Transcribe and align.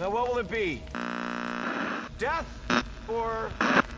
Now 0.00 0.10
what 0.10 0.28
will 0.28 0.38
it 0.38 0.48
be? 0.48 0.80
Death 2.18 2.62
or 3.08 3.50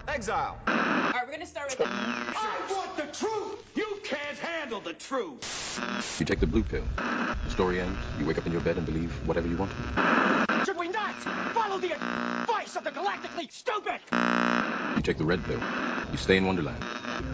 exile? 0.09 0.59
All 0.67 0.75
right, 0.75 1.27
we're 1.27 1.33
gonna 1.33 1.45
start 1.45 1.77
with. 1.79 1.87
I 1.87 2.59
want 2.71 2.97
the 2.97 3.03
truth! 3.15 3.57
You 3.77 4.01
can't 4.03 4.39
handle 4.39 4.81
the 4.81 4.95
truth! 4.95 6.19
You 6.19 6.25
take 6.25 6.41
the 6.41 6.47
blue 6.47 6.63
pill. 6.63 6.85
The 7.45 7.51
story 7.51 7.83
ends. 7.83 7.99
You 8.19 8.25
wake 8.25 8.39
up 8.39 8.47
in 8.47 8.53
your 8.53 8.63
bed 8.63 8.79
and 8.79 8.87
believe 8.87 9.13
whatever 9.27 9.47
you 9.47 9.59
want. 9.59 9.73
Should 10.65 10.79
we 10.79 10.89
not 10.89 11.13
follow 11.53 11.79
the 11.79 11.93
advice 11.93 12.77
of 12.77 12.85
the 12.85 12.93
galactically 12.93 13.53
stupid? 13.53 14.01
You 14.97 15.03
take 15.03 15.19
the 15.19 15.27
red 15.27 15.45
pill. 15.45 15.61
You 16.13 16.17
stay 16.17 16.39
in 16.39 16.47
Wonderland. 16.47 16.83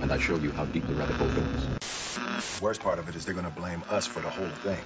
And 0.03 0.11
I 0.11 0.19
show 0.19 0.39
you 0.39 0.51
how 0.51 0.64
deep 0.64 0.89
the 0.89 0.95
rabbit 0.95 1.14
hole 1.14 1.29
goes. 1.29 2.61
Worst 2.61 2.80
part 2.80 2.98
of 2.98 3.09
it 3.09 3.14
is 3.14 3.25
they're 3.25 3.35
gonna 3.35 3.48
blame 3.48 3.85
us 3.91 4.09
for 4.09 4.19
the 4.19 4.30
whole 4.30 4.48
thing. 4.48 4.83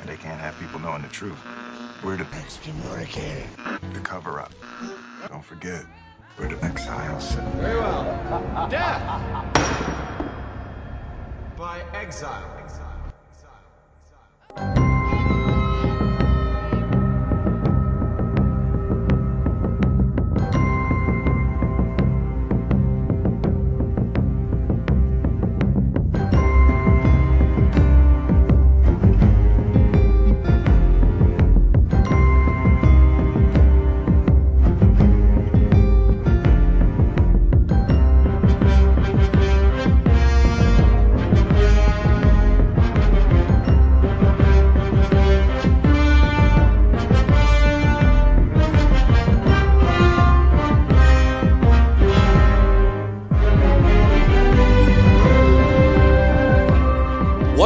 And 0.00 0.08
they 0.08 0.16
can't 0.16 0.40
have 0.40 0.58
people 0.58 0.80
knowing 0.80 1.02
the 1.02 1.08
truth. 1.08 1.63
We're 2.04 2.18
the 2.18 2.24
the 3.94 4.00
cover 4.00 4.38
up. 4.38 4.52
Don't 5.28 5.42
forget, 5.42 5.86
we're 6.38 6.48
the 6.48 6.62
exiles. 6.62 7.32
Very 7.56 7.80
well. 7.80 8.68
Death 8.68 9.00
by 11.56 11.82
exile. 11.94 12.50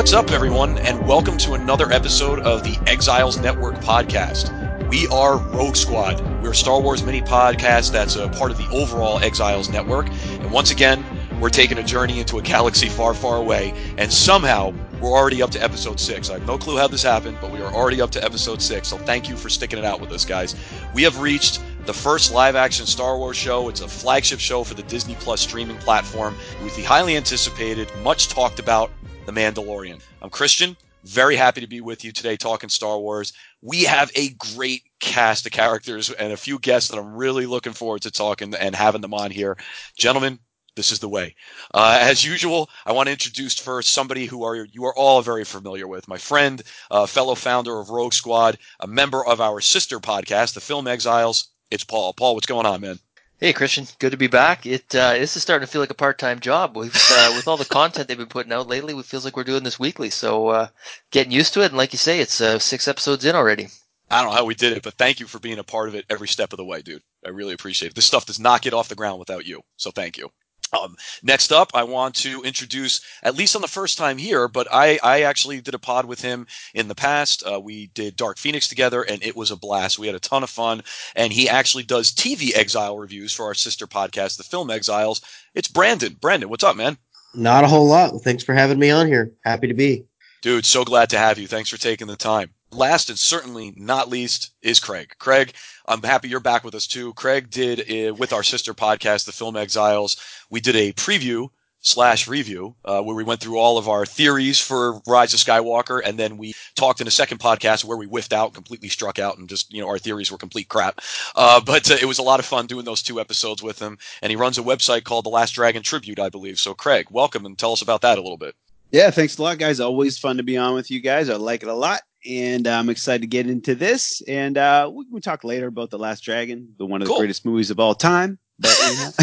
What's 0.08 0.16
up, 0.16 0.30
everyone, 0.30 0.78
and 0.78 1.06
welcome 1.06 1.36
to 1.36 1.52
another 1.52 1.92
episode 1.92 2.38
of 2.38 2.64
the 2.64 2.82
Exiles 2.86 3.36
Network 3.36 3.74
podcast. 3.74 4.48
We 4.88 5.06
are 5.08 5.36
Rogue 5.36 5.76
Squad. 5.76 6.18
We're 6.42 6.52
a 6.52 6.54
Star 6.54 6.80
Wars 6.80 7.02
mini 7.02 7.20
podcast 7.20 7.92
that's 7.92 8.16
a 8.16 8.26
part 8.30 8.50
of 8.50 8.56
the 8.56 8.66
overall 8.70 9.18
Exiles 9.18 9.68
Network. 9.68 10.08
And 10.08 10.50
once 10.50 10.70
again, 10.70 11.04
we're 11.42 11.50
taking 11.50 11.76
a 11.76 11.82
journey 11.82 12.20
into 12.20 12.38
a 12.38 12.42
galaxy 12.42 12.88
far, 12.88 13.12
far 13.12 13.36
away, 13.36 13.74
and 13.98 14.10
somehow 14.10 14.72
we're 15.02 15.10
already 15.10 15.42
up 15.42 15.50
to 15.50 15.62
episode 15.62 16.00
six. 16.00 16.30
I 16.30 16.38
have 16.38 16.46
no 16.46 16.56
clue 16.56 16.78
how 16.78 16.88
this 16.88 17.02
happened, 17.02 17.36
but 17.42 17.52
we 17.52 17.60
are 17.60 17.70
already 17.70 18.00
up 18.00 18.10
to 18.12 18.24
episode 18.24 18.62
six. 18.62 18.88
So 18.88 18.96
thank 18.96 19.28
you 19.28 19.36
for 19.36 19.50
sticking 19.50 19.78
it 19.78 19.84
out 19.84 20.00
with 20.00 20.10
us, 20.12 20.24
guys. 20.24 20.56
We 20.94 21.02
have 21.02 21.20
reached 21.20 21.60
the 21.84 21.92
first 21.92 22.32
live 22.32 22.56
action 22.56 22.86
Star 22.86 23.18
Wars 23.18 23.36
show. 23.36 23.68
It's 23.68 23.82
a 23.82 23.88
flagship 23.88 24.40
show 24.40 24.64
for 24.64 24.72
the 24.72 24.84
Disney 24.84 25.16
Plus 25.16 25.42
streaming 25.42 25.76
platform 25.76 26.34
with 26.64 26.74
the 26.76 26.82
highly 26.82 27.14
anticipated, 27.14 27.92
much 28.02 28.28
talked 28.28 28.58
about 28.58 28.90
The 29.28 29.34
Mandalorian. 29.34 30.00
I'm 30.22 30.30
Christian, 30.30 30.74
very 31.04 31.36
happy 31.36 31.60
to 31.60 31.66
be 31.66 31.82
with 31.82 32.02
you 32.02 32.12
today 32.12 32.38
talking 32.38 32.70
Star 32.70 32.98
Wars. 32.98 33.34
We 33.60 33.82
have 33.82 34.10
a 34.14 34.30
great 34.30 34.84
cast 35.00 35.44
of 35.44 35.52
characters 35.52 36.10
and 36.10 36.32
a 36.32 36.36
few 36.38 36.58
guests 36.58 36.88
that 36.88 36.98
I'm 36.98 37.12
really 37.12 37.44
looking 37.44 37.74
forward 37.74 38.00
to 38.02 38.10
talking 38.10 38.54
and 38.54 38.74
having 38.74 39.02
them 39.02 39.12
on 39.12 39.30
here. 39.30 39.58
Gentlemen, 39.98 40.38
this 40.76 40.90
is 40.90 41.00
the 41.00 41.10
way. 41.10 41.34
Uh, 41.74 41.98
as 42.00 42.24
usual, 42.24 42.70
I 42.86 42.92
want 42.92 43.08
to 43.08 43.12
introduce 43.12 43.58
first 43.58 43.90
somebody 43.90 44.24
who 44.24 44.44
are 44.44 44.64
you 44.64 44.86
are 44.86 44.96
all 44.96 45.20
very 45.20 45.44
familiar 45.44 45.86
with. 45.86 46.08
My 46.08 46.16
friend, 46.16 46.62
uh, 46.90 47.04
fellow 47.04 47.34
founder 47.34 47.78
of 47.78 47.90
Rogue 47.90 48.14
Squad, 48.14 48.56
a 48.80 48.86
member 48.86 49.22
of 49.26 49.42
our 49.42 49.60
sister 49.60 50.00
podcast, 50.00 50.54
the 50.54 50.62
Film 50.62 50.88
Exiles. 50.88 51.48
It's 51.70 51.84
Paul. 51.84 52.14
Paul, 52.14 52.34
what's 52.34 52.46
going 52.46 52.64
on, 52.64 52.80
man? 52.80 52.98
Hey 53.40 53.52
Christian, 53.52 53.86
good 54.00 54.10
to 54.10 54.16
be 54.16 54.26
back. 54.26 54.66
It 54.66 54.92
uh, 54.96 55.12
this 55.12 55.36
is 55.36 55.42
starting 55.42 55.64
to 55.64 55.70
feel 55.70 55.80
like 55.80 55.90
a 55.90 55.94
part-time 55.94 56.40
job 56.40 56.76
with 56.76 56.96
uh, 57.12 57.32
with 57.36 57.46
all 57.46 57.56
the 57.56 57.64
content 57.64 58.08
they've 58.08 58.18
been 58.18 58.26
putting 58.26 58.52
out 58.52 58.66
lately. 58.66 58.98
It 58.98 59.04
feels 59.04 59.24
like 59.24 59.36
we're 59.36 59.44
doing 59.44 59.62
this 59.62 59.78
weekly, 59.78 60.10
so 60.10 60.48
uh, 60.48 60.68
getting 61.12 61.30
used 61.30 61.54
to 61.54 61.62
it. 61.62 61.66
And 61.66 61.76
like 61.76 61.92
you 61.92 61.98
say, 61.98 62.18
it's 62.18 62.40
uh, 62.40 62.58
six 62.58 62.88
episodes 62.88 63.24
in 63.24 63.36
already. 63.36 63.68
I 64.10 64.22
don't 64.22 64.32
know 64.32 64.36
how 64.36 64.44
we 64.44 64.56
did 64.56 64.72
it, 64.72 64.82
but 64.82 64.94
thank 64.94 65.20
you 65.20 65.28
for 65.28 65.38
being 65.38 65.60
a 65.60 65.64
part 65.64 65.88
of 65.88 65.94
it 65.94 66.04
every 66.10 66.26
step 66.26 66.52
of 66.52 66.56
the 66.56 66.64
way, 66.64 66.82
dude. 66.82 67.02
I 67.24 67.28
really 67.28 67.54
appreciate 67.54 67.90
it. 67.90 67.94
This 67.94 68.06
stuff 68.06 68.26
does 68.26 68.40
not 68.40 68.60
get 68.60 68.74
off 68.74 68.88
the 68.88 68.96
ground 68.96 69.20
without 69.20 69.46
you, 69.46 69.62
so 69.76 69.92
thank 69.92 70.18
you. 70.18 70.30
Um, 70.72 70.96
next 71.22 71.52
up, 71.52 71.70
I 71.74 71.84
want 71.84 72.14
to 72.16 72.42
introduce, 72.42 73.00
at 73.22 73.36
least 73.36 73.56
on 73.56 73.62
the 73.62 73.68
first 73.68 73.96
time 73.96 74.18
here, 74.18 74.48
but 74.48 74.66
I, 74.70 74.98
I 75.02 75.22
actually 75.22 75.60
did 75.60 75.74
a 75.74 75.78
pod 75.78 76.04
with 76.04 76.20
him 76.20 76.46
in 76.74 76.88
the 76.88 76.94
past. 76.94 77.42
Uh, 77.46 77.60
we 77.60 77.86
did 77.88 78.16
Dark 78.16 78.38
Phoenix 78.38 78.68
together, 78.68 79.02
and 79.02 79.22
it 79.22 79.36
was 79.36 79.50
a 79.50 79.56
blast. 79.56 79.98
We 79.98 80.06
had 80.06 80.16
a 80.16 80.20
ton 80.20 80.42
of 80.42 80.50
fun, 80.50 80.82
and 81.16 81.32
he 81.32 81.48
actually 81.48 81.84
does 81.84 82.12
TV 82.12 82.54
Exile 82.54 82.98
reviews 82.98 83.32
for 83.32 83.46
our 83.46 83.54
sister 83.54 83.86
podcast, 83.86 84.36
the 84.36 84.44
Film 84.44 84.70
Exiles. 84.70 85.22
It's 85.54 85.68
Brandon. 85.68 86.16
Brandon, 86.20 86.50
what's 86.50 86.64
up, 86.64 86.76
man? 86.76 86.98
Not 87.34 87.64
a 87.64 87.68
whole 87.68 87.86
lot. 87.86 88.20
Thanks 88.22 88.44
for 88.44 88.54
having 88.54 88.78
me 88.78 88.90
on 88.90 89.06
here. 89.06 89.32
Happy 89.44 89.68
to 89.68 89.74
be. 89.74 90.06
Dude, 90.42 90.66
so 90.66 90.84
glad 90.84 91.10
to 91.10 91.18
have 91.18 91.38
you. 91.38 91.46
Thanks 91.46 91.70
for 91.70 91.78
taking 91.78 92.06
the 92.06 92.16
time. 92.16 92.50
Last 92.70 93.08
and 93.08 93.18
certainly 93.18 93.72
not 93.76 94.08
least 94.08 94.52
is 94.62 94.78
Craig. 94.78 95.14
Craig, 95.18 95.54
I'm 95.86 96.02
happy 96.02 96.28
you're 96.28 96.40
back 96.40 96.64
with 96.64 96.74
us 96.74 96.86
too. 96.86 97.14
Craig 97.14 97.50
did 97.50 97.80
uh, 97.80 98.14
with 98.14 98.32
our 98.32 98.42
sister 98.42 98.74
podcast, 98.74 99.24
the 99.24 99.32
Film 99.32 99.56
Exiles. 99.56 100.16
We 100.50 100.60
did 100.60 100.76
a 100.76 100.92
preview 100.92 101.48
slash 101.80 102.28
review 102.28 102.74
uh, 102.84 103.00
where 103.02 103.16
we 103.16 103.24
went 103.24 103.40
through 103.40 103.58
all 103.58 103.78
of 103.78 103.88
our 103.88 104.04
theories 104.04 104.60
for 104.60 105.00
Rise 105.06 105.32
of 105.32 105.40
Skywalker, 105.40 106.00
and 106.04 106.18
then 106.18 106.36
we 106.36 106.54
talked 106.76 107.00
in 107.00 107.06
a 107.06 107.10
second 107.10 107.38
podcast 107.38 107.84
where 107.84 107.96
we 107.96 108.06
whiffed 108.06 108.32
out, 108.32 108.54
completely 108.54 108.88
struck 108.88 109.18
out, 109.18 109.38
and 109.38 109.48
just 109.48 109.72
you 109.72 109.80
know 109.80 109.88
our 109.88 109.98
theories 109.98 110.30
were 110.30 110.38
complete 110.38 110.68
crap. 110.68 111.00
Uh, 111.34 111.60
but 111.60 111.90
uh, 111.90 111.96
it 112.00 112.06
was 112.06 112.18
a 112.18 112.22
lot 112.22 112.40
of 112.40 112.46
fun 112.46 112.66
doing 112.66 112.84
those 112.84 113.02
two 113.02 113.20
episodes 113.20 113.62
with 113.62 113.78
him, 113.78 113.98
and 114.22 114.30
he 114.30 114.36
runs 114.36 114.58
a 114.58 114.62
website 114.62 115.04
called 115.04 115.24
The 115.24 115.30
Last 115.30 115.52
Dragon 115.52 115.82
Tribute, 115.82 116.18
I 116.18 116.28
believe. 116.28 116.58
So 116.58 116.74
Craig, 116.74 117.06
welcome 117.10 117.46
and 117.46 117.56
tell 117.56 117.72
us 117.72 117.82
about 117.82 118.02
that 118.02 118.18
a 118.18 118.22
little 118.22 118.36
bit. 118.36 118.54
Yeah, 118.90 119.10
thanks 119.10 119.38
a 119.38 119.42
lot, 119.42 119.58
guys. 119.58 119.80
Always 119.80 120.18
fun 120.18 120.38
to 120.38 120.42
be 120.42 120.56
on 120.56 120.74
with 120.74 120.90
you 120.90 121.00
guys. 121.00 121.28
I 121.28 121.36
like 121.36 121.62
it 121.62 121.68
a 121.68 121.74
lot, 121.74 122.00
and 122.26 122.66
I'm 122.66 122.88
excited 122.88 123.22
to 123.22 123.26
get 123.26 123.48
into 123.48 123.74
this. 123.74 124.22
And 124.28 124.56
uh, 124.58 124.90
we 124.92 125.04
can 125.06 125.20
talk 125.20 125.44
later 125.44 125.66
about 125.66 125.90
the 125.90 125.98
Last 125.98 126.20
Dragon, 126.22 126.74
the 126.78 126.86
one 126.86 127.02
of 127.02 127.08
Cool. 127.08 127.16
the 127.16 127.20
greatest 127.20 127.44
movies 127.44 127.70
of 127.70 127.80
all 127.80 127.94
time. 127.94 128.38
But 128.58 128.76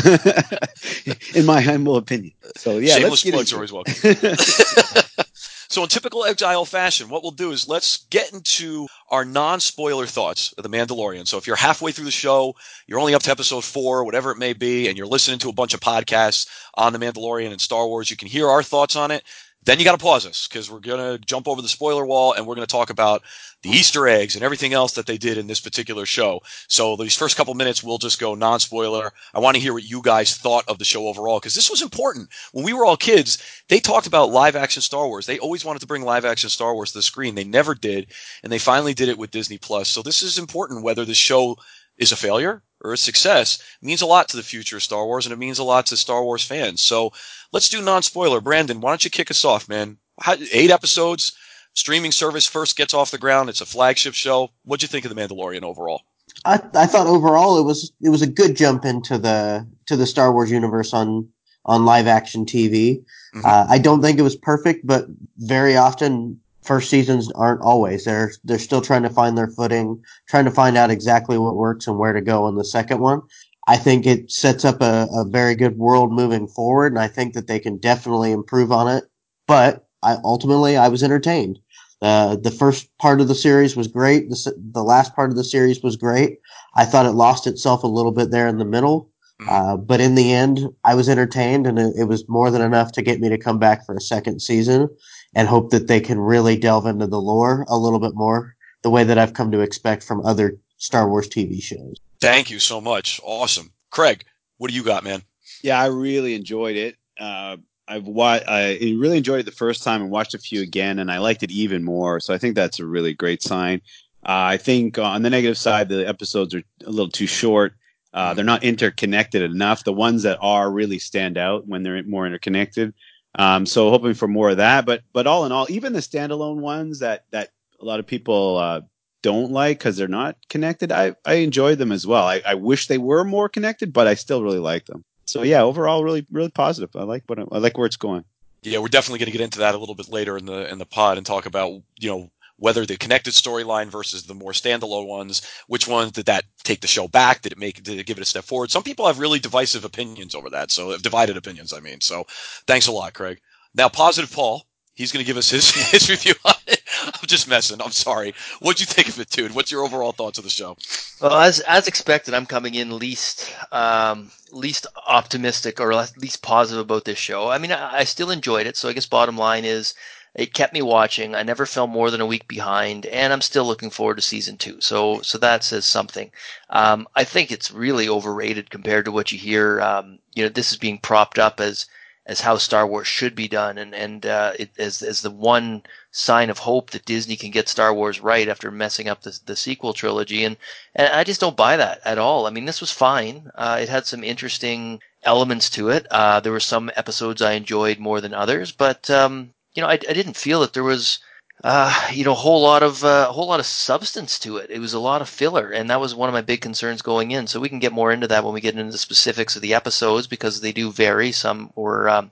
in 1.36 1.46
my 1.46 1.60
humble 1.60 1.98
opinion, 1.98 2.34
so 2.56 2.78
yeah, 2.78 2.94
Shameless 2.96 3.12
let's 3.12 3.24
get 3.24 3.34
plugs 3.34 3.52
are 3.52 3.58
always 3.58 3.74
welcome. 3.74 3.94
so, 5.68 5.84
in 5.84 5.90
typical 5.90 6.24
Exile 6.24 6.64
fashion, 6.64 7.10
what 7.10 7.22
we'll 7.22 7.34
do 7.34 7.52
is 7.52 7.68
let's 7.68 8.06
get 8.06 8.32
into 8.32 8.88
our 9.10 9.26
non-spoiler 9.26 10.06
thoughts 10.06 10.54
of 10.54 10.64
the 10.64 10.70
Mandalorian. 10.70 11.28
So, 11.28 11.38
if 11.38 11.48
you're 11.48 11.58
halfway 11.58 11.92
through 11.92 12.06
the 12.06 12.12
show, 12.12 12.56
you're 12.88 13.00
only 13.00 13.14
up 13.14 13.24
to 13.24 13.32
episode 13.32 13.66
four, 13.66 14.06
whatever 14.06 14.32
it 14.32 14.38
may 14.38 14.54
be, 14.54 14.88
and 14.88 14.98
you're 14.98 15.06
listening 15.06 15.40
to 15.40 15.50
a 15.50 15.54
bunch 15.54 15.74
of 15.74 15.82
podcasts 15.82 16.48
on 16.76 16.94
the 16.94 17.00
Mandalorian 17.00 17.52
and 17.52 17.60
Star 17.60 17.86
Wars, 17.88 18.10
you 18.10 18.16
can 18.16 18.30
hear 18.30 18.48
our 18.48 18.64
thoughts 18.64 18.96
on 18.96 19.12
it. 19.12 19.26
Then 19.66 19.80
you 19.80 19.86
got 19.86 19.98
to 19.98 20.04
pause 20.04 20.26
us 20.28 20.48
because 20.48 20.70
we're 20.70 20.80
going 20.80 21.00
to 21.00 21.26
jump 21.26 21.48
over 21.48 21.62
the 21.62 21.68
spoiler 21.68 22.06
wall 22.06 22.34
and 22.34 22.46
we're 22.46 22.56
going 22.56 22.68
to 22.68 22.72
talk 22.72 22.92
about 22.92 23.24
the 23.64 23.70
Easter 23.72 24.08
eggs 24.08 24.36
and 24.36 24.44
everything 24.44 24.74
else 24.74 24.94
that 24.94 25.08
they 25.08 25.18
did 25.18 25.40
in 25.40 25.48
this 25.48 25.60
particular 25.60 26.06
show. 26.06 26.40
So 26.68 26.96
these 26.96 27.18
first 27.18 27.36
couple 27.36 27.54
minutes, 27.56 27.84
we'll 27.84 27.98
just 27.98 28.20
go 28.20 28.36
non-spoiler. 28.36 29.12
I 29.34 29.40
want 29.40 29.56
to 29.56 29.62
hear 29.62 29.74
what 29.74 29.90
you 29.90 30.04
guys 30.04 30.38
thought 30.38 30.66
of 30.68 30.78
the 30.78 30.86
show 30.86 31.08
overall 31.08 31.40
because 31.40 31.56
this 31.56 31.72
was 31.72 31.82
important. 31.82 32.30
When 32.52 32.64
we 32.64 32.74
were 32.74 32.86
all 32.86 32.96
kids, 32.96 33.40
they 33.68 33.80
talked 33.80 34.06
about 34.06 34.30
live 34.30 34.56
action 34.56 34.84
Star 34.84 35.08
Wars. 35.08 35.26
They 35.26 35.40
always 35.40 35.66
wanted 35.66 35.80
to 35.80 35.88
bring 35.88 36.04
live 36.04 36.26
action 36.26 36.50
Star 36.52 36.76
Wars 36.76 36.92
to 36.92 37.00
the 37.00 37.04
screen. 37.04 37.34
They 37.34 37.44
never 37.44 37.74
did, 37.74 38.12
and 38.44 38.52
they 38.52 38.60
finally 38.60 38.94
did 38.94 39.10
it 39.10 39.18
with 39.18 39.32
Disney 39.32 39.58
Plus. 39.58 39.90
So 39.90 40.04
this 40.04 40.22
is 40.22 40.38
important 40.38 40.84
whether 40.84 41.06
the 41.06 41.16
show 41.16 41.58
is 41.98 42.12
a 42.12 42.16
failure 42.16 42.62
or 42.84 42.94
a 42.94 42.98
success 42.98 43.62
means 43.82 44.02
a 44.02 44.06
lot 44.06 44.28
to 44.30 44.38
the 44.38 44.44
future 44.44 44.78
of 44.78 44.84
Star 44.84 45.06
Wars 45.06 45.26
and 45.26 45.34
it 45.34 45.40
means 45.40 45.60
a 45.60 45.64
lot 45.64 45.86
to 45.88 45.98
Star 45.98 46.24
Wars 46.24 46.44
fans. 46.44 46.82
So 46.82 47.14
let's 47.52 47.70
do 47.70 47.82
non-spoiler. 47.82 48.42
Brandon, 48.42 48.82
why 48.82 48.92
don't 48.92 49.04
you 49.04 49.10
kick 49.10 49.32
us 49.32 49.46
off, 49.46 49.70
man? 49.70 49.98
How, 50.22 50.36
eight 50.52 50.72
episodes, 50.72 51.34
streaming 51.74 52.12
service 52.12 52.48
first 52.48 52.78
gets 52.78 52.94
off 52.94 53.12
the 53.12 53.18
ground. 53.18 53.50
It's 53.50 53.62
a 53.62 53.66
flagship 53.66 54.14
show. 54.14 54.50
What'd 54.64 54.82
you 54.82 54.88
think 54.88 55.06
of 55.06 55.14
the 55.14 55.22
Mandalorian 55.22 55.64
overall? 55.64 56.02
I, 56.44 56.62
I 56.74 56.86
thought 56.86 57.08
overall 57.08 57.60
it 57.60 57.64
was 57.64 57.92
it 58.02 58.10
was 58.10 58.22
a 58.22 58.28
good 58.28 58.56
jump 58.56 58.84
into 58.84 59.18
the 59.18 59.68
to 59.86 59.96
the 59.96 60.06
Star 60.06 60.32
Wars 60.32 60.52
universe 60.52 60.94
on 60.94 61.30
on 61.66 61.86
live 61.86 62.08
action 62.08 62.46
TV. 62.46 63.04
Mhm. 63.34 63.46
Uh, 63.46 63.66
I 63.70 63.78
don't 63.80 64.02
think 64.02 64.20
it 64.20 64.24
was 64.24 64.36
perfect, 64.36 64.86
but 64.86 65.06
very 65.38 65.76
often 65.78 66.40
first 66.66 66.90
seasons 66.90 67.32
aren't 67.34 67.62
always. 67.62 68.06
They're 68.06 68.32
they're 68.44 68.60
still 68.60 68.82
trying 68.82 69.04
to 69.04 69.10
find 69.10 69.38
their 69.38 69.48
footing, 69.48 70.02
trying 70.28 70.46
to 70.46 70.52
find 70.52 70.78
out 70.78 70.92
exactly 70.92 71.38
what 71.38 71.56
works 71.56 71.88
and 71.88 71.98
where 71.98 72.14
to 72.14 72.22
go 72.22 72.48
in 72.48 72.56
the 72.56 72.66
second 72.66 73.00
one. 73.00 73.22
I 73.68 73.78
think 73.78 74.06
it 74.06 74.32
sets 74.32 74.64
up 74.64 74.82
a, 74.82 75.08
a 75.12 75.26
very 75.26 75.56
good 75.56 75.78
world 75.78 76.12
moving 76.12 76.48
forward, 76.48 76.92
and 76.92 77.00
I 77.00 77.08
think 77.08 77.34
that 77.34 77.48
they 77.48 77.60
can 77.60 77.78
definitely 77.78 78.32
improve 78.32 78.72
on 78.72 78.88
it. 78.88 79.06
But 79.48 79.88
I 80.04 80.18
ultimately 80.24 80.78
I 80.78 80.88
was 80.88 81.04
entertained. 81.04 81.60
Uh, 82.02 82.36
the 82.36 82.52
first 82.52 82.90
part 83.00 83.22
of 83.22 83.28
the 83.28 83.36
series 83.36 83.76
was 83.76 83.88
great. 83.88 84.30
The, 84.30 84.54
the 84.74 84.84
last 84.84 85.16
part 85.16 85.32
of 85.32 85.38
the 85.38 85.44
series 85.44 85.82
was 85.82 85.96
great. 85.96 86.40
I 86.76 86.86
thought 86.86 87.06
it 87.06 87.12
lost 87.12 87.48
itself 87.48 87.84
a 87.84 87.88
little 87.88 88.12
bit 88.12 88.32
there 88.32 88.48
in 88.48 88.58
the 88.58 88.66
middle. 88.66 89.10
Mhm. 89.42 89.48
Uh, 89.50 89.78
but 89.78 90.00
in 90.00 90.16
the 90.16 90.32
end, 90.32 90.60
I 90.84 90.96
was 90.96 91.10
entertained 91.10 91.68
and 91.68 91.80
it, 91.80 91.94
it 91.98 92.04
was 92.06 92.28
more 92.30 92.52
than 92.52 92.62
enough 92.62 92.92
to 92.94 93.02
get 93.02 93.20
me 93.20 93.30
to 93.30 93.38
come 93.38 93.60
back 93.60 93.86
for 93.86 93.96
a 93.96 94.02
second 94.02 94.42
season 94.42 94.88
and 95.36 95.48
hope 95.48 95.70
that 95.72 95.88
they 95.88 96.00
can 96.00 96.20
really 96.20 96.58
delve 96.58 96.86
into 96.86 97.08
the 97.08 97.22
lore 97.22 97.66
a 97.68 97.78
little 97.78 98.00
bit 98.00 98.16
more 98.16 98.56
the 98.82 98.90
way 98.90 99.04
that 99.04 99.18
I've 99.18 99.34
come 99.34 99.52
to 99.52 99.60
expect 99.60 100.04
from 100.04 100.26
other 100.26 100.58
Star 100.78 101.10
Wars 101.10 101.28
TV 101.28 101.62
shows. 101.62 101.98
Thank 102.22 102.50
you 102.50 102.60
so 102.60 102.80
much. 102.80 103.20
Awesome. 103.24 103.72
Craig, 103.92 104.24
what 104.58 104.70
do 104.70 104.76
you 104.76 104.84
got, 104.84 105.04
man? 105.04 105.22
Yeah, 105.62 105.80
I 105.80 105.88
really 105.88 106.36
enjoyed 106.36 106.76
it. 106.76 106.96
Uh, 107.20 107.58
I've 107.88 108.06
wa- 108.06 108.40
I 108.48 108.80
really 108.98 109.18
enjoyed 109.18 109.40
it 109.40 109.46
the 109.46 109.52
first 109.52 109.84
time 109.84 110.02
and 110.02 110.10
watched 110.10 110.34
a 110.34 110.40
few 110.40 110.62
again, 110.62 111.00
and 111.00 111.12
I 111.12 111.20
liked 111.20 111.44
it 111.44 111.52
even 111.52 111.84
more. 111.84 112.20
So 112.20 112.34
I 112.34 112.38
think 112.38 112.56
that's 112.56 112.80
a 112.80 112.86
really 112.86 113.14
great 113.14 113.44
sign. 113.44 113.82
Uh, 114.24 114.54
I 114.54 114.58
think 114.58 114.98
on 114.98 115.22
the 115.22 115.30
negative 115.30 115.58
side, 115.58 115.90
the 115.90 116.08
episodes 116.08 116.56
are 116.56 116.64
a 116.86 116.90
little 116.90 117.10
too 117.10 117.28
short. 117.28 117.74
Uh, 118.14 118.34
they're 118.34 118.46
not 118.46 118.64
interconnected 118.64 119.42
enough. 119.42 119.84
The 119.84 119.94
ones 119.94 120.24
that 120.24 120.40
are 120.42 120.72
really 120.72 121.00
stand 121.00 121.38
out 121.38 121.68
when 121.68 121.84
they're 121.84 122.02
more 122.04 122.26
interconnected. 122.26 122.94
Um, 123.38 123.66
so 123.66 123.90
hoping 123.90 124.14
for 124.14 124.28
more 124.28 124.50
of 124.50 124.58
that. 124.58 124.86
But 124.86 125.02
but 125.14 125.28
all 125.28 125.46
in 125.46 125.52
all, 125.52 125.68
even 125.70 125.94
the 125.94 126.00
standalone 126.00 126.58
ones 126.58 127.00
that 127.00 127.26
that 127.32 127.50
a 127.80 127.86
lot 127.86 128.00
of 128.00 128.08
people 128.08 128.58
uh, 128.58 128.82
don't 129.22 129.52
like 129.52 129.80
because 129.80 129.98
they're 129.98 130.08
not 130.08 130.38
connected, 130.50 130.92
I 130.92 131.16
I 131.26 131.36
enjoyed 131.36 131.78
them 131.78 131.92
as 131.92 132.08
well. 132.08 132.26
I, 132.26 132.42
I 132.46 132.56
wish 132.56 132.88
they 132.88 132.98
were 132.98 133.24
more 133.24 133.50
connected, 133.50 133.92
but 133.94 134.08
I 134.08 134.14
still 134.14 134.44
really 134.44 134.60
like 134.60 134.86
them. 134.86 135.04
So 135.26 135.42
yeah, 135.42 135.62
overall, 135.64 136.04
really 136.04 136.26
really 136.32 136.52
positive. 136.52 136.96
I 136.96 137.04
like 137.04 137.24
what 137.28 137.40
I 137.40 137.58
like 137.58 137.78
where 137.78 137.88
it's 137.88 137.98
going. 137.98 138.24
Yeah, 138.64 138.80
we're 138.80 138.88
definitely 138.88 139.20
going 139.20 139.32
to 139.32 139.38
get 139.38 139.44
into 139.44 139.60
that 139.60 139.76
a 139.76 139.78
little 139.78 139.94
bit 139.94 140.10
later 140.10 140.38
in 140.38 140.46
the 140.46 140.72
in 140.72 140.80
the 140.80 140.86
pod 140.86 141.18
and 141.18 141.26
talk 141.26 141.46
about 141.46 141.82
you 142.00 142.10
know 142.10 142.32
whether 142.58 142.86
the 142.86 142.98
connected 142.98 143.34
storyline 143.34 143.88
versus 143.88 144.24
the 144.24 144.34
more 144.34 144.52
standalone 144.52 145.08
ones. 145.08 145.42
Which 145.68 145.88
ones 145.88 146.12
did 146.12 146.26
that 146.28 146.46
take 146.64 146.82
the 146.82 146.88
show 146.88 147.08
back? 147.08 147.42
Did 147.42 147.52
it 147.52 147.58
make 147.58 147.84
did 147.84 148.00
it 148.00 148.06
give 148.06 148.18
it 148.18 148.24
a 148.24 148.26
step 148.26 148.46
forward? 148.46 148.72
Some 148.72 148.84
people 148.84 149.08
have 149.08 149.20
really 149.20 149.40
divisive 149.40 149.86
opinions 149.86 150.36
over 150.36 150.50
that. 150.52 150.72
So 150.72 150.98
divided 150.98 151.38
opinions, 151.38 151.74
I 151.74 151.80
mean. 151.80 152.02
So 152.02 152.26
thanks 152.68 152.88
a 152.88 152.92
lot, 152.92 153.14
Craig. 153.14 153.40
Now, 153.74 153.90
positive 153.90 154.32
Paul. 154.32 154.66
He's 154.94 155.12
going 155.12 155.24
to 155.24 155.28
give 155.28 155.36
us 155.36 155.50
his 155.50 155.70
his 155.92 156.10
review 156.10 156.36
on 156.46 156.54
it. 156.68 156.82
I'm 157.04 157.28
just 157.28 157.50
messing. 157.50 157.82
I'm 157.82 157.92
sorry. 157.92 158.34
What'd 158.62 158.80
you 158.80 158.86
think 158.86 159.10
of 159.10 159.20
it, 159.20 159.30
dude? 159.30 159.54
What's 159.54 159.70
your 159.70 159.84
overall 159.84 160.14
thoughts 160.14 160.38
of 160.38 160.46
the 160.46 160.50
show? 160.50 160.78
Well, 161.22 161.36
as 161.36 161.60
as 161.62 161.90
expected, 161.90 162.34
I'm 162.34 162.46
coming 162.46 162.76
in 162.76 162.98
least 162.98 163.54
um, 163.74 164.32
least 164.52 164.88
optimistic 165.06 165.82
or 165.82 165.94
least 166.16 166.42
positive 166.42 166.82
about 166.82 167.04
this 167.04 167.18
show. 167.20 167.50
I 167.50 167.58
mean, 167.58 167.74
I, 167.74 167.98
I 167.98 168.04
still 168.06 168.32
enjoyed 168.32 168.68
it. 168.68 168.78
So 168.78 168.88
I 168.88 168.94
guess 168.94 169.06
bottom 169.06 169.38
line 169.38 169.66
is 169.66 169.96
it 170.36 170.54
kept 170.54 170.74
me 170.74 170.82
watching. 170.82 171.34
I 171.34 171.44
never 171.44 171.66
fell 171.66 171.88
more 171.88 172.12
than 172.12 172.20
a 172.20 172.26
week 172.26 172.46
behind, 172.48 173.06
and 173.06 173.32
I'm 173.32 173.42
still 173.42 173.66
looking 173.66 173.90
forward 173.90 174.18
to 174.18 174.22
season 174.22 174.58
two. 174.58 174.82
So 174.82 175.22
so 175.22 175.38
that 175.38 175.64
says 175.64 175.86
something. 175.86 176.30
Um, 176.70 177.08
I 177.16 177.24
think 177.24 177.52
it's 177.52 177.72
really 177.72 178.10
overrated 178.10 178.70
compared 178.70 179.06
to 179.06 179.12
what 179.14 179.32
you 179.32 179.40
hear. 179.40 179.80
Um, 179.80 180.20
you 180.34 180.44
know, 180.44 180.50
this 180.50 180.72
is 180.72 180.78
being 180.78 181.00
propped 181.00 181.40
up 181.40 181.62
as 181.62 181.88
as 182.28 182.42
how 182.42 182.58
Star 182.58 182.86
Wars 182.86 183.08
should 183.08 183.34
be 183.34 183.48
done, 183.48 183.78
and 183.78 183.96
and 183.96 184.26
uh, 184.26 184.52
it, 184.60 184.72
as 184.78 185.02
as 185.02 185.22
the 185.22 185.32
one 185.32 185.84
sign 186.12 186.50
of 186.50 186.58
hope 186.60 186.90
that 186.92 187.06
Disney 187.06 187.38
can 187.38 187.52
get 187.52 187.70
Star 187.70 187.94
Wars 187.94 188.20
right 188.20 188.50
after 188.50 188.72
messing 188.72 189.08
up 189.08 189.22
the 189.22 189.40
the 189.46 189.56
sequel 189.56 189.94
trilogy, 189.94 190.44
and 190.44 190.58
and 190.96 191.08
I 191.14 191.24
just 191.24 191.40
don't 191.40 191.56
buy 191.56 191.78
that 191.78 192.02
at 192.04 192.18
all. 192.18 192.46
I 192.46 192.50
mean, 192.50 192.66
this 192.66 192.82
was 192.82 192.92
fine. 192.92 193.52
Uh, 193.56 193.78
it 193.82 193.90
had 193.90 194.06
some 194.06 194.24
interesting 194.24 195.00
elements 195.24 195.70
to 195.72 195.90
it. 195.90 196.08
Uh, 196.12 196.42
there 196.42 196.52
were 196.52 196.60
some 196.60 196.92
episodes 196.98 197.42
I 197.42 197.54
enjoyed 197.54 198.00
more 198.00 198.20
than 198.20 198.34
others, 198.34 198.74
but 198.74 199.10
um, 199.10 199.54
you 199.76 199.82
know, 199.82 199.88
I, 199.88 199.94
I 199.94 200.14
didn't 200.14 200.38
feel 200.38 200.62
that 200.62 200.74
there 200.74 200.84
was 200.84 201.20
uh, 201.64 202.10
you 202.12 202.24
know, 202.26 202.34
a 202.34 202.36
whole 202.36 202.62
lot 202.62 202.84
of 202.84 203.04
uh, 203.04 203.28
a 203.30 203.32
whole 203.32 203.48
lot 203.48 203.60
of 203.60 203.66
substance 203.66 204.38
to 204.40 204.58
it. 204.58 204.70
It 204.70 204.80
was 204.80 204.94
a 204.94 205.00
lot 205.00 205.22
of 205.22 205.30
filler, 205.30 205.72
and 205.72 205.90
that 205.90 206.02
was 206.02 206.14
one 206.14 206.28
of 206.28 206.34
my 206.34 206.42
big 206.42 206.62
concerns 206.62 207.02
going 207.02 207.32
in. 207.32 207.48
So 207.48 207.60
we 207.60 207.70
can 207.70 207.80
get 207.80 207.94
more 207.94 208.12
into 208.12 208.28
that 208.28 208.44
when 208.44 208.54
we 208.54 208.62
get 208.62 208.76
into 208.76 208.92
the 208.92 208.98
specifics 208.98 209.56
of 209.56 209.62
the 209.62 209.74
episodes 209.74 210.28
because 210.28 210.60
they 210.60 210.74
do 210.74 210.92
vary. 210.92 211.32
Some 211.32 211.72
were, 211.76 212.10
um, 212.10 212.32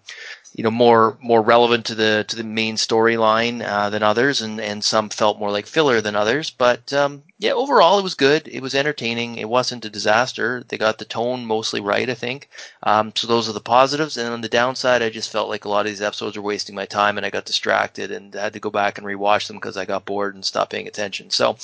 you 0.53 0.63
know, 0.63 0.71
more 0.71 1.17
more 1.19 1.41
relevant 1.41 1.85
to 1.85 1.95
the 1.95 2.25
to 2.27 2.35
the 2.35 2.44
main 2.44 2.75
storyline 2.75 3.65
uh, 3.65 3.89
than 3.89 4.03
others, 4.03 4.41
and 4.41 4.61
and 4.61 4.83
some 4.83 5.09
felt 5.09 5.39
more 5.39 5.51
like 5.51 5.65
filler 5.65 6.00
than 6.00 6.15
others. 6.15 6.51
But 6.51 6.94
um, 6.94 7.23
yeah, 7.39 7.53
overall 7.53 7.97
it 7.97 8.03
was 8.03 8.13
good. 8.13 8.47
It 8.47 8.61
was 8.61 8.75
entertaining. 8.75 9.38
It 9.38 9.50
wasn't 9.50 9.85
a 9.85 9.89
disaster. 9.89 10.63
They 10.67 10.77
got 10.77 11.00
the 11.00 11.05
tone 11.05 11.45
mostly 11.45 11.81
right, 11.81 12.07
I 12.07 12.13
think. 12.13 12.50
Um, 12.83 13.11
so 13.15 13.25
those 13.25 13.50
are 13.50 13.53
the 13.53 13.59
positives. 13.59 14.15
And 14.15 14.31
on 14.31 14.41
the 14.41 14.50
downside, 14.50 15.01
I 15.01 15.09
just 15.09 15.31
felt 15.31 15.50
like 15.50 15.65
a 15.65 15.69
lot 15.69 15.88
of 15.88 15.91
these 15.91 16.01
episodes 16.01 16.38
were 16.38 16.44
wasting 16.44 16.75
my 16.75 16.85
time, 16.85 17.17
and 17.17 17.25
I 17.25 17.31
got 17.31 17.45
distracted 17.45 18.11
and 18.11 18.33
had 18.35 18.53
to 18.53 18.59
go 18.59 18.69
back 18.69 18.99
and 18.99 19.07
rewatch 19.07 19.47
them 19.47 19.57
because 19.57 19.75
I 19.75 19.85
got 19.85 20.06
bored 20.06 20.35
and 20.35 20.45
stopped 20.45 20.71
paying 20.71 20.88
attention. 20.88 21.31
So 21.31 21.57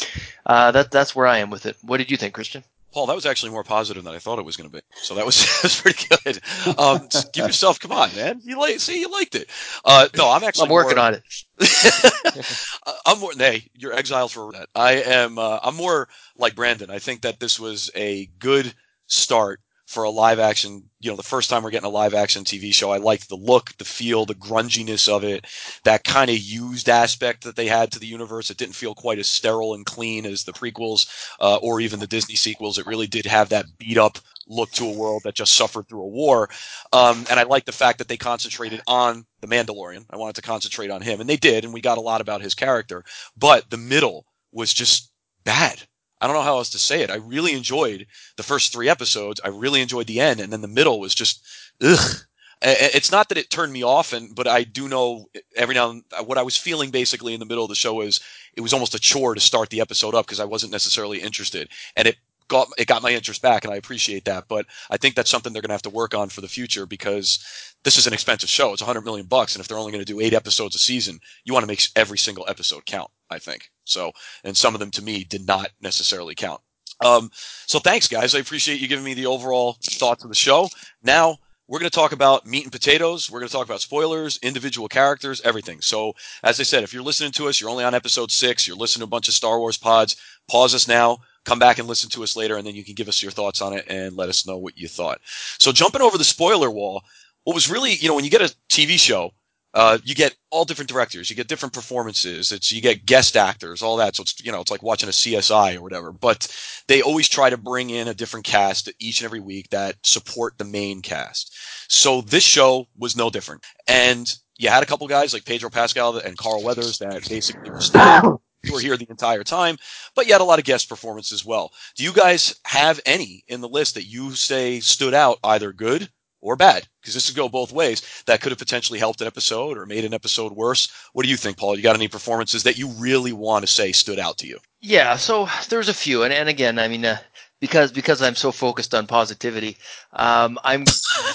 uh, 0.47 0.71
that 0.71 0.89
that's 0.89 1.15
where 1.15 1.27
I 1.27 1.37
am 1.37 1.51
with 1.51 1.67
it. 1.67 1.77
What 1.83 1.97
did 1.97 2.09
you 2.09 2.17
think, 2.17 2.33
Christian? 2.33 2.63
Paul, 2.91 3.05
that 3.07 3.15
was 3.15 3.25
actually 3.25 3.51
more 3.51 3.63
positive 3.63 4.03
than 4.03 4.13
I 4.13 4.19
thought 4.19 4.39
it 4.39 4.45
was 4.45 4.57
going 4.57 4.69
to 4.69 4.75
be. 4.75 4.81
So 4.95 5.15
that 5.15 5.25
was, 5.25 5.37
that 5.45 5.63
was 5.63 5.81
pretty 5.81 6.07
good. 6.23 6.39
Um, 6.79 7.07
give 7.33 7.45
yourself, 7.45 7.79
come 7.79 7.91
on, 7.91 8.13
man. 8.15 8.41
You 8.43 8.59
like, 8.59 8.79
see, 8.79 8.99
you 8.99 9.11
liked 9.11 9.35
it. 9.35 9.49
Uh, 9.85 10.07
no, 10.17 10.29
I'm 10.29 10.43
actually 10.43 10.67
I'm 10.67 10.73
working 10.73 10.97
more, 10.97 11.05
on 11.05 11.13
it. 11.15 12.65
I'm 13.05 13.19
more. 13.19 13.31
Hey, 13.37 13.69
you're 13.75 13.93
exiled 13.93 14.31
for 14.31 14.51
that. 14.53 14.69
I 14.75 14.93
am. 14.93 15.37
Uh, 15.37 15.59
I'm 15.61 15.75
more 15.75 16.07
like 16.37 16.55
Brandon. 16.55 16.89
I 16.89 16.99
think 16.99 17.21
that 17.21 17.39
this 17.39 17.59
was 17.59 17.91
a 17.95 18.27
good 18.39 18.73
start 19.07 19.59
for 19.89 20.03
a 20.03 20.09
live 20.11 20.37
action. 20.37 20.83
You 20.99 21.09
know, 21.09 21.17
the 21.17 21.23
first 21.23 21.49
time 21.49 21.63
we're 21.63 21.71
getting 21.71 21.87
a 21.87 21.89
live 21.89 22.13
action 22.13 22.43
TV 22.43 22.71
show. 22.71 22.91
I 22.91 22.97
liked 22.97 23.27
the 23.27 23.35
look, 23.35 23.75
the 23.79 23.85
feel, 23.85 24.23
the 24.23 24.35
grunginess 24.35 25.09
of 25.09 25.23
it. 25.23 25.47
That 25.83 26.03
kind 26.03 26.29
of 26.29 26.37
used 26.37 26.89
aspect 26.89 27.43
that 27.43 27.55
they 27.55 27.65
had 27.65 27.91
to 27.91 27.99
the 27.99 28.05
universe. 28.05 28.51
It 28.51 28.57
didn't 28.57 28.75
feel 28.75 28.93
quite 28.93 29.17
as 29.17 29.27
sterile 29.27 29.73
and 29.73 29.87
clean 29.87 30.27
as 30.27 30.43
the 30.43 30.53
prequels 30.53 31.09
uh, 31.39 31.55
or 31.55 31.81
even 31.81 31.99
the 31.99 32.05
Disney 32.05 32.35
sequels. 32.35 32.77
It 32.77 32.85
really 32.85 33.07
did 33.07 33.25
have 33.25 33.49
that 33.49 33.65
beat 33.79 33.97
up 33.97 34.19
look 34.47 34.69
to 34.73 34.85
a 34.85 34.93
world 34.93 35.23
that 35.23 35.33
just 35.33 35.55
suffered 35.55 35.89
through 35.89 36.03
a 36.03 36.07
war. 36.07 36.51
Um, 36.93 37.25
and 37.27 37.39
I 37.39 37.43
like 37.43 37.65
the 37.65 37.71
fact 37.71 37.97
that 37.97 38.07
they 38.07 38.17
concentrated 38.17 38.81
on 38.85 39.25
the 39.41 39.47
Mandalorian. 39.47 40.05
I 40.11 40.17
wanted 40.17 40.35
to 40.35 40.43
concentrate 40.43 40.91
on 40.91 41.01
him, 41.01 41.19
and 41.19 41.27
they 41.27 41.37
did, 41.37 41.63
and 41.63 41.73
we 41.73 41.81
got 41.81 41.97
a 41.97 42.01
lot 42.01 42.21
about 42.21 42.41
his 42.41 42.53
character. 42.53 43.03
But 43.35 43.71
the 43.71 43.77
middle 43.77 44.27
was 44.51 44.71
just 44.71 45.11
bad. 45.45 45.81
I 46.21 46.27
don't 46.27 46.35
know 46.35 46.41
how 46.41 46.57
else 46.57 46.69
to 46.71 46.79
say 46.79 47.01
it. 47.01 47.09
I 47.09 47.15
really 47.15 47.53
enjoyed 47.53 48.07
the 48.35 48.43
first 48.43 48.73
three 48.73 48.89
episodes. 48.89 49.39
I 49.43 49.49
really 49.49 49.81
enjoyed 49.81 50.07
the 50.07 50.19
end, 50.19 50.39
and 50.39 50.51
then 50.51 50.61
the 50.61 50.67
middle 50.67 50.99
was 50.99 51.15
just 51.15 51.41
ugh. 51.81 52.21
It's 52.61 53.11
not 53.11 53.29
that 53.29 53.37
it 53.37 53.49
turned 53.49 53.71
me 53.71 53.83
off, 53.83 54.11
and 54.11 54.35
but 54.35 54.45
I 54.45 54.63
do 54.63 54.89
know 54.89 55.29
every 55.55 55.75
now 55.75 55.91
and 55.91 56.03
what 56.25 56.37
I 56.37 56.43
was 56.43 56.57
feeling 56.57 56.91
basically 56.91 57.33
in 57.33 57.39
the 57.39 57.45
middle 57.45 57.63
of 57.63 57.69
the 57.69 57.75
show 57.75 58.01
is 58.01 58.19
it 58.53 58.61
was 58.61 58.73
almost 58.73 58.95
a 58.95 58.99
chore 58.99 59.33
to 59.33 59.39
start 59.39 59.69
the 59.69 59.79
episode 59.79 60.13
up 60.13 60.25
because 60.25 60.41
I 60.41 60.45
wasn't 60.45 60.73
necessarily 60.73 61.21
interested, 61.21 61.69
and 61.95 62.05
it 62.05 62.17
got 62.49 62.67
it 62.77 62.87
got 62.87 63.01
my 63.01 63.11
interest 63.11 63.41
back, 63.41 63.63
and 63.63 63.73
I 63.73 63.77
appreciate 63.77 64.25
that. 64.25 64.49
But 64.49 64.65
I 64.89 64.97
think 64.97 65.15
that's 65.15 65.29
something 65.29 65.53
they're 65.53 65.61
going 65.61 65.69
to 65.69 65.75
have 65.75 65.81
to 65.83 65.89
work 65.89 66.13
on 66.13 66.27
for 66.27 66.41
the 66.41 66.49
future 66.49 66.85
because 66.85 67.39
this 67.83 67.97
is 67.97 68.07
an 68.07 68.13
expensive 68.13 68.49
show. 68.49 68.73
It's 68.73 68.81
100 68.81 69.05
million 69.05 69.27
bucks, 69.27 69.55
and 69.55 69.61
if 69.61 69.69
they're 69.69 69.77
only 69.77 69.93
going 69.93 70.03
to 70.03 70.13
do 70.13 70.19
eight 70.19 70.33
episodes 70.33 70.75
a 70.75 70.79
season, 70.79 71.19
you 71.45 71.53
want 71.53 71.63
to 71.63 71.67
make 71.67 71.81
every 71.95 72.17
single 72.17 72.45
episode 72.49 72.85
count. 72.85 73.09
I 73.29 73.39
think 73.39 73.71
so, 73.89 74.11
and 74.43 74.55
some 74.55 74.73
of 74.73 74.79
them 74.79 74.91
to 74.91 75.03
me 75.03 75.23
did 75.23 75.45
not 75.45 75.69
necessarily 75.81 76.35
count. 76.35 76.61
Um, 77.01 77.31
so 77.65 77.79
thanks, 77.79 78.07
guys. 78.07 78.35
I 78.35 78.39
appreciate 78.39 78.81
you 78.81 78.87
giving 78.87 79.05
me 79.05 79.13
the 79.13 79.25
overall 79.25 79.77
thoughts 79.83 80.23
of 80.23 80.29
the 80.29 80.35
show. 80.35 80.69
Now 81.01 81.37
we're 81.69 81.77
going 81.79 81.89
to 81.89 81.95
talk 81.95 82.13
about 82.13 82.47
meat 82.47 82.63
and 82.63 82.71
potatoes. 82.71 83.29
We're 83.29 83.39
going 83.39 83.47
to 83.47 83.55
talk 83.55 83.65
about 83.65 83.79
spoilers, 83.79 84.39
individual 84.41 84.87
characters, 84.87 85.39
everything. 85.41 85.81
So, 85.81 86.13
as 86.43 86.59
I 86.59 86.63
said, 86.63 86.83
if 86.83 86.93
you're 86.93 87.03
listening 87.03 87.31
to 87.33 87.47
us, 87.47 87.61
you're 87.61 87.69
only 87.69 87.83
on 87.83 87.93
episode 87.93 88.31
six, 88.31 88.67
you're 88.67 88.75
listening 88.75 89.01
to 89.01 89.05
a 89.05 89.07
bunch 89.07 89.27
of 89.27 89.35
Star 89.35 89.59
Wars 89.59 89.77
pods, 89.77 90.15
pause 90.49 90.73
us 90.73 90.87
now, 90.87 91.19
come 91.45 91.59
back 91.59 91.77
and 91.77 91.87
listen 91.87 92.09
to 92.09 92.23
us 92.23 92.35
later, 92.35 92.57
and 92.57 92.65
then 92.65 92.73
you 92.73 92.83
can 92.83 92.95
give 92.95 93.07
us 93.07 93.21
your 93.21 93.31
thoughts 93.31 93.61
on 93.61 93.73
it 93.73 93.85
and 93.87 94.17
let 94.17 94.29
us 94.29 94.47
know 94.47 94.57
what 94.57 94.79
you 94.79 94.87
thought. 94.87 95.21
So, 95.59 95.71
jumping 95.71 96.01
over 96.01 96.17
the 96.17 96.23
spoiler 96.23 96.71
wall, 96.71 97.03
what 97.43 97.53
was 97.53 97.69
really, 97.69 97.93
you 97.93 98.07
know, 98.07 98.15
when 98.15 98.25
you 98.25 98.31
get 98.31 98.41
a 98.41 98.55
TV 98.67 98.99
show, 98.99 99.31
uh, 99.73 99.99
you 100.03 100.15
get 100.15 100.35
all 100.49 100.65
different 100.65 100.89
directors, 100.89 101.29
you 101.29 101.35
get 101.35 101.47
different 101.47 101.73
performances, 101.73 102.51
it's 102.51 102.71
you 102.71 102.81
get 102.81 103.05
guest 103.05 103.37
actors, 103.37 103.81
all 103.81 103.97
that. 103.97 104.15
So 104.15 104.21
it's 104.21 104.43
you 104.43 104.51
know 104.51 104.61
it's 104.61 104.71
like 104.71 104.81
watching 104.81 105.09
a 105.09 105.11
CSI 105.11 105.75
or 105.75 105.81
whatever. 105.81 106.11
But 106.11 106.47
they 106.87 107.01
always 107.01 107.29
try 107.29 107.49
to 107.49 107.57
bring 107.57 107.89
in 107.89 108.07
a 108.07 108.13
different 108.13 108.45
cast 108.45 108.91
each 108.99 109.21
and 109.21 109.25
every 109.25 109.39
week 109.39 109.69
that 109.69 109.95
support 110.03 110.57
the 110.57 110.65
main 110.65 111.01
cast. 111.01 111.55
So 111.87 112.21
this 112.21 112.43
show 112.43 112.87
was 112.97 113.15
no 113.15 113.29
different, 113.29 113.63
and 113.87 114.31
you 114.57 114.69
had 114.69 114.83
a 114.83 114.87
couple 114.87 115.07
guys 115.07 115.33
like 115.33 115.45
Pedro 115.45 115.69
Pascal 115.69 116.17
and 116.17 116.37
Carl 116.37 116.63
Weathers 116.63 116.97
that 116.99 117.27
basically 117.29 117.69
were 117.69 117.81
still 117.81 118.41
were 118.71 118.79
here 118.79 118.97
the 118.97 119.09
entire 119.09 119.43
time, 119.43 119.77
but 120.15 120.25
you 120.25 120.33
had 120.33 120.41
a 120.41 120.45
lot 120.45 120.59
of 120.59 120.65
guest 120.65 120.89
performances 120.89 121.31
as 121.31 121.45
well. 121.45 121.71
Do 121.95 122.03
you 122.03 122.11
guys 122.11 122.59
have 122.65 122.99
any 123.05 123.43
in 123.47 123.61
the 123.61 123.69
list 123.69 123.95
that 123.95 124.03
you 124.03 124.33
say 124.33 124.79
stood 124.79 125.13
out, 125.13 125.37
either 125.43 125.71
good 125.71 126.09
or 126.41 126.55
bad? 126.55 126.87
Because 127.01 127.13
this 127.13 127.27
could 127.27 127.35
go 127.35 127.49
both 127.49 127.71
ways. 127.71 128.23
That 128.25 128.41
could 128.41 128.51
have 128.51 128.59
potentially 128.59 128.99
helped 128.99 129.21
an 129.21 129.27
episode 129.27 129.77
or 129.77 129.85
made 129.85 130.05
an 130.05 130.13
episode 130.13 130.53
worse. 130.53 130.87
What 131.13 131.23
do 131.23 131.29
you 131.29 131.37
think, 131.37 131.57
Paul? 131.57 131.75
You 131.75 131.83
got 131.83 131.95
any 131.95 132.07
performances 132.07 132.63
that 132.63 132.77
you 132.77 132.89
really 132.89 133.33
want 133.33 133.63
to 133.63 133.67
say 133.67 133.91
stood 133.91 134.19
out 134.19 134.37
to 134.39 134.47
you? 134.47 134.59
Yeah, 134.81 135.17
so 135.17 135.47
there's 135.69 135.89
a 135.89 135.93
few, 135.93 136.23
and, 136.23 136.33
and 136.33 136.47
again, 136.47 136.79
I 136.79 136.87
mean, 136.87 137.05
uh, 137.05 137.17
because 137.59 137.91
because 137.91 138.21
I'm 138.21 138.35
so 138.35 138.51
focused 138.51 138.95
on 138.95 139.07
positivity, 139.07 139.77
um, 140.13 140.57
I'm, 140.63 140.85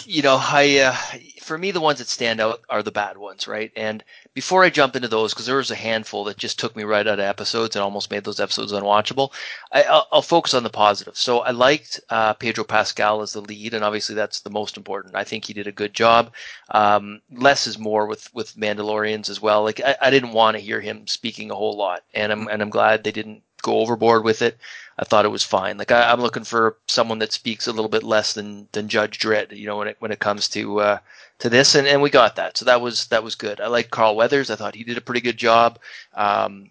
you 0.04 0.22
know, 0.22 0.38
I 0.40 0.78
uh, 0.78 1.18
for 1.40 1.58
me 1.58 1.70
the 1.70 1.80
ones 1.80 1.98
that 1.98 2.08
stand 2.08 2.40
out 2.40 2.62
are 2.70 2.82
the 2.82 2.90
bad 2.90 3.18
ones, 3.18 3.46
right? 3.46 3.70
And 3.76 4.02
before 4.32 4.64
I 4.64 4.70
jump 4.70 4.96
into 4.96 5.08
those, 5.08 5.32
because 5.32 5.46
there 5.46 5.56
was 5.56 5.70
a 5.70 5.76
handful 5.76 6.24
that 6.24 6.38
just 6.38 6.58
took 6.58 6.74
me 6.74 6.82
right 6.82 7.06
out 7.06 7.18
of 7.18 7.24
episodes 7.24 7.76
and 7.76 7.82
almost 7.82 8.10
made 8.10 8.24
those 8.24 8.40
episodes 8.40 8.72
unwatchable, 8.72 9.32
I, 9.70 9.82
will 9.82 10.06
I'll 10.12 10.22
focus 10.22 10.54
on 10.54 10.62
the 10.62 10.70
positive. 10.70 11.16
So 11.16 11.40
I 11.40 11.50
liked 11.50 12.00
uh, 12.08 12.34
Pedro 12.34 12.64
Pascal 12.64 13.20
as 13.20 13.34
the 13.34 13.42
lead, 13.42 13.74
and 13.74 13.84
obviously 13.84 14.14
that's 14.14 14.40
the 14.40 14.50
most 14.50 14.76
important. 14.76 15.14
I 15.14 15.24
think 15.24 15.44
he 15.44 15.52
did 15.52 15.66
a 15.66 15.72
good 15.72 15.92
job. 15.92 16.32
Um, 16.70 17.20
less 17.30 17.66
is 17.66 17.78
more 17.78 18.06
with 18.06 18.32
with 18.34 18.56
Mandalorians 18.56 19.28
as 19.28 19.42
well. 19.42 19.62
Like 19.62 19.80
I, 19.80 19.96
I 20.00 20.10
didn't 20.10 20.32
want 20.32 20.56
to 20.56 20.62
hear 20.62 20.80
him 20.80 21.06
speaking 21.06 21.50
a 21.50 21.54
whole 21.54 21.76
lot, 21.76 22.02
and 22.14 22.32
I'm 22.32 22.48
and 22.48 22.62
I'm 22.62 22.70
glad 22.70 23.04
they 23.04 23.12
didn't 23.12 23.42
go 23.64 23.80
overboard 23.80 24.22
with 24.22 24.42
it. 24.42 24.58
I 24.96 25.04
thought 25.04 25.24
it 25.24 25.30
was 25.30 25.42
fine. 25.42 25.76
Like 25.76 25.90
I, 25.90 26.12
am 26.12 26.20
looking 26.20 26.44
for 26.44 26.76
someone 26.86 27.18
that 27.18 27.32
speaks 27.32 27.66
a 27.66 27.72
little 27.72 27.88
bit 27.88 28.04
less 28.04 28.34
than 28.34 28.68
than 28.70 28.88
Judge 28.88 29.18
Dredd, 29.18 29.56
you 29.56 29.66
know, 29.66 29.78
when 29.78 29.88
it 29.88 29.96
when 29.98 30.12
it 30.12 30.20
comes 30.20 30.48
to 30.50 30.80
uh, 30.80 30.98
to 31.40 31.48
this, 31.48 31.74
and, 31.74 31.86
and 31.88 32.00
we 32.00 32.10
got 32.10 32.36
that. 32.36 32.56
So 32.56 32.64
that 32.66 32.80
was 32.80 33.06
that 33.08 33.24
was 33.24 33.34
good. 33.34 33.60
I 33.60 33.66
like 33.66 33.90
Carl 33.90 34.14
Weathers. 34.14 34.50
I 34.50 34.56
thought 34.56 34.76
he 34.76 34.84
did 34.84 34.98
a 34.98 35.00
pretty 35.00 35.20
good 35.20 35.36
job. 35.36 35.80
Um, 36.14 36.70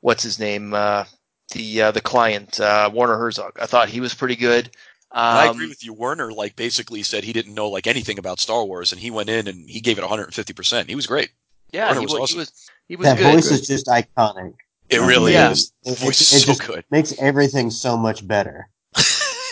what's 0.00 0.22
his 0.22 0.38
name? 0.38 0.72
Uh, 0.72 1.04
the 1.52 1.82
uh, 1.82 1.90
the 1.90 2.00
client 2.00 2.58
uh, 2.58 2.90
Werner 2.92 3.18
Herzog. 3.18 3.58
I 3.60 3.66
thought 3.66 3.90
he 3.90 4.00
was 4.00 4.14
pretty 4.14 4.36
good. 4.36 4.70
Um, 5.10 5.20
I 5.20 5.46
agree 5.46 5.68
with 5.68 5.84
you. 5.84 5.92
Werner 5.92 6.32
like 6.32 6.56
basically 6.56 7.02
said 7.02 7.22
he 7.22 7.34
didn't 7.34 7.54
know 7.54 7.68
like 7.68 7.86
anything 7.86 8.18
about 8.18 8.40
Star 8.40 8.64
Wars, 8.64 8.92
and 8.92 9.00
he 9.00 9.10
went 9.10 9.28
in 9.28 9.46
and 9.46 9.68
he 9.68 9.80
gave 9.80 9.98
it 9.98 10.02
150. 10.02 10.54
percent 10.54 10.88
He 10.88 10.94
was 10.94 11.06
great. 11.06 11.30
Yeah, 11.70 11.88
Werner 11.88 12.00
he 12.00 12.06
was 12.06 12.12
was, 12.14 12.20
awesome. 12.22 12.34
he 12.34 12.38
was 12.38 12.70
he 12.88 12.96
was 12.96 13.06
That 13.06 13.18
good. 13.18 13.34
voice 13.34 13.50
is 13.50 13.66
just 13.66 13.86
iconic. 13.86 14.54
It 14.90 14.98
really 15.00 15.32
Yeah. 15.32 15.50
is. 15.50 15.72
The 15.84 15.92
It, 15.92 15.98
voice 15.98 16.20
it- 16.20 16.32
is 16.32 16.32
it 16.34 16.40
so 16.40 16.46
just 16.46 16.66
good. 16.66 16.84
makes 16.90 17.14
everything 17.18 17.70
so 17.70 17.96
much 17.96 18.26
better. 18.26 18.68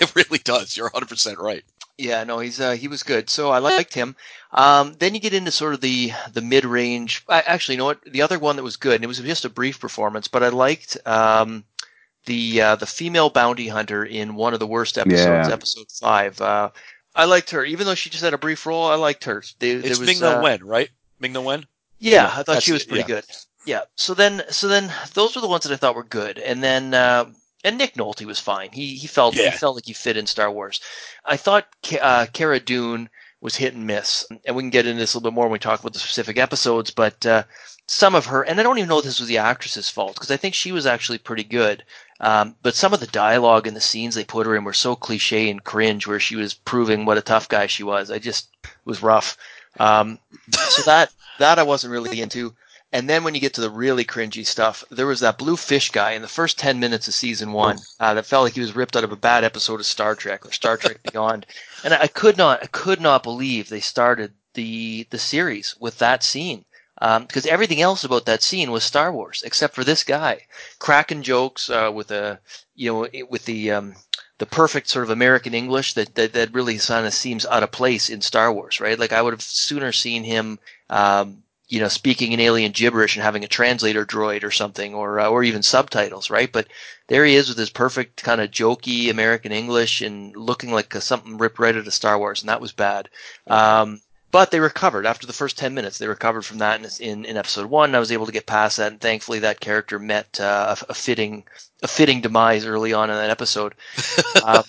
it 0.01 0.15
really 0.15 0.39
does. 0.39 0.77
You're 0.77 0.87
100 0.89 1.09
percent 1.09 1.39
right. 1.39 1.65
Yeah, 1.99 2.25
no, 2.25 2.39
he's 2.39 2.59
uh, 2.61 2.73
he 2.73 2.89
was 2.89 3.03
good. 3.03 3.29
So 3.29 3.51
I 3.51 3.59
liked 3.59 3.93
him. 3.93 4.17
Um, 4.53 4.95
then 4.99 5.15
you 5.15 5.21
get 5.21 5.35
into 5.35 5.51
sort 5.51 5.75
of 5.75 5.83
the 5.83 6.13
the 6.33 6.41
mid 6.41 6.65
range. 6.65 7.23
Actually, 7.29 7.75
you 7.75 7.79
know 7.79 7.85
what? 7.87 8.01
The 8.05 8.23
other 8.23 8.39
one 8.39 8.57
that 8.57 8.63
was 8.63 8.77
good, 8.77 8.95
and 8.95 9.05
it 9.05 9.07
was 9.07 9.19
just 9.19 9.45
a 9.45 9.51
brief 9.51 9.79
performance, 9.79 10.27
but 10.27 10.43
I 10.43 10.49
liked 10.49 10.97
um, 11.07 11.63
the 12.25 12.63
uh, 12.63 12.77
the 12.77 12.87
female 12.87 13.29
bounty 13.29 13.69
hunter 13.69 14.03
in 14.05 14.35
one 14.35 14.55
of 14.55 14.61
the 14.61 14.67
worst 14.67 14.97
episodes, 14.97 15.49
Yeah. 15.49 15.53
episode 15.53 15.91
five. 15.91 16.41
Uh, 16.41 16.71
I 17.15 17.27
liked 17.27 17.51
her, 17.51 17.65
even 17.67 17.85
though 17.87 17.95
she 17.95 18.09
just 18.09 18.25
had 18.25 18.33
a 18.33 18.39
brief 18.39 18.65
role. 18.65 18.87
I 18.87 18.95
liked 18.95 19.25
her. 19.25 19.43
There, 19.59 19.81
there 19.81 19.91
It's 19.91 19.99
was, 19.99 20.07
Ming 20.09 20.21
Na 20.21 20.39
uh, 20.39 20.43
Wen, 20.43 20.65
right? 20.65 20.89
Ming 21.19 21.35
Na 21.35 21.43
Wen. 21.43 21.67
Yeah, 21.99 22.13
Yeah, 22.13 22.27
I 22.29 22.31
thought 22.37 22.47
that's 22.47 22.65
she 22.65 22.73
was 22.73 22.85
it, 22.85 22.89
pretty 22.89 23.03
yeah. 23.03 23.21
good. 23.21 23.25
Yeah. 23.67 23.83
So 23.95 24.15
then, 24.15 24.43
so 24.49 24.69
then 24.69 24.93
those 25.15 25.35
were 25.35 25.41
the 25.41 25.49
ones 25.49 25.65
that 25.65 25.73
I 25.73 25.77
thought 25.77 25.95
were 25.95 26.05
good, 26.05 26.39
and 26.39 26.63
then 26.63 26.95
uh, 26.95 27.27
and 27.65 27.77
Nick 27.77 27.95
Nolte 27.95 28.25
was 28.25 28.41
fine. 28.41 28.71
He 28.73 28.95
he 28.97 29.07
felt 29.07 29.35
he 29.35 29.51
felt 29.51 29.75
like 29.75 29.87
he 29.87 29.93
fit 29.93 30.17
in 30.17 30.27
Star 30.27 30.51
Wars. 30.51 30.81
I 31.25 31.37
thought 31.37 31.67
uh, 32.01 32.27
Cara 32.33 32.61
Dune 32.61 33.11
was 33.41 33.57
hit 33.57 33.75
and 33.75 33.87
miss, 33.87 34.27
and 34.45 34.57
we 34.57 34.63
can 34.63 34.71
get 34.71 34.87
into 34.87 34.99
this 34.99 35.15
a 35.15 35.19
little 35.19 35.31
bit 35.31 35.35
more 35.35 35.45
when 35.45 35.53
we 35.53 35.59
talk 35.59 35.81
about 35.81 35.93
the 35.93 35.99
specific 35.99 36.39
episodes. 36.39 36.91
But 36.91 37.25
uh, 37.27 37.45
some 37.87 38.15
of 38.15 38.27
her, 38.27 38.43
and 38.43 38.59
I 38.59 38.63
don't 38.63 38.79
even 38.79 38.89
know 38.89 38.99
if 38.99 39.05
this 39.05 39.21
was 39.21 39.29
the 39.29 39.39
actress's 39.39 39.91
fault 39.91 40.15
because 40.15 40.31
I 40.31 40.37
think 40.37 40.55
she 40.55 40.73
was 40.73 40.87
actually 40.87 41.19
pretty 41.19 41.45
good. 41.45 41.85
Um, 42.21 42.55
but 42.63 42.75
some 42.75 42.93
of 42.93 43.01
the 43.01 43.07
dialogue 43.07 43.67
and 43.67 43.77
the 43.77 43.81
scenes 43.81 44.15
they 44.15 44.25
put 44.25 44.47
her 44.47 44.57
in 44.57 44.65
were 44.65 44.73
so 44.73 44.95
cliche 44.95 45.51
and 45.51 45.65
cringe, 45.65 46.07
where 46.07 46.21
she 46.21 46.37
was 46.37 46.55
proving 46.55 47.05
what 47.05 47.19
a 47.19 47.23
tough 47.23 47.49
guy 47.49 47.67
she 47.67 47.83
was. 47.83 48.11
I 48.11 48.19
just 48.19 48.49
it 48.65 48.71
was 48.85 49.03
rough. 49.03 49.37
Um, 49.79 50.19
so 50.53 50.83
that 50.83 51.11
that 51.39 51.59
I 51.59 51.63
wasn't 51.63 51.93
really 51.93 52.21
into. 52.21 52.55
And 52.93 53.09
then 53.09 53.23
when 53.23 53.35
you 53.35 53.41
get 53.41 53.55
to 53.55 53.61
the 53.61 53.71
really 53.71 54.05
cringy 54.05 54.45
stuff, 54.45 54.83
there 54.91 55.07
was 55.07 55.21
that 55.21 55.39
blue 55.39 55.57
fish 55.57 55.91
guy 55.91 56.13
in 56.13 56.23
the 56.23 56.29
first 56.29 56.59
10 56.59 56.81
minutes 56.81 57.07
of 57.07 57.15
season 57.15 57.53
one 57.53 57.79
uh, 58.01 58.15
that 58.15 58.27
felt 58.27 58.45
like 58.45 58.55
he 58.55 58.61
was 58.61 58.75
ripped 58.75 58.97
out 58.97 59.05
of 59.05 59.13
a 59.13 59.17
bad 59.17 59.45
episode 59.45 59.79
of 59.79 59.87
Star 59.87 60.17
Trek 60.17 60.45
or 60.45 60.53
Star 60.53 60.77
Trek 60.77 61.01
Beyond. 61.05 61.47
And 61.85 61.95
I 61.95 62.09
could 62.09 62.37
not, 62.37 62.63
I 62.63 62.67
could 62.67 63.01
not 63.01 63.23
believe 63.23 63.69
they 63.69 63.81
started 63.81 64.33
the, 64.55 65.07
the 65.11 65.19
series 65.19 65.77
with 65.79 65.99
that 65.99 66.25
scene. 66.25 66.65
Um, 67.03 67.25
because 67.25 67.47
everything 67.47 67.81
else 67.81 68.05
about 68.05 68.27
that 68.27 68.43
scene 68.43 68.71
was 68.71 68.85
Star 68.85 69.11
Wars, 69.11 69.43
except 69.47 69.75
for 69.75 69.85
this 69.85 70.05
guy 70.05 70.47
cracking 70.79 71.23
jokes, 71.23 71.71
uh, 71.71 71.91
with 71.95 72.11
a, 72.11 72.41
you 72.75 72.93
know, 72.93 73.25
with 73.31 73.47
the, 73.47 73.71
um, 73.71 73.95
the 74.37 74.45
perfect 74.45 74.91
sort 74.91 75.05
of 75.05 75.11
American 75.11 75.55
English 75.55 75.95
that, 75.95 76.15
that, 76.17 76.35
that 76.35 76.53
really 76.53 76.77
kind 76.77 77.07
of 77.07 77.15
seems 77.15 77.47
out 77.47 77.63
of 77.63 77.71
place 77.71 78.11
in 78.11 78.21
Star 78.21 78.53
Wars, 78.53 78.81
right? 78.81 78.99
Like 78.99 79.13
I 79.13 79.23
would 79.23 79.33
have 79.33 79.41
sooner 79.41 79.93
seen 79.93 80.25
him, 80.25 80.59
um, 80.91 81.43
you 81.71 81.79
know, 81.79 81.87
speaking 81.87 82.33
in 82.33 82.41
alien 82.41 82.73
gibberish 82.73 83.15
and 83.15 83.23
having 83.23 83.45
a 83.45 83.49
translator 83.49 84.05
droid 84.05 84.43
or 84.43 84.51
something, 84.51 84.93
or 84.93 85.21
uh, 85.21 85.29
or 85.29 85.45
even 85.45 85.63
subtitles, 85.63 86.29
right? 86.29 86.51
But 86.51 86.67
there 87.07 87.25
he 87.25 87.37
is 87.37 87.49
with 87.49 87.59
his 87.59 87.71
perfect 87.71 88.23
kind 88.25 88.41
of 88.41 88.51
jokey 88.51 89.09
American 89.09 89.53
English 89.53 90.01
and 90.01 90.37
looking 90.37 90.73
like 90.73 90.95
uh 90.97 91.01
something 91.01 91.39
ripped 91.39 91.61
right 91.61 91.77
out 91.77 91.87
of 91.87 91.95
Star 91.95 92.19
Wars, 92.19 92.43
and 92.43 92.49
that 92.49 92.61
was 92.61 92.73
bad. 92.73 93.09
Um, 93.47 94.01
but 94.33 94.51
they 94.51 94.59
recovered 94.59 95.07
after 95.07 95.29
the 95.29 95.33
first 95.33 95.57
ten 95.57 95.73
minutes. 95.73 95.99
They 95.99 96.09
recovered 96.09 96.43
from 96.43 96.59
that 96.59 96.81
in 96.81 97.09
in, 97.09 97.25
in 97.25 97.37
episode 97.37 97.67
one. 97.67 97.95
I 97.95 98.01
was 98.01 98.11
able 98.11 98.27
to 98.27 98.33
get 98.33 98.47
past 98.47 98.79
that, 98.79 98.91
and 98.91 99.01
thankfully 99.01 99.39
that 99.39 99.61
character 99.61 100.01
met 100.01 100.41
uh, 100.41 100.75
a, 100.77 100.91
a 100.91 100.95
fitting 100.95 101.45
a 101.85 101.89
fitting 101.89 102.21
demise 102.21 102.67
early 102.67 102.93
on 102.93 103.11
in 103.11 103.17
that 103.17 103.31
episode. 103.31 103.77
uh, 104.45 104.65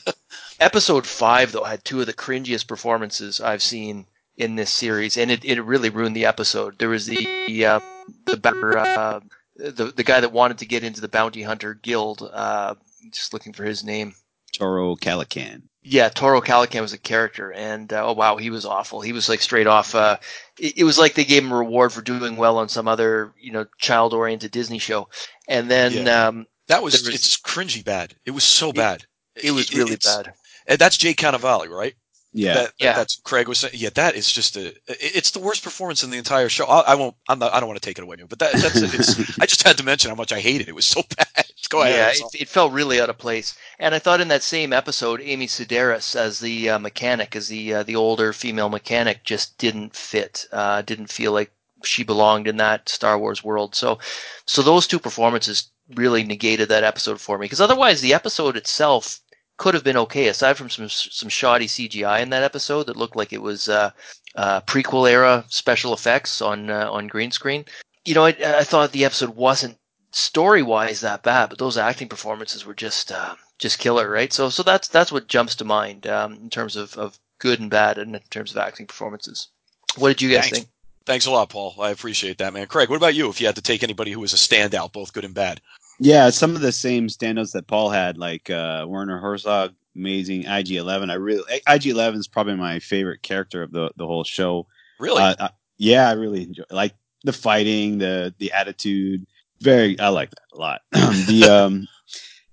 episode 0.60 1.08
five 1.08 1.52
though 1.52 1.64
had 1.64 1.84
two 1.84 2.00
of 2.00 2.06
the 2.06 2.14
cringiest 2.14 2.68
performances 2.68 3.42
I've 3.42 3.64
seen 3.64 4.06
in 4.38 4.56
this 4.56 4.72
series, 4.72 5.18
and 5.18 5.30
it, 5.32 5.44
it 5.46 5.62
really 5.62 5.90
ruined 5.90 6.16
the 6.16 6.26
episode. 6.26 6.78
There 6.80 6.90
was 6.90 7.06
the 7.06 7.66
uh, 7.66 7.80
the 8.26 8.38
better 8.38 8.78
uh, 8.78 9.20
the 9.56 9.86
the 9.96 10.04
guy 10.04 10.20
that 10.20 10.32
wanted 10.32 10.58
to 10.60 10.66
get 10.66 10.84
into 10.84 11.02
the 11.02 11.08
bounty 11.10 11.42
hunter 11.44 11.74
guild. 11.74 12.28
Uh, 12.34 12.76
just 13.12 13.34
looking 13.34 13.54
for 13.54 13.64
his 13.64 13.84
name. 13.84 14.14
Toro 14.54 14.96
Calican. 14.96 15.64
Yeah, 15.84 16.10
Toro 16.10 16.42
Calican 16.42 16.82
was 16.82 16.94
a 16.94 16.98
character, 17.00 17.52
and 17.52 17.92
uh, 17.92 18.06
oh 18.06 18.14
wow, 18.14 18.38
he 18.38 18.50
was 18.50 18.66
awful. 18.66 19.02
He 19.02 19.14
was 19.14 19.28
like 19.30 19.42
straight 19.42 19.68
off. 19.68 19.96
Uh, 19.96 20.18
it, 20.60 20.80
it 20.80 20.84
was 20.84 21.00
like 21.00 21.14
they 21.16 21.24
gave 21.26 21.44
him 21.44 21.52
a 21.52 21.58
reward 21.58 21.92
for 21.92 22.02
doing 22.02 22.36
well 22.38 22.58
on 22.58 22.70
some 22.70 22.88
other 22.88 23.34
you 23.40 23.52
know 23.52 23.66
child 23.80 24.14
oriented 24.14 24.52
Disney 24.52 24.78
show, 24.80 25.08
and 25.48 25.70
then 25.72 25.92
Yeah. 26.06 26.28
um, 26.28 26.46
That 26.68 26.84
was, 26.84 26.94
was- 26.94 27.08
it's 27.16 27.38
cringy 27.38 27.84
bad. 27.84 28.14
It 28.26 28.32
was 28.32 28.44
so 28.44 28.72
bad. 28.72 29.06
it 29.36 29.52
was 29.52 29.74
really 29.74 29.96
bad. 29.98 30.34
And 30.68 30.78
that's 30.78 30.98
Jake 30.98 31.18
Cannavale, 31.18 31.68
right? 31.70 31.96
Yeah. 32.34 32.54
That, 32.54 32.74
Yeah. 32.80 32.94
That's 32.94 33.20
Craig 33.24 33.48
was 33.48 33.60
saying. 33.60 33.74
Yeah, 33.76 33.90
that 33.96 34.16
is 34.16 34.32
just 34.32 34.56
a. 34.56 34.74
It's 34.88 35.32
the 35.32 35.40
worst 35.40 35.64
performance 35.64 36.04
in 36.04 36.12
the 36.12 36.18
entire 36.18 36.50
show. 36.50 36.66
I, 36.66 36.94
I 36.94 36.96
won't. 36.96 37.16
I'm 37.28 37.40
not. 37.40 37.54
I 37.54 37.60
don't 37.60 37.68
want 37.68 37.82
to 37.82 37.86
take 37.86 37.98
it 37.98 38.04
away, 38.04 38.18
but 38.28 38.40
that, 38.40 38.54
that's. 38.54 38.82
It's, 38.82 39.40
I 39.42 39.46
just 39.46 39.64
had 39.64 39.78
to 39.78 39.84
mention 39.84 40.10
how 40.10 40.16
much 40.16 40.32
I 40.32 40.40
hated 40.40 40.68
it. 40.68 40.70
It 40.70 40.76
was 40.76 40.86
so 40.86 41.02
bad. 41.18 41.46
Go 41.70 41.82
ahead. 41.82 42.16
Yeah, 42.18 42.26
it, 42.26 42.42
it 42.42 42.50
felt 42.50 42.74
really 42.74 43.00
out 43.00 43.10
of 43.10 43.18
place. 43.18 43.58
And 43.80 43.96
I 43.96 44.00
thought 44.00 44.22
in 44.22 44.28
that 44.30 44.44
same 44.44 44.74
episode, 44.74 45.22
Amy 45.22 45.48
Sedaris 45.48 46.16
as 46.16 46.40
the 46.40 46.70
uh, 46.70 46.80
mechanic, 46.80 47.36
as 47.36 47.48
the 47.48 47.74
uh, 47.76 47.84
the 47.84 47.96
older 47.96 48.34
female 48.34 48.70
mechanic, 48.70 49.24
just 49.24 49.58
didn't 49.58 49.96
fit. 49.96 50.46
Uh, 50.52 50.82
didn't 50.82 51.08
feel 51.08 51.32
like 51.32 51.52
she 51.84 52.04
belonged 52.04 52.48
in 52.48 52.58
that 52.58 52.88
Star 52.90 53.18
Wars 53.18 53.44
world. 53.44 53.76
So, 53.76 54.00
so 54.46 54.62
those 54.62 54.88
two 54.88 55.00
performances 55.00 55.70
really 55.96 56.24
negated 56.24 56.70
that 56.70 56.84
episode 56.84 57.20
for 57.20 57.38
me. 57.38 57.46
Because 57.46 57.62
otherwise, 57.62 58.02
the 58.02 58.14
episode 58.14 58.56
itself 58.56 59.20
could 59.62 59.76
have 59.76 59.84
been 59.84 59.96
okay, 59.96 60.28
aside 60.28 60.58
from 60.58 60.72
some 60.72 60.90
some 60.90 61.30
shoddy 61.30 61.68
CGI 61.68 62.22
in 62.24 62.32
that 62.32 62.42
episode 62.42 62.88
that 62.88 62.98
looked 62.98 63.16
like 63.16 63.32
it 63.32 63.44
was 63.44 63.70
uh, 63.70 63.92
uh, 64.36 64.60
prequel 64.62 65.08
era 65.08 65.46
special 65.50 65.94
effects 65.94 66.42
on 66.42 66.72
uh, 66.72 66.90
on 66.92 67.06
green 67.06 67.30
screen. 67.30 67.64
You 68.04 68.16
know, 68.16 68.26
I, 68.26 68.36
I 68.44 68.64
thought 68.64 68.92
the 68.92 69.06
episode 69.06 69.36
wasn't 69.36 69.78
story 70.10 70.64
wise 70.64 71.02
that 71.02 71.22
bad, 71.22 71.50
but 71.50 71.60
those 71.60 71.78
acting 71.78 72.10
performances 72.10 72.66
were 72.66 72.74
just 72.74 73.12
uh, 73.12 73.36
just 73.60 73.78
killer, 73.78 74.10
right? 74.10 74.34
So 74.34 74.50
so 74.50 74.64
that's 74.64 74.88
that's 74.88 75.12
what 75.12 75.28
jumps 75.28 75.54
to 75.58 75.64
mind 75.64 76.08
um, 76.08 76.34
in 76.34 76.50
terms 76.50 76.76
of, 76.76 76.98
of 76.98 77.20
good 77.38 77.60
and 77.60 77.70
bad, 77.70 78.00
and 78.00 78.16
in 78.16 78.22
terms 78.32 78.50
of 78.50 78.58
acting 78.58 78.88
performances. 78.88 79.50
What 79.96 80.08
did 80.08 80.24
you 80.24 80.30
guys 80.32 80.46
Thanks. 80.46 80.58
think? 80.58 80.70
Thanks 81.06 81.28
a 81.28 81.32
lot, 81.32 81.50
Paul. 81.50 81.76
I 81.80 81.92
appreciate 81.92 82.40
that, 82.40 82.54
man. 82.54 82.66
Craig, 82.66 82.90
what 82.90 82.96
about 82.96 83.14
you? 83.14 83.30
If 83.30 83.40
you 83.40 83.46
had 83.46 83.58
to 83.58 83.62
take 83.62 83.84
anybody 83.84 84.10
who 84.10 84.22
was 84.22 84.34
a 84.34 84.38
standout, 84.38 84.92
both 84.92 85.14
good 85.14 85.26
and 85.26 85.36
bad. 85.36 85.62
Yeah, 86.04 86.32
some 86.32 86.56
of 86.56 86.62
the 86.62 86.72
same 86.72 87.10
standouts 87.10 87.52
that 87.52 87.68
Paul 87.68 87.92
had, 87.92 88.18
like 88.18 88.50
uh, 88.50 88.86
Werner 88.88 89.20
Herzog, 89.20 89.76
amazing. 89.96 90.46
IG 90.46 90.72
Eleven, 90.72 91.12
I 91.12 91.14
really 91.14 91.44
IG 91.68 91.86
Eleven 91.88 92.20
is 92.20 92.28
probably 92.28 92.56
my 92.56 92.80
favorite 92.80 93.22
character 93.22 93.62
of 93.62 93.72
the 93.72 93.92
the 93.98 94.08
whole 94.08 94.24
show. 94.24 94.66
Really? 95.00 95.22
Uh, 95.22 95.36
uh, 95.38 95.50
yeah, 95.78 96.10
I 96.10 96.14
really 96.14 96.42
enjoy 96.42 96.64
like 96.72 96.96
the 97.24 97.32
fighting, 97.32 98.00
the 98.00 98.34
the 98.40 98.52
attitude. 98.52 99.28
Very, 99.60 100.00
I 100.00 100.10
like 100.10 100.32
that 100.32 100.58
a 100.58 100.58
lot. 100.58 100.82
the 100.92 101.44
um, 101.52 101.88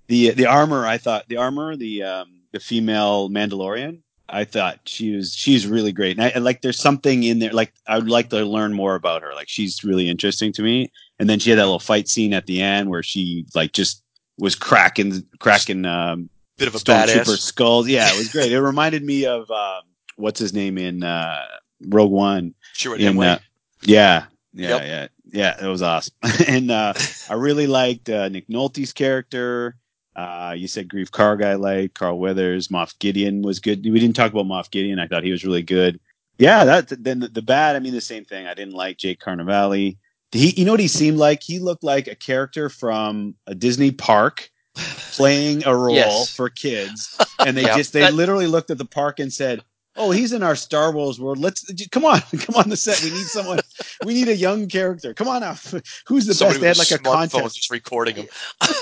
the 0.08 0.32
the 0.32 0.44
armor, 0.44 0.84
I 0.84 0.98
thought 0.98 1.26
the 1.28 1.38
armor, 1.38 1.74
the 1.74 2.02
um, 2.02 2.42
the 2.52 2.60
female 2.60 3.30
Mandalorian, 3.30 4.02
I 4.28 4.44
thought 4.44 4.80
she 4.84 5.14
was 5.16 5.34
she's 5.34 5.66
really 5.66 5.92
great. 5.92 6.18
And 6.18 6.32
I, 6.34 6.38
like, 6.38 6.60
there's 6.60 6.78
something 6.78 7.22
in 7.22 7.38
there. 7.38 7.52
Like, 7.52 7.72
I 7.86 7.98
would 7.98 8.10
like 8.10 8.28
to 8.30 8.44
learn 8.44 8.74
more 8.74 8.94
about 8.94 9.22
her. 9.22 9.32
Like, 9.34 9.48
she's 9.48 9.82
really 9.84 10.08
interesting 10.08 10.52
to 10.54 10.62
me. 10.62 10.90
And 11.18 11.28
then 11.28 11.38
she 11.38 11.50
had 11.50 11.58
that 11.58 11.64
little 11.64 11.78
fight 11.78 12.08
scene 12.08 12.32
at 12.34 12.46
the 12.46 12.60
end 12.60 12.90
where 12.90 13.02
she 13.02 13.46
like 13.54 13.72
just 13.72 14.02
was 14.38 14.54
cracking 14.54 15.24
cracking 15.40 15.84
um, 15.84 16.28
Bit 16.58 16.68
of 16.68 16.74
a 16.74 16.78
stormtrooper 16.78 17.24
badass. 17.24 17.38
skulls. 17.38 17.88
Yeah, 17.88 18.08
it 18.08 18.18
was 18.18 18.30
great. 18.30 18.52
it 18.52 18.60
reminded 18.60 19.02
me 19.04 19.26
of 19.26 19.50
um, 19.50 19.82
what's 20.16 20.38
his 20.40 20.52
name 20.52 20.76
in 20.78 21.02
uh, 21.02 21.44
Rogue 21.86 22.10
One. 22.12 22.54
Sure, 22.74 22.96
In, 22.96 23.18
uh, 23.18 23.38
yeah, 23.82 24.26
yeah, 24.52 24.68
Yep. 24.68 24.82
yeah, 24.82 25.08
yeah. 25.58 25.64
It 25.66 25.68
was 25.68 25.82
awesome. 25.82 26.14
and 26.46 26.70
uh, 26.70 26.94
I 27.30 27.34
really 27.34 27.66
liked 27.66 28.08
uh, 28.10 28.28
Nick 28.28 28.48
Nolte's 28.48 28.92
character. 28.92 29.76
Uh, 30.18 30.52
you 30.52 30.66
said 30.66 30.88
Greef 30.88 31.12
Karg 31.12 31.44
I 31.44 31.54
like. 31.54 31.94
Carl 31.94 32.18
Weathers, 32.18 32.68
Moff 32.68 32.98
Gideon 32.98 33.40
was 33.40 33.60
good. 33.60 33.84
We 33.84 34.00
didn't 34.00 34.16
talk 34.16 34.32
about 34.32 34.46
Moff 34.46 34.68
Gideon. 34.70 34.98
I 34.98 35.06
thought 35.06 35.22
he 35.22 35.30
was 35.30 35.44
really 35.44 35.62
good. 35.62 36.00
Yeah, 36.38 36.64
that 36.64 36.88
then 37.04 37.20
the, 37.20 37.28
the 37.28 37.42
bad. 37.42 37.76
I 37.76 37.78
mean, 37.78 37.92
the 37.92 38.00
same 38.00 38.24
thing. 38.24 38.46
I 38.48 38.54
didn't 38.54 38.74
like 38.74 38.96
Jake 38.98 39.20
Cannavale. 39.20 39.96
he, 40.32 40.50
you 40.56 40.64
know 40.64 40.72
what 40.72 40.80
he 40.80 40.88
seemed 40.88 41.18
like? 41.18 41.42
He 41.44 41.60
looked 41.60 41.84
like 41.84 42.08
a 42.08 42.16
character 42.16 42.68
from 42.68 43.36
a 43.46 43.54
Disney 43.54 43.92
park 43.92 44.50
playing 45.12 45.64
a 45.66 45.74
role 45.76 45.94
Yes. 45.94 46.34
for 46.34 46.48
kids, 46.48 47.16
and 47.38 47.56
they 47.56 47.62
Yeah. 47.62 47.76
just 47.76 47.92
they 47.92 48.00
That- 48.00 48.14
literally 48.14 48.48
looked 48.48 48.70
at 48.70 48.78
the 48.78 48.84
park 48.84 49.20
and 49.20 49.32
said. 49.32 49.62
Oh, 49.98 50.10
he's 50.12 50.32
in 50.32 50.42
our 50.42 50.54
Star 50.56 50.92
Wars 50.92 51.20
world. 51.20 51.38
Let's 51.38 51.64
come 51.90 52.04
on, 52.04 52.20
come 52.38 52.54
on 52.56 52.68
the 52.68 52.76
set. 52.76 53.02
We 53.02 53.10
need 53.10 53.26
someone. 53.26 53.58
We 54.04 54.14
need 54.14 54.28
a 54.28 54.36
young 54.36 54.68
character. 54.68 55.12
Come 55.12 55.28
on 55.28 55.42
out. 55.42 55.58
Who's 56.06 56.26
the 56.26 56.34
Somebody 56.34 56.60
best? 56.60 56.78
They 56.88 56.94
with 56.94 57.02
had 57.02 57.06
like 57.06 57.22
a 57.24 57.28
smartphone 57.28 57.30
contest 57.32 57.56
just 57.56 57.70
recording 57.70 58.16
him. 58.16 58.26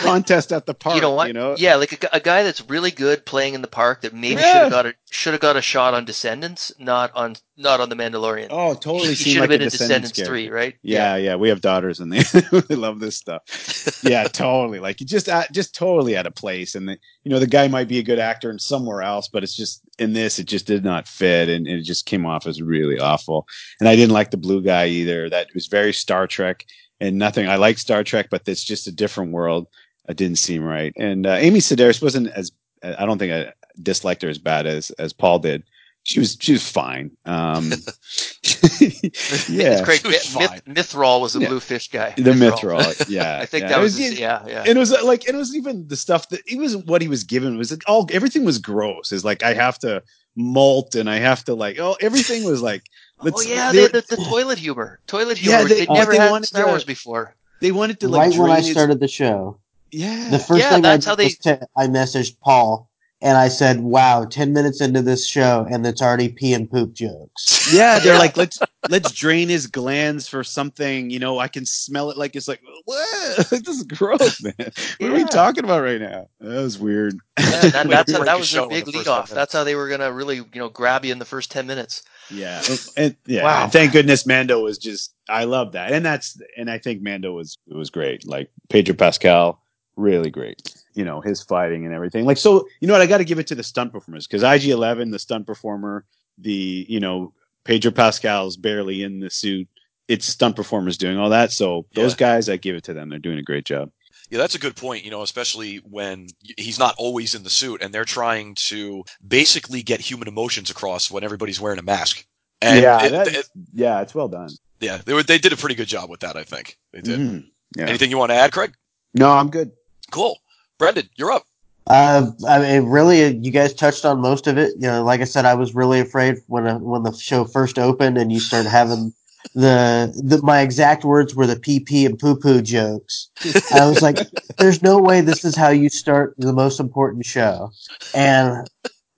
contest 0.03 0.53
at 0.53 0.67
the 0.67 0.75
park. 0.75 0.95
you 0.97 1.01
know 1.03 1.13
what? 1.13 1.29
You 1.29 1.33
know? 1.35 1.55
Yeah, 1.59 1.77
like 1.77 2.05
a, 2.05 2.09
a 2.17 2.21
guy 2.21 2.43
that's 2.43 2.61
really 2.69 2.91
good 2.91 3.25
playing 3.27 3.55
in 3.55 3.63
the 3.63 3.69
park 3.69 4.03
that 4.03 4.15
maybe 4.15 4.41
Yeah. 4.41 4.53
should 4.53 4.63
have 4.63 4.71
got 4.71 4.87
a 4.87 4.95
should 5.11 5.35
have 5.35 5.41
got 5.41 5.57
a 5.57 5.63
shot 5.63 5.95
on 5.95 6.05
Descendants, 6.05 6.73
not 6.79 7.13
on 7.15 7.37
not 7.57 7.81
on 7.81 7.89
the 7.89 7.95
Mandalorian. 7.95 8.49
Oh, 8.51 8.75
totally. 8.75 9.15
he 9.15 9.15
should 9.15 9.33
have 9.35 9.41
like 9.43 9.51
been 9.51 9.61
a 9.63 9.65
in 9.65 9.71
Descendants 9.71 10.13
character. 10.13 10.25
three, 10.25 10.51
right? 10.51 10.75
Yeah, 10.83 11.17
yeah, 11.17 11.37
we 11.37 11.49
have 11.49 11.61
daughters 11.61 12.01
and 12.01 12.13
they, 12.13 12.23
they 12.61 12.75
love 12.75 13.01
this 13.01 13.17
stuff. 13.17 13.43
Yeah, 14.03 14.25
totally. 14.25 14.79
Like 14.79 15.01
you 15.01 15.07
just 15.07 15.29
at, 15.29 15.51
just 15.53 15.75
totally 15.75 16.17
out 16.17 16.27
of 16.27 16.35
place, 16.35 16.75
and 16.75 16.89
the, 16.89 16.99
you 17.25 17.31
know 17.31 17.39
the 17.39 17.47
guy 17.47 17.67
might 17.67 17.89
be 17.89 17.99
a 17.99 18.05
good 18.05 18.19
actor 18.19 18.51
in 18.51 18.59
somewhere 18.59 19.03
else, 19.03 19.27
but 19.27 19.43
it's 19.43 19.57
just 19.57 19.83
in 19.99 20.13
this 20.13 20.39
it 20.39 20.47
just 20.47 20.67
did 20.67 20.85
not 20.85 21.09
fit, 21.09 21.49
and 21.49 21.67
it 21.67 21.83
just 21.83 22.07
came 22.07 22.27
off 22.27 22.47
as 22.47 22.61
really 22.61 23.01
awful. 23.01 23.47
And 23.81 23.89
I 23.89 23.97
didn't 23.97 24.13
like 24.13 24.31
the 24.31 24.37
blue 24.37 24.63
guy 24.63 24.87
either. 24.87 25.29
That 25.31 25.49
was 25.55 25.67
very 25.67 25.93
Star 25.93 26.27
Trek 26.27 26.65
and 27.01 27.19
nothing. 27.19 27.49
I 27.49 27.57
like 27.57 27.79
Star 27.79 28.05
Trek, 28.05 28.29
but 28.31 28.47
it's 28.47 28.65
just 28.65 28.87
a 28.87 28.93
different 28.93 29.33
world. 29.33 29.67
It 30.09 30.17
didn't 30.17 30.39
seem 30.39 30.63
right. 30.63 30.93
And 30.97 31.27
uh, 31.27 31.33
Amy 31.33 31.61
Sedaris 31.61 32.03
wasn't 32.03 32.29
as 32.29 32.53
I 32.83 33.07
don't 33.07 33.19
think 33.19 33.33
I 33.33 33.53
disliked 33.83 34.23
her 34.23 34.29
as 34.29 34.39
bad 34.39 34.67
as 34.67 34.91
as 34.93 35.13
Paul 35.13 35.39
did. 35.41 35.63
She 36.03 36.21
was 36.21 36.37
she 36.41 36.53
was 36.53 36.69
fine. 36.69 37.11
Um, 37.25 37.71
yeah, 38.81 39.73
It's 39.79 39.83
Craig 39.83 40.05
was 40.05 40.13
Myth, 40.13 40.23
fine. 40.49 40.61
Mythrol 40.67 41.21
was 41.21 41.33
the 41.33 41.41
Yeah. 41.41 41.49
blue 41.49 41.61
fish 41.61 41.89
guy. 41.91 42.15
the 42.17 42.31
Mythrol, 42.31 43.07
Yeah, 43.09 43.39
I 43.41 43.47
think 43.47 43.63
yeah. 43.63 43.69
that 43.71 43.79
It 43.79 43.83
was, 43.83 43.99
yeah, 43.99 44.09
his, 44.11 44.21
yeah, 44.21 44.43
yeah. 44.47 44.65
it 44.67 44.77
was 44.77 44.91
like 45.03 45.29
it 45.29 45.35
was 45.35 45.55
even 45.57 45.89
the 45.89 45.97
stuff 45.97 46.29
that 46.29 46.41
it 46.47 46.59
was 46.59 46.77
what 46.77 47.03
he 47.03 47.09
was 47.09 47.25
given 47.25 47.55
it 47.55 47.59
was 47.59 47.71
like 47.73 47.83
all 47.89 48.09
everything 48.13 48.45
was 48.45 48.59
gross. 48.59 49.13
Is 49.13 49.25
like 49.25 49.43
I 49.43 49.55
have 49.55 49.79
to 49.81 50.03
molt 50.37 50.95
and 50.95 51.09
I 51.11 51.17
have 51.19 51.45
to 51.45 51.55
like 51.55 51.79
oh 51.81 51.97
everything 52.01 52.45
was 52.45 52.63
like 52.63 52.85
oh 53.21 53.25
let's- 53.25 53.49
yeah, 53.49 53.73
they, 53.73 53.87
the, 53.89 54.05
the, 54.09 54.17
the 54.17 54.25
toilet 54.25 54.59
humor, 54.59 55.01
toilet 55.07 55.39
humor. 55.39 55.59
Yeah, 55.59 55.65
they, 55.65 55.75
they- 55.75 55.87
would 55.87 55.95
never 55.99 56.13
they 56.13 56.19
had 56.19 56.27
in 56.27 56.33
wanted 56.33 56.47
Star 56.47 56.79
to- 56.79 56.87
before. 56.87 57.35
they 57.61 57.73
wanted 57.73 57.99
to 58.01 58.09
like 58.09 58.31
right 58.31 58.39
when 58.39 58.51
I 58.51 58.55
drain 58.57 58.65
his- 58.65 58.73
started 58.73 59.01
the 59.01 59.09
show, 59.09 59.59
yeah 59.91 60.31
the 60.31 60.39
first 60.39 60.61
Yeah, 60.61 60.71
thing 60.71 60.85
I 60.85 60.91
that's 60.97 61.05
did 61.05 61.09
how 61.11 61.17
they- 61.17 61.25
was 61.25 61.69
I 61.77 61.87
messaged 61.89 62.39
Paul 62.41 62.89
and 63.23 63.37
I 63.37 63.49
said, 63.49 63.81
"Wow, 63.81 64.25
ten 64.25 64.53
minutes 64.53 64.81
into 64.81 65.03
this 65.03 65.27
show 65.27 65.67
and 65.71 65.87
it's 65.87 66.03
already 66.03 66.29
pee 66.29 66.55
and 66.55 66.71
poop 66.71 66.93
jokes." 66.93 67.75
yeah 67.75 67.99
they're 67.99 68.19
like 68.19 68.37
let's 68.37 68.61
let's 68.89 69.11
drain 69.13 69.49
his 69.49 69.67
glands 69.67 70.29
for 70.29 70.45
something 70.45 71.11
you 71.11 71.19
know 71.19 71.39
I 71.39 71.49
can 71.49 71.67
smell 71.67 72.11
it 72.11 72.17
like 72.17 72.37
it's 72.37 72.49
like 72.49 72.61
what 72.85 73.37
this 73.51 73.67
is 73.69 73.83
gross 73.85 74.43
man 74.43 74.55
what 74.99 75.11
are 75.11 75.15
we 75.15 75.25
talking 75.25 75.65
about 75.65 75.83
right 75.83 76.01
now 76.01 76.29
that 76.41 76.63
was 76.63 76.79
weird 76.79 77.19
Yeah, 77.39 77.69
that, 77.69 77.73
that's 77.89 78.13
break 78.13 78.25
that 78.27 78.39
was 78.39 78.55
a 78.55 78.67
big 78.69 78.85
the 78.87 78.93
first 78.93 79.09
lead 79.09 79.09
off. 79.09 79.31
That's 79.31 79.53
how 79.53 79.65
they 79.65 79.75
were 79.75 79.89
gonna 79.89 80.13
really, 80.13 80.37
you 80.37 80.47
know, 80.55 80.69
grab 80.69 81.05
you 81.05 81.13
in 81.13 81.19
the 81.19 81.25
first 81.25 81.51
ten 81.51 81.67
minutes. 81.67 82.03
Yeah, 82.31 82.63
and 82.97 83.17
yeah, 83.27 83.45
Wow. 83.45 83.65
and 83.65 83.73
thank 83.73 83.93
goodness 83.93 84.27
Mando 84.27 84.63
was 84.63 84.79
just. 84.79 85.15
I 85.29 85.45
love 85.45 85.73
that, 85.73 85.93
and 85.93 86.05
that's 86.05 86.41
and 86.57 86.71
I 86.71 86.79
think 86.79 87.03
Mando 87.03 87.33
was 87.33 87.59
it 87.69 87.77
was 87.77 87.91
great. 87.91 88.27
Like 88.27 88.51
Pedro 88.69 88.95
Pascal, 88.95 89.63
really 89.97 90.31
great. 90.31 90.76
You 90.97 91.05
know 91.05 91.21
his 91.21 91.43
fighting 91.43 91.85
and 91.85 91.95
everything. 91.95 92.25
Like 92.25 92.39
so, 92.39 92.67
you 92.81 92.89
know 92.89 92.95
what? 92.95 93.03
I 93.03 93.07
got 93.07 93.19
to 93.19 93.25
give 93.25 93.39
it 93.39 93.47
to 93.49 93.55
the 93.55 93.63
stunt 93.63 93.93
performers 93.93 94.27
because 94.27 94.43
IG 94.43 94.71
Eleven, 94.71 95.11
the 95.11 95.19
stunt 95.19 95.47
performer, 95.47 96.05
the 96.39 96.87
you 96.89 96.99
know 97.01 97.33
Pedro 97.65 97.91
Pascal's 97.93 98.57
barely 98.57 99.03
in 99.03 99.21
the 99.21 99.31
suit. 99.31 99.69
It's 100.09 100.25
stunt 100.27 100.57
performers 100.57 100.97
doing 100.97 101.19
all 101.19 101.31
that. 101.31 101.53
So 101.53 101.87
those 101.95 102.13
Yeah. 102.13 102.17
guys, 102.19 102.49
I 102.49 102.57
give 102.57 102.77
it 102.77 102.85
to 102.85 102.95
them. 102.95 103.09
They're 103.11 103.19
doing 103.19 103.39
a 103.39 103.43
great 103.43 103.65
job. 103.67 103.91
Yeah, 104.31 104.39
that's 104.39 104.55
a 104.55 104.59
good 104.59 104.75
point. 104.75 105.05
You 105.05 105.11
know, 105.11 105.23
especially 105.23 105.77
when 105.79 106.29
he's 106.57 106.79
not 106.79 106.95
always 106.99 107.35
in 107.35 107.43
the 107.45 107.51
suit, 107.51 107.83
and 107.83 107.93
they're 107.95 108.05
trying 108.05 108.55
to 108.71 109.05
basically 109.27 109.83
get 109.83 110.01
human 110.01 110.27
emotions 110.29 110.71
across 110.71 111.11
when 111.11 111.23
everybody's 111.25 111.61
wearing 111.61 111.79
a 111.79 111.83
mask. 111.83 112.25
And 112.63 112.79
it- 112.79 112.83
that- 113.13 113.29
it- 113.29 113.49
yeah, 113.75 114.01
it's 114.01 114.15
well 114.15 114.29
done. 114.29 114.49
yeah, 114.81 114.99
they 115.05 115.13
were, 115.13 115.23
they 115.23 115.39
did 115.39 115.53
a 115.53 115.57
pretty 115.57 115.75
good 115.75 115.89
job 115.89 116.09
with 116.09 116.21
that. 116.21 116.37
I 116.37 116.45
think 116.45 116.79
they 116.93 117.03
did. 117.03 117.21
Mhm. 117.21 117.45
Yeah. 117.77 117.87
Anything 117.89 118.11
you 118.11 118.17
want 118.19 118.31
to 118.31 118.37
add, 118.37 118.53
Craig? 118.53 118.73
No, 119.15 119.31
I'm 119.31 119.51
good. 119.51 119.73
Cool, 120.11 120.39
Brandon, 120.79 121.09
you're 121.17 121.33
up. 121.33 121.45
Uh, 121.87 122.31
I 122.49 122.59
mean, 122.59 122.89
really, 122.89 123.37
you 123.37 123.51
guys 123.53 123.73
touched 123.73 124.05
on 124.05 124.21
most 124.21 124.47
of 124.47 124.59
it. 124.59 124.73
You 124.75 124.89
know, 124.89 125.05
like 125.05 125.21
I 125.21 125.25
said, 125.25 125.45
I 125.45 125.55
was 125.55 125.75
really 125.75 126.01
afraid 126.01 126.37
when 126.49 126.67
uh, 126.67 126.79
when 126.79 127.05
the 127.05 127.13
show 127.13 127.45
first 127.45 127.79
opened 127.79 128.19
and 128.19 128.33
you 128.33 128.41
started 128.41 128.69
having 128.69 129.13
the, 129.55 130.13
the 130.23 130.43
my 130.43 130.61
exact 130.63 131.05
words 131.05 131.35
were 131.35 131.47
the 131.47 131.59
pee 131.59 131.79
pee 131.81 132.05
and 132.05 132.19
poo 132.19 132.37
poo 132.37 132.61
jokes. 132.61 133.31
I 133.73 133.87
was 133.87 134.03
like, 134.03 134.17
"There's 134.59 134.83
no 134.83 134.99
way 134.99 135.21
this 135.21 135.45
is 135.45 135.55
how 135.55 135.69
you 135.69 135.89
start 135.89 136.35
the 136.39 136.53
most 136.53 136.81
important 136.81 137.25
show." 137.25 137.71
And 138.13 138.69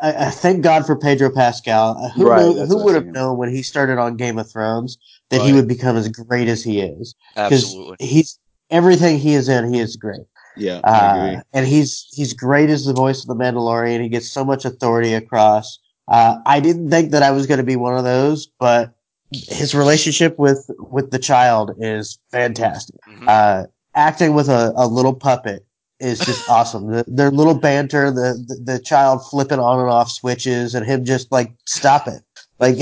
I, 0.00 0.26
I 0.26 0.30
thank 0.30 0.62
God 0.62 0.84
for 0.84 0.94
Pedro 0.94 1.30
Pascal. 1.30 1.96
Uh, 1.98 2.10
Who 2.10 2.26
Right, 2.28 2.44
knew, 2.54 2.66
who 2.66 2.84
would 2.84 2.94
have 2.94 3.06
known 3.06 3.38
when 3.38 3.48
he 3.48 3.62
started 3.62 3.96
on 3.98 4.16
Game 4.16 4.38
of 4.38 4.50
Thrones 4.50 4.98
that 5.30 5.40
he 5.40 5.54
would 5.54 5.68
become 5.68 5.96
as 5.96 6.08
great 6.08 6.48
as 6.48 6.62
he 6.62 6.80
is? 6.82 7.14
'Cause 7.34 7.64
Absolutely. 7.64 7.96
he's 7.98 8.38
everything 8.70 9.18
he 9.18 9.32
is 9.32 9.48
in. 9.48 9.72
He 9.72 9.80
is 9.80 9.96
great. 9.96 10.26
Yeah. 10.58 10.80
Uh, 10.84 11.40
and 11.52 11.66
he's 11.66 12.08
he's 12.12 12.32
great 12.32 12.70
as 12.70 12.84
the 12.84 12.92
voice 12.92 13.22
of 13.22 13.28
the 13.28 13.34
Mandalorian. 13.34 14.02
He 14.02 14.08
gets 14.08 14.30
so 14.30 14.44
much 14.44 14.64
authority 14.64 15.14
across. 15.14 15.78
Uh, 16.08 16.38
I 16.46 16.60
didn't 16.60 16.90
think 16.90 17.10
that 17.12 17.22
I 17.22 17.30
was 17.30 17.46
going 17.46 17.58
to 17.58 17.64
be 17.64 17.76
one 17.76 17.96
of 17.96 18.04
those, 18.04 18.46
but 18.58 18.94
his 19.30 19.74
relationship 19.74 20.38
with 20.38 20.70
with 20.78 21.10
the 21.10 21.18
child 21.18 21.72
is 21.78 22.18
fantastic. 22.30 22.96
Mhm. 23.08 23.28
Uh, 23.28 23.66
acting 23.94 24.34
with 24.34 24.48
a, 24.48 24.72
a 24.76 24.86
little 24.86 25.14
puppet 25.14 25.66
is 26.00 26.18
just 26.18 26.48
awesome. 26.50 26.90
The, 26.90 27.04
their 27.06 27.30
little 27.30 27.54
banter, 27.54 28.10
the, 28.10 28.42
the 28.46 28.72
the 28.72 28.78
child 28.78 29.26
flipping 29.28 29.58
on 29.58 29.80
and 29.80 29.90
off 29.90 30.10
switches, 30.10 30.74
and 30.74 30.86
him 30.86 31.04
just 31.04 31.30
like 31.30 31.52
stop 31.66 32.08
it. 32.08 32.22
Like 32.58 32.78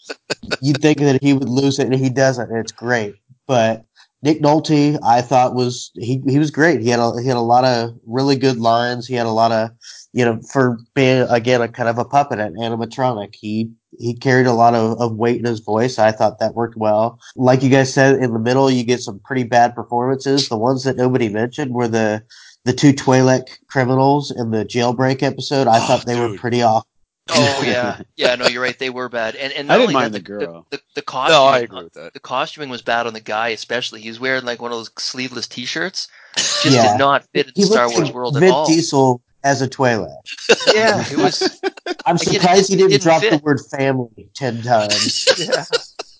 you'd 0.62 0.80
think 0.80 0.98
that 0.98 1.22
he 1.22 1.32
would 1.32 1.48
lose 1.48 1.78
it, 1.78 1.86
and 1.86 1.94
he 1.94 2.10
doesn't. 2.10 2.50
And 2.50 2.58
it's 2.58 2.72
great, 2.72 3.16
but. 3.46 3.84
Nick 4.22 4.42
Nolte, 4.42 4.98
I 5.02 5.22
thought 5.22 5.54
was 5.54 5.90
he 5.94 6.22
he 6.28 6.38
was 6.38 6.50
great. 6.50 6.80
He 6.80 6.88
had 6.90 7.00
a 7.00 7.12
he 7.20 7.26
had 7.26 7.36
a 7.38 7.40
lot 7.40 7.64
of 7.64 7.90
really 8.06 8.36
good 8.36 8.58
lines. 8.58 9.06
He 9.06 9.14
had 9.14 9.26
a 9.26 9.30
lot 9.30 9.50
of 9.52 9.70
you 10.12 10.24
know 10.24 10.40
for 10.52 10.78
being 10.94 11.22
again 11.30 11.62
a 11.62 11.68
kind 11.68 11.88
of 11.88 11.98
a 11.98 12.04
puppet 12.04 12.38
an 12.38 12.54
animatronic. 12.56 13.34
He 13.34 13.70
he 13.98 14.14
carried 14.14 14.46
a 14.46 14.52
lot 14.52 14.74
of, 14.74 15.00
of 15.00 15.16
weight 15.16 15.38
in 15.38 15.44
his 15.46 15.60
voice. 15.60 15.98
I 15.98 16.12
thought 16.12 16.38
that 16.38 16.54
worked 16.54 16.76
well. 16.76 17.18
Like 17.34 17.62
you 17.62 17.70
guys 17.70 17.92
said, 17.92 18.16
in 18.22 18.32
the 18.32 18.38
middle 18.38 18.70
you 18.70 18.84
get 18.84 19.00
some 19.00 19.20
pretty 19.20 19.44
bad 19.44 19.74
performances. 19.74 20.48
The 20.48 20.56
ones 20.56 20.84
that 20.84 20.96
nobody 20.96 21.28
mentioned 21.28 21.72
were 21.72 21.88
the 21.88 22.22
the 22.64 22.72
two 22.74 22.92
Twi'lek 22.92 23.48
criminals 23.68 24.30
in 24.30 24.50
the 24.50 24.64
jailbreak 24.66 25.22
episode. 25.22 25.66
I 25.66 25.78
Oh, 25.78 25.86
thought 25.86 26.04
they 26.06 26.20
were 26.20 26.36
pretty 26.36 26.60
off. 26.62 26.84
Oh 27.32 27.62
yeah, 27.66 28.00
yeah. 28.16 28.34
No, 28.34 28.46
you're 28.46 28.62
right. 28.62 28.78
They 28.78 28.90
were 28.90 29.08
bad, 29.08 29.34
and 29.36 29.52
and 29.52 29.70
I 29.70 29.76
not 29.76 29.80
didn't 29.82 29.94
mind 29.94 30.14
that, 30.14 30.18
the 30.18 30.24
girl. 30.24 30.66
The, 30.70 30.76
the, 30.78 30.82
the 30.96 31.02
costuming, 31.02 31.38
No, 31.38 31.44
I 31.46 31.58
agree 31.60 31.84
with 31.84 31.92
that. 31.94 32.12
the 32.14 32.20
costuming 32.20 32.68
was 32.70 32.82
bad 32.82 33.06
on 33.06 33.12
the 33.12 33.20
guy, 33.20 33.48
especially. 33.48 34.00
He 34.00 34.08
was 34.08 34.20
wearing 34.20 34.44
like 34.44 34.60
one 34.62 34.72
of 34.72 34.78
those 34.78 34.90
sleeveless 34.98 35.46
T-shirts. 35.48 36.08
Just 36.36 36.64
Yeah. 36.64 36.92
did 36.92 36.98
not 36.98 37.24
fit 37.32 37.46
in 37.48 37.52
He 37.56 37.62
the 37.62 37.68
Star 37.68 37.88
Wars 37.88 38.06
like 38.06 38.14
world 38.14 38.34
Vin 38.34 38.44
at 38.44 38.50
all. 38.52 38.66
Diesel 38.66 39.22
as 39.44 39.62
a 39.62 39.68
Twi'lek. 39.68 40.14
Yeah, 40.74 41.04
it 41.10 41.16
was. 41.16 41.60
I'm 42.06 42.16
Again, 42.16 42.34
it 42.36 42.40
surprised 42.40 42.58
just 42.58 42.70
he 42.70 42.76
didn't 42.76 42.90
didn't 42.90 43.02
drop 43.02 43.22
the 43.22 43.40
word 43.42 43.60
family 43.70 44.28
ten 44.34 44.62
times. 44.62 45.26
Yeah. 45.38 45.64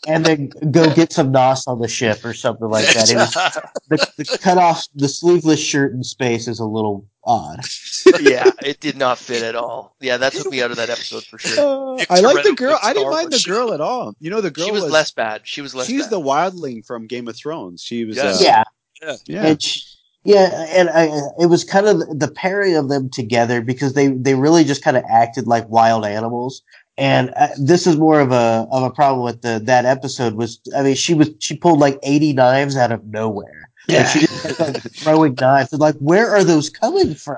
and 0.08 0.24
then 0.24 0.48
go 0.70 0.92
get 0.94 1.12
some 1.12 1.30
nos 1.30 1.66
on 1.66 1.78
the 1.80 1.86
ship 1.88 2.24
or 2.24 2.32
something 2.34 2.68
like 2.68 2.86
that. 2.94 3.10
It 3.10 3.16
was 3.16 3.32
the, 3.88 4.12
the 4.24 4.38
cut 4.38 4.56
off 4.58 4.86
the 4.94 5.08
sleeveless 5.08 5.60
shirt 5.60 5.92
in 5.92 6.02
space 6.02 6.48
is 6.48 6.58
a 6.58 6.64
little 6.64 7.04
odd. 7.24 7.60
yeah, 8.20 8.50
it 8.62 8.80
did 8.80 8.96
not 8.96 9.18
fit 9.18 9.42
at 9.42 9.54
all. 9.54 9.96
Yeah, 10.00 10.16
that 10.16 10.32
took 10.32 10.50
me 10.50 10.62
out 10.62 10.70
of 10.70 10.76
that 10.78 10.90
episode 10.90 11.24
for 11.24 11.38
sure. 11.38 11.98
Uh, 11.98 12.04
I 12.10 12.20
like 12.20 12.44
the 12.44 12.54
girl. 12.54 12.78
I 12.82 12.92
didn't 12.92 13.10
mind 13.10 13.28
the 13.28 13.36
Wars. 13.36 13.46
girl 13.46 13.72
at 13.74 13.80
all. 13.80 14.14
You 14.20 14.30
know, 14.30 14.40
the 14.40 14.50
girl 14.50 14.66
She 14.66 14.72
was, 14.72 14.84
less 14.90 15.10
bad. 15.10 15.42
She 15.44 15.60
was 15.60 15.74
less. 15.74 15.86
She's 15.86 16.04
bad. 16.04 16.10
the 16.10 16.20
wildling 16.20 16.84
from 16.84 17.06
Game 17.06 17.28
of 17.28 17.36
Thrones. 17.36 17.82
She 17.82 18.04
was. 18.04 18.16
Yes. 18.16 18.40
Uh, 18.40 18.64
yeah, 19.02 19.16
yeah. 19.26 19.46
and 19.46 19.62
she, 19.62 19.82
yeah, 20.24 20.66
and 20.70 20.90
I, 20.90 21.06
it 21.38 21.46
was 21.46 21.64
kind 21.64 21.86
of 21.86 22.18
the 22.18 22.30
pairing 22.34 22.76
of 22.76 22.88
them 22.88 23.08
together 23.08 23.62
because 23.62 23.94
they 23.94 24.08
they 24.08 24.34
really 24.34 24.64
just 24.64 24.82
kind 24.84 24.96
of 24.96 25.04
acted 25.08 25.46
like 25.46 25.68
wild 25.68 26.04
animals. 26.04 26.62
And 26.98 27.32
uh, 27.36 27.48
this 27.58 27.86
is 27.86 27.96
more 27.96 28.20
of 28.20 28.30
a 28.30 28.66
of 28.70 28.82
a 28.82 28.90
problem 28.90 29.24
with 29.24 29.40
the 29.40 29.60
that 29.64 29.86
episode 29.86 30.34
was 30.34 30.60
I 30.76 30.82
mean 30.82 30.94
she 30.94 31.14
was 31.14 31.30
she 31.38 31.56
pulled 31.56 31.78
like 31.78 31.98
eighty 32.02 32.34
knives 32.34 32.76
out 32.76 32.92
of 32.92 33.06
nowhere. 33.06 33.69
And 33.94 34.08
she 34.08 34.20
just 34.20 34.42
kept 34.42 34.60
like 34.60 34.82
throwing 34.94 35.34
knives. 35.40 35.72
And 35.72 35.80
like, 35.80 35.96
where 35.96 36.30
are 36.30 36.44
those 36.44 36.70
coming 36.70 37.14
from? 37.14 37.36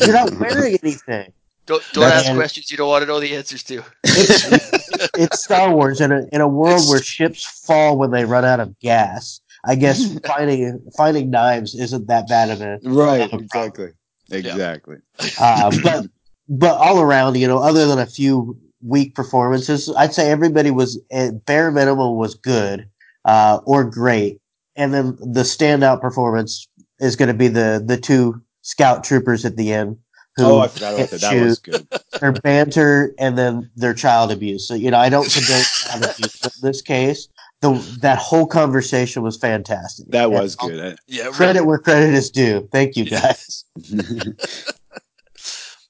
You're 0.00 0.12
not 0.12 0.34
wearing 0.34 0.78
anything. 0.82 1.32
Don't, 1.66 1.82
don't 1.92 2.04
That's- 2.04 2.26
ask 2.28 2.36
questions 2.36 2.70
you 2.70 2.76
don't 2.76 2.88
want 2.88 3.02
to 3.02 3.06
know 3.08 3.18
the 3.18 3.34
answers 3.34 3.62
to. 3.64 3.82
it's, 4.04 5.08
it's 5.14 5.44
Star 5.44 5.74
Wars 5.74 6.00
in 6.00 6.12
a 6.12 6.26
in 6.32 6.40
a 6.40 6.46
world 6.48 6.74
It's- 6.74 6.90
where 6.90 7.02
ships 7.02 7.44
fall 7.66 7.98
when 7.98 8.10
they 8.12 8.24
run 8.24 8.44
out 8.44 8.60
of 8.60 8.78
gas. 8.78 9.40
I 9.64 9.74
guess 9.74 10.16
finding 10.26 10.80
finding 10.96 11.30
knives 11.30 11.74
isn't 11.74 12.06
that 12.06 12.28
bad 12.28 12.50
of 12.50 12.60
a 12.60 12.78
Right. 12.84 13.28
Have 13.30 13.32
a 13.32 13.42
Exactly. 13.42 13.88
Exactly. 14.30 14.96
uh, 15.40 15.72
but 15.82 16.06
but 16.48 16.76
all 16.78 17.00
around, 17.00 17.36
you 17.36 17.48
know, 17.48 17.58
other 17.58 17.86
than 17.86 17.98
a 17.98 18.06
few 18.06 18.56
weak 18.82 19.14
performances, 19.16 19.92
I'd 19.96 20.14
say 20.14 20.30
everybody 20.30 20.70
was 20.70 21.00
at 21.10 21.44
bare 21.46 21.72
minimum 21.72 22.14
was 22.16 22.34
good 22.36 22.88
uh, 23.24 23.58
or 23.64 23.84
great. 23.84 24.40
And 24.76 24.92
then 24.92 25.16
the 25.20 25.42
standout 25.42 26.00
performance 26.00 26.68
is 27.00 27.16
going 27.16 27.28
to 27.28 27.34
be 27.34 27.48
the 27.48 27.82
the 27.84 27.96
two 27.96 28.42
scout 28.62 29.04
troopers 29.04 29.44
at 29.44 29.56
the 29.56 29.72
end. 29.72 29.98
Who 30.36 30.44
Oh, 30.44 30.58
I 30.58 30.68
forgot 30.68 30.94
about 30.94 31.10
that. 31.10 31.20
That 31.22 31.42
was 31.42 31.60
shoot 31.64 31.88
good. 31.90 32.00
their 32.20 32.32
banter 32.32 33.14
and 33.18 33.38
then 33.38 33.70
their 33.74 33.94
child 33.94 34.30
abuse. 34.30 34.68
So 34.68 34.74
you 34.74 34.90
know, 34.90 34.98
I 34.98 35.08
don't 35.08 35.30
condone 35.30 35.62
child 35.84 36.04
abuse, 36.04 36.38
but 36.42 36.54
in 36.54 36.60
this 36.62 36.82
case, 36.82 37.28
the 37.62 37.72
that 38.02 38.18
whole 38.18 38.46
conversation 38.46 39.22
was 39.22 39.38
fantastic. 39.38 40.06
That 40.08 40.30
was 40.30 40.56
I'll- 40.60 40.68
good. 40.68 40.98
Yeah, 41.06 41.28
Credit 41.30 41.64
where 41.64 41.78
credit 41.78 42.12
is 42.12 42.30
due. 42.30 42.68
Thank 42.70 42.96
you, 42.96 43.06
guys. 43.06 43.64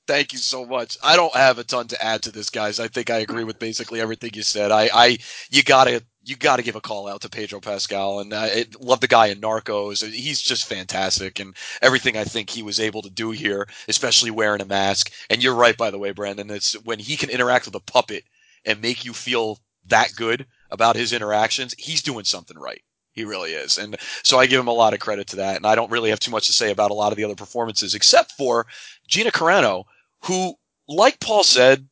Thank 0.06 0.32
you 0.32 0.38
so 0.38 0.64
much. 0.64 0.96
I 1.02 1.16
don't 1.16 1.34
have 1.34 1.58
a 1.58 1.64
ton 1.64 1.88
to 1.88 2.00
add 2.04 2.22
to 2.22 2.30
this, 2.30 2.48
guys. 2.48 2.78
I 2.78 2.86
think 2.86 3.10
I 3.10 3.18
agree 3.18 3.42
with 3.42 3.58
basically 3.58 4.00
everything 4.00 4.30
you 4.34 4.42
said. 4.42 4.70
I, 4.70 4.88
I 4.94 5.18
you 5.50 5.64
gotta 5.64 6.04
you 6.26 6.36
gotta 6.36 6.62
give 6.62 6.74
a 6.74 6.80
call 6.80 7.06
out 7.06 7.20
to 7.20 7.28
Pedro 7.28 7.60
Pascal, 7.60 8.18
and 8.18 8.32
uh, 8.32 8.40
I 8.40 8.66
love 8.80 9.00
the 9.00 9.06
guy 9.06 9.28
in 9.28 9.40
Narcos. 9.40 10.06
He's 10.12 10.40
just 10.40 10.66
fantastic, 10.66 11.38
and 11.38 11.56
everything 11.80 12.16
I 12.16 12.24
think 12.24 12.50
he 12.50 12.62
was 12.62 12.80
able 12.80 13.02
to 13.02 13.10
do 13.10 13.30
here, 13.30 13.68
especially 13.88 14.32
wearing 14.32 14.60
a 14.60 14.66
mask. 14.66 15.12
And 15.30 15.42
you're 15.42 15.54
right, 15.54 15.76
by 15.76 15.90
the 15.90 15.98
way, 15.98 16.10
Brandon. 16.10 16.50
It's 16.50 16.72
when 16.84 16.98
he 16.98 17.16
can 17.16 17.30
interact 17.30 17.66
with 17.66 17.76
a 17.76 17.80
puppet 17.80 18.24
and 18.64 18.82
make 18.82 19.04
you 19.04 19.12
feel 19.12 19.60
that 19.86 20.14
good 20.16 20.46
about 20.70 20.96
his 20.96 21.12
interactions. 21.12 21.74
He's 21.78 22.02
doing 22.02 22.24
something 22.24 22.58
right. 22.58 22.82
He 23.12 23.24
really 23.24 23.52
is. 23.52 23.78
And 23.78 23.96
so 24.24 24.38
I 24.38 24.46
give 24.46 24.60
him 24.60 24.68
a 24.68 24.72
lot 24.72 24.92
of 24.92 25.00
credit 25.00 25.28
to 25.28 25.36
that. 25.36 25.56
And 25.56 25.66
I 25.66 25.74
don't 25.74 25.90
really 25.90 26.10
have 26.10 26.20
too 26.20 26.30
much 26.30 26.48
to 26.48 26.52
say 26.52 26.70
about 26.70 26.90
a 26.90 26.94
lot 26.94 27.12
of 27.12 27.16
the 27.16 27.24
other 27.24 27.34
performances, 27.34 27.94
except 27.94 28.32
for 28.32 28.66
Gina 29.08 29.30
Carano, 29.30 29.84
who, 30.24 30.54
like 30.88 31.20
Paul 31.20 31.44
said, 31.44 31.88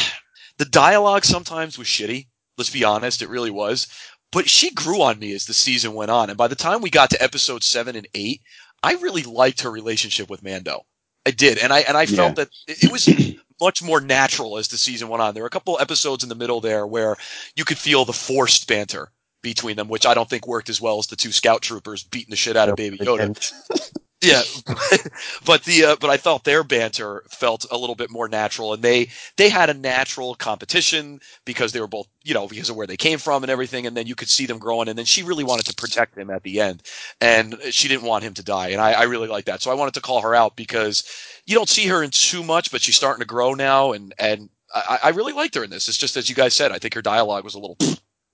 the 0.58 0.64
dialogue 0.66 1.24
sometimes 1.24 1.76
was 1.76 1.88
shitty. 1.88 2.26
Let's 2.60 2.68
be 2.68 2.84
honest, 2.84 3.22
it 3.22 3.30
really 3.30 3.50
was. 3.50 3.86
But 4.32 4.50
she 4.50 4.70
grew 4.74 5.00
on 5.00 5.18
me 5.18 5.32
as 5.32 5.46
the 5.46 5.54
season 5.54 5.94
went 5.94 6.10
on. 6.10 6.28
And 6.28 6.36
by 6.36 6.46
the 6.46 6.54
time 6.54 6.82
we 6.82 6.90
got 6.90 7.08
to 7.10 7.22
episode 7.22 7.64
seven 7.64 7.96
and 7.96 8.06
eight, 8.12 8.42
I 8.82 8.92
really 8.96 9.22
liked 9.22 9.62
her 9.62 9.70
relationship 9.70 10.28
with 10.28 10.42
Mando. 10.42 10.84
I 11.24 11.30
did. 11.30 11.56
And 11.56 11.72
I, 11.72 11.80
and 11.80 11.96
I 11.96 12.04
felt 12.04 12.36
that 12.36 12.50
it 12.68 12.84
it 12.84 12.92
was 12.92 13.08
much 13.62 13.82
more 13.82 14.02
natural 14.02 14.58
as 14.58 14.68
the 14.68 14.76
season 14.76 15.08
went 15.08 15.22
on. 15.22 15.32
There 15.32 15.42
were 15.42 15.48
a 15.48 15.50
couple 15.50 15.78
episodes 15.80 16.22
in 16.22 16.28
the 16.28 16.34
middle 16.34 16.60
there 16.60 16.86
where 16.86 17.16
you 17.56 17.64
could 17.64 17.78
feel 17.78 18.04
the 18.04 18.12
forced 18.12 18.68
banter 18.68 19.10
between 19.42 19.76
them, 19.76 19.88
which 19.88 20.04
I 20.04 20.12
don't 20.12 20.28
think 20.28 20.46
worked 20.46 20.68
as 20.68 20.82
well 20.82 20.98
as 20.98 21.06
the 21.06 21.16
two 21.16 21.32
scout 21.32 21.62
troopers 21.62 22.02
beating 22.02 22.30
the 22.30 22.36
shit 22.36 22.56
out 22.56 22.68
of 22.68 22.76
Baby 22.76 22.98
Yoda. 22.98 23.52
Yeah, 24.22 24.42
but 25.46 25.64
the 25.64 25.84
uh, 25.84 25.96
but 25.98 26.10
I 26.10 26.18
felt 26.18 26.44
their 26.44 26.62
banter 26.62 27.24
felt 27.30 27.64
a 27.70 27.76
little 27.78 27.94
bit 27.94 28.10
more 28.10 28.28
natural, 28.28 28.74
and 28.74 28.82
they 28.82 29.08
they 29.36 29.48
had 29.48 29.70
a 29.70 29.74
natural 29.74 30.34
competition 30.34 31.20
because 31.46 31.72
they 31.72 31.80
were 31.80 31.86
both 31.86 32.06
you 32.22 32.34
know 32.34 32.46
because 32.46 32.68
of 32.68 32.76
where 32.76 32.86
they 32.86 32.98
came 32.98 33.18
from 33.18 33.42
and 33.42 33.50
everything, 33.50 33.86
and 33.86 33.96
then 33.96 34.06
you 34.06 34.14
could 34.14 34.28
see 34.28 34.44
them 34.44 34.58
growing, 34.58 34.88
and 34.88 34.98
then 34.98 35.06
she 35.06 35.22
really 35.22 35.44
wanted 35.44 35.64
to 35.66 35.74
protect 35.74 36.18
him 36.18 36.28
at 36.30 36.42
the 36.42 36.60
end, 36.60 36.82
and 37.22 37.56
she 37.70 37.88
didn't 37.88 38.04
want 38.04 38.24
him 38.24 38.34
to 38.34 38.44
die, 38.44 38.68
and 38.68 38.80
I, 38.80 38.92
I 38.92 39.02
really 39.04 39.28
like 39.28 39.46
that, 39.46 39.62
so 39.62 39.70
I 39.70 39.74
wanted 39.74 39.94
to 39.94 40.02
call 40.02 40.20
her 40.20 40.34
out 40.34 40.54
because 40.54 41.02
you 41.46 41.54
don't 41.54 41.68
see 41.68 41.86
her 41.86 42.02
in 42.02 42.10
too 42.10 42.44
much, 42.44 42.70
but 42.70 42.82
she's 42.82 42.96
starting 42.96 43.20
to 43.20 43.26
grow 43.26 43.54
now, 43.54 43.92
and 43.92 44.12
and 44.18 44.50
I, 44.74 44.98
I 45.04 45.08
really 45.10 45.32
liked 45.32 45.54
her 45.54 45.64
in 45.64 45.70
this. 45.70 45.88
It's 45.88 45.98
just 45.98 46.18
as 46.18 46.28
you 46.28 46.34
guys 46.34 46.54
said, 46.54 46.72
I 46.72 46.78
think 46.78 46.92
her 46.92 47.02
dialogue 47.02 47.44
was 47.44 47.54
a 47.54 47.58
little. 47.58 47.78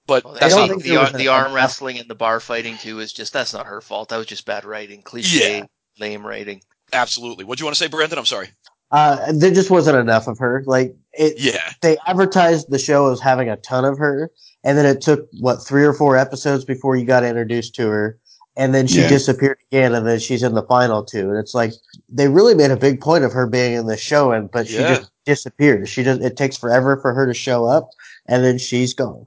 But 0.07 0.25
Well, 0.25 0.35
that's 0.35 0.55
not 0.55 0.68
think 0.68 0.83
the, 0.83 0.90
there 0.90 0.99
ar- 0.99 1.05
was 1.05 1.12
the 1.12 1.29
arm 1.29 1.53
wrestling 1.53 1.99
and 1.99 2.09
the 2.09 2.14
bar 2.14 2.40
fighting 2.40 2.77
too 2.79 3.01
is 3.01 3.12
just 3.12 3.33
that's 3.33 3.53
not 3.53 3.66
her 3.66 3.81
fault. 3.81 4.09
That 4.11 4.18
was 4.18 4.27
just 4.27 4.46
bad 4.46 4.64
writing, 4.64 5.03
cliche, 5.03 5.59
Yeah. 5.59 5.66
Lame 5.98 6.26
rating. 6.26 6.62
absolutely. 6.92 7.44
What 7.44 7.59
do 7.59 7.62
you 7.62 7.66
want 7.66 7.76
to 7.76 7.82
say, 7.82 7.88
Brandon? 7.88 8.18
I'm 8.18 8.26
sorry. 8.26 8.48
Uh, 8.92 9.32
there 9.32 9.50
just 9.50 9.70
wasn't 9.70 9.96
enough 9.96 10.28
of 10.28 10.38
her. 10.38 10.62
Like 10.66 10.94
it, 11.12 11.35
Yeah. 11.38 11.72
they 11.82 11.96
advertised 12.06 12.70
the 12.70 12.78
show 12.78 13.11
as 13.12 13.20
having 13.20 13.48
a 13.48 13.56
ton 13.56 13.85
of 13.85 13.98
her, 13.98 14.30
and 14.62 14.78
then 14.78 14.87
it 14.87 15.00
took 15.00 15.28
what 15.40 15.56
three 15.56 15.85
or 15.85 15.92
four 15.92 16.16
episodes 16.16 16.64
before 16.64 16.94
you 16.96 17.04
got 17.04 17.24
introduced 17.24 17.74
to 17.76 17.88
her, 17.88 18.18
and 18.56 18.72
then 18.74 18.87
she 18.87 19.00
Yeah. 19.00 19.09
disappeared 19.09 19.59
again, 19.72 19.94
and 19.94 20.06
then 20.06 20.20
she's 20.20 20.44
in 20.44 20.54
the 20.54 20.62
final 20.62 21.02
two, 21.04 21.28
and 21.30 21.38
it's 21.38 21.54
like 21.54 21.72
they 22.09 22.28
really 22.28 22.54
made 22.54 22.70
a 22.70 22.76
big 22.76 23.00
point 23.00 23.24
of 23.24 23.32
her 23.32 23.46
being 23.48 23.72
in 23.74 23.87
the 23.87 23.96
show, 23.96 24.30
and 24.30 24.48
but 24.50 24.68
she 24.68 24.74
Yeah. 24.78 24.94
just 24.98 25.11
disappeared. 25.24 25.88
She 25.88 26.04
does. 26.04 26.20
It 26.20 26.37
takes 26.37 26.56
forever 26.56 26.96
for 27.02 27.12
her 27.12 27.26
to 27.26 27.35
show 27.35 27.64
up, 27.66 27.90
and 28.28 28.44
then 28.44 28.59
she's 28.59 28.94
gone. 28.94 29.24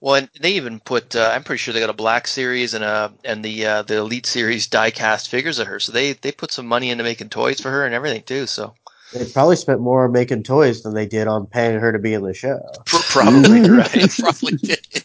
Well, 0.00 0.14
and 0.14 0.30
they 0.40 0.52
even 0.52 0.80
put 0.80 1.14
uh, 1.14 1.30
I'm 1.34 1.44
pretty 1.44 1.58
sure 1.58 1.74
they 1.74 1.80
got 1.80 1.90
a 1.90 1.94
black 1.94 2.26
series 2.26 2.72
and 2.74 2.82
a 2.82 3.12
and 3.24 3.44
the 3.44 3.66
uh, 3.66 3.82
the 3.82 3.98
elite 3.98 4.26
series 4.26 4.66
die 4.66 4.90
cast 4.90 5.28
figures 5.28 5.58
of 5.58 5.66
her. 5.66 5.78
So 5.78 5.92
they 5.92 6.14
they 6.14 6.32
put 6.32 6.52
some 6.52 6.66
money 6.66 6.90
into 6.90 7.04
making 7.04 7.28
toys 7.28 7.60
for 7.60 7.70
her 7.70 7.84
and 7.84 7.94
everything 7.94 8.22
too. 8.22 8.46
So 8.46 8.74
They 9.12 9.24
probably 9.26 9.56
spent 9.56 9.80
more 9.80 10.04
on 10.04 10.12
making 10.12 10.44
toys 10.44 10.82
than 10.82 10.94
they 10.94 11.06
did 11.06 11.28
on 11.28 11.46
paying 11.46 11.78
her 11.78 11.92
to 11.92 11.98
be 11.98 12.14
in 12.14 12.22
the 12.22 12.34
show. 12.34 12.60
Probably 12.86 13.60
right. 13.68 14.10
Probably 14.18 14.56
did. 14.56 15.04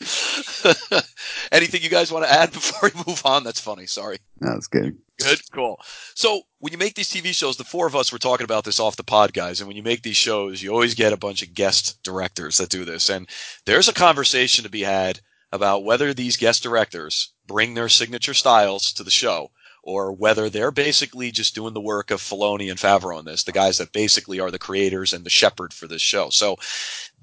Anything 1.52 1.82
you 1.82 1.88
guys 1.88 2.12
want 2.12 2.24
to 2.24 2.32
add 2.40 2.52
before 2.52 2.90
we 2.94 3.02
move 3.06 3.22
on? 3.24 3.44
That's 3.44 3.60
funny. 3.60 3.86
Sorry. 3.86 4.18
That's 4.40 4.66
good. 4.66 4.96
Good, 5.18 5.40
cool. 5.52 5.80
So 6.14 6.42
when 6.60 6.72
you 6.72 6.78
make 6.78 6.94
these 6.94 7.12
TV 7.12 7.34
shows, 7.34 7.56
the 7.56 7.64
four 7.64 7.86
of 7.86 7.94
us 7.94 8.10
were 8.10 8.18
talking 8.18 8.44
about 8.44 8.64
this 8.64 8.80
off 8.80 8.96
the 8.96 9.04
pod, 9.04 9.32
guys. 9.34 9.60
And 9.60 9.68
when 9.68 9.76
you 9.76 9.82
make 9.82 10.02
these 10.02 10.16
shows, 10.16 10.62
you 10.62 10.70
always 10.70 10.94
get 10.94 11.12
a 11.12 11.18
bunch 11.18 11.42
of 11.42 11.52
guest 11.52 12.02
directors 12.02 12.56
that 12.58 12.70
do 12.70 12.84
this. 12.84 13.10
And 13.10 13.28
there's 13.66 13.88
a 13.88 13.92
conversation 13.92 14.64
to 14.64 14.70
be 14.70 14.82
had 14.82 15.20
about 15.52 15.84
whether 15.84 16.14
these 16.14 16.36
guest 16.36 16.62
directors 16.62 17.32
bring 17.46 17.74
their 17.74 17.88
signature 17.88 18.34
styles 18.34 18.92
to 18.94 19.04
the 19.04 19.10
show 19.10 19.50
or 19.82 20.12
whether 20.12 20.48
they're 20.48 20.70
basically 20.70 21.30
just 21.30 21.54
doing 21.54 21.74
the 21.74 21.80
work 21.80 22.10
of 22.10 22.20
Filoni 22.20 22.70
and 22.70 22.78
Favreau 22.78 23.16
on 23.16 23.24
this, 23.24 23.44
the 23.44 23.52
guys 23.52 23.78
that 23.78 23.92
basically 23.92 24.40
are 24.40 24.50
the 24.50 24.58
creators 24.58 25.12
and 25.12 25.24
the 25.24 25.30
shepherd 25.30 25.72
for 25.72 25.86
this 25.86 26.02
show. 26.02 26.30
So 26.30 26.56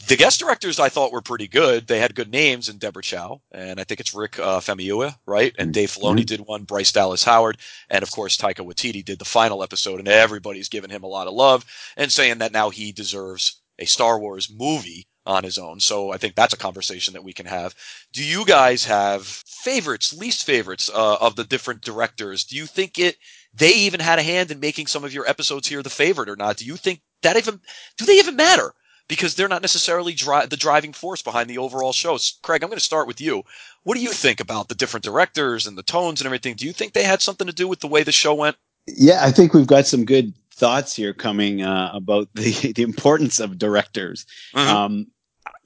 the 0.08 0.16
guest 0.16 0.40
directors 0.40 0.80
I 0.80 0.90
thought 0.90 1.12
were 1.12 1.22
pretty 1.22 1.48
good. 1.48 1.88
They 1.88 2.00
had 2.00 2.16
good 2.16 2.32
names 2.32 2.70
in 2.70 2.78
Deborah 2.78 3.04
Chow, 3.04 3.42
and 3.52 3.80
I 3.80 3.84
think 3.84 4.00
it's 4.00 4.14
Rick 4.14 4.40
uh, 4.40 4.60
Famuyiwa, 4.60 5.16
right? 5.26 5.56
And 5.58 5.74
Dave 5.74 5.92
Filoni 5.92 6.26
did 6.26 6.42
one, 6.42 6.64
Bryce 6.64 6.92
Dallas 6.92 7.24
Howard, 7.24 7.58
and 7.90 8.04
of 8.04 8.12
course 8.12 8.38
Taika 8.38 8.66
Waititi 8.66 9.04
did 9.04 9.20
the 9.20 9.26
final 9.26 9.64
episode, 9.64 10.00
and 10.00 10.08
everybody's 10.08 10.70
giving 10.70 10.90
him 10.90 11.04
a 11.04 11.08
lot 11.08 11.28
of 11.28 11.34
love 11.34 11.66
and 11.96 12.12
saying 12.12 12.40
that 12.40 12.52
now 12.52 12.70
he 12.70 12.92
deserves 12.92 13.62
a 13.80 13.86
Star 13.86 14.20
Wars 14.20 14.52
movie 14.52 15.08
on 15.28 15.44
his 15.44 15.58
own. 15.58 15.80
So 15.80 16.12
I 16.12 16.18
think 16.18 16.36
that's 16.36 16.54
a 16.54 16.58
conversation 16.58 17.14
that 17.14 17.24
we 17.24 17.34
can 17.34 17.46
have. 17.46 17.76
Do 18.14 18.24
you 18.24 18.46
guys 18.46 18.86
have 18.86 19.26
favorites, 19.26 20.18
least 20.18 20.46
favorites 20.46 20.90
uh, 20.94 21.18
of 21.20 21.36
the 21.36 21.44
different 21.44 21.82
directors? 21.82 22.46
Do 22.46 22.56
you 22.56 22.66
think 22.66 22.98
it 22.98 23.18
they 23.54 23.74
even 23.74 24.00
had 24.00 24.20
a 24.20 24.24
hand 24.24 24.52
in 24.52 24.60
making 24.60 24.88
some 24.88 25.04
of 25.04 25.14
your 25.14 25.28
episodes 25.28 25.68
here 25.68 25.84
the 25.84 25.90
favorite 25.90 26.30
or 26.30 26.36
not? 26.36 26.58
Do 26.58 26.66
you 26.66 26.78
think 26.78 27.02
that 27.22 27.38
even 27.38 27.60
do 27.98 28.06
they 28.06 28.20
even 28.20 28.36
matter? 28.36 28.74
Because 29.10 29.36
they're 29.36 29.48
not 29.48 29.62
necessarily 29.62 30.14
dri- 30.14 30.48
the 30.48 30.58
driving 30.58 30.92
force 30.92 31.22
behind 31.22 31.50
the 31.50 31.60
overall 31.60 31.94
show. 31.94 32.18
Craig, 32.44 32.62
I'm 32.62 32.70
going 32.70 32.78
to 32.78 32.84
start 32.84 33.08
with 33.08 33.22
you. 33.22 33.44
What 33.84 33.96
do 33.96 34.04
you 34.04 34.12
think 34.12 34.42
about 34.42 34.68
the 34.68 34.76
different 34.76 35.06
directors 35.06 35.66
and 35.66 35.78
the 35.78 35.84
tones 35.84 36.20
and 36.20 36.26
everything? 36.26 36.56
Do 36.56 36.66
you 36.66 36.74
think 36.74 36.92
they 36.92 37.04
had 37.04 37.22
something 37.22 37.48
to 37.48 37.54
do 37.54 37.70
with 37.70 37.80
the 37.80 37.88
way 37.88 38.04
the 38.04 38.12
show 38.12 38.34
went? 38.34 38.58
Yeah, 38.86 39.20
I 39.24 39.32
think 39.32 39.54
we've 39.54 39.68
got 39.68 39.88
some 39.88 40.04
good 40.04 40.34
thoughts 40.58 40.96
here 40.96 41.14
coming 41.14 41.62
uh, 41.62 41.92
about 41.94 42.28
the 42.34 42.74
the 42.76 42.84
importance 42.84 43.40
of 43.40 43.58
directors. 43.58 44.26
Mhm. 44.54 44.68
Um, 44.68 45.08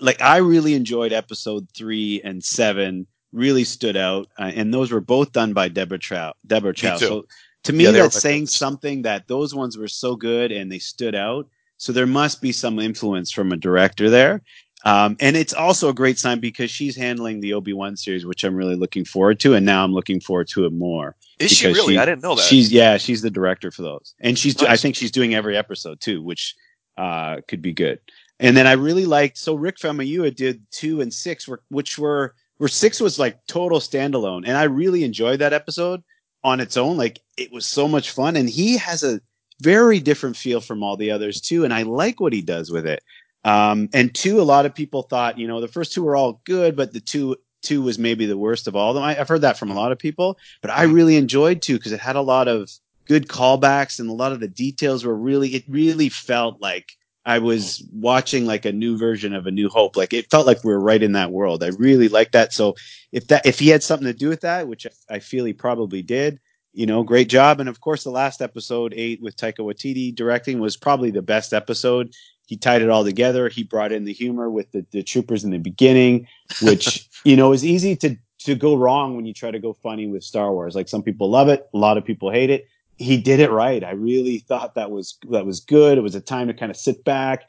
like 0.01 0.21
I 0.21 0.37
really 0.37 0.73
enjoyed 0.73 1.13
episode 1.13 1.67
three 1.73 2.21
and 2.23 2.43
seven. 2.43 3.07
Really 3.31 3.63
stood 3.63 3.95
out, 3.95 4.27
uh, 4.37 4.51
and 4.53 4.73
those 4.73 4.91
were 4.91 4.99
both 4.99 5.31
done 5.31 5.53
by 5.53 5.69
Deborah 5.69 5.99
Chow. 5.99 6.33
Deborah 6.45 6.73
Chow. 6.73 6.97
So 6.97 7.27
to 7.63 7.73
me, 7.73 7.85
Yeah, 7.85 7.91
that's 7.91 8.21
saying 8.21 8.47
something 8.47 9.03
that 9.03 9.27
those 9.27 9.55
ones 9.55 9.77
were 9.77 9.87
so 9.87 10.15
good 10.15 10.51
and 10.51 10.69
they 10.69 10.79
stood 10.79 11.15
out. 11.15 11.47
So 11.77 11.93
there 11.93 12.07
must 12.07 12.41
be 12.41 12.51
some 12.51 12.77
influence 12.79 13.31
from 13.31 13.51
a 13.51 13.57
director 13.57 14.09
there. 14.09 14.41
Um, 14.83 15.15
and 15.19 15.37
it's 15.37 15.53
also 15.53 15.89
a 15.89 15.93
great 15.93 16.17
sign 16.17 16.39
because 16.39 16.71
she's 16.71 16.95
handling 16.95 17.39
the 17.39 17.53
Obi 17.53 17.71
Wan 17.71 17.95
series, 17.95 18.25
which 18.25 18.43
I'm 18.43 18.55
really 18.55 18.75
looking 18.75 19.05
forward 19.05 19.39
to, 19.41 19.53
and 19.53 19.65
now 19.65 19.83
I'm 19.83 19.93
looking 19.93 20.19
forward 20.19 20.47
to 20.49 20.65
it 20.65 20.73
more. 20.73 21.15
Is 21.39 21.51
she 21.51 21.67
really? 21.67 21.97
I 21.99 22.05
didn't 22.05 22.23
know 22.23 22.35
that. 22.35 22.41
She's 22.41 22.71
yeah, 22.71 22.97
she's 22.97 23.21
the 23.21 23.29
director 23.29 23.69
for 23.69 23.83
those, 23.83 24.15
and 24.19 24.37
she's 24.37 24.61
I 24.63 24.77
think 24.77 24.95
she's 24.95 25.11
doing 25.11 25.35
every 25.35 25.55
episode 25.55 26.01
too, 26.01 26.23
which 26.23 26.55
uh, 26.97 27.41
could 27.47 27.61
be 27.61 27.73
good. 27.73 27.99
And 28.41 28.57
then 28.57 28.65
I 28.65 28.73
really 28.73 29.05
liked 29.05 29.37
so 29.37 29.53
Rick 29.53 29.77
Famuyiwa 29.77 30.35
did 30.35 30.63
two 30.71 30.99
and 30.99 31.13
six, 31.13 31.47
were, 31.47 31.61
which 31.69 31.99
were 31.99 32.33
where 32.57 32.67
six 32.67 32.99
was 32.99 33.17
like 33.17 33.39
total 33.47 33.79
standalone, 33.79 34.43
and 34.45 34.57
I 34.57 34.63
really 34.63 35.03
enjoyed 35.03 35.39
that 35.39 35.53
episode 35.53 36.03
on 36.43 36.59
its 36.59 36.75
own. 36.75 36.97
Like 36.97 37.19
it 37.37 37.51
was 37.51 37.65
so 37.65 37.87
much 37.87 38.11
fun, 38.11 38.35
and 38.35 38.49
he 38.49 38.77
has 38.77 39.03
a 39.03 39.21
very 39.61 39.99
different 39.99 40.35
feel 40.35 40.59
from 40.59 40.81
all 40.81 40.97
the 40.97 41.11
others 41.11 41.39
too, 41.39 41.63
and 41.63 41.73
I 41.73 41.83
like 41.83 42.19
what 42.19 42.33
he 42.33 42.41
does 42.41 42.71
with 42.71 42.87
it. 42.87 43.03
Um, 43.43 43.89
and 43.93 44.13
two, 44.13 44.41
a 44.41 44.43
lot 44.43 44.65
of 44.65 44.75
people 44.75 45.03
thought, 45.03 45.37
you 45.37 45.47
know, 45.47 45.61
the 45.61 45.67
first 45.67 45.93
two 45.93 46.03
were 46.03 46.15
all 46.15 46.41
good, 46.43 46.75
but 46.75 46.93
the 46.93 46.99
two 46.99 47.35
two 47.61 47.83
was 47.83 47.99
maybe 47.99 48.25
the 48.25 48.37
worst 48.37 48.67
of 48.67 48.75
all 48.75 48.89
of 48.89 48.95
them. 48.95 49.03
I, 49.03 49.19
I've 49.19 49.27
heard 49.27 49.41
that 49.41 49.59
from 49.59 49.69
a 49.69 49.75
lot 49.75 49.91
of 49.91 49.99
people, 49.99 50.39
but 50.63 50.71
I 50.71 50.83
really 50.83 51.15
enjoyed 51.15 51.61
two 51.61 51.77
because 51.77 51.91
it 51.91 51.99
had 51.99 52.15
a 52.15 52.21
lot 52.21 52.47
of 52.47 52.71
good 53.05 53.27
callbacks 53.27 53.99
and 53.99 54.09
a 54.09 54.13
lot 54.13 54.31
of 54.31 54.39
the 54.39 54.47
details 54.47 55.05
were 55.05 55.15
really. 55.15 55.49
It 55.49 55.63
really 55.67 56.09
felt 56.09 56.59
like 56.59 56.93
I 57.25 57.39
was 57.39 57.87
watching 57.93 58.45
like 58.45 58.65
a 58.65 58.71
new 58.71 58.97
version 58.97 59.33
of 59.33 59.45
A 59.45 59.51
New 59.51 59.69
Hope. 59.69 59.95
Like 59.95 60.13
it 60.13 60.29
felt 60.31 60.47
like 60.47 60.63
we 60.63 60.73
were 60.73 60.79
right 60.79 61.01
in 61.01 61.11
that 61.11 61.31
world. 61.31 61.63
I 61.63 61.67
really 61.77 62.09
liked 62.09 62.31
that. 62.33 62.51
So 62.53 62.75
if 63.11 63.27
that 63.27 63.45
if 63.45 63.59
he 63.59 63.69
had 63.69 63.83
something 63.83 64.07
to 64.07 64.13
do 64.13 64.29
with 64.29 64.41
that, 64.41 64.67
which 64.67 64.87
I 65.09 65.19
feel 65.19 65.45
he 65.45 65.53
probably 65.53 66.01
did, 66.01 66.39
you 66.73 66.85
know, 66.85 67.03
great 67.03 67.29
job. 67.29 67.59
And 67.59 67.69
of 67.69 67.79
course, 67.79 68.03
the 68.03 68.11
last 68.11 68.41
episode 68.41 68.93
eight 68.95 69.21
with 69.21 69.35
Taika 69.35 69.59
Waititi 69.59 70.15
directing 70.15 70.59
was 70.59 70.77
probably 70.77 71.11
the 71.11 71.21
best 71.21 71.53
episode. 71.53 72.13
He 72.47 72.57
tied 72.57 72.81
it 72.81 72.89
all 72.89 73.03
together. 73.03 73.49
He 73.49 73.63
brought 73.63 73.91
in 73.91 74.03
the 74.03 74.13
humor 74.13 74.49
with 74.49 74.71
the, 74.71 74.85
the 74.91 75.03
troopers 75.03 75.43
in 75.43 75.51
the 75.51 75.57
beginning, 75.57 76.27
which 76.61 77.07
you 77.23 77.35
know 77.35 77.53
is 77.53 77.63
easy 77.63 77.95
to 77.97 78.17
to 78.39 78.55
go 78.55 78.75
wrong 78.75 79.15
when 79.15 79.25
you 79.25 79.33
try 79.33 79.51
to 79.51 79.59
go 79.59 79.73
funny 79.73 80.07
with 80.07 80.23
Star 80.23 80.51
Wars. 80.51 80.75
Like 80.75 80.89
some 80.89 81.03
people 81.03 81.29
love 81.29 81.49
it, 81.49 81.69
a 81.73 81.77
lot 81.77 81.97
of 81.97 82.05
people 82.05 82.31
hate 82.31 82.49
it. 82.49 82.67
He 83.01 83.17
did 83.17 83.39
it 83.39 83.49
right. 83.49 83.83
I 83.83 83.91
really 83.91 84.39
thought 84.39 84.75
that 84.75 84.91
was 84.91 85.17
that 85.29 85.45
was 85.45 85.59
good. 85.59 85.97
It 85.97 86.01
was 86.01 86.15
a 86.15 86.21
time 86.21 86.47
to 86.47 86.53
kind 86.53 86.69
of 86.69 86.77
sit 86.77 87.03
back 87.03 87.43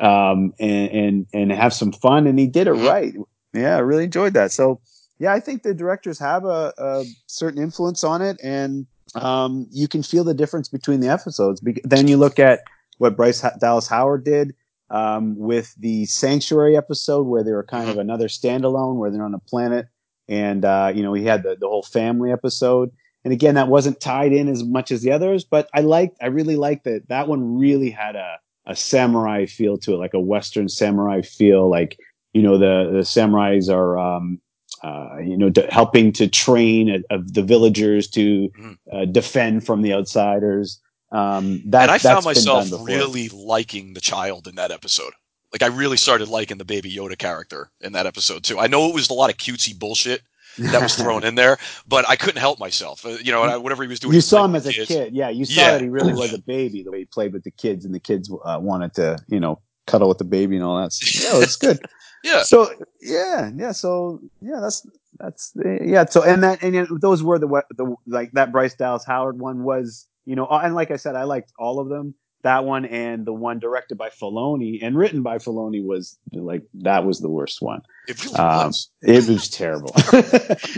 um, 0.00 0.52
and 0.60 0.90
and 0.90 1.26
and 1.32 1.52
have 1.52 1.72
some 1.72 1.92
fun, 1.92 2.26
and 2.26 2.38
he 2.38 2.46
did 2.46 2.66
it 2.66 2.72
right. 2.72 3.14
Yeah, 3.52 3.76
I 3.76 3.80
really 3.80 4.04
enjoyed 4.04 4.34
that. 4.34 4.52
So 4.52 4.80
yeah, 5.18 5.32
I 5.32 5.40
think 5.40 5.62
the 5.62 5.74
directors 5.74 6.18
have 6.18 6.44
a, 6.44 6.72
a 6.78 7.04
certain 7.26 7.62
influence 7.62 8.04
on 8.04 8.22
it, 8.22 8.38
and 8.42 8.86
um, 9.14 9.66
you 9.70 9.88
can 9.88 10.02
feel 10.02 10.24
the 10.24 10.34
difference 10.34 10.68
between 10.68 11.00
the 11.00 11.08
episodes. 11.08 11.60
Be- 11.60 11.80
then 11.84 12.08
you 12.08 12.16
look 12.16 12.38
at 12.38 12.60
what 12.98 13.16
Bryce 13.16 13.44
Dallas 13.60 13.88
Howard 13.88 14.24
did 14.24 14.54
um, 14.90 15.36
with 15.36 15.74
the 15.76 16.06
Sanctuary 16.06 16.76
episode, 16.76 17.26
where 17.26 17.42
they 17.42 17.52
were 17.52 17.64
kind 17.64 17.90
of 17.90 17.98
another 17.98 18.28
standalone, 18.28 18.96
where 18.96 19.10
they're 19.10 19.24
on 19.24 19.34
a 19.34 19.38
planet, 19.38 19.86
and 20.28 20.64
uh, 20.64 20.92
you 20.94 21.02
know 21.02 21.12
he 21.12 21.24
had 21.24 21.42
the, 21.42 21.56
the 21.58 21.68
whole 21.68 21.82
family 21.82 22.32
episode. 22.32 22.90
And 23.24 23.32
again, 23.32 23.54
that 23.54 23.68
wasn't 23.68 24.00
tied 24.00 24.32
in 24.32 24.48
as 24.48 24.64
much 24.64 24.90
as 24.90 25.02
the 25.02 25.12
others, 25.12 25.44
but 25.44 25.68
I 25.72 25.80
liked, 25.80 26.16
I 26.20 26.26
really 26.26 26.56
liked 26.56 26.84
that. 26.84 27.08
That 27.08 27.28
one 27.28 27.58
really 27.58 27.90
had 27.90 28.16
a 28.16 28.38
a 28.66 28.76
samurai 28.76 29.46
feel 29.46 29.76
to 29.78 29.94
it, 29.94 29.98
like 29.98 30.14
a 30.14 30.20
Western 30.20 30.68
samurai 30.68 31.22
feel. 31.22 31.68
Like 31.68 31.98
you 32.32 32.42
know, 32.42 32.58
the 32.58 32.90
the 32.92 33.00
samurais 33.00 33.72
are 33.72 33.98
um, 33.98 34.40
uh, 34.82 35.18
you 35.18 35.36
know 35.36 35.50
d- 35.50 35.66
helping 35.70 36.12
to 36.12 36.28
train 36.28 36.88
a, 36.88 37.14
of 37.14 37.34
the 37.34 37.42
villagers 37.42 38.08
to 38.10 38.50
uh, 38.92 39.04
defend 39.06 39.66
from 39.66 39.82
the 39.82 39.92
outsiders. 39.92 40.80
Um, 41.10 41.62
that 41.66 41.82
and 41.82 41.90
I 41.90 41.98
that's 41.98 42.02
found 42.04 42.24
myself 42.24 42.68
really 42.86 43.28
liking 43.28 43.92
the 43.94 44.00
child 44.00 44.48
in 44.48 44.54
that 44.56 44.70
episode. 44.70 45.12
Like 45.52 45.62
I 45.62 45.66
really 45.66 45.98
started 45.98 46.28
liking 46.28 46.56
the 46.56 46.64
baby 46.64 46.90
Yoda 46.90 47.18
character 47.18 47.70
in 47.82 47.92
that 47.92 48.06
episode 48.06 48.44
too. 48.44 48.58
I 48.58 48.66
know 48.68 48.88
it 48.88 48.94
was 48.94 49.10
a 49.10 49.14
lot 49.14 49.28
of 49.28 49.36
cutesy 49.36 49.78
bullshit 49.78 50.22
that 50.58 50.82
was 50.82 50.94
thrown 50.94 51.24
in 51.24 51.34
there, 51.34 51.58
but 51.86 52.08
I 52.08 52.16
couldn't 52.16 52.40
help 52.40 52.58
myself. 52.58 53.04
Uh, 53.04 53.10
you 53.22 53.32
know, 53.32 53.60
whatever 53.60 53.82
he 53.82 53.88
was 53.88 54.00
doing. 54.00 54.14
You 54.14 54.20
saw 54.20 54.44
him 54.44 54.54
as 54.54 54.66
a 54.66 54.72
kids. 54.72 54.88
kid. 54.88 55.14
Yeah, 55.14 55.28
you 55.30 55.44
saw 55.44 55.60
Yeah. 55.62 55.70
that 55.72 55.80
he 55.82 55.88
really 55.88 56.12
was 56.12 56.32
a 56.38 56.38
baby 56.38 56.82
the 56.82 56.90
way 56.90 57.00
he 57.00 57.04
played 57.06 57.32
with 57.32 57.44
the 57.44 57.50
kids, 57.50 57.84
and 57.84 57.94
the 57.94 58.00
kids 58.00 58.30
uh, 58.44 58.58
wanted 58.60 58.94
to, 58.94 59.18
you 59.28 59.40
know, 59.40 59.60
cuddle 59.86 60.08
with 60.08 60.18
the 60.18 60.24
baby 60.24 60.56
and 60.56 60.64
all 60.64 60.80
that. 60.80 60.92
So, 60.92 61.36
yeah, 61.38 61.42
it's 61.42 61.56
good. 61.56 61.78
Yeah. 62.24 62.44
So 62.44 62.72
yeah, 63.00 63.50
yeah. 63.56 63.72
So 63.72 64.20
yeah, 64.40 64.60
that's 64.60 64.86
that's 65.18 65.52
yeah. 65.82 66.04
So 66.04 66.22
and 66.22 66.44
that 66.44 66.62
and 66.62 66.86
those 67.00 67.20
were 67.20 67.36
the 67.40 67.48
the 67.76 67.96
like 68.06 68.30
that 68.34 68.52
Bryce 68.52 68.74
Dallas 68.74 69.04
Howard 69.04 69.40
one 69.40 69.64
was 69.64 70.06
you 70.24 70.36
know 70.36 70.46
and 70.46 70.72
like 70.76 70.92
I 70.92 70.96
said, 70.96 71.16
I 71.16 71.24
liked 71.24 71.52
all 71.58 71.80
of 71.80 71.88
them. 71.88 72.14
That 72.42 72.64
one 72.64 72.84
and 72.86 73.24
the 73.24 73.32
one 73.32 73.60
directed 73.60 73.96
by 73.98 74.08
Filoni 74.08 74.80
and 74.82 74.96
written 74.96 75.22
by 75.22 75.38
Filoni 75.38 75.84
was 75.84 76.18
like 76.32 76.62
that 76.82 77.04
was 77.04 77.20
the 77.20 77.30
worst 77.30 77.62
one. 77.62 77.82
It 78.08 78.22
really 78.24 78.36
Um, 78.36 78.66
was. 78.68 78.90
it 79.02 79.28
was 79.28 79.48
terrible. 79.48 79.92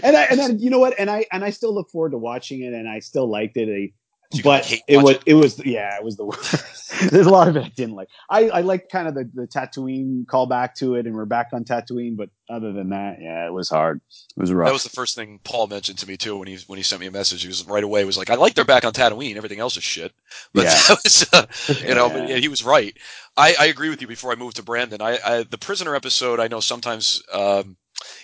and 0.02 0.16
I 0.16 0.24
and 0.30 0.60
you 0.60 0.68
know 0.70 0.78
what? 0.78 0.94
And 0.98 1.10
I 1.10 1.24
and 1.32 1.42
I 1.44 1.50
still 1.50 1.74
look 1.74 1.90
forward 1.90 2.10
to 2.12 2.18
watching 2.18 2.60
it, 2.62 2.74
and 2.74 2.88
I 2.88 2.98
still 2.98 3.30
liked 3.30 3.56
it. 3.56 3.68
I, 3.70 3.92
But 4.42 4.72
it 4.88 4.98
was 4.98 5.18
it? 5.26 5.34
was 5.34 5.64
yeah, 5.64 5.96
it 5.96 6.04
was 6.04 6.16
the 6.16 6.24
worst. 6.26 6.90
There's 7.10 7.26
a 7.26 7.30
lot 7.30 7.48
of 7.48 7.56
it 7.56 7.64
I 7.64 7.68
didn't 7.68 7.94
like. 7.94 8.08
I 8.30 8.48
I 8.48 8.60
liked 8.60 8.90
kind 8.90 9.08
of 9.08 9.14
the 9.14 9.30
the 9.34 9.46
Tatooine 9.46 10.24
callback 10.26 10.74
to 10.76 10.94
it, 10.94 11.06
and 11.06 11.14
we're 11.14 11.24
back 11.24 11.48
on 11.52 11.64
Tatooine. 11.64 12.16
But 12.16 12.30
other 12.48 12.72
than 12.72 12.90
that, 12.90 13.16
yeah, 13.20 13.46
it 13.46 13.52
was 13.52 13.68
hard. 13.68 14.00
It 14.36 14.40
was 14.40 14.52
rough. 14.52 14.68
That 14.68 14.72
was 14.72 14.84
the 14.84 14.90
first 14.90 15.14
thing 15.14 15.40
Paul 15.44 15.66
mentioned 15.66 15.98
to 15.98 16.08
me 16.08 16.16
too 16.16 16.36
when 16.36 16.48
he 16.48 16.58
when 16.66 16.76
he 16.76 16.82
sent 16.82 17.00
me 17.00 17.06
a 17.06 17.10
message. 17.10 17.42
He 17.42 17.48
was 17.48 17.66
right 17.66 17.84
away 17.84 18.04
was 18.04 18.18
like, 18.18 18.30
"I 18.30 18.34
like 18.34 18.54
they're 18.54 18.64
back 18.64 18.84
on 18.84 18.92
Tatooine. 18.92 19.36
Everything 19.36 19.60
else 19.60 19.76
is 19.76 19.84
shit." 19.84 20.12
But 20.54 20.64
Yeah. 20.64 20.74
that 20.88 20.98
was, 21.04 21.28
uh, 21.32 21.46
you 21.86 21.94
know, 21.94 22.08
but 22.10 22.22
Yeah. 22.22 22.34
yeah, 22.34 22.36
he 22.36 22.48
was 22.48 22.64
right. 22.64 22.96
I, 23.36 23.54
I 23.58 23.66
agree 23.66 23.88
with 23.90 24.00
you. 24.00 24.06
Before 24.08 24.32
I 24.32 24.36
move 24.36 24.54
to 24.54 24.62
Brandon, 24.62 25.00
I, 25.02 25.18
I 25.24 25.42
the 25.42 25.58
prisoner 25.58 25.94
episode. 25.94 26.40
I 26.40 26.48
know 26.48 26.60
sometimes 26.60 27.22
um, 27.32 27.76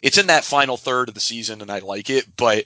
it's 0.03 0.19
in 0.19 0.27
that 0.29 0.45
final 0.45 0.77
third 0.77 1.09
of 1.09 1.15
the 1.15 1.21
season, 1.21 1.63
and 1.63 1.71
I 1.71 1.81
like 1.81 2.11
it, 2.11 2.27
but 2.37 2.65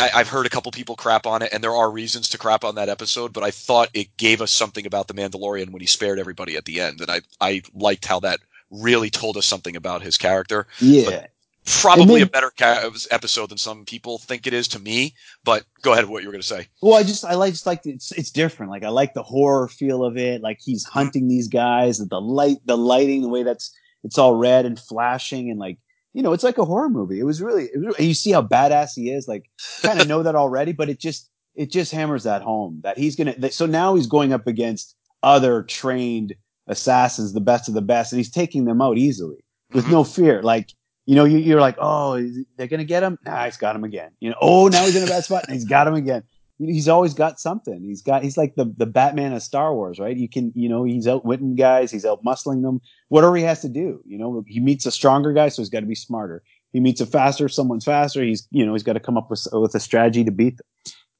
I, 0.00 0.10
I've 0.14 0.28
heard 0.28 0.46
a 0.46 0.50
couple 0.50 0.70
people 0.72 0.96
crap 0.96 1.26
on 1.26 1.42
it, 1.42 1.52
and 1.52 1.62
there 1.62 1.74
are 1.74 1.90
reasons 1.90 2.28
to 2.30 2.38
crap 2.38 2.64
on 2.64 2.74
that 2.76 2.88
episode. 2.88 3.32
But 3.32 3.44
I 3.44 3.50
thought 3.50 3.90
it 3.94 4.16
gave 4.16 4.40
us 4.40 4.52
something 4.52 4.86
about 4.86 5.08
the 5.08 5.14
Mandalorian 5.14 5.70
when 5.70 5.80
he 5.80 5.86
spared 5.86 6.18
everybody 6.18 6.56
at 6.56 6.64
the 6.64 6.80
end, 6.80 7.00
and 7.00 7.10
I 7.10 7.20
I 7.40 7.62
liked 7.74 8.04
how 8.06 8.20
that 8.20 8.40
really 8.70 9.10
told 9.10 9.36
us 9.36 9.46
something 9.46 9.76
about 9.76 10.02
his 10.02 10.16
character 10.16 10.66
yeah. 10.80 11.26
probably 11.64 12.20
then- 12.20 12.28
a 12.28 12.30
better 12.30 12.50
ca- 12.50 12.82
uh, 12.84 12.90
episode 13.10 13.50
than 13.50 13.58
some 13.58 13.84
people 13.84 14.18
think 14.18 14.46
it 14.46 14.52
is 14.52 14.68
to 14.68 14.78
me. 14.78 15.14
But 15.44 15.64
go 15.82 15.92
ahead 15.92 16.04
with 16.04 16.10
what 16.10 16.22
you 16.22 16.28
were 16.28 16.32
going 16.32 16.42
to 16.42 16.48
say. 16.48 16.68
Well, 16.82 16.94
I 16.94 17.02
just 17.02 17.24
I 17.24 17.34
like 17.34 17.52
just 17.52 17.66
like 17.66 17.82
it's 17.84 18.12
it's 18.12 18.30
different. 18.30 18.72
Like 18.72 18.84
I 18.84 18.88
like 18.88 19.14
the 19.14 19.22
horror 19.22 19.68
feel 19.68 20.04
of 20.04 20.16
it. 20.16 20.42
Like 20.42 20.58
he's 20.62 20.84
mm-hmm. 20.84 20.98
hunting 20.98 21.28
these 21.28 21.48
guys. 21.48 21.98
The 21.98 22.20
light, 22.20 22.58
the 22.64 22.76
lighting, 22.76 23.22
the 23.22 23.28
way 23.28 23.42
that's 23.42 23.72
it's 24.02 24.18
all 24.18 24.34
red 24.34 24.66
and 24.66 24.78
flashing, 24.78 25.50
and 25.50 25.58
like 25.58 25.78
you 26.14 26.22
know, 26.22 26.32
it's 26.32 26.44
like 26.44 26.56
a 26.58 26.64
horror 26.64 26.88
movie. 26.88 27.20
It 27.20 27.24
was 27.24 27.42
really, 27.42 27.64
it 27.64 27.78
was, 27.84 27.98
you 27.98 28.14
see 28.14 28.32
how 28.32 28.40
badass 28.42 28.90
he 28.94 29.10
is. 29.10 29.28
Like 29.28 29.50
kind 29.82 30.00
of 30.00 30.08
know 30.12 30.22
that 30.22 30.34
already, 30.36 30.72
but 30.72 30.88
it 30.88 30.98
just 30.98 31.28
it 31.54 31.70
just 31.70 31.92
hammers 31.92 32.22
that 32.24 32.40
home 32.42 32.80
that 32.84 32.96
he's 32.96 33.16
gonna. 33.16 33.34
That, 33.38 33.52
so 33.52 33.66
now 33.66 33.94
he's 33.94 34.06
going 34.06 34.32
up 34.32 34.46
against 34.46 34.96
other 35.22 35.62
trained 35.64 36.34
assassins, 36.68 37.32
the 37.32 37.40
best 37.40 37.68
of 37.68 37.74
the 37.74 37.82
best, 37.82 38.12
and 38.12 38.18
he's 38.18 38.30
taking 38.30 38.64
them 38.64 38.80
out 38.80 38.96
easily 38.96 39.44
with 39.72 39.84
Mhm. 39.86 39.90
no 39.92 40.04
fear. 40.04 40.42
Like 40.42 40.70
you 41.06 41.14
know, 41.14 41.24
you, 41.24 41.36
you're 41.38 41.60
like, 41.60 41.76
oh, 41.78 42.14
is- 42.14 42.46
they're 42.56 42.66
gonna 42.66 42.84
get 42.84 43.02
him. 43.02 43.18
Nah, 43.26 43.44
he's 43.44 43.56
got 43.58 43.76
him 43.76 43.84
again. 43.84 44.10
You 44.20 44.30
know, 44.30 44.36
oh, 44.40 44.68
now 44.68 44.84
he's 44.84 44.96
in 44.96 45.02
a 45.02 45.06
bad 45.06 45.24
spot, 45.24 45.44
and 45.46 45.54
he's 45.54 45.66
got 45.66 45.86
him 45.86 45.94
again. 45.94 46.22
He's 46.58 46.88
always 46.88 47.14
got 47.14 47.40
something. 47.40 47.82
He's 47.82 48.00
got. 48.00 48.22
He's 48.22 48.36
like 48.36 48.54
the 48.54 48.72
the 48.76 48.86
Batman 48.86 49.32
of 49.32 49.42
Star 49.42 49.74
Wars, 49.74 49.98
right? 49.98 50.16
You 50.16 50.28
can, 50.28 50.52
you 50.54 50.68
know, 50.68 50.84
he's 50.84 51.08
outwitting 51.08 51.56
guys. 51.56 51.90
He's 51.90 52.04
out 52.04 52.24
muscling 52.24 52.62
them. 52.62 52.80
Whatever 53.08 53.36
he 53.36 53.42
has 53.42 53.60
to 53.62 53.68
do, 53.68 54.00
you 54.06 54.16
know, 54.16 54.44
he 54.46 54.60
meets 54.60 54.86
a 54.86 54.92
stronger 54.92 55.32
guy, 55.32 55.48
so 55.48 55.62
he's 55.62 55.68
got 55.68 55.80
to 55.80 55.86
be 55.86 55.96
smarter. 55.96 56.42
He 56.72 56.80
meets 56.80 57.00
a 57.00 57.06
faster, 57.06 57.48
someone's 57.48 57.84
faster. 57.84 58.22
He's, 58.22 58.46
you 58.50 58.64
know, 58.64 58.72
he's 58.72 58.82
got 58.82 58.92
to 58.92 59.00
come 59.00 59.16
up 59.16 59.30
with 59.30 59.46
with 59.52 59.74
a 59.74 59.80
strategy 59.80 60.22
to 60.24 60.30
beat 60.30 60.56
them. 60.58 60.66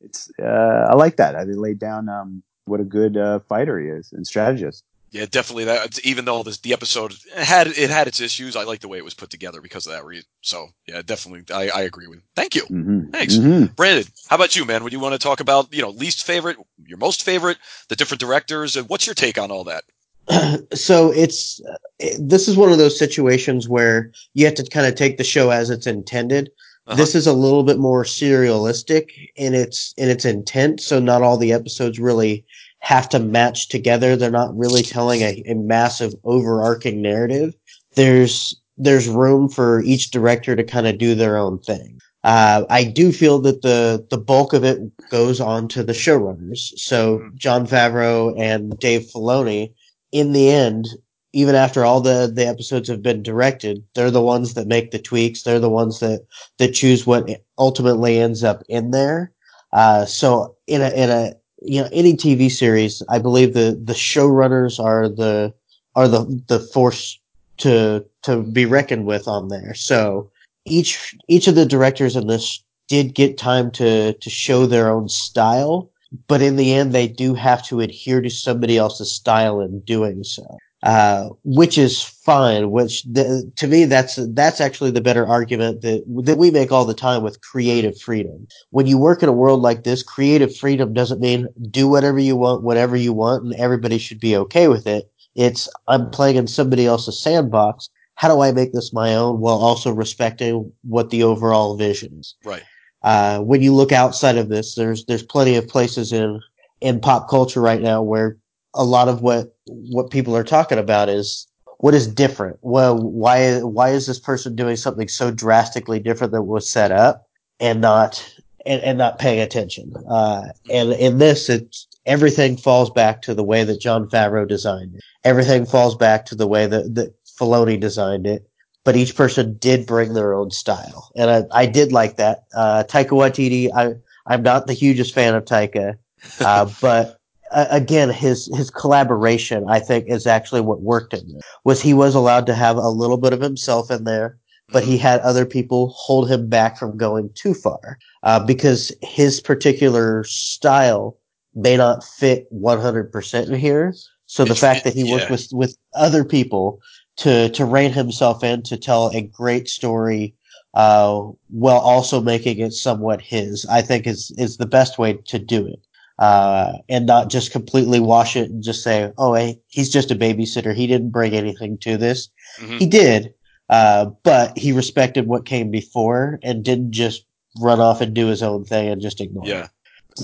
It's. 0.03 0.31
Uh, 0.41 0.89
I 0.91 0.95
like 0.95 1.17
that. 1.17 1.35
I 1.35 1.43
laid 1.43 1.81
down 1.81 2.09
um, 2.09 2.43
what 2.67 2.81
a 2.81 2.85
good 2.85 3.17
uh, 3.17 3.41
fighter 3.49 3.81
he 3.81 3.89
is 3.89 4.13
and 4.13 4.27
strategist. 4.27 4.85
Yeah, 5.15 5.27
definitely. 5.31 5.67
That 5.67 6.05
even 6.05 6.25
though 6.25 6.43
this, 6.43 6.59
the 6.59 6.73
episode 6.73 7.15
had 7.37 7.69
it 7.69 7.89
had 7.89 8.09
its 8.09 8.21
issues, 8.21 8.57
I 8.57 8.65
like 8.65 8.81
the 8.81 8.89
way 8.89 8.99
it 8.99 9.05
was 9.05 9.15
put 9.15 9.31
together 9.31 9.61
because 9.61 9.87
of 9.87 9.93
that 9.93 10.05
reason. 10.05 10.27
So 10.41 10.67
yeah, 10.89 11.03
definitely, 11.03 11.55
I, 11.55 11.69
I 11.69 11.83
agree 11.83 12.09
with. 12.09 12.19
You. 12.19 12.25
Thank 12.35 12.57
you, 12.57 12.63
Mm-hmm. 12.63 13.11
Thanks. 13.11 13.37
Mm-hmm. 13.37 13.75
Brandon. 13.75 14.07
How 14.29 14.35
about 14.35 14.57
you, 14.57 14.65
man? 14.65 14.83
Would 14.83 14.93
you 14.93 14.99
want 14.99 15.13
to 15.13 15.21
talk 15.21 15.39
about 15.39 15.73
you 15.73 15.83
know 15.83 15.91
least 15.91 16.27
favorite, 16.27 16.57
your 16.85 16.99
most 16.99 17.23
favorite, 17.23 17.59
the 17.89 17.95
different 17.95 18.21
directors, 18.21 18.75
and 18.75 18.89
what's 18.89 19.07
your 19.07 19.15
take 19.15 19.39
on 19.39 19.53
all 19.53 19.63
that? 19.65 19.85
so 20.77 21.13
it's 21.13 21.61
uh, 21.65 21.77
this 22.19 22.49
is 22.49 22.57
one 22.57 22.73
of 22.73 22.79
those 22.79 22.99
situations 22.99 23.69
where 23.69 24.11
you 24.33 24.45
have 24.47 24.57
to 24.57 24.65
kind 24.65 24.87
of 24.87 24.97
take 24.97 25.17
the 25.17 25.23
show 25.23 25.51
as 25.51 25.71
it's 25.71 25.87
intended. 25.87 26.51
Uh-huh. 26.89 26.97
This 26.97 27.15
is 27.15 27.29
a 27.29 27.33
little 27.33 27.63
bit 27.63 27.79
more 27.79 28.03
serialistic 28.03 29.11
in 29.37 29.55
its 29.55 29.95
in 29.97 30.09
its 30.09 30.25
intent, 30.25 30.81
so 30.81 30.99
not 30.99 31.23
all 31.23 31.37
the 31.37 31.53
episodes 31.53 32.01
really 32.01 32.45
have 32.85 33.09
to 33.09 33.19
match 33.19 33.69
together. 33.71 34.15
They're 34.15 34.31
not 34.31 34.57
really 34.57 34.83
telling 34.83 35.23
a, 35.23 35.43
a 35.47 35.55
massive 35.55 36.13
overarching 36.25 37.01
narrative. 37.01 37.55
There's 37.97 38.61
there's 38.77 39.09
room 39.09 39.49
for 39.49 39.81
each 39.83 40.11
director 40.11 40.55
to 40.55 40.65
kind 40.65 40.87
of 40.87 40.99
do 40.99 41.15
their 41.15 41.39
own 41.39 41.61
thing. 41.61 41.99
Uh, 42.25 42.65
I 42.69 42.85
do 42.85 43.11
feel 43.11 43.39
that 43.41 43.63
the 43.63 44.07
the 44.11 44.19
bulk 44.19 44.53
of 44.53 44.65
it 44.65 44.79
goes 45.11 45.41
on 45.41 45.67
to 45.69 45.83
the 45.83 45.95
showrunners. 45.95 46.73
So 46.77 47.21
Mhm. 47.21 47.35
Jon 47.37 47.67
Favreau 47.67 48.39
and 48.39 48.79
Dave 48.79 49.07
Filoni, 49.15 49.73
in 50.13 50.33
the 50.33 50.51
end, 50.51 50.89
even 51.33 51.55
after 51.55 51.87
all 51.87 52.03
the 52.03 52.31
the 52.35 52.47
episodes 52.47 52.91
have 52.91 53.03
been 53.03 53.23
directed, 53.23 53.83
they're 53.95 54.11
the 54.11 54.23
ones 54.23 54.53
that 54.55 54.67
make 54.67 54.91
the 54.91 54.99
tweaks. 54.99 55.43
They're 55.43 55.59
the 55.59 55.71
ones 55.71 56.01
that 56.01 56.21
that 56.59 56.75
choose 56.75 57.07
what 57.07 57.31
ultimately 57.59 58.19
ends 58.19 58.45
up 58.45 58.63
in 58.69 58.91
there. 58.91 59.33
Uh, 59.73 60.05
so 60.05 60.55
in 60.67 60.83
a 60.83 60.91
in 60.91 61.09
a 61.11 61.33
you 61.65 61.81
know 61.81 61.89
any 61.93 62.15
TV 62.15 62.51
series, 62.51 63.03
I 63.09 63.19
believe 63.19 63.55
the 63.55 63.81
the 63.83 63.95
showrunners 63.95 64.83
are 64.83 65.09
the 65.09 65.53
are 65.95 66.09
the 66.09 66.43
the 66.49 66.61
force 66.61 67.19
to 67.59 68.05
to 68.23 68.43
be 68.43 68.67
reckoned 68.67 69.07
with 69.07 69.29
on 69.29 69.49
there. 69.49 69.75
So 69.75 70.31
each 70.65 71.17
each 71.29 71.47
of 71.47 71.55
the 71.55 71.67
directors 71.67 72.17
in 72.17 72.27
this 72.27 72.63
did 72.89 73.15
get 73.15 73.39
time 73.39 73.71
to 73.73 74.13
to 74.13 74.31
show 74.31 74.67
their 74.67 74.91
own 74.91 75.09
style, 75.09 75.91
but 76.29 76.43
in 76.43 76.57
the 76.57 76.73
end, 76.73 76.93
they 76.93 77.09
do 77.09 77.35
have 77.35 77.65
to 77.67 77.81
adhere 77.81 78.21
to 78.21 78.31
somebody 78.31 78.77
else's 78.77 79.13
style 79.13 79.61
in 79.61 79.81
doing 79.81 80.25
so. 80.25 80.45
Uh, 80.85 81.31
which 81.45 81.79
is 81.79 82.03
fine. 82.03 82.71
Which 82.71 83.05
the, 83.05 83.51
to 83.57 83.67
me, 83.67 83.87
that's 83.87 84.17
that's 84.35 84.61
actually 84.61 84.91
the 84.91 85.01
better 85.01 85.27
argument 85.27 85.81
that 85.81 86.05
that 86.25 86.37
we 86.37 86.51
make 86.51 86.71
all 86.71 86.85
the 86.85 86.93
time 86.93 87.23
with 87.23 87.41
creative 87.41 87.99
freedom. 87.99 88.47
When 88.69 88.87
you 88.87 88.99
work 88.99 89.23
in 89.23 89.31
a 89.31 89.33
world 89.33 89.63
like 89.63 89.85
this, 89.85 90.03
creative 90.03 90.55
freedom 90.55 90.93
doesn't 90.93 91.23
mean 91.23 91.49
do 91.71 91.89
whatever 91.89 92.19
you 92.19 92.37
want, 92.37 92.65
whatever 92.65 92.97
you 92.97 93.15
want, 93.15 93.45
and 93.45 93.55
everybody 93.55 93.97
should 93.97 94.21
be 94.21 94.37
okay 94.37 94.69
with 94.69 94.87
it. 94.87 95.11
It's 95.35 95.71
I'm 95.89 96.11
playing 96.11 96.37
in 96.37 96.47
somebody 96.47 96.85
else's 96.85 97.19
sandbox. 97.19 97.89
How 98.17 98.29
do 98.29 98.43
I 98.43 98.53
make 98.53 98.75
this 98.75 98.93
my 98.93 99.15
own 99.15 99.41
while 99.41 99.57
also 99.57 99.91
respecting 99.91 100.71
what 100.83 101.09
the 101.09 101.23
overall 101.23 101.79
vision 101.79 102.19
is? 102.21 102.35
Right. 102.45 102.63
Uh, 103.03 103.41
when 103.41 103.63
you 103.63 103.75
look 103.75 103.91
outside 103.91 104.37
of 104.37 104.51
this, 104.51 104.75
there's 104.75 105.07
there's 105.07 105.23
plenty 105.23 105.57
of 105.57 105.67
places 105.67 106.13
in 106.13 106.43
in 106.83 107.01
pop 107.01 107.31
culture 107.31 107.63
right 107.63 107.81
now 107.81 108.03
where 108.03 108.37
a 108.75 108.85
lot 108.85 109.09
of 109.09 109.23
what 109.23 109.57
what 109.67 110.11
people 110.11 110.37
are 110.37 110.45
talking 110.45 110.79
about 110.79 111.09
is 111.09 111.47
what 111.79 111.95
is 111.95 112.07
different? 112.07 112.59
Well, 112.63 112.99
why 112.99 113.61
why 113.61 113.91
is 113.91 114.07
this 114.07 114.19
person 114.19 114.57
doing 114.57 114.77
something 114.77 115.09
so 115.09 115.31
drastically 115.31 116.01
different 116.01 116.33
than 116.33 116.47
was 116.47 116.69
set 116.69 116.93
up 116.93 117.27
and 117.61 117.81
not 117.81 118.25
and, 118.67 118.83
and 118.83 118.99
not 118.99 119.19
paying 119.19 119.41
attention? 119.41 119.93
Uh, 120.09 120.49
and 120.71 120.93
in 120.93 121.19
this, 121.19 121.49
it's 121.49 121.87
everything 122.07 122.57
falls 122.57 122.91
back 122.91 123.23
to 123.23 123.35
the 123.35 123.45
way 123.45 123.65
that 123.65 123.81
Jon 123.81 124.09
Favreau 124.09 124.47
designed 124.47 124.95
it. 124.95 125.03
Everything 125.25 125.67
falls 125.67 125.95
back 125.95 126.27
to 126.27 126.35
the 126.35 126.47
way 126.47 126.67
that, 126.67 126.95
that 126.95 127.15
Filoni 127.39 127.79
designed 127.79 128.27
it. 128.27 128.49
But 128.85 128.97
each 128.97 129.17
person 129.17 129.57
did 129.59 129.87
bring 129.87 130.13
their 130.13 130.35
own 130.35 130.51
style, 130.51 131.11
and 131.17 131.31
I, 131.31 131.45
I 131.53 131.67
did 131.67 131.91
like 131.91 132.17
that. 132.17 132.45
Uh, 132.55 132.85
Taika 132.87 133.11
Waititi, 133.11 133.71
I 133.75 133.95
I'm 134.27 134.43
not 134.43 134.67
the 134.67 134.75
hugest 134.75 135.15
fan 135.15 135.35
of 135.35 135.45
Taika, 135.45 135.97
uh, 136.41 136.71
but 136.83 137.19
uh, 137.55 137.67
again, 137.71 138.11
his 138.11 138.51
his 138.55 138.71
collaboration, 138.71 139.65
I 139.69 139.81
think, 139.81 140.07
is 140.09 140.27
actually 140.27 140.61
what 140.61 140.83
worked 140.83 141.15
in 141.15 141.27
there. 141.29 141.41
Was 141.65 141.81
he 141.81 141.95
was 141.95 142.15
allowed 142.15 142.47
to 142.47 142.55
have 142.55 142.77
a 142.77 142.89
little 142.89 143.17
bit 143.17 143.33
of 143.33 143.41
himself 143.41 143.91
in 143.91 144.05
there, 144.05 144.39
but 144.73 144.85
he 144.85 144.99
had 144.99 145.21
other 145.21 145.47
people 145.47 145.95
hold 145.97 146.31
him 146.31 146.49
back 146.49 146.77
from 146.77 146.97
going 146.97 147.31
too 147.35 147.55
far 147.55 147.99
uh, 148.23 148.45
because 148.45 148.93
his 149.03 149.41
particular 149.41 150.25
style 150.25 151.17
may 151.55 151.77
not 151.77 152.03
fit 152.03 152.53
100% 152.53 153.49
in 153.49 153.55
here. 153.55 153.95
So 154.27 154.45
the 154.45 154.55
fact 154.55 154.85
that 154.85 154.95
he 154.95 155.07
yeah. 155.07 155.15
worked 155.15 155.31
with 155.31 155.49
with 155.53 155.77
other 155.95 156.25
people 156.25 156.81
to 157.19 157.49
to 157.51 157.65
rein 157.65 157.93
himself 157.93 158.43
in 158.43 158.63
to 158.65 158.77
tell 158.77 159.09
a 159.11 159.23
great 159.23 159.69
story 159.69 160.35
uh, 160.75 161.23
while 161.51 161.79
also 161.79 162.21
making 162.21 162.59
it 162.59 162.73
somewhat 162.73 163.21
his, 163.21 163.65
I 163.67 163.83
think 163.83 164.07
is 164.07 164.33
is 164.37 164.57
the 164.57 164.67
best 164.67 164.99
way 164.99 165.15
to 165.27 165.39
do 165.39 165.67
it. 165.67 165.81
Uh, 166.19 166.75
and 166.89 167.07
not 167.07 167.29
just 167.29 167.51
completely 167.51 167.99
wash 167.99 168.37
it 168.37 168.49
and 168.49 168.63
just 168.63 168.85
say, 168.85 169.11
"Oh, 169.19 169.35
hey, 169.35 169.59
he's 169.67 169.91
just 169.91 170.13
a 170.13 170.15
babysitter. 170.15 170.73
He 170.75 170.87
didn't 170.87 171.11
bring 171.11 171.35
anything 171.35 171.77
to 171.79 171.97
this." 171.97 172.29
Mhm. 172.61 172.79
He 172.79 172.87
did, 172.87 173.35
uh, 173.69 174.07
but 174.23 174.57
he 174.57 174.71
respected 174.71 175.27
what 175.27 175.45
came 175.45 175.71
before 175.73 176.39
and 176.45 176.63
didn't 176.65 176.93
just 176.93 177.25
run 177.61 177.81
off 177.81 178.01
and 178.01 178.15
do 178.15 178.27
his 178.29 178.43
own 178.45 178.65
thing 178.65 178.89
and 178.89 179.03
just 179.03 179.21
ignore. 179.21 179.45
Yeah. 179.47 179.65
it. 179.65 179.71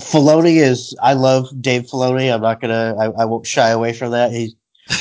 Filoni 0.01 0.61
is. 0.61 0.95
I 1.01 1.11
love 1.13 1.49
Dave 1.61 1.83
Filoni. 1.83 2.33
I'm 2.33 2.41
not 2.41 2.61
gonna. 2.61 2.95
I, 2.97 3.23
I 3.23 3.25
won't 3.25 3.45
shy 3.45 3.67
away 3.69 3.91
from 3.91 4.11
that. 4.11 4.31
He 4.31 4.55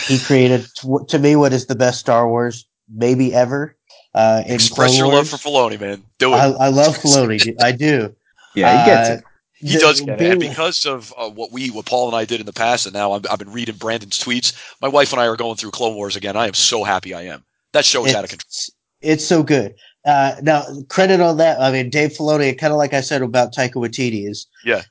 he 0.09 0.18
created 0.26 0.66
to, 0.79 1.05
to 1.09 1.18
me 1.20 1.37
what 1.37 1.53
is 1.53 1.66
the 1.66 1.76
best 1.76 2.00
Star 2.00 2.29
Wars 2.29 2.66
maybe 2.92 3.33
ever. 3.33 3.76
Uh, 4.12 4.42
in 4.44 4.55
Express 4.55 4.98
your 4.98 5.07
love 5.07 5.29
for 5.29 5.37
Filoni, 5.37 5.79
man. 5.79 6.03
Do 6.18 6.33
it. 6.33 6.37
I, 6.37 6.46
I 6.46 6.68
love 6.70 6.98
Filoni. 7.03 7.55
I 7.62 7.70
do. 7.70 8.12
Yeah, 8.57 8.85
he 8.85 8.90
gets 8.90 9.09
Uh, 9.11 9.12
it. 9.12 9.24
He 9.61 9.75
the- 9.75 9.81
does 9.81 10.01
get 10.01 10.20
it, 10.20 10.31
and 10.33 10.40
because 10.40 10.87
of 10.87 11.12
uh, 11.16 11.29
what 11.29 11.53
we, 11.53 11.70
what 11.70 11.87
Paul 11.87 12.09
and 12.09 12.16
I 12.16 12.25
did 12.25 12.40
in 12.40 12.46
the 12.46 12.53
past, 12.53 12.87
and 12.87 12.94
now 12.94 13.12
I'm, 13.12 13.23
I've 13.31 13.38
been 13.38 13.53
reading 13.53 13.77
Brandon's 13.77 14.18
tweets. 14.18 14.53
My 14.81 14.88
wife 14.88 15.12
and 15.12 15.20
I 15.20 15.27
are 15.27 15.37
going 15.37 15.57
through 15.57 15.73
Clone 15.73 15.94
Wars 15.94 16.16
again. 16.16 16.37
I 16.37 16.46
am 16.46 16.55
so 16.55 16.83
happy 16.83 17.12
I 17.14 17.23
am. 17.23 17.44
That 17.73 17.85
show 17.85 18.05
is 18.07 18.14
out 18.14 18.25
of 18.25 18.31
control. 18.31 18.46
it's, 18.49 18.70
it's 19.03 19.25
so 19.27 19.42
good. 19.42 19.75
Uh, 20.05 20.35
now, 20.42 20.64
credit 20.88 21.20
on 21.20 21.37
that. 21.37 21.61
I 21.61 21.70
mean, 21.70 21.90
Dave 21.90 22.11
Filoni, 22.12 22.57
kind 22.59 22.73
of 22.73 22.79
like 22.79 22.94
I 22.94 23.03
said 23.03 23.20
about 23.23 23.55
Taika 23.55 23.75
Waititi, 23.75 24.29
is 24.29 24.46
Yeah. 24.64 24.83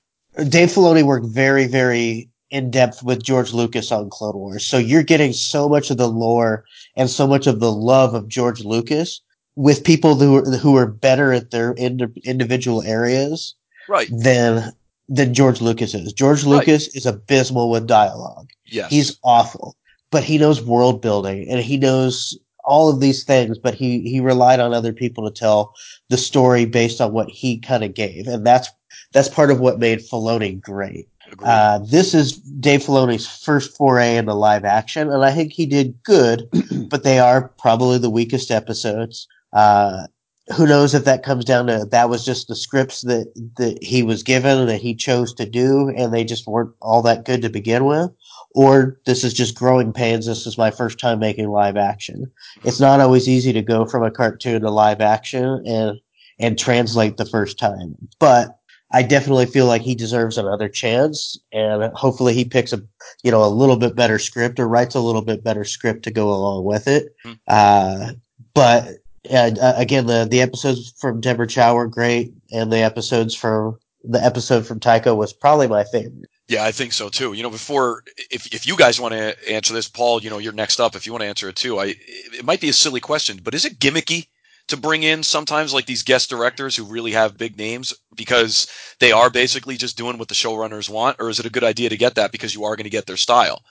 Dave 0.48 0.70
Filoni 0.70 1.04
worked 1.04 1.26
very, 1.26 1.66
very 1.66 2.30
in 2.52 2.70
depth 2.72 3.02
with 3.04 3.24
George 3.24 3.52
Lucas 3.54 3.92
on 3.92 4.10
Clone 4.10 4.36
Wars. 4.36 4.66
So 4.66 4.78
you're 4.78 5.04
getting 5.04 5.34
so 5.34 5.68
much 5.68 5.90
of 5.92 5.98
the 5.98 6.08
lore 6.08 6.64
and 6.96 7.10
so 7.10 7.28
much 7.28 7.48
of 7.48 7.60
the 7.60 7.72
love 7.72 8.14
of 8.14 8.28
George 8.28 8.64
Lucas 8.64 9.22
with 9.56 9.84
people 9.84 10.16
who 10.16 10.38
are, 10.38 10.58
who 10.58 10.76
are 10.78 10.86
better 10.88 11.34
at 11.34 11.52
their 11.52 11.74
ind- 11.74 12.18
individual 12.24 12.82
areas 12.84 13.56
Right. 13.90 14.08
than 14.12 14.72
than 15.10 15.34
George 15.34 15.60
Lucas 15.60 15.94
is. 15.94 16.14
George 16.14 16.44
Right. 16.44 16.60
Lucas 16.60 16.88
is 16.96 17.06
abysmal 17.06 17.70
with 17.70 17.88
dialogue. 17.88 18.50
Yes. 18.68 18.90
He's 18.92 19.20
awful, 19.24 19.76
but 20.12 20.24
he 20.24 20.38
knows 20.38 20.62
world 20.62 21.02
building 21.02 21.50
and 21.50 21.60
he 21.60 21.78
knows 21.78 22.38
all 22.64 22.90
of 22.90 23.00
these 23.00 23.24
things, 23.24 23.58
but 23.58 23.74
he, 23.74 24.02
he 24.02 24.20
relied 24.20 24.60
on 24.60 24.74
other 24.74 24.94
people 24.94 25.26
to 25.28 25.34
tell 25.34 25.74
the 26.10 26.18
story 26.18 26.66
based 26.66 27.02
on 27.02 27.12
what 27.12 27.28
he 27.28 27.58
kind 27.58 27.84
of 27.84 27.96
gave. 27.96 28.28
And 28.28 28.46
that's, 28.46 28.70
that's 29.12 29.28
part 29.28 29.50
of 29.50 29.60
what 29.60 29.80
made 29.80 30.00
Filoni 30.00 30.62
great. 30.62 31.10
Uh, 31.44 31.80
this 31.80 32.14
is 32.14 32.34
Dave 32.34 32.82
Filoni's 32.82 33.28
first 33.28 33.76
foray 33.78 34.18
into 34.18 34.34
live 34.34 34.66
action, 34.66 35.12
and 35.12 35.24
I 35.24 35.32
think 35.32 35.52
he 35.52 35.66
did 35.68 36.02
good, 36.04 36.50
but 36.90 37.04
they 37.04 37.20
are 37.20 37.50
probably 37.60 38.00
the 38.00 38.10
weakest 38.10 38.50
episodes. 38.50 39.28
Uh, 39.54 40.08
who 40.56 40.66
knows 40.66 40.96
if 40.96 41.06
that 41.06 41.24
comes 41.24 41.46
down 41.46 41.68
to 41.68 41.86
that 41.92 42.10
was 42.10 42.26
just 42.26 42.48
the 42.48 42.56
scripts 42.56 43.02
that, 43.02 43.32
that 43.58 43.82
he 43.84 44.02
was 44.02 44.24
given 44.24 44.66
that 44.68 44.82
he 44.82 44.96
chose 44.96 45.34
to 45.36 45.46
do, 45.46 45.94
and 45.96 46.14
they 46.14 46.24
just 46.24 46.48
weren't 46.48 46.74
all 46.82 47.02
that 47.04 47.26
good 47.26 47.42
to 47.42 47.50
begin 47.50 47.86
with, 47.86 48.10
or 48.56 49.00
this 49.06 49.24
is 49.24 49.34
just 49.34 49.56
growing 49.56 49.94
pains. 49.94 50.26
This 50.26 50.48
is 50.48 50.58
my 50.58 50.72
first 50.72 51.00
time 51.00 51.20
making 51.20 51.50
live 51.50 51.78
action. 51.78 52.32
It's 52.64 52.80
not 52.80 53.00
always 53.00 53.30
easy 53.30 53.54
to 53.54 53.62
go 53.62 53.86
from 53.86 54.04
a 54.04 54.12
cartoon 54.12 54.62
to 54.62 54.72
live 54.72 55.02
action 55.02 55.64
and 55.66 56.00
and 56.42 56.58
translate 56.58 57.18
the 57.18 57.26
first 57.26 57.60
time, 57.60 57.96
but 58.20 58.60
I 58.92 59.04
definitely 59.04 59.46
feel 59.46 59.68
like 59.68 59.82
he 59.84 59.94
deserves 59.94 60.38
another 60.38 60.68
chance, 60.68 61.38
and 61.52 61.94
hopefully 61.94 62.34
he 62.34 62.44
picks 62.44 62.74
a 62.74 62.82
you 63.24 63.30
know 63.30 63.44
a 63.44 63.48
little 63.48 63.78
bit 63.78 63.96
better 63.96 64.18
script 64.18 64.60
or 64.60 64.68
writes 64.68 64.96
a 64.96 65.00
little 65.00 65.22
bit 65.22 65.44
better 65.44 65.64
script 65.64 66.04
to 66.04 66.12
go 66.12 66.30
along 66.30 66.64
with 66.64 66.88
it. 66.88 67.14
Hmm. 67.24 67.34
Uh, 67.48 68.12
but 68.56 68.98
uh, 69.30 69.74
again, 69.76 70.06
the 70.06 70.28
the 70.30 70.42
episodes 70.42 70.94
from 70.98 71.22
Deborah 71.22 71.48
Chow 71.48 71.76
were 71.76 71.88
great, 71.88 72.34
and 72.52 72.72
the 72.72 72.80
episodes 72.80 73.36
from 73.36 73.78
the 74.04 74.24
episode 74.24 74.66
from 74.66 74.80
Taika 74.80 75.16
was 75.16 75.34
probably 75.34 75.68
my 75.68 75.84
favorite. 75.84 76.30
Yeah, 76.48 76.64
I 76.64 76.72
think 76.72 76.94
so 76.94 77.10
too. 77.10 77.34
You 77.34 77.44
know, 77.44 77.50
before 77.50 78.04
if 78.32 78.54
if 78.54 78.66
you 78.66 78.76
guys 78.76 79.00
want 79.00 79.14
to 79.14 79.52
answer 79.52 79.74
this, 79.74 79.88
Paul, 79.88 80.22
you 80.24 80.30
know, 80.30 80.40
you're 80.40 80.54
next 80.54 80.80
up. 80.80 80.96
If 80.96 81.06
you 81.06 81.12
want 81.12 81.22
to 81.22 81.28
answer 81.28 81.50
it 81.50 81.56
too, 81.56 81.80
I 81.80 81.96
it 82.08 82.46
might 82.46 82.62
be 82.62 82.70
a 82.70 82.74
silly 82.74 83.00
question, 83.00 83.40
but 83.44 83.54
is 83.54 83.66
it 83.66 83.80
gimmicky 83.80 84.28
to 84.68 84.78
bring 84.78 85.04
in 85.04 85.24
sometimes 85.24 85.74
like 85.74 85.86
these 85.86 86.04
guest 86.04 86.30
directors 86.30 86.76
who 86.76 86.84
really 86.86 87.12
have 87.12 87.38
big 87.38 87.58
names 87.58 87.94
because 88.16 88.68
they 89.00 89.12
are 89.12 89.30
basically 89.30 89.78
just 89.78 89.98
doing 89.98 90.18
what 90.18 90.28
the 90.28 90.36
showrunners 90.36 90.90
want, 90.90 91.18
or 91.20 91.30
is 91.30 91.40
it 91.40 91.46
a 91.46 91.52
good 91.52 91.64
idea 91.64 91.90
to 91.90 91.98
get 91.98 92.16
that 92.16 92.32
because 92.32 92.54
you 92.54 92.64
are 92.64 92.76
going 92.76 92.86
to 92.86 92.90
get 92.90 93.06
their 93.06 93.18
style? 93.18 93.62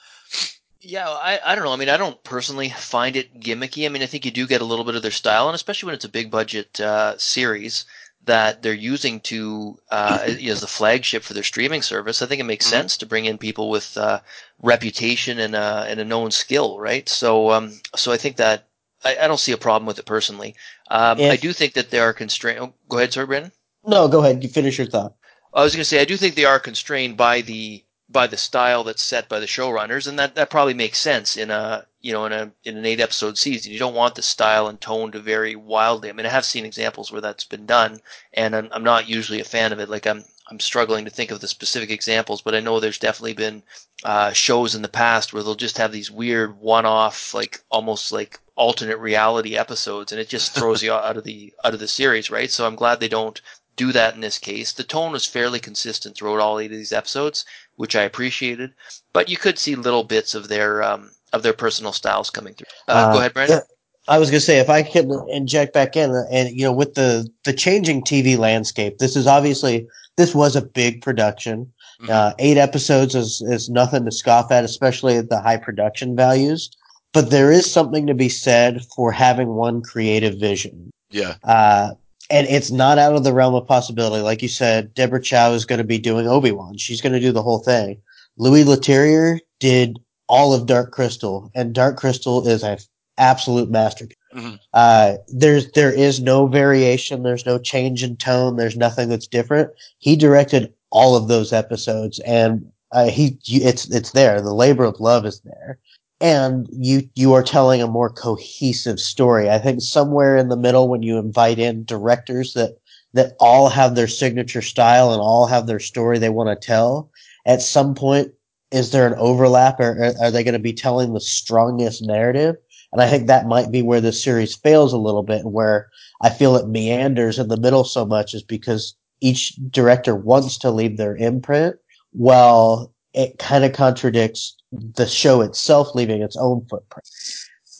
Yeah, 0.81 1.09
I, 1.09 1.39
I 1.45 1.55
don't 1.55 1.65
know. 1.65 1.73
I 1.73 1.75
mean, 1.75 1.89
I 1.89 1.97
don't 1.97 2.23
personally 2.23 2.69
find 2.69 3.15
it 3.15 3.39
gimmicky. 3.39 3.85
I 3.85 3.89
mean, 3.89 4.01
I 4.01 4.05
think 4.05 4.25
you 4.25 4.31
do 4.31 4.47
get 4.47 4.61
a 4.61 4.65
little 4.65 4.85
bit 4.85 4.95
of 4.95 5.01
their 5.01 5.11
style, 5.11 5.47
and 5.47 5.55
especially 5.55 5.87
when 5.87 5.95
it's 5.95 6.05
a 6.05 6.09
big 6.09 6.31
budget 6.31 6.79
uh, 6.79 7.17
series 7.17 7.85
that 8.25 8.61
they're 8.61 8.73
using 8.73 9.19
to 9.21 9.77
uh, 9.91 10.19
as 10.23 10.61
the 10.61 10.67
flagship 10.67 11.23
for 11.23 11.33
their 11.33 11.43
streaming 11.43 11.81
service. 11.81 12.21
I 12.21 12.27
think 12.27 12.39
it 12.39 12.45
makes 12.45 12.65
Mhm. 12.65 12.69
sense 12.69 12.97
to 12.97 13.05
bring 13.05 13.25
in 13.25 13.37
people 13.37 13.69
with 13.69 13.97
uh, 13.97 14.19
reputation 14.61 15.39
and 15.39 15.55
uh, 15.55 15.85
and 15.87 15.99
a 15.99 16.05
known 16.05 16.31
skill, 16.31 16.79
right? 16.79 17.07
So 17.09 17.51
um, 17.51 17.81
so 17.95 18.11
I 18.11 18.17
think 18.17 18.37
that 18.37 18.67
I, 19.03 19.17
I 19.21 19.27
don't 19.27 19.39
see 19.39 19.51
a 19.51 19.57
problem 19.57 19.85
with 19.85 19.99
it 19.99 20.05
personally. 20.05 20.55
Um, 20.89 21.19
If- 21.19 21.31
I 21.31 21.35
do 21.35 21.51
think 21.53 21.73
that 21.73 21.89
there 21.91 22.03
are 22.03 22.13
constraints. 22.13 22.61
Oh, 22.61 22.73
go 22.87 22.97
ahead, 22.97 23.13
sorry, 23.13 23.27
Brandon. 23.27 23.51
No, 23.85 24.07
go 24.07 24.19
ahead. 24.23 24.43
You 24.43 24.49
finish 24.49 24.77
your 24.77 24.87
thought. 24.87 25.15
I 25.53 25.63
was 25.63 25.73
going 25.73 25.81
to 25.81 25.85
say 25.89 25.99
I 25.99 26.05
do 26.05 26.15
think 26.15 26.35
they 26.35 26.45
are 26.45 26.59
constrained 26.59 27.17
by 27.17 27.41
the 27.41 27.83
by 28.11 28.25
the 28.25 28.37
style 28.37 28.83
that's 28.83 29.03
set 29.03 29.29
by 29.29 29.39
the 29.39 29.45
showrunners, 29.45 30.07
and 30.07 30.17
that, 30.17 30.35
that 30.35 30.49
probably 30.49 30.73
makes 30.73 30.97
sense 30.97 31.37
in 31.37 31.51
a 31.51 31.85
you 32.01 32.11
know 32.11 32.25
in 32.25 32.33
a 32.33 32.51
in 32.63 32.77
an 32.77 32.85
eight 32.85 32.99
episode 32.99 33.37
season. 33.37 33.71
You 33.71 33.79
don't 33.79 33.93
want 33.93 34.15
the 34.15 34.21
style 34.21 34.67
and 34.67 34.81
tone 34.81 35.11
to 35.11 35.19
vary 35.19 35.55
wildly. 35.55 36.09
I 36.09 36.13
mean, 36.13 36.25
I 36.25 36.29
have 36.29 36.45
seen 36.45 36.65
examples 36.65 37.11
where 37.11 37.21
that's 37.21 37.43
been 37.43 37.65
done, 37.65 38.01
and 38.33 38.55
I'm, 38.55 38.69
I'm 38.71 38.83
not 38.83 39.07
usually 39.07 39.39
a 39.39 39.45
fan 39.45 39.71
of 39.71 39.79
it. 39.79 39.89
Like 39.89 40.07
I'm 40.07 40.23
I'm 40.49 40.59
struggling 40.59 41.05
to 41.05 41.11
think 41.11 41.29
of 41.29 41.39
the 41.39 41.47
specific 41.47 41.91
examples, 41.91 42.41
but 42.41 42.55
I 42.55 42.59
know 42.59 42.79
there's 42.79 42.97
definitely 42.97 43.33
been 43.33 43.61
uh, 44.03 44.31
shows 44.31 44.73
in 44.73 44.81
the 44.81 44.87
past 44.87 45.31
where 45.31 45.43
they'll 45.43 45.53
just 45.53 45.77
have 45.77 45.91
these 45.91 46.09
weird 46.09 46.59
one 46.59 46.87
off 46.87 47.35
like 47.35 47.61
almost 47.69 48.11
like 48.11 48.39
alternate 48.55 48.97
reality 48.97 49.55
episodes, 49.55 50.11
and 50.11 50.19
it 50.19 50.27
just 50.27 50.51
throws 50.55 50.81
you 50.81 50.91
out 50.91 51.17
of 51.17 51.23
the 51.23 51.53
out 51.63 51.75
of 51.75 51.79
the 51.79 51.87
series, 51.87 52.31
right? 52.31 52.49
So 52.49 52.65
I'm 52.65 52.75
glad 52.75 52.99
they 52.99 53.07
don't 53.07 53.39
do 53.75 53.93
that 53.93 54.13
in 54.13 54.21
this 54.21 54.39
case. 54.39 54.73
The 54.73 54.83
tone 54.83 55.13
was 55.13 55.25
fairly 55.25 55.59
consistent 55.59 56.17
throughout 56.17 56.41
all 56.41 56.59
eight 56.59 56.71
of 56.71 56.77
these 56.77 56.91
episodes, 56.91 57.45
which 57.79 57.95
I 57.95 58.01
appreciated. 58.01 58.73
But 59.13 59.29
you 59.29 59.37
could 59.37 59.57
see 59.57 59.75
little 59.75 60.03
bits 60.03 60.35
of 60.35 60.49
their 60.49 60.83
um, 60.83 61.11
of 61.31 61.43
their 61.43 61.53
personal 61.53 61.93
styles 61.93 62.29
coming 62.29 62.53
through. 62.53 62.67
Uh, 62.89 63.13
go 63.13 63.19
ahead, 63.19 63.33
Brandon. 63.33 63.57
yeah, 63.57 64.13
I 64.13 64.19
was 64.19 64.29
gonna 64.29 64.41
say 64.41 64.59
if 64.59 64.69
I 64.69 64.83
could 64.83 65.09
inject 65.29 65.73
back 65.73 65.95
in, 65.95 66.11
and 66.29 66.49
you 66.49 66.63
know, 66.63 66.73
with 66.73 66.95
the 66.95 67.25
the 67.45 67.53
changing 67.53 68.03
TV 68.03 68.37
landscape, 68.37 68.97
this 68.97 69.15
is 69.15 69.27
obviously 69.27 69.87
this 70.17 70.35
was 70.35 70.57
a 70.57 70.61
big 70.61 71.01
production. 71.01 71.71
Mhm. 72.01 72.09
Uh, 72.09 72.33
eight 72.39 72.57
episodes 72.57 73.15
is 73.15 73.41
is 73.41 73.69
nothing 73.69 74.03
to 74.03 74.11
scoff 74.11 74.51
at, 74.51 74.65
especially 74.65 75.15
at 75.15 75.29
the 75.29 75.39
high 75.39 75.57
production 75.57 76.17
values. 76.17 76.69
But 77.13 77.29
there 77.29 77.49
is 77.49 77.71
something 77.71 78.05
to 78.07 78.13
be 78.13 78.27
said 78.29 78.83
for 78.93 79.13
having 79.13 79.55
one 79.55 79.81
creative 79.81 80.37
vision. 80.37 80.91
Yeah, 81.11 81.35
Uh, 81.43 81.91
and 82.29 82.47
it's 82.47 82.71
not 82.71 82.97
out 82.97 83.15
of 83.15 83.23
the 83.23 83.33
realm 83.33 83.55
of 83.55 83.67
possibility. 83.67 84.21
Like 84.21 84.41
you 84.41 84.47
said, 84.47 84.93
Deborah 84.93 85.21
Chow 85.21 85.53
is 85.53 85.65
going 85.65 85.79
to 85.79 85.83
be 85.83 85.97
doing 85.97 86.27
Obi 86.27 86.51
Wan. 86.51 86.77
She's 86.77 87.01
going 87.01 87.13
to 87.13 87.19
do 87.19 87.31
the 87.31 87.43
whole 87.43 87.59
thing. 87.59 88.01
Louis 88.37 88.63
Leterrier 88.63 89.39
did 89.59 89.99
all 90.27 90.53
of 90.53 90.65
Dark 90.67 90.91
Crystal, 90.91 91.51
and 91.55 91.73
Dark 91.73 91.97
Crystal 91.97 92.47
is 92.47 92.63
an 92.63 92.77
absolute 93.17 93.69
masterpiece. 93.69 94.15
Mhm. 94.33 94.59
Uh, 94.73 95.15
there's 95.27 95.71
there 95.71 95.91
is 95.91 96.19
no 96.19 96.45
variation. 96.45 97.23
There's 97.23 97.45
no 97.45 97.57
change 97.57 98.03
in 98.03 98.15
tone. 98.15 98.57
There's 98.57 98.77
nothing 98.77 99.09
that's 99.09 99.27
different. 99.27 99.71
He 99.97 100.15
directed 100.15 100.71
all 100.91 101.15
of 101.15 101.27
those 101.27 101.51
episodes, 101.51 102.19
and 102.19 102.65
uh, 102.91 103.07
he 103.07 103.39
it's 103.47 103.89
it's 103.89 104.11
there. 104.11 104.39
The 104.39 104.53
labor 104.53 104.83
of 104.83 104.99
love 104.99 105.25
is 105.25 105.41
there. 105.41 105.79
And 106.21 106.67
you 106.71 107.09
you 107.15 107.33
are 107.33 107.43
telling 107.43 107.81
a 107.81 107.87
more 107.87 108.09
cohesive 108.09 108.99
story. 108.99 109.49
I 109.49 109.57
think 109.59 109.81
somewhere 109.81 110.37
in 110.37 110.49
the 110.49 110.57
middle, 110.57 110.89
when 110.89 111.03
you 111.03 111.17
invite 111.17 111.59
in 111.59 111.85
directors 111.85 112.53
that 112.53 112.77
that 113.13 113.33
all 113.39 113.69
have 113.69 113.95
their 113.95 114.07
signature 114.07 114.61
style 114.61 115.11
and 115.11 115.21
all 115.21 115.47
have 115.47 115.65
their 115.67 115.79
story 115.79 116.19
they 116.19 116.29
want 116.29 116.49
to 116.49 116.67
tell, 116.67 117.09
at 117.45 117.61
some 117.61 117.95
point, 117.95 118.31
is 118.71 118.91
there 118.91 119.07
an 119.07 119.15
overlap, 119.17 119.79
or 119.79 120.13
are 120.21 120.31
they 120.31 120.43
going 120.43 120.53
to 120.53 120.59
be 120.59 120.73
telling 120.73 121.13
the 121.13 121.19
strongest 121.21 122.03
narrative? 122.03 122.55
And 122.91 123.01
I 123.01 123.09
think 123.09 123.27
that 123.27 123.47
might 123.47 123.71
be 123.71 123.81
where 123.81 124.01
the 124.01 124.11
series 124.11 124.55
fails 124.55 124.93
a 124.93 124.97
little 124.97 125.23
bit, 125.23 125.41
and 125.41 125.53
where 125.53 125.89
I 126.21 126.29
feel 126.29 126.55
it 126.55 126.67
meanders 126.67 127.39
in 127.39 127.47
the 127.47 127.57
middle 127.57 127.83
so 127.83 128.05
much 128.05 128.33
is 128.33 128.43
because 128.43 128.95
each 129.21 129.55
director 129.69 130.15
wants 130.15 130.57
to 130.59 130.71
leave 130.71 130.97
their 130.97 131.15
imprint 131.15 131.75
while 132.11 132.93
it 133.13 133.37
kind 133.39 133.63
of 133.63 133.73
contradicts 133.73 134.55
the 134.71 135.07
show 135.07 135.41
itself 135.41 135.95
leaving 135.95 136.21
its 136.21 136.35
own 136.37 136.65
footprint. 136.69 137.07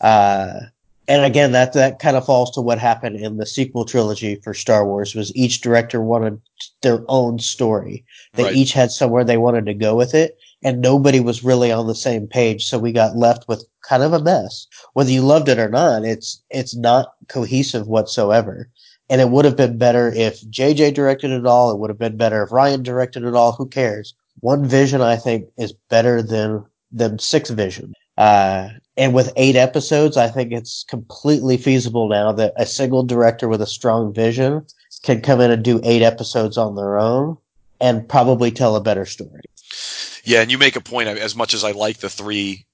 Uh, 0.01 0.59
and 1.07 1.25
again, 1.25 1.51
that 1.53 1.73
that 1.73 1.97
kind 1.99 2.15
of 2.15 2.25
falls 2.25 2.51
to 2.51 2.61
what 2.61 2.77
happened 2.77 3.15
in 3.15 3.37
the 3.37 3.45
sequel 3.45 3.83
trilogy 3.83 4.35
for 4.43 4.53
Star 4.53 4.85
Wars. 4.85 5.15
Was 5.15 5.35
each 5.35 5.61
director 5.61 6.01
wanted 6.01 6.39
their 6.83 7.03
own 7.07 7.39
story. 7.39 8.05
They 8.35 8.43
Right. 8.43 8.55
each 8.55 8.73
had 8.73 8.91
somewhere 8.91 9.23
they 9.23 9.37
wanted 9.37 9.65
to 9.65 9.73
go 9.73 9.95
with 9.95 10.13
it, 10.13 10.37
and 10.63 10.81
nobody 10.81 11.19
was 11.19 11.43
really 11.43 11.71
on 11.71 11.87
the 11.87 11.95
same 11.95 12.27
page. 12.27 12.67
So 12.67 12.77
we 12.77 12.91
got 12.91 13.17
left 13.17 13.47
with 13.47 13.65
kind 13.81 14.03
of 14.03 14.13
a 14.13 14.21
mess. 14.21 14.67
Whether 14.93 15.11
you 15.11 15.23
loved 15.23 15.49
it 15.49 15.57
or 15.57 15.69
not, 15.69 16.05
it's 16.05 16.41
it's 16.51 16.75
not 16.75 17.13
cohesive 17.27 17.87
whatsoever. 17.87 18.69
And 19.09 19.19
it 19.19 19.31
would 19.31 19.45
have 19.45 19.57
been 19.57 19.79
better 19.79 20.13
if 20.15 20.41
JJ 20.51 20.91
directed 20.91 21.31
it 21.31 21.47
all. 21.47 21.71
It 21.71 21.79
would 21.79 21.89
have 21.89 21.97
been 21.97 22.17
better 22.17 22.43
if 22.43 22.51
Ryan 22.51 22.83
directed 22.83 23.23
it 23.23 23.33
all. 23.33 23.53
Who 23.53 23.65
cares? 23.65 24.13
One 24.41 24.63
vision, 24.65 25.01
I 25.01 25.15
think, 25.15 25.47
is 25.57 25.73
better 25.89 26.21
than 26.21 26.63
than 26.91 27.19
six 27.19 27.49
vision. 27.49 27.93
Uh, 28.17 28.69
and 28.97 29.13
with 29.13 29.31
eight 29.37 29.55
episodes, 29.55 30.17
I 30.17 30.27
think 30.27 30.51
it's 30.51 30.83
completely 30.83 31.55
feasible 31.55 32.09
now 32.09 32.33
that 32.33 32.53
a 32.57 32.65
single 32.65 33.03
director 33.03 33.47
with 33.47 33.61
a 33.61 33.67
strong 33.67 34.13
vision 34.13 34.65
can 35.03 35.21
come 35.21 35.39
in 35.39 35.51
and 35.51 35.63
do 35.63 35.79
eight 35.83 36.01
episodes 36.01 36.57
on 36.57 36.75
their 36.75 36.99
own 36.99 37.37
and 37.79 38.07
probably 38.07 38.51
tell 38.51 38.75
a 38.75 38.81
better 38.81 39.05
story. 39.05 39.41
Yeah, 40.25 40.41
and 40.41 40.51
you 40.51 40.57
make 40.57 40.75
a 40.75 40.81
point. 40.81 41.07
As 41.07 41.35
much 41.35 41.53
as 41.53 41.63
I 41.63 41.71
like 41.71 41.99
the 41.99 42.09
three, 42.09 42.65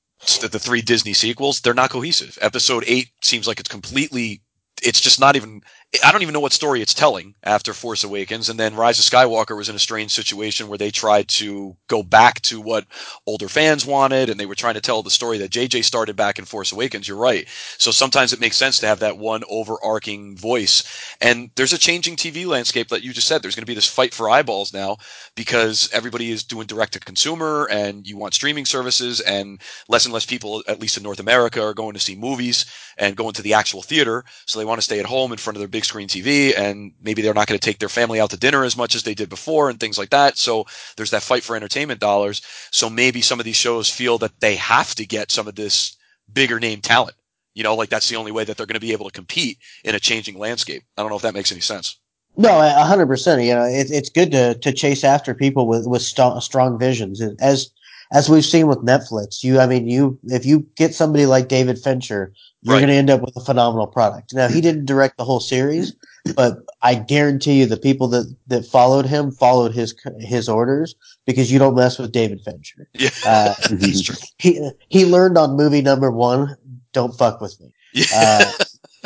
the, 0.41 0.47
the 0.47 0.59
three 0.59 0.81
Disney 0.81 1.13
sequels, 1.13 1.61
they're 1.61 1.73
not 1.73 1.91
cohesive. 1.91 2.39
Episode 2.41 2.83
eight 2.87 3.09
seems 3.21 3.47
like 3.47 3.59
it's 3.59 3.69
completely. 3.69 4.41
It's 4.81 4.99
just 4.99 5.19
not 5.19 5.35
even. 5.35 5.61
I 6.03 6.11
don't 6.11 6.21
even 6.21 6.33
know 6.33 6.39
what 6.39 6.53
story 6.53 6.81
it's 6.81 6.93
telling 6.93 7.35
after 7.43 7.73
Force 7.73 8.03
Awakens, 8.03 8.49
and 8.49 8.59
then 8.59 8.75
Rise 8.75 8.99
of 8.99 9.05
Skywalker 9.05 9.55
was 9.55 9.69
in 9.69 9.75
a 9.75 9.79
strange 9.79 10.11
situation 10.11 10.67
where 10.67 10.77
they 10.77 10.91
tried 10.91 11.27
to 11.29 11.75
go 11.87 12.03
back 12.03 12.41
to 12.41 12.61
what 12.61 12.85
older 13.25 13.47
fans 13.47 13.85
wanted, 13.85 14.29
and 14.29 14.39
they 14.39 14.45
were 14.45 14.55
trying 14.55 14.75
to 14.75 14.81
tell 14.81 15.01
the 15.01 15.09
story 15.09 15.37
that 15.39 15.51
JJ 15.51 15.83
started 15.83 16.15
back 16.15 16.39
in 16.39 16.45
Force 16.45 16.71
Awakens. 16.71 17.07
You're 17.07 17.17
right. 17.17 17.47
So 17.77 17.91
sometimes 17.91 18.33
it 18.33 18.39
makes 18.39 18.57
sense 18.57 18.79
to 18.79 18.87
have 18.87 18.99
that 18.99 19.17
one 19.17 19.43
overarching 19.49 20.37
voice. 20.37 20.83
And 21.21 21.49
there's 21.55 21.73
a 21.73 21.77
changing 21.77 22.15
TV 22.15 22.45
landscape 22.45 22.89
that 22.89 23.03
you 23.03 23.13
just 23.13 23.27
said. 23.27 23.41
There's 23.41 23.55
going 23.55 23.63
to 23.63 23.71
be 23.71 23.75
this 23.75 23.89
fight 23.89 24.13
for 24.13 24.29
eyeballs 24.29 24.73
now 24.73 24.97
because 25.35 25.89
everybody 25.93 26.31
is 26.31 26.43
doing 26.43 26.67
direct 26.67 26.93
to 26.93 26.99
consumer 26.99 27.67
and 27.71 28.05
you 28.07 28.17
want 28.17 28.33
streaming 28.33 28.65
services 28.65 29.21
and 29.21 29.61
less 29.87 30.05
and 30.05 30.13
less 30.13 30.25
people, 30.25 30.63
at 30.67 30.79
least 30.79 30.97
in 30.97 31.03
North 31.03 31.19
America, 31.19 31.61
are 31.61 31.73
going 31.73 31.93
to 31.93 31.99
see 31.99 32.15
movies 32.15 32.65
and 32.97 33.15
going 33.15 33.33
to 33.33 33.41
the 33.41 33.53
actual 33.53 33.81
theater. 33.81 34.23
So 34.45 34.59
they 34.59 34.65
want 34.65 34.79
to 34.79 34.83
stay 34.85 34.99
at 34.99 35.05
home 35.05 35.31
in 35.31 35.37
front 35.37 35.57
of 35.57 35.59
their 35.59 35.67
big 35.67 35.84
screen 35.85 36.07
TV 36.07 36.57
and 36.57 36.91
maybe 37.01 37.21
they're 37.21 37.33
not 37.33 37.47
going 37.47 37.59
to 37.59 37.65
take 37.65 37.79
their 37.79 37.89
family 37.89 38.19
out 38.19 38.31
to 38.31 38.37
dinner 38.37 38.63
as 38.63 38.75
much 38.75 38.95
as 38.95 39.03
they 39.03 39.13
did 39.13 39.29
before 39.29 39.69
and 39.69 39.79
things 39.79 39.97
like 39.97 40.09
that. 40.09 40.37
So 40.37 40.65
there's 40.97 41.11
that 41.11 41.23
fight 41.23 41.43
for 41.43 41.55
entertainment 41.55 41.99
dollars. 41.99 42.41
So 42.71 42.89
maybe 42.89 43.21
some 43.21 43.39
of 43.39 43.45
these 43.45 43.55
shows 43.55 43.89
feel 43.89 44.17
that 44.19 44.39
they 44.39 44.55
have 44.55 44.95
to 44.95 45.05
get 45.05 45.31
some 45.31 45.47
of 45.47 45.55
this 45.55 45.95
bigger 46.31 46.59
name 46.59 46.81
talent. 46.81 47.15
You 47.53 47.63
know, 47.63 47.75
like 47.75 47.89
that's 47.89 48.09
the 48.09 48.17
only 48.17 48.33
way 48.33 48.43
that 48.43 48.57
they're 48.57 48.65
going 48.65 48.73
to 48.73 48.81
be 48.81 48.91
able 48.91 49.05
to 49.05 49.11
compete 49.11 49.59
in 49.83 49.95
a 49.95 49.99
changing 49.99 50.37
landscape. 50.37 50.83
I 50.97 51.01
don't 51.01 51.09
know 51.09 51.15
if 51.15 51.21
that 51.21 51.33
makes 51.33 51.51
any 51.51 51.61
sense. 51.61 51.97
No, 52.37 52.59
hundred 52.83 53.07
percent. 53.07 53.41
You 53.43 53.55
know, 53.55 53.63
it, 53.63 53.89
it's 53.89 54.09
good 54.09 54.31
to, 54.31 54.55
to 54.55 54.73
chase 54.73 55.05
after 55.05 55.33
people 55.33 55.67
with 55.67 55.87
with 55.87 56.01
st- 56.01 56.43
strong 56.43 56.77
visions, 56.77 57.21
as 57.39 57.71
as 58.13 58.29
we've 58.29 58.45
seen 58.45 58.67
with 58.67 58.79
Netflix. 58.79 59.43
You, 59.43 59.59
I 59.59 59.67
mean, 59.67 59.87
you 59.87 60.17
if 60.25 60.45
you 60.45 60.65
get 60.75 60.93
somebody 60.93 61.25
like 61.25 61.47
David 61.47 61.79
Fincher, 61.79 62.33
you're 62.61 62.73
Right. 62.75 62.79
going 62.81 62.89
to 62.89 62.95
end 62.95 63.09
up 63.09 63.21
with 63.21 63.35
a 63.35 63.41
phenomenal 63.41 63.87
product. 63.87 64.33
Now, 64.33 64.47
he 64.47 64.59
didn't 64.61 64.85
direct 64.85 65.17
the 65.17 65.23
whole 65.25 65.39
series, 65.39 65.93
but 66.35 66.57
I 66.81 66.95
guarantee 66.95 67.59
you, 67.59 67.65
the 67.67 67.77
people 67.77 68.07
that 68.09 68.33
that 68.47 68.65
followed 68.65 69.05
him 69.05 69.31
followed 69.31 69.73
his 69.73 69.93
his 70.19 70.49
orders 70.49 70.95
because 71.25 71.51
you 71.51 71.59
don't 71.59 71.75
mess 71.75 71.99
with 71.99 72.11
David 72.11 72.41
Fincher. 72.41 72.87
Yeah, 72.95 73.09
Uh, 73.25 73.53
that's 73.71 74.01
true. 74.01 74.15
he 74.39 74.69
he 74.89 75.05
learned 75.05 75.37
on 75.37 75.55
movie 75.55 75.81
number 75.81 76.09
one, 76.11 76.55
don't 76.93 77.15
fuck 77.15 77.41
with 77.41 77.59
me. 77.61 77.71
Yeah. 77.93 78.51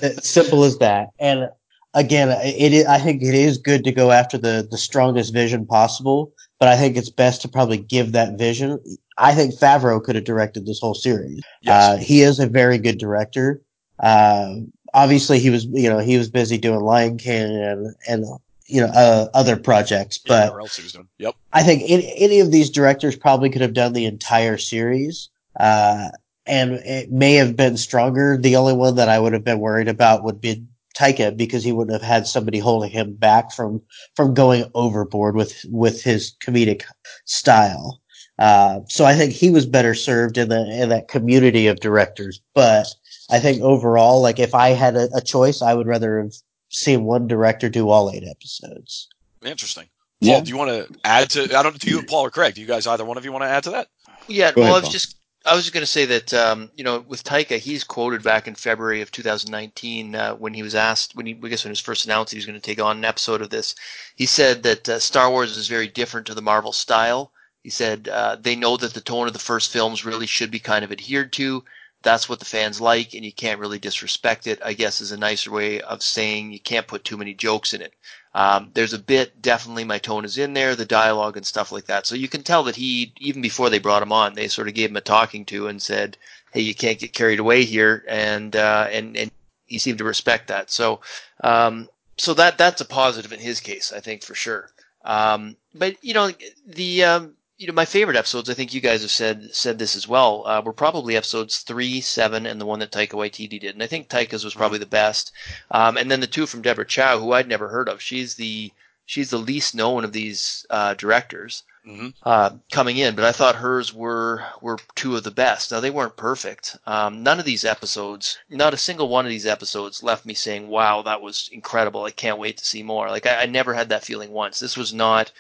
Uh, 0.01 0.09
simple 0.21 0.63
as 0.63 0.77
that. 0.77 1.09
And 1.19 1.49
again, 1.93 2.29
it, 2.43 2.71
is, 2.73 2.85
I 2.85 2.99
think 2.99 3.21
it 3.21 3.35
is 3.35 3.57
good 3.57 3.83
to 3.83 3.91
go 3.91 4.11
after 4.11 4.37
the 4.37 4.67
the 4.69 4.77
strongest 4.77 5.33
vision 5.33 5.65
possible, 5.65 6.31
but 6.59 6.67
I 6.67 6.77
think 6.77 6.97
it's 6.97 7.09
best 7.09 7.41
to 7.41 7.47
probably 7.47 7.77
give 7.77 8.11
that 8.11 8.37
vision. 8.37 8.79
I 9.17 9.33
think 9.33 9.55
Favreau 9.55 10.03
could 10.03 10.15
have 10.15 10.25
directed 10.25 10.65
this 10.65 10.79
whole 10.79 10.93
series. 10.93 11.41
Yes. 11.61 11.83
Uh, 11.83 11.97
he 11.97 12.21
is 12.21 12.39
a 12.39 12.47
very 12.47 12.77
good 12.77 12.97
director. 12.97 13.61
Uh, 13.99 14.55
obviously, 14.93 15.39
he 15.39 15.49
was 15.49 15.65
you 15.65 15.89
know 15.89 15.99
he 15.99 16.17
was 16.17 16.29
busy 16.29 16.57
doing 16.57 16.81
Lion 16.81 17.17
King 17.17 17.55
and 17.55 17.95
and 18.07 18.25
you 18.65 18.81
know 18.81 18.87
uh, 18.87 19.27
other 19.33 19.55
projects, 19.57 20.17
but 20.17 20.49
whatever 20.49 20.61
else 20.61 20.75
he 20.75 20.83
was 20.83 20.93
doing. 20.93 21.07
Yep. 21.17 21.35
I 21.53 21.63
think 21.63 21.83
any, 21.87 22.13
any 22.17 22.39
of 22.39 22.51
these 22.51 22.69
directors 22.69 23.15
probably 23.15 23.49
could 23.49 23.61
have 23.61 23.73
done 23.73 23.93
the 23.93 24.05
entire 24.05 24.57
series, 24.57 25.29
uh, 25.59 26.09
and 26.45 26.73
it 26.73 27.11
may 27.11 27.33
have 27.35 27.55
been 27.55 27.77
stronger. 27.77 28.37
The 28.37 28.55
only 28.57 28.73
one 28.73 28.95
that 28.95 29.09
I 29.09 29.19
would 29.19 29.33
have 29.33 29.43
been 29.43 29.59
worried 29.59 29.87
about 29.87 30.23
would 30.23 30.41
be 30.41 30.63
Taika 30.99 31.35
because 31.35 31.63
he 31.63 31.71
wouldn't 31.71 31.93
have 31.93 32.07
had 32.07 32.27
somebody 32.27 32.59
holding 32.59 32.89
him 32.89 33.13
back 33.13 33.51
from 33.51 33.81
from 34.15 34.33
going 34.33 34.65
overboard 34.73 35.35
with 35.35 35.63
with 35.69 36.03
his 36.03 36.35
comedic 36.41 36.83
style. 37.25 38.01
Uh, 38.37 38.79
so 38.87 39.05
I 39.05 39.15
think 39.15 39.33
he 39.33 39.49
was 39.49 39.65
better 39.65 39.93
served 39.93 40.37
in 40.37 40.49
the 40.49 40.61
in 40.81 40.89
that 40.89 41.07
community 41.07 41.67
of 41.67 41.79
directors. 41.79 42.41
But 42.53 42.87
I 43.29 43.39
think 43.39 43.61
overall, 43.61 44.21
like 44.21 44.39
if 44.39 44.55
I 44.55 44.69
had 44.69 44.95
a, 44.95 45.09
a 45.15 45.21
choice, 45.21 45.61
I 45.61 45.73
would 45.73 45.87
rather 45.87 46.19
have 46.21 46.33
seen 46.69 47.03
one 47.03 47.27
director 47.27 47.69
do 47.69 47.89
all 47.89 48.11
eight 48.11 48.23
episodes. 48.27 49.07
Interesting. 49.43 49.85
Yeah. 50.21 50.41
Do 50.41 50.49
you 50.49 50.57
want 50.57 50.69
to 50.69 50.99
add 51.05 51.29
to? 51.31 51.43
I 51.57 51.63
don't. 51.63 51.79
Do 51.79 51.89
you, 51.89 51.99
and 51.99 52.07
Paul 52.07 52.25
or 52.25 52.29
Craig? 52.31 52.55
Do 52.55 52.61
you 52.61 52.67
guys 52.67 52.87
either 52.87 53.05
one 53.05 53.17
of 53.17 53.23
you 53.23 53.31
want 53.31 53.43
to 53.43 53.49
add 53.49 53.63
to 53.63 53.71
that? 53.71 53.87
Yeah, 54.27 54.51
Go 54.51 54.61
well, 54.61 54.71
ahead, 54.71 54.75
I 54.75 54.79
was 54.79 54.83
Paul. 54.83 54.91
just 54.91 55.18
I 55.45 55.55
was 55.55 55.63
just 55.63 55.73
going 55.73 55.83
to 55.83 55.87
say 55.87 56.05
that 56.05 56.33
um, 56.33 56.69
you 56.75 56.83
know 56.83 56.99
with 57.07 57.23
Taika, 57.23 57.57
he's 57.57 57.83
quoted 57.83 58.21
back 58.23 58.47
in 58.47 58.55
February 58.55 59.01
of 59.01 59.11
2019 59.11 60.15
uh, 60.15 60.35
when 60.35 60.53
he 60.53 60.61
was 60.61 60.75
asked 60.75 61.15
when 61.15 61.25
he 61.25 61.39
I 61.41 61.47
guess 61.47 61.63
when 61.63 61.69
he 61.69 61.73
was 61.73 61.79
first 61.79 62.05
announced 62.05 62.33
he 62.33 62.37
was 62.37 62.45
going 62.45 62.59
to 62.59 62.65
take 62.65 62.81
on 62.81 62.97
an 62.97 63.05
episode 63.05 63.41
of 63.41 63.49
this. 63.49 63.73
He 64.15 64.25
said 64.25 64.63
that 64.63 64.89
uh, 64.89 64.99
Star 64.99 65.29
Wars 65.29 65.55
is 65.55 65.67
very 65.67 65.87
different 65.87 66.27
to 66.27 66.33
the 66.33 66.41
Marvel 66.41 66.73
style. 66.73 67.31
He 67.63 67.69
said 67.69 68.09
uh, 68.09 68.35
they 68.39 68.55
know 68.55 68.75
that 68.77 68.93
the 68.93 69.01
tone 69.01 69.27
of 69.27 69.33
the 69.33 69.39
first 69.39 69.71
films 69.71 70.05
really 70.05 70.27
should 70.27 70.51
be 70.51 70.59
kind 70.59 70.83
of 70.83 70.91
adhered 70.91 71.31
to. 71.33 71.63
That's 72.01 72.29
what 72.29 72.39
the 72.39 72.45
fans 72.45 72.79
like, 72.79 73.13
and 73.13 73.25
you 73.25 73.33
can't 73.33 73.59
really 73.59 73.79
disrespect 73.79 74.47
it. 74.47 74.59
I 74.63 74.73
guess 74.73 75.01
is 75.01 75.11
a 75.11 75.17
nicer 75.17 75.51
way 75.51 75.81
of 75.81 76.01
saying 76.03 76.51
you 76.51 76.59
can't 76.59 76.87
put 76.87 77.03
too 77.03 77.17
many 77.17 77.33
jokes 77.33 77.73
in 77.73 77.81
it. 77.81 77.93
Um, 78.33 78.69
there's 78.73 78.93
a 78.93 78.99
bit, 78.99 79.41
definitely 79.41 79.83
my 79.83 79.97
tone 79.97 80.23
is 80.23 80.37
in 80.37 80.53
there, 80.53 80.75
the 80.75 80.85
dialogue 80.85 81.35
and 81.35 81.45
stuff 81.45 81.71
like 81.71 81.85
that. 81.85 82.05
So 82.05 82.15
you 82.15 82.27
can 82.27 82.43
tell 82.43 82.63
that 82.63 82.75
he, 82.75 83.11
even 83.17 83.41
before 83.41 83.69
they 83.69 83.79
brought 83.79 84.03
him 84.03 84.11
on, 84.11 84.33
they 84.33 84.47
sort 84.47 84.67
of 84.67 84.75
gave 84.75 84.91
him 84.91 84.97
a 84.97 85.01
talking 85.01 85.45
to 85.45 85.67
and 85.67 85.81
said, 85.81 86.17
"Hey, 86.53 86.61
you 86.61 86.75
can't 86.75 86.99
get 86.99 87.13
carried 87.13 87.39
away 87.39 87.65
here," 87.65 88.05
and 88.07 88.55
uh, 88.55 88.87
and 88.91 89.17
and 89.17 89.31
he 89.65 89.79
seemed 89.79 89.97
to 89.97 90.03
respect 90.03 90.47
that. 90.47 90.69
So, 90.69 91.01
um, 91.43 91.89
so 92.17 92.33
that 92.35 92.57
that's 92.57 92.81
a 92.81 92.85
positive 92.85 93.33
in 93.33 93.39
his 93.39 93.59
case, 93.59 93.91
I 93.91 93.99
think 93.99 94.23
for 94.23 94.35
sure. 94.35 94.69
Um, 95.03 95.55
but 95.73 96.03
you 96.03 96.13
know, 96.13 96.31
the 96.67 97.03
um, 97.05 97.35
you 97.59 97.67
know 97.67 97.73
my 97.73 97.85
favorite 97.85 98.15
episodes, 98.15 98.49
I 98.49 98.53
think 98.53 98.73
you 98.73 98.79
guys 98.79 99.01
have 99.01 99.11
said 99.11 99.53
said 99.53 99.77
this 99.77 99.93
as 99.95 100.07
well. 100.07 100.47
Uh, 100.47 100.61
were 100.61 100.71
probably 100.73 101.17
episodes 101.17 101.57
three, 101.59 101.99
seven, 101.99 102.45
and 102.45 102.59
the 102.59 102.65
one 102.65 102.79
that 102.79 102.91
Taika 102.91 103.11
Waititi 103.11 103.59
did, 103.59 103.73
and 103.73 103.83
I 103.83 103.87
think 103.87 104.07
Taika's 104.07 104.45
was 104.45 104.55
probably 104.55 104.79
the 104.79 104.85
best. 104.85 105.33
Um, 105.69 105.97
and 105.97 106.09
then 106.09 106.21
the 106.21 106.27
two 106.27 106.45
from 106.45 106.61
Deborah 106.61 106.85
Chow, 106.85 107.19
who 107.19 107.33
I'd 107.33 107.49
never 107.49 107.67
heard 107.67 107.89
of. 107.89 108.01
She's 108.01 108.35
the 108.35 108.71
she's 109.05 109.29
the 109.29 109.37
least 109.37 109.75
known 109.75 110.05
of 110.05 110.13
these 110.13 110.65
uh, 110.69 110.93
directors 110.93 111.63
Mhm. 111.85 112.13
uh, 112.23 112.51
coming 112.71 112.97
in, 112.97 113.15
but 113.15 113.25
I 113.25 113.33
thought 113.33 113.55
hers 113.55 113.93
were 113.93 114.45
were 114.61 114.79
two 114.95 115.17
of 115.17 115.23
the 115.23 115.31
best. 115.31 115.71
Now 115.71 115.81
they 115.81 115.89
weren't 115.89 116.15
perfect. 116.15 116.77
Um, 116.85 117.23
none 117.23 117.39
of 117.39 117.45
these 117.45 117.65
episodes, 117.65 118.37
not 118.49 118.73
a 118.73 118.77
single 118.77 119.09
one 119.09 119.25
of 119.25 119.31
these 119.31 119.45
episodes, 119.45 120.01
left 120.01 120.25
me 120.25 120.33
saying, 120.33 120.69
"Wow, 120.69 121.01
that 121.01 121.21
was 121.21 121.49
incredible! 121.51 122.05
I 122.05 122.11
can't 122.11 122.39
wait 122.39 122.57
to 122.59 122.65
see 122.65 122.83
more." 122.83 123.09
Like 123.09 123.25
I, 123.25 123.41
I 123.41 123.45
never 123.47 123.73
had 123.73 123.89
that 123.89 124.05
feeling 124.05 124.31
once. 124.31 124.59
This 124.59 124.77
was 124.77 124.93
not. 124.93 125.31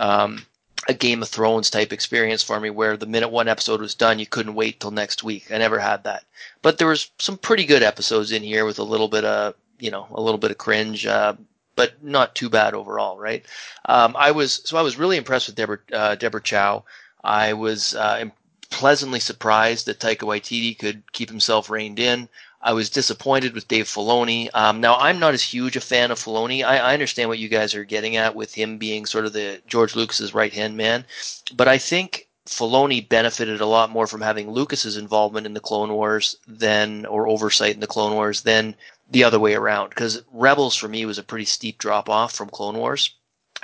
Um, 0.00 0.46
a 0.86 0.94
Game 0.94 1.22
of 1.22 1.28
Thrones 1.28 1.70
type 1.70 1.92
experience 1.92 2.42
for 2.42 2.60
me 2.60 2.70
where 2.70 2.96
the 2.96 3.06
minute 3.06 3.28
one 3.28 3.48
episode 3.48 3.80
was 3.80 3.94
done, 3.94 4.18
you 4.18 4.26
couldn't 4.26 4.54
wait 4.54 4.80
till 4.80 4.90
next 4.90 5.24
week. 5.24 5.50
I 5.50 5.58
never 5.58 5.78
had 5.78 6.04
that. 6.04 6.24
But 6.62 6.78
there 6.78 6.86
was 6.86 7.10
some 7.18 7.36
pretty 7.36 7.64
good 7.64 7.82
episodes 7.82 8.32
in 8.32 8.42
here 8.42 8.64
with 8.64 8.78
a 8.78 8.84
little 8.84 9.08
bit 9.08 9.24
of, 9.24 9.54
you 9.78 9.90
know, 9.90 10.06
a 10.12 10.20
little 10.20 10.38
bit 10.38 10.50
of 10.50 10.58
cringe, 10.58 11.06
uh, 11.06 11.34
but 11.74 12.02
not 12.02 12.34
too 12.34 12.48
bad 12.48 12.74
overall, 12.74 13.18
right? 13.18 13.44
Um, 13.84 14.14
I 14.18 14.30
was, 14.30 14.62
so 14.64 14.76
I 14.76 14.82
was 14.82 14.98
really 14.98 15.16
impressed 15.16 15.48
with 15.48 15.56
Deborah, 15.56 15.78
uh, 15.92 16.14
Deborah 16.14 16.42
Chow. 16.42 16.84
I 17.22 17.52
was, 17.52 17.94
uh, 17.94 18.26
pleasantly 18.70 19.20
surprised 19.20 19.86
that 19.86 19.98
Taika 19.98 20.26
Waititi 20.26 20.78
could 20.78 21.10
keep 21.12 21.30
himself 21.30 21.70
reined 21.70 21.98
in. 21.98 22.28
I 22.60 22.72
was 22.72 22.90
disappointed 22.90 23.54
with 23.54 23.68
Dave 23.68 23.86
Filoni. 23.86 24.48
Um, 24.52 24.80
now, 24.80 24.96
I'm 24.96 25.20
not 25.20 25.34
as 25.34 25.42
huge 25.42 25.76
a 25.76 25.80
fan 25.80 26.10
of 26.10 26.18
Filoni. 26.18 26.64
I, 26.64 26.78
I 26.78 26.92
understand 26.92 27.28
what 27.28 27.38
you 27.38 27.48
guys 27.48 27.74
are 27.74 27.84
getting 27.84 28.16
at 28.16 28.34
with 28.34 28.52
him 28.54 28.78
being 28.78 29.06
sort 29.06 29.26
of 29.26 29.32
the 29.32 29.62
George 29.66 29.94
Lucas's 29.94 30.34
right 30.34 30.52
hand 30.52 30.76
man, 30.76 31.04
but 31.54 31.68
I 31.68 31.78
think 31.78 32.28
Filoni 32.48 33.06
benefited 33.06 33.60
a 33.60 33.66
lot 33.66 33.90
more 33.90 34.06
from 34.06 34.22
having 34.22 34.50
Lucas's 34.50 34.96
involvement 34.96 35.46
in 35.46 35.54
the 35.54 35.60
Clone 35.60 35.92
Wars 35.92 36.36
than, 36.46 37.04
or 37.06 37.28
oversight 37.28 37.74
in 37.74 37.80
the 37.80 37.86
Clone 37.86 38.14
Wars 38.14 38.40
than 38.40 38.74
the 39.10 39.22
other 39.22 39.38
way 39.38 39.54
around. 39.54 39.90
Because 39.90 40.22
Rebels 40.32 40.74
for 40.74 40.88
me 40.88 41.04
was 41.04 41.18
a 41.18 41.22
pretty 41.22 41.44
steep 41.44 41.78
drop 41.78 42.08
off 42.08 42.32
from 42.32 42.48
Clone 42.48 42.78
Wars, 42.78 43.14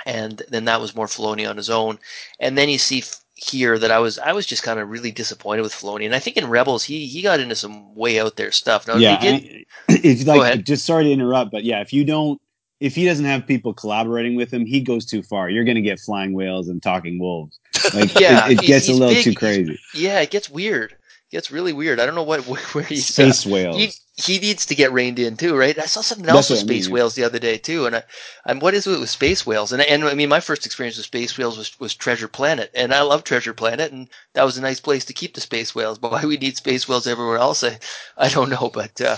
and 0.05 0.43
then 0.49 0.65
that 0.65 0.79
was 0.79 0.95
more 0.95 1.07
Filoni 1.07 1.49
on 1.49 1.57
his 1.57 1.69
own. 1.69 1.99
And 2.39 2.57
then 2.57 2.69
you 2.69 2.77
see 2.77 3.03
here 3.49 3.77
that 3.77 3.91
I 3.91 3.99
was 3.99 4.19
I 4.19 4.33
was 4.33 4.45
just 4.45 4.63
kind 4.63 4.79
of 4.79 4.89
really 4.89 5.11
disappointed 5.11 5.61
with 5.61 5.73
Filoni, 5.73 6.05
and 6.05 6.15
I 6.15 6.19
think 6.19 6.37
in 6.37 6.49
Rebels 6.49 6.83
he 6.83 7.07
he 7.07 7.21
got 7.21 7.39
into 7.39 7.55
some 7.55 7.93
way 7.95 8.19
out 8.19 8.35
there 8.35 8.51
stuff. 8.51 8.87
Now, 8.87 8.95
yeah, 8.95 9.19
did, 9.19 9.65
it's 9.89 10.25
like 10.25 10.63
just 10.63 10.85
sorry 10.85 11.05
to 11.05 11.11
interrupt, 11.11 11.51
but 11.51 11.63
yeah, 11.63 11.81
if 11.81 11.93
you 11.93 12.05
don't, 12.05 12.41
if 12.79 12.95
he 12.95 13.05
doesn't 13.05 13.25
have 13.25 13.47
people 13.47 13.73
collaborating 13.73 14.35
with 14.35 14.53
him, 14.53 14.65
he 14.65 14.81
goes 14.81 15.05
too 15.05 15.23
far. 15.23 15.49
You're 15.49 15.63
going 15.63 15.75
to 15.75 15.81
get 15.81 15.99
flying 15.99 16.33
whales 16.33 16.67
and 16.67 16.81
talking 16.81 17.19
wolves. 17.19 17.59
Like 17.93 18.13
Yeah, 18.19 18.47
it, 18.47 18.63
it 18.63 18.65
gets 18.65 18.89
a 18.89 18.93
little 18.93 19.09
big. 19.09 19.23
too 19.23 19.33
crazy. 19.33 19.79
yeah, 19.93 20.19
it 20.19 20.31
gets 20.31 20.49
weird. 20.49 20.95
Gets 21.31 21.51
really 21.51 21.73
weird. 21.73 21.99
I 21.99 22.05
don't 22.05 22.15
know 22.15 22.23
what 22.23 22.41
where 22.73 22.83
he's 22.83 23.07
Space 23.07 23.45
uh, 23.45 23.49
whales. 23.49 23.77
He, 24.15 24.33
he 24.33 24.39
needs 24.39 24.67
to 24.67 24.75
get 24.75 24.91
reined 24.91 25.19
in 25.19 25.35
too, 25.35 25.57
right? 25.57 25.77
I 25.77 25.85
saw 25.85 26.01
something 26.01 26.25
That's 26.25 26.35
else 26.35 26.49
with 26.51 26.59
what 26.59 26.65
I 26.65 26.73
mean, 26.73 26.81
space 26.83 26.89
whales 26.91 27.15
the 27.15 27.23
other 27.23 27.39
day 27.39 27.57
too, 27.57 27.87
and 27.87 27.95
I, 27.97 28.03
I'm 28.45 28.59
what 28.59 28.73
is 28.73 28.87
it 28.87 28.99
with 28.99 29.09
space 29.09 29.45
whales? 29.45 29.71
And 29.71 29.81
and 29.81 30.03
I 30.05 30.13
mean, 30.13 30.29
my 30.29 30.39
first 30.39 30.65
experience 30.65 30.97
with 30.97 31.07
space 31.07 31.37
whales 31.37 31.57
was 31.57 31.77
was 31.79 31.95
Treasure 31.95 32.27
Planet, 32.27 32.71
and 32.75 32.93
I 32.93 33.01
love 33.01 33.23
Treasure 33.23 33.53
Planet, 33.53 33.91
and 33.91 34.07
that 34.33 34.43
was 34.43 34.57
a 34.57 34.61
nice 34.61 34.79
place 34.79 35.03
to 35.05 35.13
keep 35.13 35.33
the 35.33 35.41
space 35.41 35.73
whales. 35.73 35.97
But 35.97 36.11
why 36.11 36.25
we 36.25 36.37
need 36.37 36.57
space 36.57 36.87
whales 36.87 37.07
everywhere 37.07 37.37
else, 37.37 37.63
I 37.63 37.79
I 38.17 38.29
don't 38.29 38.49
know. 38.49 38.69
But 38.73 39.01
uh, 39.01 39.17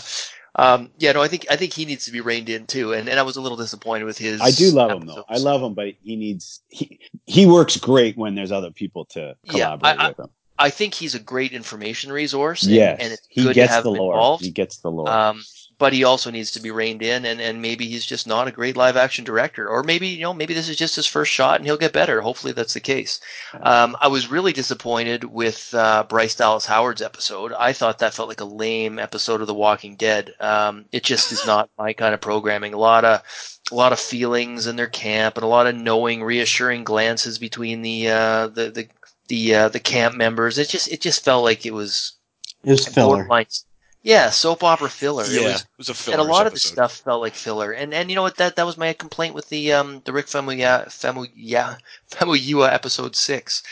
um, 0.55 0.89
yeah, 0.97 1.11
no, 1.11 1.21
I 1.21 1.27
think 1.27 1.45
I 1.51 1.55
think 1.55 1.73
he 1.73 1.85
needs 1.85 2.05
to 2.05 2.11
be 2.11 2.21
reined 2.21 2.49
in 2.49 2.65
too, 2.65 2.93
and 2.93 3.07
and 3.07 3.19
I 3.19 3.23
was 3.23 3.35
a 3.35 3.41
little 3.41 3.57
disappointed 3.57 4.05
with 4.05 4.17
his. 4.17 4.41
I 4.41 4.49
do 4.51 4.71
love 4.71 4.99
him 4.99 5.05
though. 5.07 5.23
I 5.29 5.37
love 5.37 5.61
him, 5.61 5.75
but 5.75 5.89
he 6.01 6.15
needs 6.15 6.61
he 6.69 6.99
he 7.25 7.45
works 7.45 7.77
great 7.77 8.17
when 8.17 8.33
there's 8.33 8.51
other 8.51 8.71
people 8.71 9.05
to 9.05 9.35
collaborate 9.47 9.99
I- 9.99 10.05
I- 10.05 10.09
with 10.09 10.19
him. 10.19 10.29
I 10.59 10.69
think 10.69 10.93
he's 10.93 11.15
a 11.15 11.19
great 11.19 11.51
information 11.53 12.11
resource. 12.11 12.63
And, 12.63 12.73
Yes, 12.73 12.99
and 13.01 13.13
it's 13.13 13.27
he 13.29 13.43
good 13.43 13.55
gets 13.55 13.69
to 13.69 13.75
have 13.75 13.83
the 13.83 13.91
lore. 13.91 14.13
involved. 14.13 14.43
He 14.43 14.51
gets 14.51 14.77
the 14.77 14.91
lore. 14.91 15.09
Um, 15.09 15.43
but 15.79 15.93
he 15.93 16.03
also 16.03 16.31
needs 16.31 16.51
to 16.51 16.59
be 16.59 16.71
reined 16.71 17.03
in, 17.03 17.23
and, 17.25 17.39
and 17.39 17.61
maybe 17.61 17.87
he's 17.87 18.05
just 18.05 18.25
not 18.25 18.47
a 18.47 18.51
great 18.51 18.75
live 18.75 18.97
action 18.97 19.23
director, 19.23 19.67
or 19.69 19.83
maybe 19.83 20.07
you 20.07 20.21
know 20.21 20.33
maybe 20.33 20.55
this 20.55 20.69
is 20.69 20.75
just 20.75 20.95
his 20.95 21.05
first 21.05 21.31
shot 21.31 21.57
and 21.57 21.65
he'll 21.65 21.77
get 21.77 21.93
better. 21.93 22.19
Hopefully 22.21 22.53
that's 22.53 22.73
the 22.73 22.79
case. 22.79 23.19
Um, 23.61 23.95
I 24.01 24.07
was 24.07 24.27
really 24.31 24.53
disappointed 24.53 25.23
with 25.23 25.73
uh, 25.75 26.03
Bryce 26.09 26.33
Dallas 26.35 26.65
Howard's 26.65 27.01
episode. 27.03 27.53
I 27.53 27.73
thought 27.73 27.99
that 27.99 28.15
felt 28.15 28.29
like 28.29 28.41
a 28.41 28.45
lame 28.45 28.97
episode 28.97 29.41
of 29.41 29.47
The 29.47 29.53
Walking 29.53 29.95
Dead. 29.97 30.33
Um, 30.39 30.85
it 30.91 31.03
just 31.03 31.31
is 31.31 31.45
not 31.45 31.69
my 31.77 31.93
kind 31.93 32.15
of 32.15 32.21
programming. 32.21 32.73
A 32.73 32.79
lot 32.79 33.05
of 33.05 33.21
a 33.71 33.75
lot 33.75 33.91
of 33.93 33.99
feelings 33.99 34.65
in 34.65 34.77
their 34.77 34.87
camp, 34.87 35.35
and 35.37 35.43
a 35.43 35.47
lot 35.47 35.67
of 35.67 35.75
knowing, 35.75 36.23
reassuring 36.23 36.85
glances 36.85 37.37
between 37.37 37.83
the 37.83 38.09
uh, 38.09 38.47
the 38.47 38.71
the 38.71 38.87
the, 39.28 39.55
uh, 39.55 39.69
the 39.69 39.80
camp 39.80 40.15
members. 40.15 40.57
It 40.57 40.69
just 40.69 40.91
it 40.91 41.01
just 41.01 41.23
felt 41.23 41.43
like 41.43 41.65
it 41.65 41.73
was 41.73 42.13
It 42.63 42.71
was 42.71 42.88
filler. 42.88 43.28
Yeah, 44.03 44.30
soap 44.30 44.63
opera 44.63 44.89
filler. 44.89 45.25
yeah, 45.25 45.41
It 45.41 45.43
was 45.43 45.61
it 45.61 45.67
was 45.78 45.89
a 45.89 45.93
filler. 45.93 46.17
and 46.19 46.28
a 46.30 46.32
lot 46.32 46.47
of 46.47 46.53
the 46.53 46.59
stuff 46.59 46.97
felt 46.97 47.21
like 47.21 47.34
filler. 47.34 47.71
And 47.73 47.93
and 47.93 48.09
you 48.09 48.15
know 48.15 48.21
what? 48.21 48.38
That 48.38 48.55
that 48.55 48.65
was 48.65 48.78
my 48.78 48.93
complaint 48.93 49.36
with 49.36 49.49
the 49.49 49.73
um 49.73 50.01
the 50.05 50.13
Rick 50.13 50.28
Famuyiwa 50.28 50.88
Famuyiwa 50.88 51.78
Famuyiwa 52.11 52.71
episode 52.73 53.15
six. 53.15 53.63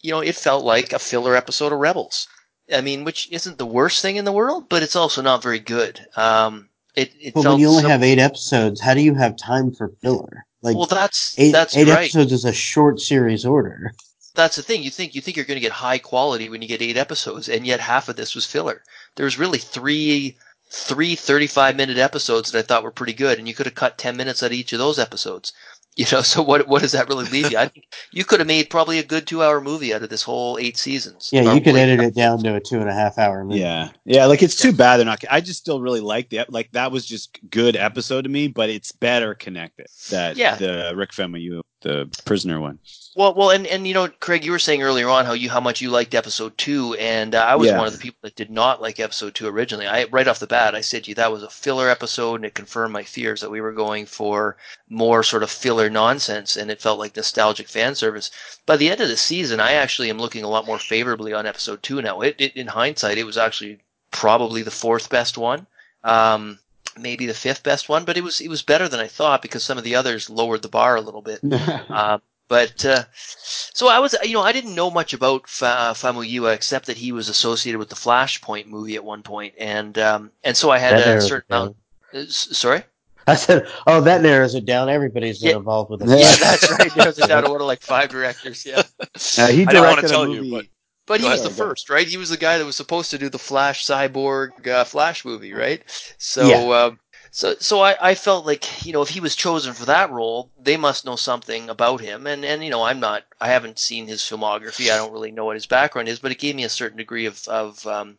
You 0.00 0.12
know, 0.12 0.20
it 0.20 0.36
felt 0.36 0.64
like 0.64 0.92
a 0.92 0.98
filler 0.98 1.34
episode 1.36 1.72
of 1.72 1.78
Rebels. 1.80 2.28
I 2.72 2.80
mean, 2.80 3.04
which 3.04 3.30
isn't 3.32 3.58
the 3.58 3.66
worst 3.66 4.02
thing 4.02 4.16
in 4.16 4.24
the 4.24 4.32
world, 4.32 4.68
but 4.68 4.82
it's 4.82 4.96
also 4.96 5.20
not 5.20 5.42
very 5.42 5.58
good. 5.58 6.00
Um, 6.16 6.68
it 6.94 7.12
it 7.20 7.34
But 7.34 7.42
felt 7.42 7.54
when 7.54 7.60
you 7.60 7.68
only 7.68 7.82
so- 7.82 7.88
have 7.88 8.02
eight 8.04 8.18
episodes, 8.20 8.80
how 8.80 8.94
do 8.94 9.00
you 9.00 9.14
have 9.14 9.36
time 9.36 9.72
for 9.72 9.88
filler? 10.00 10.44
Like 10.62 10.76
well, 10.76 10.86
that's 10.86 11.36
eight, 11.40 11.50
that's 11.50 11.76
eight 11.76 11.88
right. 11.88 12.02
episodes 12.04 12.32
is 12.32 12.44
a 12.44 12.52
short 12.52 13.00
series 13.00 13.44
order. 13.44 13.92
That's 14.34 14.56
the 14.56 14.62
thing. 14.62 14.82
You 14.82 14.90
think 14.90 15.14
you 15.14 15.20
think 15.20 15.36
you're 15.36 15.46
going 15.46 15.56
to 15.56 15.60
get 15.60 15.72
high 15.72 15.98
quality 15.98 16.48
when 16.48 16.62
you 16.62 16.68
get 16.68 16.82
eight 16.82 16.96
episodes, 16.96 17.48
and 17.48 17.66
yet 17.66 17.80
half 17.80 18.08
of 18.08 18.16
this 18.16 18.34
was 18.34 18.46
filler. 18.46 18.82
There 19.16 19.24
was 19.24 19.38
really 19.38 19.58
three 19.58 20.36
three 20.70 21.14
35 21.14 21.76
minute 21.76 21.98
episodes 21.98 22.50
that 22.50 22.58
I 22.58 22.62
thought 22.62 22.82
were 22.82 22.90
pretty 22.90 23.12
good, 23.12 23.38
and 23.38 23.46
you 23.46 23.52
could 23.54 23.66
have 23.66 23.74
cut 23.74 23.98
10 23.98 24.16
minutes 24.16 24.42
out 24.42 24.46
of 24.46 24.52
each 24.54 24.72
of 24.72 24.78
those 24.78 24.98
episodes. 24.98 25.52
You 25.94 26.06
know, 26.10 26.22
so 26.22 26.42
what 26.42 26.66
what 26.68 26.80
does 26.80 26.92
that 26.92 27.06
really 27.10 27.26
leave 27.26 27.52
you? 27.52 27.58
I 27.58 27.68
think 27.68 27.84
you 28.12 28.24
could 28.24 28.40
have 28.40 28.46
made 28.46 28.70
probably 28.70 28.98
a 28.98 29.02
good 29.02 29.26
two 29.26 29.42
hour 29.42 29.60
movie 29.60 29.92
out 29.92 30.02
of 30.02 30.08
this 30.08 30.22
whole 30.22 30.56
eight 30.58 30.78
seasons. 30.78 31.28
Yeah, 31.30 31.42
you 31.42 31.60
could 31.60 31.64
Probably. 31.64 31.80
edit 31.82 32.00
it 32.00 32.14
down 32.14 32.38
to 32.44 32.54
a 32.54 32.60
two 32.60 32.80
and 32.80 32.88
a 32.88 32.94
half 32.94 33.18
hour 33.18 33.44
movie. 33.44 33.60
Yeah, 33.60 33.90
yeah. 34.06 34.24
Like 34.24 34.42
it's 34.42 34.56
too 34.56 34.72
bad 34.72 34.96
they're 34.96 35.04
not. 35.04 35.22
I 35.30 35.42
just 35.42 35.60
still 35.60 35.82
really 35.82 36.00
like 36.00 36.30
the 36.30 36.46
like 36.48 36.72
that 36.72 36.92
was 36.92 37.04
just 37.04 37.38
good 37.50 37.76
episode 37.76 38.22
to 38.22 38.30
me, 38.30 38.48
but 38.48 38.70
it's 38.70 38.90
better 38.92 39.34
connected. 39.34 39.86
That 40.08 40.38
Yeah. 40.38 40.54
the 40.54 40.94
Rick 40.96 41.10
Famuyiwa, 41.10 41.60
the 41.82 42.08
prisoner 42.24 42.60
one. 42.60 42.78
Well, 43.14 43.34
well, 43.34 43.50
and, 43.50 43.66
and 43.66 43.86
you 43.86 43.92
know, 43.92 44.08
Craig, 44.08 44.42
you 44.42 44.52
were 44.52 44.58
saying 44.58 44.82
earlier 44.82 45.08
on 45.08 45.26
how 45.26 45.34
you 45.34 45.50
how 45.50 45.60
much 45.60 45.82
you 45.82 45.90
liked 45.90 46.14
episode 46.14 46.56
two, 46.56 46.94
and 46.94 47.34
uh, 47.34 47.44
I 47.44 47.56
was 47.56 47.68
Yeah. 47.68 47.76
one 47.76 47.86
of 47.86 47.92
the 47.92 47.98
people 47.98 48.20
that 48.22 48.36
did 48.36 48.50
not 48.50 48.80
like 48.80 48.98
episode 48.98 49.34
two 49.34 49.46
originally. 49.46 49.86
I 49.86 50.04
right 50.04 50.26
off 50.26 50.38
the 50.38 50.46
bat, 50.46 50.74
I 50.74 50.80
said 50.80 51.04
to 51.04 51.10
you 51.10 51.14
that 51.16 51.30
was 51.30 51.42
a 51.42 51.50
filler 51.50 51.90
episode, 51.90 52.36
and 52.36 52.46
it 52.46 52.54
confirmed 52.54 52.94
my 52.94 53.02
fears 53.02 53.42
that 53.42 53.50
we 53.50 53.60
were 53.60 53.72
going 53.72 54.06
for 54.06 54.56
more 54.88 55.22
sort 55.22 55.42
of 55.42 55.50
filler 55.50 55.90
nonsense, 55.90 56.56
and 56.56 56.70
it 56.70 56.80
felt 56.80 56.98
like 56.98 57.14
nostalgic 57.14 57.68
fan 57.68 57.94
service. 57.94 58.30
By 58.64 58.78
the 58.78 58.88
end 58.88 59.02
of 59.02 59.08
the 59.08 59.16
season, 59.18 59.60
I 59.60 59.72
actually 59.72 60.08
am 60.08 60.18
looking 60.18 60.42
a 60.44 60.48
lot 60.48 60.66
more 60.66 60.78
favorably 60.78 61.34
on 61.34 61.44
episode 61.46 61.82
two 61.82 62.00
now. 62.00 62.22
It, 62.22 62.36
it 62.38 62.56
in 62.56 62.68
hindsight, 62.68 63.18
it 63.18 63.24
was 63.24 63.36
actually 63.36 63.80
probably 64.10 64.62
the 64.62 64.70
fourth 64.70 65.10
best 65.10 65.36
one. 65.36 65.66
Um, 66.02 66.58
maybe 66.98 67.26
the 67.26 67.34
fifth 67.34 67.62
best 67.62 67.88
one, 67.88 68.04
but 68.04 68.16
it 68.16 68.24
was 68.24 68.40
it 68.40 68.48
was 68.48 68.62
better 68.62 68.88
than 68.88 69.00
I 69.00 69.06
thought 69.06 69.42
because 69.42 69.62
some 69.64 69.78
of 69.78 69.84
the 69.84 69.94
others 69.94 70.28
lowered 70.30 70.62
the 70.62 70.68
bar 70.68 70.96
a 70.96 71.00
little 71.00 71.22
bit. 71.22 71.40
Uh, 71.52 72.18
but 72.48 72.84
uh, 72.84 73.04
so 73.14 73.88
I 73.88 73.98
was, 73.98 74.14
you 74.22 74.34
know, 74.34 74.42
I 74.42 74.52
didn't 74.52 74.74
know 74.74 74.90
much 74.90 75.12
about 75.14 75.48
Fa- 75.48 75.92
Famuyiwa 75.94 76.54
except 76.54 76.86
that 76.86 76.96
he 76.98 77.12
was 77.12 77.28
associated 77.28 77.78
with 77.78 77.88
the 77.88 77.94
Flashpoint 77.96 78.66
movie 78.66 78.96
at 78.96 79.04
one 79.04 79.22
point, 79.22 79.54
and 79.58 79.96
um, 79.98 80.30
and 80.44 80.56
so 80.56 80.70
I 80.70 80.78
had 80.78 80.98
That 80.98 81.18
a 81.18 81.20
certain 81.22 81.46
down. 81.50 81.62
amount. 81.62 81.76
uh, 82.14 82.30
Sorry. 82.30 82.82
I 83.26 83.36
said, 83.36 83.68
"Oh, 83.86 84.00
that 84.00 84.20
narrows 84.20 84.56
it 84.56 84.64
down. 84.66 84.88
Everybody's 84.88 85.40
Yeah. 85.42 85.56
involved 85.56 85.90
with 85.90 86.02
it." 86.02 86.08
Yeah, 86.08 86.34
that's 86.40 86.68
right. 86.72 86.96
Narrows 86.96 87.18
it 87.20 87.28
down 87.28 87.44
to 87.44 87.50
one 87.52 87.60
of 87.60 87.66
like 87.68 87.80
five 87.80 88.08
directors. 88.08 88.66
Yeah, 88.66 88.82
Uh, 89.38 89.46
he 89.46 89.62
I 89.64 89.72
don't 89.72 89.84
wanna 89.84 90.02
directed 90.02 90.04
a 90.04 90.08
tell 90.08 90.28
you, 90.28 90.36
movie. 90.42 90.50
but- 90.50 90.66
but 91.06 91.20
he 91.20 91.28
was 91.28 91.42
the 91.42 91.50
first, 91.50 91.90
right? 91.90 92.06
He 92.06 92.16
was 92.16 92.30
the 92.30 92.36
guy 92.36 92.58
that 92.58 92.64
was 92.64 92.76
supposed 92.76 93.10
to 93.10 93.18
do 93.18 93.28
the 93.28 93.38
Flash 93.38 93.86
Cyborg 93.86 94.66
uh, 94.66 94.84
Flash 94.84 95.24
movie, 95.24 95.52
right? 95.52 95.82
So. 96.18 96.48
Yeah. 96.48 96.84
Um, 96.84 96.98
so, 97.34 97.54
so 97.60 97.80
I, 97.80 97.96
I 98.10 98.14
felt 98.14 98.44
like 98.44 98.84
you 98.84 98.92
know 98.92 99.00
if 99.00 99.08
he 99.08 99.20
was 99.20 99.34
chosen 99.34 99.72
for 99.72 99.86
that 99.86 100.10
role, 100.10 100.50
they 100.60 100.76
must 100.76 101.06
know 101.06 101.16
something 101.16 101.70
about 101.70 102.02
him, 102.02 102.26
and 102.26 102.44
and 102.44 102.62
you 102.62 102.68
know 102.68 102.82
I'm 102.82 103.00
not, 103.00 103.22
I 103.40 103.48
haven't 103.48 103.78
seen 103.78 104.06
his 104.06 104.20
filmography, 104.20 104.92
I 104.92 104.98
don't 104.98 105.14
really 105.14 105.30
know 105.30 105.46
what 105.46 105.56
his 105.56 105.64
background 105.64 106.08
is, 106.08 106.18
but 106.18 106.30
it 106.30 106.38
gave 106.38 106.54
me 106.54 106.64
a 106.64 106.68
certain 106.68 106.98
degree 106.98 107.24
of 107.24 107.48
of 107.48 107.86
um, 107.86 108.18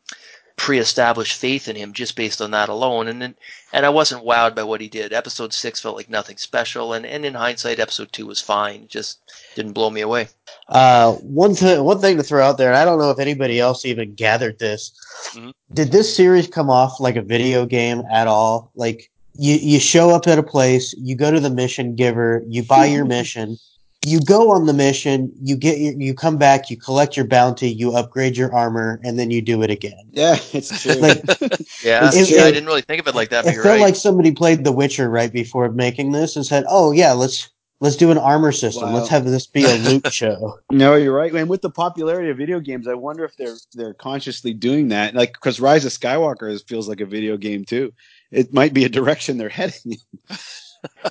pre-established 0.56 1.38
faith 1.38 1.68
in 1.68 1.76
him 1.76 1.93
just 1.93 2.16
based 2.16 2.41
on 2.41 2.51
that 2.51 2.70
alone, 2.70 3.08
and 3.08 3.36
and 3.74 3.86
I 3.86 3.89
wasn't 3.89 4.26
wowed 4.26 4.56
by 4.56 4.64
what 4.64 4.82
he 4.82 4.88
did. 4.88 5.12
Episode 5.14 5.51
six 5.54 5.80
felt 5.80 5.95
like 5.95 6.10
nothing 6.10 6.38
special, 6.38 6.93
and 6.93 7.06
and 7.06 7.26
in 7.26 7.34
hindsight, 7.34 7.80
episode 7.80 8.12
two 8.12 8.26
was 8.28 8.39
fine, 8.39 8.88
just 8.88 9.20
didn't 9.56 9.74
blow 9.74 9.89
me 9.89 10.01
away. 10.01 10.28
Uh, 10.70 11.14
one 11.14 11.56
th- 11.56 11.80
one 11.80 11.99
thing 11.99 12.18
to 12.18 12.24
throw 12.24 12.43
out 12.43 12.58
there, 12.58 12.70
and 12.70 12.78
I 12.78 12.86
don't 12.86 12.99
know 12.99 13.10
if 13.12 13.20
anybody 13.20 13.60
else 13.60 13.86
even 13.86 14.14
gathered 14.14 14.60
this. 14.60 14.91
Mhm. 15.34 15.51
Did 15.74 15.91
this 15.91 16.16
series 16.16 16.47
come 16.47 16.70
off 16.70 16.99
like 16.99 17.16
a 17.16 17.22
video 17.22 17.66
game 17.66 18.04
at 18.12 18.28
all? 18.28 18.72
Like 18.76 19.10
you 19.38 19.56
you 19.56 19.80
show 19.80 20.12
up 20.12 20.28
at 20.28 20.39
a 20.39 20.43
place, 20.43 20.93
you 20.97 21.16
go 21.16 21.32
to 21.32 21.39
the 21.39 21.49
mission 21.49 21.95
giver, 21.95 22.43
you 22.47 22.64
buy 22.64 22.86
your 22.86 23.06
mission, 23.18 23.58
you 24.06 24.20
go 24.22 24.51
on 24.51 24.66
the 24.66 24.74
mission, 24.74 25.32
you 25.41 25.56
get 25.56 25.78
your, 25.80 25.93
you 25.93 26.14
come 26.14 26.38
back, 26.38 26.70
you 26.70 26.78
collect 26.78 27.16
your 27.18 27.26
bounty, 27.26 27.70
you 27.70 27.95
upgrade 27.95 28.38
your 28.38 28.54
armor, 28.54 28.99
and 29.04 29.18
then 29.20 29.32
you 29.32 29.41
do 29.41 29.62
it 29.64 29.70
again. 29.72 29.97
Yeah, 30.12 30.36
it's 30.54 30.82
true. 30.84 30.95
Like 30.95 31.24
Yeah, 31.84 32.10
It- 32.14 32.30
yeah, 32.30 32.43
I 32.45 32.51
didn't 32.51 32.66
really 32.68 32.82
think 32.82 33.01
of 33.01 33.08
it 33.08 33.16
like 33.16 33.30
that, 33.30 33.45
but 33.45 33.51
it 33.51 33.56
you're 33.56 33.64
felt 33.64 33.76
right. 33.80 33.82
like 33.82 33.95
somebody 33.95 34.32
played 34.32 34.64
The 34.64 34.72
Witcher 34.72 35.10
right 35.10 35.32
before 35.32 35.70
making 35.72 36.12
this 36.12 36.36
and 36.36 36.45
said, 36.45 36.66
"Oh 36.68 36.91
yeah, 36.91 37.14
let's 37.14 37.49
let's 37.82 37.95
do 37.97 38.12
an 38.12 38.18
armor 38.18 38.51
system. 38.51 38.89
Wow. 38.89 38.95
Let's 38.95 39.10
have 39.10 39.26
this 39.26 39.47
be 39.47 39.64
a 39.66 39.76
loot 39.76 40.08
show." 40.14 40.60
no, 40.72 40.95
you're 40.95 41.16
right. 41.16 41.34
And 41.34 41.49
with 41.49 41.62
the 41.62 41.70
popularity 41.72 42.30
of 42.30 42.38
video 42.38 42.60
games, 42.60 42.88
I 42.88 42.93
wonder 42.95 43.24
if 43.26 43.36
they're 43.38 43.56
they're 43.74 43.93
consciously 43.93 44.54
doing 44.54 44.89
that. 44.89 45.16
Like, 45.16 45.34
because 45.34 45.60
Rise 45.60 45.86
of 45.86 45.91
Skywalker 45.91 46.62
feels 46.68 46.88
like 46.89 47.01
a 47.01 47.06
video 47.06 47.38
game 47.38 47.66
too. 47.66 47.93
It 48.32 48.54
might 48.54 48.74
be 48.74 48.84
a 48.86 48.89
direction 48.89 49.38
they're 49.38 49.49
heading. 49.49 49.97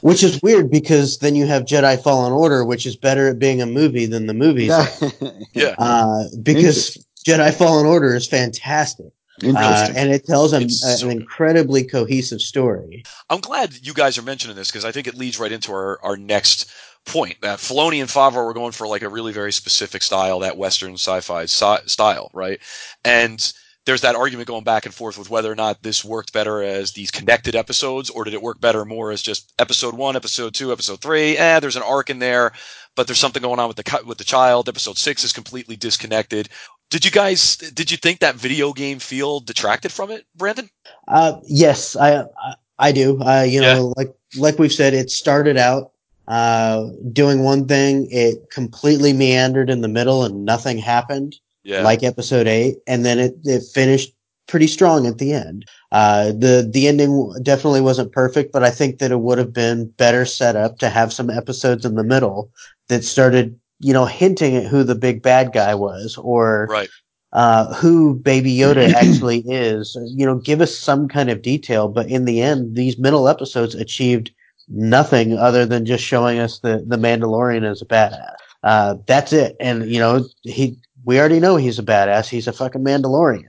Which 0.00 0.22
is 0.22 0.40
weird 0.42 0.70
because 0.70 1.18
then 1.18 1.34
you 1.34 1.46
have 1.46 1.64
Jedi 1.64 2.02
Fallen 2.02 2.32
Order, 2.32 2.64
which 2.64 2.86
is 2.86 2.96
better 2.96 3.28
at 3.28 3.38
being 3.38 3.62
a 3.62 3.66
movie 3.66 4.06
than 4.06 4.26
the 4.26 4.34
movies. 4.34 4.72
Yeah. 5.54 5.74
Uh, 5.78 6.24
because 6.42 7.04
Jedi 7.26 7.52
Fallen 7.54 7.86
Order 7.86 8.14
is 8.14 8.26
fantastic. 8.26 9.12
Uh, 9.44 9.92
and 9.96 10.10
it 10.10 10.24
tells 10.26 10.52
an, 10.52 10.62
It's 10.64 11.02
an 11.02 11.10
incredibly 11.10 11.84
cohesive 11.84 12.40
story. 12.40 13.02
I'm 13.28 13.40
glad 13.40 13.74
you 13.82 13.92
guys 13.92 14.16
are 14.18 14.22
mentioning 14.22 14.56
this 14.56 14.70
because 14.70 14.84
I 14.84 14.92
think 14.92 15.06
it 15.06 15.14
leads 15.14 15.38
right 15.38 15.52
into 15.52 15.72
our, 15.72 15.98
our 16.02 16.16
next 16.16 16.70
point 17.04 17.36
that 17.42 17.58
Filoni 17.58 18.00
and 18.00 18.08
Favreau 18.08 18.44
were 18.44 18.54
going 18.54 18.72
for 18.72 18.86
like 18.86 19.02
a 19.02 19.08
really 19.08 19.32
very 19.32 19.52
specific 19.52 20.02
style, 20.02 20.40
that 20.40 20.56
Western 20.56 20.94
sci-fi 20.94 21.46
si- 21.46 21.86
style, 21.88 22.30
right? 22.32 22.60
And 23.04 23.52
there's 23.84 24.02
that 24.02 24.14
argument 24.14 24.48
going 24.48 24.64
back 24.64 24.86
and 24.86 24.94
forth 24.94 25.18
with 25.18 25.30
whether 25.30 25.50
or 25.50 25.56
not 25.56 25.82
this 25.82 26.04
worked 26.04 26.32
better 26.32 26.62
as 26.62 26.92
these 26.92 27.10
connected 27.10 27.56
episodes, 27.56 28.10
or 28.10 28.24
did 28.24 28.34
it 28.34 28.42
work 28.42 28.60
better 28.60 28.84
more 28.84 29.10
as 29.10 29.22
just 29.22 29.52
episode 29.58 29.94
one, 29.94 30.14
episode 30.16 30.54
two, 30.54 30.72
episode 30.72 31.00
three? 31.00 31.36
Eh, 31.36 31.60
there's 31.60 31.76
an 31.76 31.82
arc 31.82 32.08
in 32.10 32.18
there, 32.18 32.52
but 32.94 33.06
there's 33.06 33.18
something 33.18 33.42
going 33.42 33.58
on 33.58 33.68
with 33.68 33.76
the 33.76 34.02
with 34.06 34.18
the 34.18 34.24
child. 34.24 34.68
Episode 34.68 34.98
six 34.98 35.24
is 35.24 35.32
completely 35.32 35.76
disconnected. 35.76 36.48
Did 36.90 37.04
you 37.04 37.10
guys? 37.10 37.56
Did 37.56 37.90
you 37.90 37.96
think 37.96 38.20
that 38.20 38.34
video 38.36 38.72
game 38.72 38.98
feel 38.98 39.40
detracted 39.40 39.90
from 39.90 40.10
it, 40.10 40.26
Brandon? 40.36 40.68
Uh, 41.08 41.40
yes, 41.48 41.96
I, 41.96 42.20
I 42.22 42.54
I 42.78 42.92
do. 42.92 43.20
Uh, 43.22 43.42
you 43.42 43.60
know, 43.60 43.88
Yeah. 43.88 43.92
like 43.96 44.14
like 44.36 44.58
we've 44.58 44.72
said, 44.72 44.94
it 44.94 45.10
started 45.10 45.56
out 45.56 45.92
uh, 46.28 46.88
doing 47.12 47.42
one 47.42 47.66
thing. 47.66 48.08
It 48.10 48.50
completely 48.50 49.12
meandered 49.12 49.70
in 49.70 49.80
the 49.80 49.88
middle, 49.88 50.24
and 50.24 50.44
nothing 50.44 50.78
happened. 50.78 51.36
Yeah. 51.64 51.82
like 51.82 52.02
episode 52.02 52.46
eight, 52.46 52.78
and 52.86 53.04
then 53.04 53.18
it, 53.18 53.34
it 53.44 53.62
finished 53.72 54.12
pretty 54.46 54.66
strong 54.66 55.06
at 55.06 55.18
the 55.18 55.32
end. 55.32 55.64
Uh, 55.92 56.26
the 56.26 56.68
the 56.70 56.88
ending 56.88 57.32
definitely 57.42 57.80
wasn't 57.80 58.12
perfect, 58.12 58.52
but 58.52 58.62
I 58.62 58.70
think 58.70 58.98
that 58.98 59.12
it 59.12 59.20
would 59.20 59.38
have 59.38 59.52
been 59.52 59.86
better 59.96 60.24
set 60.24 60.56
up 60.56 60.78
to 60.78 60.90
have 60.90 61.12
some 61.12 61.30
episodes 61.30 61.84
in 61.84 61.94
the 61.94 62.04
middle 62.04 62.50
that 62.88 63.04
started, 63.04 63.58
you 63.80 63.92
know, 63.92 64.04
hinting 64.04 64.56
at 64.56 64.66
who 64.66 64.84
the 64.84 64.94
big 64.94 65.22
bad 65.22 65.52
guy 65.52 65.74
was, 65.74 66.16
or 66.18 66.66
right. 66.70 66.90
uh, 67.32 67.72
who 67.74 68.14
Baby 68.14 68.54
Yoda 68.56 68.92
actually 68.94 69.42
is. 69.46 69.96
You 70.14 70.26
know, 70.26 70.36
give 70.36 70.60
us 70.60 70.76
some 70.76 71.08
kind 71.08 71.30
of 71.30 71.42
detail. 71.42 71.88
But 71.88 72.08
in 72.08 72.24
the 72.24 72.42
end, 72.42 72.76
these 72.76 72.98
middle 72.98 73.28
episodes 73.28 73.74
achieved 73.74 74.32
nothing 74.68 75.36
other 75.36 75.66
than 75.66 75.86
just 75.86 76.04
showing 76.04 76.38
us 76.38 76.58
the 76.60 76.84
the 76.86 76.96
Mandalorian 76.96 77.64
as 77.64 77.82
a 77.82 77.86
badass. 77.86 78.36
Uh, 78.62 78.96
that's 79.06 79.32
it. 79.32 79.56
And 79.60 79.90
you 79.90 79.98
know, 79.98 80.24
he 80.42 80.78
we 81.04 81.18
already 81.18 81.40
know 81.40 81.56
he's 81.56 81.78
a 81.78 81.82
badass. 81.82 82.28
He's 82.28 82.46
a 82.46 82.52
fucking 82.52 82.84
Mandalorian. 82.84 83.48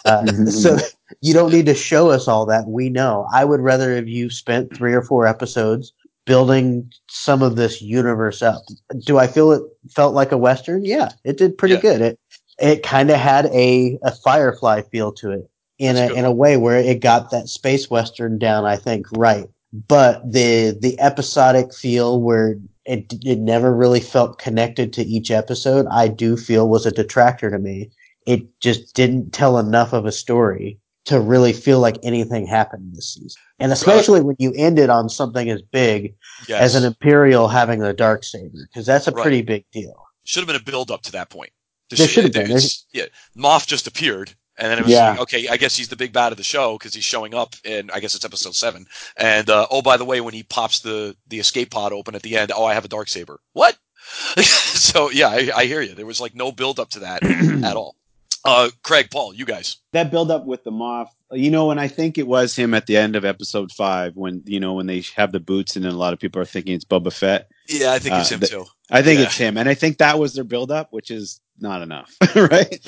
uh, 0.04 0.26
so 0.50 0.78
you 1.20 1.34
don't 1.34 1.52
need 1.52 1.66
to 1.66 1.74
show 1.74 2.10
us 2.10 2.28
all 2.28 2.46
that. 2.46 2.66
We 2.66 2.88
know. 2.88 3.26
I 3.32 3.44
would 3.44 3.60
rather 3.60 3.94
have 3.94 4.08
you 4.08 4.30
spent 4.30 4.74
three 4.76 4.92
or 4.94 5.02
four 5.02 5.26
episodes 5.26 5.92
building 6.26 6.90
some 7.08 7.42
of 7.42 7.56
this 7.56 7.80
universe 7.80 8.42
up. 8.42 8.62
Do 9.04 9.18
I 9.18 9.26
feel 9.26 9.52
it 9.52 9.62
felt 9.90 10.14
like 10.14 10.32
a 10.32 10.38
western? 10.38 10.84
Yeah, 10.84 11.10
it 11.24 11.36
did 11.36 11.56
pretty 11.56 11.74
Yeah. 11.76 11.80
good. 11.80 12.00
It 12.00 12.18
it 12.58 12.82
kind 12.82 13.10
of 13.10 13.16
had 13.16 13.46
a 13.46 13.98
a 14.02 14.12
Firefly 14.12 14.82
feel 14.90 15.12
to 15.12 15.30
it 15.30 15.50
in 15.78 15.94
That's 15.94 16.10
a 16.10 16.14
good. 16.14 16.18
in 16.18 16.24
a 16.24 16.32
way 16.32 16.56
where 16.56 16.78
it 16.78 17.00
got 17.00 17.30
that 17.30 17.48
space 17.48 17.90
western 17.90 18.38
down. 18.38 18.64
I 18.64 18.76
think 18.76 19.06
right, 19.12 19.46
but 19.88 20.22
the 20.30 20.76
the 20.80 20.98
episodic 21.00 21.74
feel 21.74 22.20
where 22.20 22.56
it 22.86 23.12
it 23.24 23.38
never 23.38 23.74
really 23.74 24.00
felt 24.00 24.38
connected 24.38 24.92
to 24.94 25.02
each 25.02 25.30
episode. 25.30 25.86
I 25.90 26.08
do 26.08 26.36
feel 26.36 26.68
was 26.68 26.86
a 26.86 26.90
detractor 26.92 27.50
to 27.50 27.58
me. 27.58 27.90
It 28.26 28.46
just 28.60 28.94
didn't 28.94 29.32
tell 29.32 29.58
enough 29.58 29.92
of 29.92 30.04
a 30.06 30.12
story 30.12 30.78
to 31.04 31.20
really 31.20 31.52
feel 31.52 31.78
like 31.78 31.98
anything 32.02 32.46
happened 32.46 32.92
this 32.94 33.14
season. 33.14 33.40
And 33.60 33.70
especially 33.70 34.20
when 34.22 34.34
you 34.40 34.52
ended 34.56 34.90
on 34.90 35.08
something 35.08 35.48
as 35.50 35.62
big 35.62 36.14
Yes. 36.48 36.60
as 36.60 36.74
an 36.74 36.84
Imperial 36.84 37.46
having 37.46 37.80
a 37.82 37.92
dark 37.92 38.24
saber, 38.24 38.66
because 38.68 38.86
that's 38.86 39.06
a 39.06 39.12
Right. 39.12 39.22
pretty 39.22 39.42
big 39.42 39.64
deal. 39.72 39.94
should 40.24 40.40
have 40.40 40.48
been 40.48 40.56
a 40.56 40.60
build 40.72 40.90
up 40.90 41.02
to 41.02 41.12
that 41.12 41.30
point. 41.30 41.50
The 41.90 41.96
There 41.96 42.08
should 42.08 42.24
have 42.24 42.32
been. 42.48 42.58
Yeah, 42.92 43.04
Moff 43.36 43.64
just 43.68 43.86
appeared, 43.86 44.34
and 44.58 44.70
then 44.70 44.78
it 44.78 44.84
was 44.84 44.92
Yeah. 44.92 45.10
like, 45.10 45.20
okay, 45.20 45.48
I 45.48 45.56
guess 45.56 45.76
he's 45.76 45.88
the 45.88 45.96
big 45.96 46.12
bad 46.12 46.32
of 46.32 46.38
the 46.38 46.44
show 46.44 46.78
because 46.78 46.94
he's 46.94 47.04
showing 47.04 47.34
up 47.34 47.54
in 47.64 47.90
I 47.90 48.00
guess 48.00 48.14
it's 48.14 48.24
episode 48.24 48.54
seven. 48.54 48.86
And 49.16 49.48
uh, 49.50 49.66
oh, 49.70 49.82
by 49.82 49.96
the 49.96 50.04
way, 50.04 50.20
when 50.20 50.34
he 50.34 50.42
pops 50.42 50.80
the 50.80 51.16
the 51.28 51.38
escape 51.38 51.70
pod 51.70 51.92
open 51.92 52.14
at 52.14 52.22
the 52.22 52.36
end, 52.36 52.52
oh, 52.54 52.64
I 52.64 52.74
have 52.74 52.84
a 52.84 52.88
dark 52.88 53.08
saber. 53.08 53.40
What? 53.52 53.76
so 54.36 55.10
yeah, 55.10 55.28
I, 55.28 55.50
I 55.56 55.64
hear 55.66 55.80
you. 55.80 55.94
There 55.94 56.06
was 56.06 56.20
like 56.20 56.34
no 56.34 56.52
build 56.52 56.78
up 56.80 56.90
to 56.90 57.00
that 57.00 57.22
at 57.64 57.76
all. 57.76 57.96
Uh, 58.44 58.68
Craig, 58.84 59.08
Paul, 59.10 59.34
you 59.34 59.44
guys. 59.44 59.78
that 59.92 60.12
build 60.12 60.30
up 60.30 60.46
with 60.46 60.62
the 60.62 60.70
Moff, 60.70 61.08
you 61.32 61.50
know, 61.50 61.72
and 61.72 61.80
I 61.80 61.88
think 61.88 62.16
it 62.16 62.28
was 62.28 62.54
him 62.54 62.74
at 62.74 62.86
the 62.86 62.96
end 62.96 63.16
of 63.16 63.24
episode 63.24 63.72
five 63.72 64.12
when 64.14 64.42
you 64.46 64.60
know 64.60 64.74
when 64.74 64.86
they 64.86 65.02
have 65.16 65.32
the 65.32 65.40
boots, 65.40 65.74
and 65.74 65.84
then 65.84 65.92
a 65.92 65.96
lot 65.96 66.12
of 66.12 66.20
people 66.20 66.40
are 66.40 66.44
thinking 66.46 66.74
it's 66.74 66.84
Boba 66.84 67.12
Fett. 67.12 67.48
Yeah, 67.68 67.90
I 67.92 67.98
think 67.98 68.14
it's 68.14 68.30
Uh, 68.30 68.34
him 68.34 68.40
the- 68.40 68.46
too. 68.46 68.66
I 68.88 69.02
think 69.02 69.18
Yeah. 69.18 69.26
it's 69.26 69.36
him, 69.36 69.58
and 69.58 69.68
I 69.68 69.74
think 69.74 69.98
that 69.98 70.20
was 70.20 70.34
their 70.34 70.44
build 70.44 70.70
up, 70.70 70.88
which 70.92 71.10
is 71.10 71.40
not 71.60 71.82
enough, 71.82 72.14
right? 72.34 72.78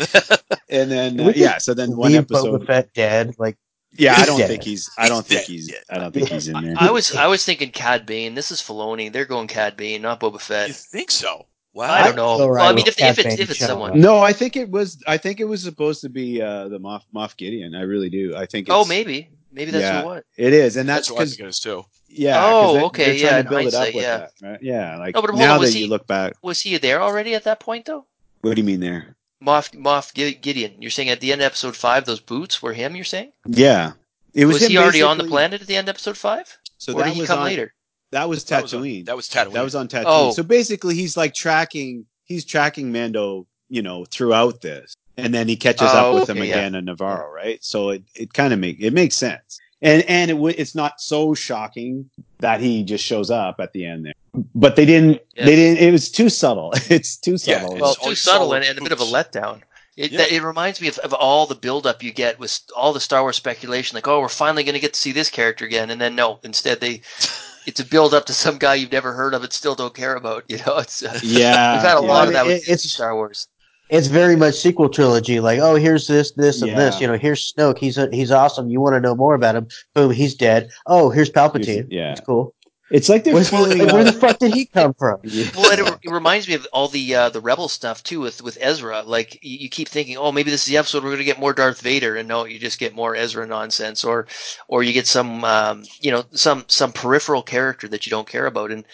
and 0.68 0.90
then 0.90 1.20
uh, 1.20 1.32
yeah, 1.34 1.58
so 1.58 1.74
then 1.74 1.96
one 1.96 2.14
episode, 2.14 2.60
Boba 2.62 2.66
Fett 2.66 2.92
dead. 2.94 3.34
Like 3.38 3.56
yeah, 3.96 4.14
I 4.16 4.26
don't 4.26 4.38
dead. 4.38 4.48
think 4.48 4.62
he's, 4.64 4.90
I 4.98 5.08
don't 5.08 5.26
He's 5.26 5.38
think 5.38 5.46
he's, 5.48 5.70
yeah. 5.72 5.78
I 5.90 5.98
don't 5.98 6.12
think 6.12 6.28
he's 6.28 6.48
in 6.48 6.60
there. 6.62 6.74
I 6.78 6.90
was 6.90 7.14
I 7.14 7.26
was 7.26 7.44
thinking 7.44 7.70
Cad 7.70 8.06
Bane. 8.06 8.34
This 8.34 8.50
is 8.50 8.60
Filoni. 8.60 9.10
They're 9.12 9.24
going 9.24 9.48
Cad 9.48 9.76
Bane, 9.76 10.02
not 10.02 10.20
Boba 10.20 10.40
Fett. 10.40 10.68
You 10.68 10.74
think 10.74 11.10
so? 11.10 11.46
Wow. 11.74 11.92
I 11.92 12.02
don't 12.04 12.16
know. 12.16 12.38
right 12.48 12.60
well, 12.62 12.70
I 12.70 12.74
mean, 12.74 12.86
if, 12.88 13.00
if 13.00 13.18
it's 13.18 13.38
if 13.38 13.50
it's 13.50 13.60
someone. 13.60 14.00
No, 14.00 14.18
I 14.18 14.32
think 14.32 14.56
it 14.56 14.68
was, 14.68 15.02
I 15.06 15.16
think 15.16 15.38
it 15.38 15.44
was 15.44 15.62
supposed 15.62 16.00
to 16.00 16.08
be 16.08 16.42
uh, 16.42 16.68
the 16.68 16.80
Moff, 16.80 17.02
Moff 17.14 17.36
Gideon. 17.36 17.74
I 17.74 17.82
really 17.82 18.10
do. 18.10 18.34
I 18.36 18.46
think. 18.46 18.68
It's, 18.68 18.74
Oh, 18.74 18.84
maybe 18.84 19.28
maybe 19.52 19.70
that's 19.70 19.82
Yeah. 19.82 20.02
who 20.02 20.08
it 20.08 20.10
was. 20.10 20.22
it 20.36 20.52
is, 20.52 20.76
and 20.76 20.88
That's 20.88 21.08
that's 21.08 21.10
what 21.12 21.16
I 21.16 21.24
because 21.24 21.36
think 21.36 21.46
it 21.46 21.50
is 21.50 21.60
too. 21.60 21.84
Yeah. 22.08 22.42
Oh, 22.44 22.74
they- 22.74 22.82
okay, 22.84 23.16
yeah, 23.18 23.28
trying 23.28 23.40
in 23.44 23.50
build 23.50 23.60
it 23.66 23.74
up 23.74 23.80
hindsight, 23.80 23.94
with 23.94 24.02
yeah. 24.04 24.16
that, 24.18 24.32
right? 24.42 24.58
Yeah, 24.62 24.96
like 24.98 25.14
No, 25.14 25.20
but 25.20 25.30
hold 25.30 25.40
now 25.40 25.54
on, 25.54 25.60
was 25.60 25.72
that 25.72 25.78
he- 25.78 25.84
you 25.84 25.90
look 25.90 26.06
back, 26.06 26.34
Was 26.42 26.60
he 26.60 26.76
there 26.78 27.00
already 27.00 27.34
at 27.34 27.44
that 27.44 27.60
point 27.60 27.84
though? 27.86 28.06
What 28.40 28.54
do 28.54 28.60
you 28.60 28.66
mean 28.66 28.80
there? 28.80 29.16
Moff 29.42 29.70
Moff 29.76 30.12
Gideon. 30.14 30.80
You're 30.80 30.90
saying 30.90 31.10
at 31.10 31.20
the 31.20 31.32
end 31.32 31.40
of 31.40 31.46
episode 31.46 31.76
five, 31.76 32.04
those 32.04 32.20
boots 32.20 32.60
were 32.62 32.72
him. 32.72 32.96
You're 32.96 33.04
saying 33.04 33.32
Yeah, 33.46 33.92
it 34.34 34.46
was. 34.46 34.54
was, 34.54 34.62
him 34.64 34.70
he 34.70 34.78
already 34.78 35.02
on 35.02 35.18
the 35.18 35.24
planet 35.24 35.60
at 35.60 35.66
the 35.66 35.76
end 35.76 35.88
of 35.88 35.94
episode 35.94 36.16
five, 36.16 36.58
So 36.78 36.92
or 36.92 36.98
that 37.00 37.04
did 37.08 37.14
he 37.14 37.20
was 37.20 37.28
come 37.28 37.40
on, 37.40 37.44
later? 37.44 37.72
That 38.10 38.28
was 38.28 38.44
That 38.44 38.62
was 38.62 38.74
on- 38.74 38.82
Tatooine. 38.82 39.06
That 39.06 39.16
was 39.16 39.28
Tatooine. 39.28 39.52
That 39.52 39.64
was 39.64 39.74
on 39.74 39.88
Tatooine. 39.88 40.04
Oh. 40.06 40.30
So 40.32 40.42
basically, 40.42 40.94
he's 40.94 41.16
like 41.16 41.34
tracking. 41.34 42.06
He's 42.24 42.44
tracking 42.44 42.90
Mando, 42.92 43.46
you 43.68 43.80
know, 43.82 44.04
throughout 44.06 44.60
this, 44.60 44.94
and 45.16 45.32
then 45.32 45.46
he 45.48 45.56
catches 45.56 45.88
Oh, 45.92 45.96
up 45.96 46.14
with 46.20 46.30
him 46.30 46.38
okay, 46.38 46.50
again 46.50 46.74
in 46.74 46.86
Nevarro, 46.86 47.32
right? 47.32 47.62
So 47.62 47.90
it, 47.90 48.02
it 48.14 48.32
kind 48.34 48.52
of 48.52 48.58
make 48.58 48.78
it 48.80 48.92
makes 48.92 49.14
sense, 49.16 49.58
and 49.82 50.02
and 50.08 50.30
it 50.30 50.34
w- 50.34 50.54
it's 50.58 50.74
not 50.74 51.00
so 51.00 51.34
shocking 51.34 52.08
that 52.40 52.60
he 52.60 52.82
just 52.82 53.04
shows 53.04 53.30
up 53.30 53.60
at 53.60 53.72
the 53.72 53.84
end 53.86 54.06
there. 54.06 54.12
But 54.54 54.76
they 54.76 54.84
didn't. 54.86 55.20
Yeah. 55.36 55.44
They 55.46 55.56
didn't. 55.56 55.78
It 55.84 55.90
was 55.92 56.10
too 56.10 56.28
subtle. 56.28 56.72
It's 56.90 57.16
too 57.16 57.32
Yeah, 57.32 57.60
subtle. 57.60 57.76
well, 57.78 57.92
It's 57.92 58.04
too 58.04 58.14
subtle 58.14 58.52
and, 58.54 58.64
and 58.64 58.78
a 58.78 58.82
bit 58.82 58.92
of 58.92 59.00
a 59.00 59.04
letdown. 59.04 59.62
It, 59.96 60.12
Yeah. 60.12 60.18
that, 60.18 60.32
it 60.32 60.42
reminds 60.42 60.80
me 60.80 60.86
of, 60.88 60.98
of 60.98 61.12
all 61.12 61.46
the 61.46 61.56
build-up 61.56 62.04
you 62.04 62.12
get 62.12 62.38
with 62.38 62.60
all 62.76 62.92
the 62.92 63.00
Star 63.00 63.22
Wars 63.22 63.34
speculation, 63.36 63.96
like, 63.96 64.06
oh, 64.06 64.20
we're 64.20 64.28
finally 64.28 64.62
going 64.62 64.74
to 64.74 64.80
get 64.80 64.92
to 64.94 65.00
see 65.00 65.10
this 65.10 65.28
character 65.28 65.64
again, 65.64 65.90
and 65.90 66.00
then 66.00 66.14
no, 66.14 66.38
instead 66.44 66.78
they, 66.80 67.00
it's 67.66 67.80
a 67.80 67.84
build-up 67.84 68.24
to 68.26 68.32
some 68.32 68.58
guy 68.58 68.76
you've 68.76 68.92
never 68.92 69.12
heard 69.12 69.34
of 69.34 69.42
and 69.42 69.52
still 69.52 69.74
don't 69.74 69.94
care 69.94 70.14
about. 70.14 70.44
You 70.48 70.58
know, 70.58 70.78
it's 70.78 71.02
uh, 71.02 71.18
yeah, 71.24 71.72
we've 71.74 71.82
had 71.82 71.98
a 71.98 72.02
yeah. 72.02 72.06
lot 72.12 72.28
of 72.28 72.34
that 72.34 72.46
It- 72.46 72.48
with 72.48 72.62
it's- 72.62 72.88
Star 72.92 73.14
Wars. 73.16 73.48
It's 73.88 74.08
very 74.08 74.36
much 74.36 74.54
sequel 74.54 74.88
trilogy. 74.88 75.40
Like, 75.40 75.60
oh, 75.60 75.74
here's 75.74 76.06
this, 76.06 76.32
this, 76.32 76.62
and 76.62 76.76
this. 76.76 77.00
You 77.00 77.06
know, 77.06 77.16
here's 77.16 77.52
Snoke. 77.52 77.78
He's 77.78 77.98
a, 77.98 78.08
he's 78.12 78.30
awesome. 78.30 78.70
You 78.70 78.80
want 78.80 78.94
to 78.94 79.00
know 79.00 79.14
more 79.14 79.34
about 79.34 79.56
him? 79.56 79.68
Boom, 79.94 80.12
he's 80.12 80.34
dead. 80.34 80.70
Oh, 80.86 81.10
here's 81.10 81.30
Palpatine. 81.30 81.86
Yeah. 81.90 82.12
it's 82.12 82.20
cool. 82.20 82.54
It's 82.90 83.08
like 83.08 83.24
they're 83.24 83.34
Where, 83.34 83.42
like, 83.42 83.92
where 83.92 84.04
the 84.04 84.14
fuck 84.14 84.38
did 84.38 84.54
he 84.54 84.64
come 84.64 84.94
from? 84.94 85.20
Well, 85.54 85.70
and 85.72 85.80
it, 85.80 85.98
it 86.04 86.10
reminds 86.10 86.48
me 86.48 86.54
of 86.54 86.66
all 86.72 86.88
the 86.88 87.14
uh, 87.14 87.28
the 87.28 87.40
rebel 87.40 87.68
stuff 87.68 88.02
too 88.02 88.20
with 88.20 88.42
with 88.42 88.56
Ezra. 88.60 89.02
Like 89.02 89.38
you, 89.42 89.58
you 89.58 89.68
keep 89.68 89.88
thinking, 89.88 90.16
oh, 90.16 90.32
maybe 90.32 90.50
this 90.50 90.62
is 90.62 90.66
the 90.66 90.78
episode 90.78 91.02
we're 91.02 91.10
going 91.10 91.18
to 91.18 91.24
get 91.24 91.38
more 91.38 91.52
Darth 91.52 91.82
Vader, 91.82 92.16
and 92.16 92.28
no, 92.28 92.46
you 92.46 92.58
just 92.58 92.78
get 92.78 92.94
more 92.94 93.14
Ezra 93.14 93.46
nonsense, 93.46 94.04
or 94.04 94.26
or 94.68 94.82
you 94.82 94.94
get 94.94 95.06
some 95.06 95.44
um, 95.44 95.84
you 96.00 96.10
know 96.10 96.24
some 96.32 96.64
some 96.68 96.92
peripheral 96.92 97.42
character 97.42 97.88
that 97.88 98.06
you 98.06 98.10
don't 98.10 98.28
care 98.28 98.46
about, 98.46 98.70
and 98.70 98.84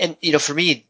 and 0.00 0.16
you 0.20 0.32
know 0.32 0.40
for 0.40 0.54
me, 0.54 0.86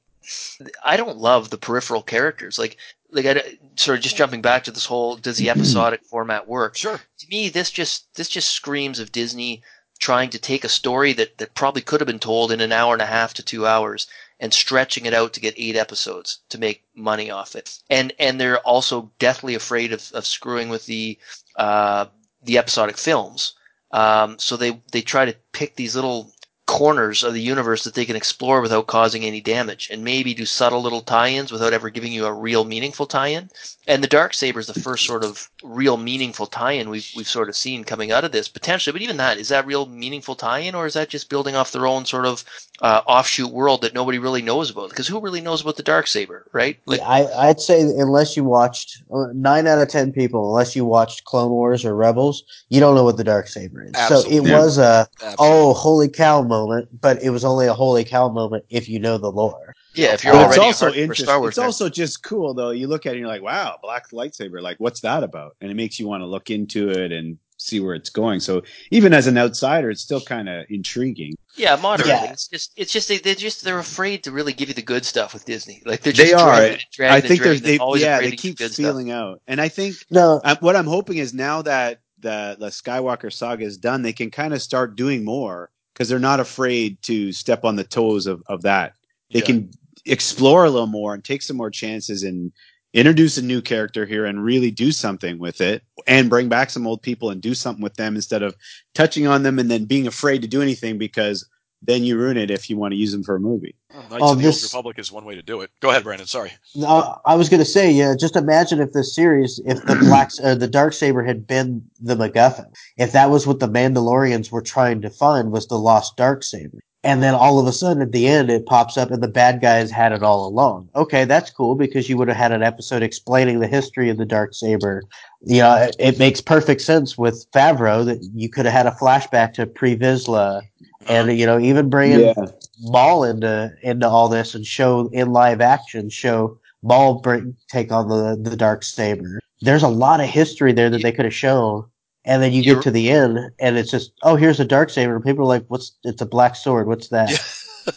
I 0.83 0.97
don't 0.97 1.19
love 1.19 1.51
the 1.51 1.59
peripheral 1.59 2.03
characters. 2.03 2.59
Like 2.59 2.79
like 3.11 3.27
I 3.27 3.59
sort 3.77 3.99
of 3.99 4.03
just 4.03 4.17
jumping 4.17 4.43
back 4.43 4.65
to 4.65 4.71
this 4.71 4.87
whole 4.87 5.17
does 5.17 5.39
the 5.39 5.51
episodic 5.55 6.05
format 6.05 6.49
work? 6.49 6.77
Sure. 6.77 7.01
to 7.19 7.27
me 7.29 7.49
this 7.49 7.71
just 7.71 8.15
this 8.15 8.29
just 8.29 8.49
screams 8.49 8.99
of 8.99 9.13
Disney 9.13 9.63
trying 9.99 10.31
to 10.31 10.39
take 10.39 10.65
a 10.65 10.69
story 10.69 11.13
that, 11.15 11.39
that 11.39 11.55
probably 11.55 11.83
could 11.83 12.01
have 12.01 12.07
been 12.07 12.19
told 12.19 12.53
in 12.53 12.61
an 12.61 12.73
hour 12.73 12.93
and 12.93 13.03
a 13.03 13.07
half 13.07 13.33
to 13.35 13.43
two 13.43 13.67
hours 13.67 14.07
and 14.39 14.53
stretching 14.53 15.07
it 15.07 15.15
out 15.15 15.33
to 15.33 15.41
get 15.41 15.55
eight 15.57 15.77
episodes 15.77 16.41
to 16.51 16.59
make 16.59 16.85
money 16.95 17.31
off 17.31 17.57
it. 17.57 17.79
And 17.89 18.13
and 18.19 18.41
they're 18.41 18.61
also 18.61 19.11
deathly 19.19 19.55
afraid 19.55 19.93
of, 19.93 20.11
of 20.13 20.27
screwing 20.27 20.69
with 20.69 20.87
the 20.87 21.19
uh, 21.57 22.07
the 22.43 22.59
episodic 22.59 22.99
films. 22.99 23.55
Um, 23.93 24.39
so 24.39 24.57
they 24.57 24.81
they 24.93 25.01
try 25.01 25.25
to 25.25 25.37
pick 25.53 25.77
these 25.77 25.95
little 25.95 26.33
corners 26.67 27.23
of 27.23 27.33
the 27.33 27.41
universe 27.41 27.85
that 27.85 27.95
they 27.95 28.05
can 28.05 28.17
explore 28.17 28.61
without 28.61 28.89
causing 28.89 29.25
any 29.25 29.41
damage 29.41 29.89
and 29.91 30.03
maybe 30.03 30.35
do 30.35 30.45
subtle 30.45 30.83
little 30.83 31.01
tie-ins 31.01 31.53
without 31.53 31.73
ever 31.73 31.91
giving 31.91 32.13
you 32.13 32.27
a 32.27 32.33
real 32.33 32.65
meaningful 32.65 33.07
tie-in. 33.07 33.49
And 33.87 34.03
the 34.03 34.09
dark 34.09 34.35
saber 34.35 34.59
is 34.59 34.67
the 34.67 34.81
first 34.81 35.07
sort 35.07 35.25
of 35.25 35.49
real 35.63 35.97
meaningful 35.97 36.47
tie-in 36.47 36.91
we've 36.91 37.09
we've 37.17 37.29
sort 37.29 37.49
of 37.49 37.57
seen 37.57 37.85
coming 37.85 38.11
out 38.11 38.25
of 38.25 38.33
this 38.33 38.49
potentially. 38.49 38.93
But 38.93 39.03
even 39.03 39.17
that 39.19 39.39
is 39.39 39.49
that 39.49 39.65
real 39.65 39.87
meaningful 39.87 40.35
tie-in, 40.35 40.75
or 40.75 40.87
is 40.87 40.95
that 40.95 41.09
just 41.09 41.31
building 41.31 41.55
off 41.55 41.71
their 41.71 41.87
own 41.87 42.05
sort 42.05 42.27
of 42.27 42.45
uh, 42.83 43.03
offshoot 43.07 43.53
world 43.53 43.83
that 43.83 43.95
nobody 43.95 44.19
really 44.19 44.43
knows 44.43 44.71
about? 44.71 44.91
Because 44.91 45.07
who 45.07 45.21
really 45.21 45.41
knows 45.41 45.63
about 45.63 45.77
the 45.77 45.85
dark 45.85 46.09
saber, 46.09 46.47
right? 46.53 46.79
Like, 46.87 47.01
I, 47.01 47.27
I'd 47.37 47.61
say 47.61 47.83
unless 47.83 48.37
you 48.37 48.43
watched 48.43 49.03
uh, 49.15 49.27
nine 49.33 49.69
out 49.69 49.81
of 49.81 49.89
ten 49.89 50.13
people, 50.13 50.49
unless 50.49 50.75
you 50.75 50.85
watched 50.85 51.25
Clone 51.25 51.51
Wars 51.51 51.85
or 51.85 51.95
Rebels, 51.95 52.43
you 52.69 52.81
don't 52.81 52.97
know 52.97 53.05
what 53.05 53.19
the 53.19 53.25
dark 53.25 53.47
saber 53.47 53.85
is. 53.85 53.93
So 53.93 54.17
Absolutely. 54.17 54.51
it 54.51 54.53
was 54.53 54.79
a 54.79 55.09
Absolutely. 55.23 55.37
oh 55.39 55.75
holy 55.75 56.09
cow 56.09 56.43
moment, 56.57 56.89
but 57.01 57.23
it 57.23 57.31
was 57.31 57.45
only 57.45 57.67
a 57.67 57.75
holy 57.75 58.05
cow 58.05 58.29
moment 58.29 58.65
if 58.71 58.89
you 58.89 58.99
know 59.01 59.19
the 59.19 59.31
lore. 59.31 59.77
Yeah, 59.95 60.15
if 60.15 60.25
you're 60.25 60.35
But 60.35 60.39
already 60.39 60.49
it's 60.49 60.59
also 60.59 60.93
hardcore 60.93 60.97
interesting. 60.97 61.27
Star 61.27 61.41
Wars 61.41 61.57
It's 61.57 61.59
nerd. 61.59 61.65
also 61.65 61.89
just 61.89 62.23
cool 62.23 62.55
though. 62.55 62.71
You 62.71 62.89
look 62.89 63.07
at 63.07 63.11
it 63.11 63.13
and 63.13 63.21
you're 63.21 63.29
like, 63.29 63.43
wow, 63.43 63.79
black 63.83 64.11
lightsaber. 64.11 64.61
Like, 64.63 64.79
what's 64.79 65.01
that 65.01 65.23
about? 65.23 65.57
And 65.61 65.71
it 65.71 65.75
makes 65.75 65.99
you 65.99 66.07
want 66.09 66.23
to 66.23 66.27
look 66.27 66.51
into 66.51 66.91
it 66.91 67.13
and 67.13 67.39
see 67.59 67.81
where 67.81 67.95
it's 67.95 68.11
going. 68.11 68.41
So 68.41 68.63
even 68.91 69.13
as 69.15 69.27
an 69.27 69.39
outsider, 69.39 69.91
it's 69.91 70.03
still 70.03 70.21
kind 70.21 70.49
of 70.49 70.67
intriguing. 70.71 71.35
Yeah, 71.57 71.77
moderately. 71.77 72.13
Yeah. 72.13 72.33
It's 72.33 72.49
just 72.49 72.73
it's 72.77 72.93
just 72.93 73.09
they, 73.09 73.19
they're 73.19 73.35
just 73.35 73.65
they're 73.65 73.79
afraid 73.79 74.25
to 74.25 74.33
really 74.33 74.53
give 74.53 74.69
you 74.69 74.75
the 74.75 74.83
good 74.83 75.07
stuff 75.07 75.33
with 75.35 75.45
Disney. 75.47 75.83
Like 75.87 76.03
they're 76.03 76.13
They 76.13 76.33
are. 76.35 76.57
dragging 76.57 76.81
dragging 76.93 77.15
I 77.15 77.21
it, 77.25 77.25
think 77.27 77.43
they're 77.43 77.55
they 77.57 77.79
always 77.79 78.03
yeah 78.03 78.21
they 78.21 78.33
keep 78.33 78.59
good 78.59 78.75
stuff. 78.75 78.77
feeling 78.85 79.11
out, 79.11 79.41
and 79.47 79.61
I 79.61 79.69
think 79.69 79.97
No, 80.11 80.41
I, 80.45 80.55
what 80.61 80.77
I'm 80.77 80.87
hoping 80.87 81.17
is 81.19 81.33
now 81.33 81.63
that 81.63 82.01
the 82.19 82.57
the 82.59 82.69
Skywalker 82.69 83.33
saga 83.33 83.65
is 83.65 83.79
done, 83.79 84.03
they 84.03 84.13
can 84.13 84.31
kind 84.31 84.53
of 84.55 84.61
start 84.63 84.97
doing 84.97 85.25
more 85.25 85.71
because 85.97 86.11
they're 86.11 86.21
not 86.21 86.41
afraid 86.41 87.01
to 87.03 87.33
step 87.33 87.65
on 87.65 87.77
the 87.77 87.85
toes 87.85 88.27
of 88.27 88.43
of 88.49 88.63
that. 88.63 88.95
They 89.33 89.41
Yeah. 89.41 89.47
can 89.47 89.71
explore 90.05 90.67
a 90.67 90.71
little 90.71 90.87
more 90.89 91.15
and 91.15 91.25
take 91.25 91.43
some 91.43 91.57
more 91.57 91.71
chances 91.71 92.23
and 92.23 92.53
introduce 92.95 93.39
a 93.39 93.43
new 93.43 93.63
character 93.63 94.07
here 94.07 94.27
and 94.27 94.45
really 94.45 94.71
do 94.71 94.93
something 94.93 95.39
with 95.39 95.61
it 95.63 95.83
and 96.07 96.31
bring 96.31 96.49
back 96.49 96.71
some 96.71 96.87
old 96.87 97.03
people 97.03 97.31
and 97.31 97.43
do 97.43 97.55
something 97.55 97.83
with 97.83 97.95
them 97.95 98.17
instead 98.17 98.43
of 98.43 98.55
touching 98.95 99.27
on 99.27 99.43
them 99.43 99.59
and 99.59 99.71
then 99.71 99.87
being 99.87 100.07
afraid 100.07 100.43
to 100.43 100.49
do 100.49 100.63
anything 100.63 100.99
because 100.99 101.49
then 101.83 102.05
you 102.05 102.17
ruin 102.19 102.37
it 102.37 102.51
if 102.51 102.69
you 102.71 102.77
want 102.77 102.93
to 102.93 102.97
use 102.97 103.13
them 103.13 103.23
for 103.23 103.37
a 103.37 103.41
movie. 103.41 103.75
Knights 103.95 104.15
Oh, 104.21 104.33
of 104.33 104.39
the 104.39 104.45
this- 104.45 104.63
Old 104.75 104.85
Republic 104.85 104.99
is 104.99 105.13
one 105.13 105.25
way 105.25 105.35
to 105.35 105.43
do 105.43 105.61
it. 105.61 105.71
Go 105.81 105.91
ahead, 105.91 106.03
Brandon. 106.05 106.27
Sorry. 106.27 106.53
No, 106.75 107.19
I 107.25 107.35
was 107.35 107.49
going 107.49 107.61
to 107.61 107.65
say, 107.69 107.91
yeah. 107.91 108.15
Just 108.19 108.37
imagine 108.37 108.81
if 108.81 108.93
this 108.93 109.15
series, 109.15 109.61
if 109.65 109.83
the 109.85 109.95
black, 110.01 110.31
uh, 110.43 110.55
the 110.55 110.69
dark 110.69 110.93
saber 110.93 111.23
had 111.23 111.47
been 111.47 111.83
the 112.01 112.17
MacGuffin, 112.17 112.67
if 112.97 113.13
that 113.13 113.31
was 113.31 113.47
what 113.47 113.61
the 113.61 113.69
Mandalorians 113.69 114.51
were 114.51 114.63
trying 114.63 115.01
to 115.03 115.11
find 115.11 115.53
was 115.53 115.67
the 115.69 115.79
lost 115.79 116.17
dark 116.17 116.43
saber, 116.43 116.79
and 117.05 117.23
then 117.23 117.35
all 117.35 117.61
of 117.61 117.67
a 117.69 117.73
sudden 117.73 118.03
at 118.03 118.11
the 118.13 118.27
end 118.27 118.51
it 118.51 118.67
pops 118.67 118.97
up 118.97 119.11
and 119.13 119.23
the 119.23 119.29
bad 119.29 119.61
guys 119.61 119.91
had 119.93 120.11
it 120.13 120.23
all 120.25 120.47
along. 120.49 120.89
Okay, 120.97 121.25
that's 121.25 121.51
cool 121.51 121.75
because 121.77 122.09
you 122.09 122.17
would 122.17 122.27
have 122.29 122.37
had 122.37 122.51
an 122.53 122.63
episode 122.65 123.03
explaining 123.03 123.61
the 123.61 123.69
history 123.69 124.11
of 124.11 124.17
the 124.19 124.25
dark 124.27 124.55
saber. 124.55 125.03
You 125.43 125.61
know, 125.61 125.77
it, 125.77 125.97
it 126.01 126.19
makes 126.19 126.41
perfect 126.41 126.81
sense 126.81 127.17
with 127.17 127.47
Favreau 127.53 128.05
that 128.07 128.19
you 128.35 128.49
could 128.51 128.65
have 128.67 128.75
had 128.75 128.87
a 128.87 128.97
flashback 129.01 129.53
to 129.55 129.67
pre 129.67 129.97
Vizsla, 129.97 130.63
and 131.09 131.39
you 131.39 131.47
know 131.47 131.59
even 131.59 131.89
bringing 131.89 132.35
Maul 132.81 133.25
into 133.25 133.73
into 133.83 134.09
all 134.09 134.29
this 134.29 134.55
and 134.55 134.67
show 134.67 135.09
in 135.13 135.33
live 135.33 135.61
action 135.61 136.09
show 136.09 136.59
Maul 136.83 137.21
bring, 137.21 137.57
take 137.69 137.91
on 137.93 138.09
the 138.09 138.37
the 138.51 138.57
dark 138.57 138.83
saber. 138.83 139.41
There's 139.61 139.83
a 139.83 139.89
lot 139.89 140.21
of 140.21 140.27
history 140.27 140.73
there 140.73 140.91
that 140.91 141.03
they 141.03 141.13
could 141.13 141.25
have 141.25 141.35
shown, 141.35 141.87
and 142.25 142.43
then 142.43 142.53
you 142.53 142.63
You're- 142.63 142.77
get 142.77 142.85
to 142.85 142.91
the 142.91 143.11
end 143.11 143.39
and 143.59 143.77
it's 143.79 143.91
just 143.91 144.13
oh 144.23 144.37
here's 144.37 144.61
a 144.61 144.65
dark 144.65 144.91
saber. 144.91 145.19
People 145.21 145.45
are 145.45 145.49
like, 145.49 145.65
what's 145.69 145.97
it's 146.05 146.23
a 146.23 146.27
black 146.27 146.57
sword? 146.57 146.87
What's 146.87 147.09
that? 147.09 147.31
Yeah. 147.31 147.39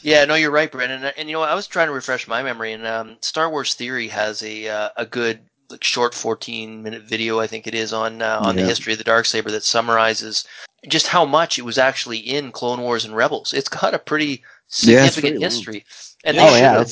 Yeah, 0.03 0.23
no, 0.25 0.35
you're 0.35 0.51
right, 0.51 0.71
Brandon. 0.71 1.03
And, 1.03 1.13
and 1.17 1.29
you 1.29 1.33
know, 1.33 1.41
I 1.41 1.55
was 1.55 1.65
trying 1.65 1.87
to 1.87 1.93
refresh 1.93 2.27
my 2.27 2.43
memory, 2.43 2.73
and 2.73 2.85
um, 2.85 3.17
Star 3.21 3.49
Wars 3.49 3.73
Theory 3.73 4.07
has 4.09 4.43
a 4.43 4.67
uh, 4.67 4.89
a 4.97 5.05
good 5.07 5.39
like 5.69 5.83
short 5.83 6.13
14 6.13 6.83
minute 6.83 7.03
video, 7.03 7.39
I 7.39 7.47
think 7.47 7.67
it 7.67 7.73
is, 7.73 7.93
on 7.93 8.21
uh, 8.21 8.39
on 8.39 8.55
the 8.55 8.61
history 8.63 8.93
of 8.93 8.99
the 8.99 9.03
dark 9.03 9.25
saber 9.25 9.51
that 9.51 9.63
summarizes 9.63 10.45
just 10.87 11.07
how 11.07 11.25
much 11.25 11.57
it 11.59 11.63
was 11.63 11.77
actually 11.77 12.17
in 12.19 12.51
Clone 12.51 12.81
Wars 12.81 13.05
and 13.05 13.15
Rebels. 13.15 13.53
It's 13.53 13.69
got 13.69 13.93
a 13.93 13.99
pretty 13.99 14.43
Yeah, 14.81 15.09
significant 15.09 15.23
pretty 15.33 15.37
long. 15.39 15.65
history, 15.65 15.85
and 16.23 16.37
oh 16.37 16.45
they 16.45 16.47
should 16.47 16.59
yeah, 16.59 16.73
have 16.73 16.91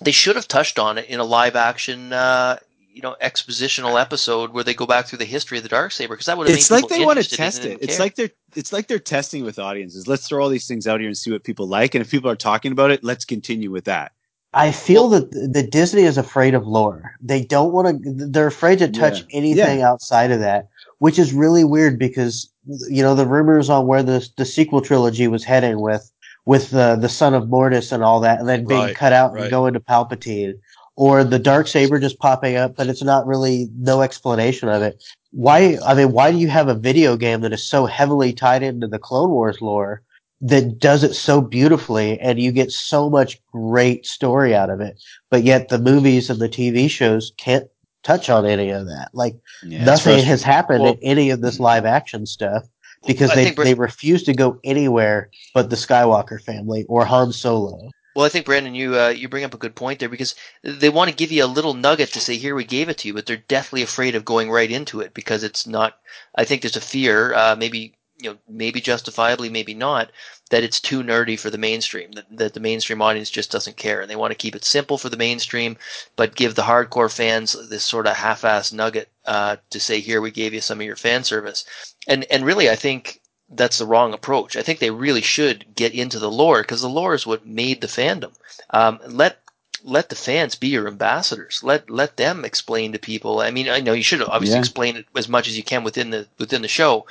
they 0.00 0.12
should 0.12 0.36
have 0.36 0.48
touched 0.48 0.78
on 0.78 0.98
it 0.98 1.06
in 1.06 1.20
a 1.20 1.24
live 1.24 1.56
action. 1.56 2.12
Uh, 2.12 2.58
you 2.92 3.02
know, 3.02 3.16
expositional 3.22 4.00
episode 4.00 4.52
where 4.52 4.64
they 4.64 4.74
go 4.74 4.86
back 4.86 5.06
through 5.06 5.18
the 5.18 5.24
history 5.24 5.56
of 5.58 5.62
the 5.62 5.68
dark 5.68 5.92
saber 5.92 6.14
because 6.14 6.26
that 6.26 6.36
would 6.36 6.46
have 6.46 6.52
It's 6.52 6.70
made 6.70 6.70
like 6.70 6.88
people 6.88 6.88
they 6.88 7.00
want 7.00 7.18
to 7.18 7.24
interested 7.24 7.40
and 7.40 7.52
test 7.52 7.64
it. 7.64 7.78
It's 7.80 7.96
care. 7.96 7.98
like 7.98 8.14
they're 8.16 8.30
it's 8.56 8.72
like 8.72 8.88
they're 8.88 8.98
testing 8.98 9.44
with 9.44 9.58
audiences. 9.58 10.08
Let's 10.08 10.26
throw 10.26 10.42
all 10.42 10.48
these 10.48 10.66
things 10.66 10.86
out 10.88 11.00
here 11.00 11.08
and 11.08 11.16
see 11.16 11.30
what 11.30 11.44
people 11.44 11.68
like, 11.68 11.94
and 11.94 12.02
if 12.02 12.10
people 12.10 12.30
are 12.30 12.36
talking 12.36 12.72
about 12.72 12.90
it, 12.90 13.04
let's 13.04 13.24
continue 13.24 13.70
with 13.70 13.84
that. 13.84 14.12
I 14.54 14.72
feel 14.72 15.08
that 15.10 15.30
that 15.52 15.70
Disney 15.70 16.02
is 16.02 16.18
afraid 16.18 16.54
of 16.54 16.66
lore. 16.66 17.12
They 17.20 17.44
don't 17.44 17.72
want 17.72 18.02
to. 18.04 18.26
They're 18.28 18.46
afraid 18.46 18.78
to 18.80 18.88
touch 18.88 19.20
Yeah. 19.20 19.26
anything 19.30 19.82
outside 19.82 20.30
of 20.30 20.40
that, 20.40 20.68
which 20.98 21.18
is 21.18 21.32
really 21.34 21.64
weird 21.64 21.98
because 21.98 22.50
you 22.88 23.02
know 23.02 23.14
the 23.14 23.26
rumors 23.26 23.70
on 23.70 23.86
where 23.86 24.02
the 24.02 24.28
the 24.36 24.44
sequel 24.44 24.80
trilogy 24.80 25.28
was 25.28 25.44
heading 25.44 25.80
with 25.80 26.10
with 26.46 26.70
the 26.70 26.96
the 26.96 27.08
son 27.08 27.34
of 27.34 27.48
Mortis 27.48 27.92
and 27.92 28.02
all 28.02 28.20
that, 28.20 28.40
and 28.40 28.48
then 28.48 28.66
being 28.66 28.80
Right, 28.80 28.94
cut 28.94 29.12
out 29.12 29.32
right. 29.32 29.42
and 29.42 29.50
going 29.50 29.74
to 29.74 29.80
Palpatine, 29.80 30.54
or 30.96 31.24
the 31.24 31.38
dark 31.38 31.66
saber 31.68 31.98
just 31.98 32.18
popping 32.18 32.56
up, 32.56 32.76
but 32.76 32.88
it's 32.88 33.02
not 33.02 33.26
really 33.26 33.68
no 33.78 34.02
explanation 34.02 34.68
of 34.68 34.82
it. 34.82 35.02
Why? 35.30 35.78
I 35.86 35.94
mean, 35.94 36.12
why 36.12 36.30
do 36.32 36.38
you 36.38 36.48
have 36.48 36.68
a 36.68 36.74
video 36.74 37.16
game 37.16 37.40
that 37.42 37.52
is 37.52 37.62
so 37.62 37.86
heavily 37.86 38.32
tied 38.32 38.62
into 38.62 38.86
the 38.86 38.98
Clone 38.98 39.30
Wars 39.30 39.60
lore? 39.60 40.02
that 40.40 40.78
does 40.78 41.02
it 41.02 41.14
so 41.14 41.40
beautifully 41.40 42.18
and 42.20 42.38
you 42.38 42.52
get 42.52 42.70
so 42.70 43.10
much 43.10 43.40
great 43.50 44.06
story 44.06 44.54
out 44.54 44.70
of 44.70 44.80
it. 44.80 45.02
But 45.30 45.42
yet 45.42 45.68
the 45.68 45.78
movies 45.78 46.30
and 46.30 46.40
the 46.40 46.48
TV 46.48 46.88
shows 46.88 47.32
can't 47.36 47.68
touch 48.02 48.30
on 48.30 48.46
any 48.46 48.70
of 48.70 48.86
that. 48.86 49.10
Like 49.12 49.36
Yeah, 49.62 49.84
nothing 49.84 50.24
has 50.24 50.42
happened 50.42 50.82
Well- 50.82 50.92
in 50.94 50.98
any 51.02 51.30
of 51.30 51.40
this 51.40 51.60
live 51.60 51.84
action 51.84 52.26
stuff 52.26 52.64
because 53.06 53.30
I 53.30 53.36
they, 53.36 53.44
think 53.44 53.56
they 53.56 53.74
refuse 53.74 54.22
to 54.24 54.34
go 54.34 54.58
anywhere 54.64 55.30
but 55.54 55.70
the 55.70 55.76
Skywalker 55.76 56.42
family 56.42 56.84
or 56.88 57.04
Han 57.04 57.32
Solo. 57.32 57.90
Well, 58.16 58.26
I 58.26 58.30
think 58.30 58.46
Brandon, 58.46 58.74
you 58.74 58.98
uh, 58.98 59.10
you 59.10 59.28
bring 59.28 59.44
up 59.44 59.54
a 59.54 59.58
good 59.58 59.76
point 59.76 60.00
there 60.00 60.08
because 60.08 60.34
they 60.64 60.88
want 60.88 61.08
to 61.08 61.14
give 61.14 61.30
you 61.30 61.44
a 61.44 61.46
little 61.46 61.74
nugget 61.74 62.12
to 62.14 62.20
say, 62.20 62.36
"Here, 62.36 62.56
we 62.56 62.64
gave 62.64 62.88
it 62.88 62.98
to 62.98 63.08
you," 63.08 63.14
but 63.14 63.26
they're 63.26 63.36
deathly 63.36 63.80
afraid 63.80 64.16
of 64.16 64.24
going 64.24 64.50
right 64.50 64.70
into 64.70 65.00
it 65.00 65.14
because 65.14 65.44
it's 65.44 65.68
not. 65.68 65.98
I 66.34 66.42
think 66.44 66.62
there's 66.62 66.74
a 66.74 66.80
fear, 66.80 67.32
uh, 67.34 67.54
maybe 67.56 67.94
you 68.18 68.30
know, 68.30 68.38
maybe 68.48 68.80
justifiably, 68.80 69.48
maybe 69.48 69.74
not, 69.74 70.10
that 70.50 70.64
it's 70.64 70.80
too 70.80 71.02
nerdy 71.02 71.38
for 71.38 71.50
the 71.50 71.58
mainstream. 71.58 72.12
That, 72.12 72.26
that 72.36 72.54
the 72.54 72.60
mainstream 72.60 73.00
audience 73.00 73.30
just 73.30 73.50
doesn't 73.50 73.76
care, 73.76 74.00
and 74.00 74.10
they 74.10 74.16
want 74.16 74.32
to 74.32 74.36
keep 74.36 74.56
it 74.56 74.64
simple 74.64 74.98
for 74.98 75.08
the 75.08 75.16
mainstream, 75.16 75.76
but 76.16 76.34
give 76.34 76.54
the 76.54 76.62
hardcore 76.62 77.12
fans 77.12 77.56
this 77.68 77.84
sort 77.84 78.06
of 78.06 78.16
half-ass 78.16 78.72
nugget 78.72 79.08
uh, 79.26 79.56
to 79.70 79.80
say, 79.80 80.00
"Here, 80.00 80.20
we 80.20 80.30
gave 80.30 80.52
you 80.54 80.60
some 80.60 80.80
of 80.80 80.86
your 80.86 80.96
fan 80.96 81.24
service," 81.24 81.64
and 82.06 82.24
and 82.30 82.44
really, 82.44 82.68
I 82.70 82.76
think 82.76 83.20
that's 83.50 83.78
the 83.78 83.86
wrong 83.86 84.12
approach. 84.12 84.56
I 84.56 84.62
think 84.62 84.78
they 84.78 84.90
really 84.90 85.22
should 85.22 85.74
get 85.74 85.94
into 85.94 86.18
the 86.18 86.30
lore 86.30 86.62
because 86.62 86.82
the 86.82 86.88
lore 86.88 87.14
is 87.14 87.26
what 87.26 87.46
made 87.46 87.80
the 87.80 87.86
fandom. 87.86 88.32
Um, 88.70 88.98
let 89.06 89.38
let 89.84 90.08
the 90.08 90.16
fans 90.16 90.54
be 90.56 90.68
your 90.68 90.88
ambassadors. 90.88 91.60
Let 91.62 91.88
let 91.88 92.16
them 92.16 92.44
explain 92.44 92.92
to 92.92 92.98
people. 92.98 93.40
I 93.40 93.50
mean, 93.50 93.68
I 93.68 93.80
know 93.80 93.92
you 93.92 94.02
should 94.02 94.22
obviously 94.22 94.56
Yeah. 94.56 94.60
explain 94.60 94.96
it 94.96 95.06
as 95.14 95.28
much 95.28 95.46
as 95.48 95.56
you 95.56 95.62
can 95.62 95.84
within 95.84 96.10
the 96.10 96.26
within 96.38 96.62
the 96.62 96.68
show, 96.68 97.06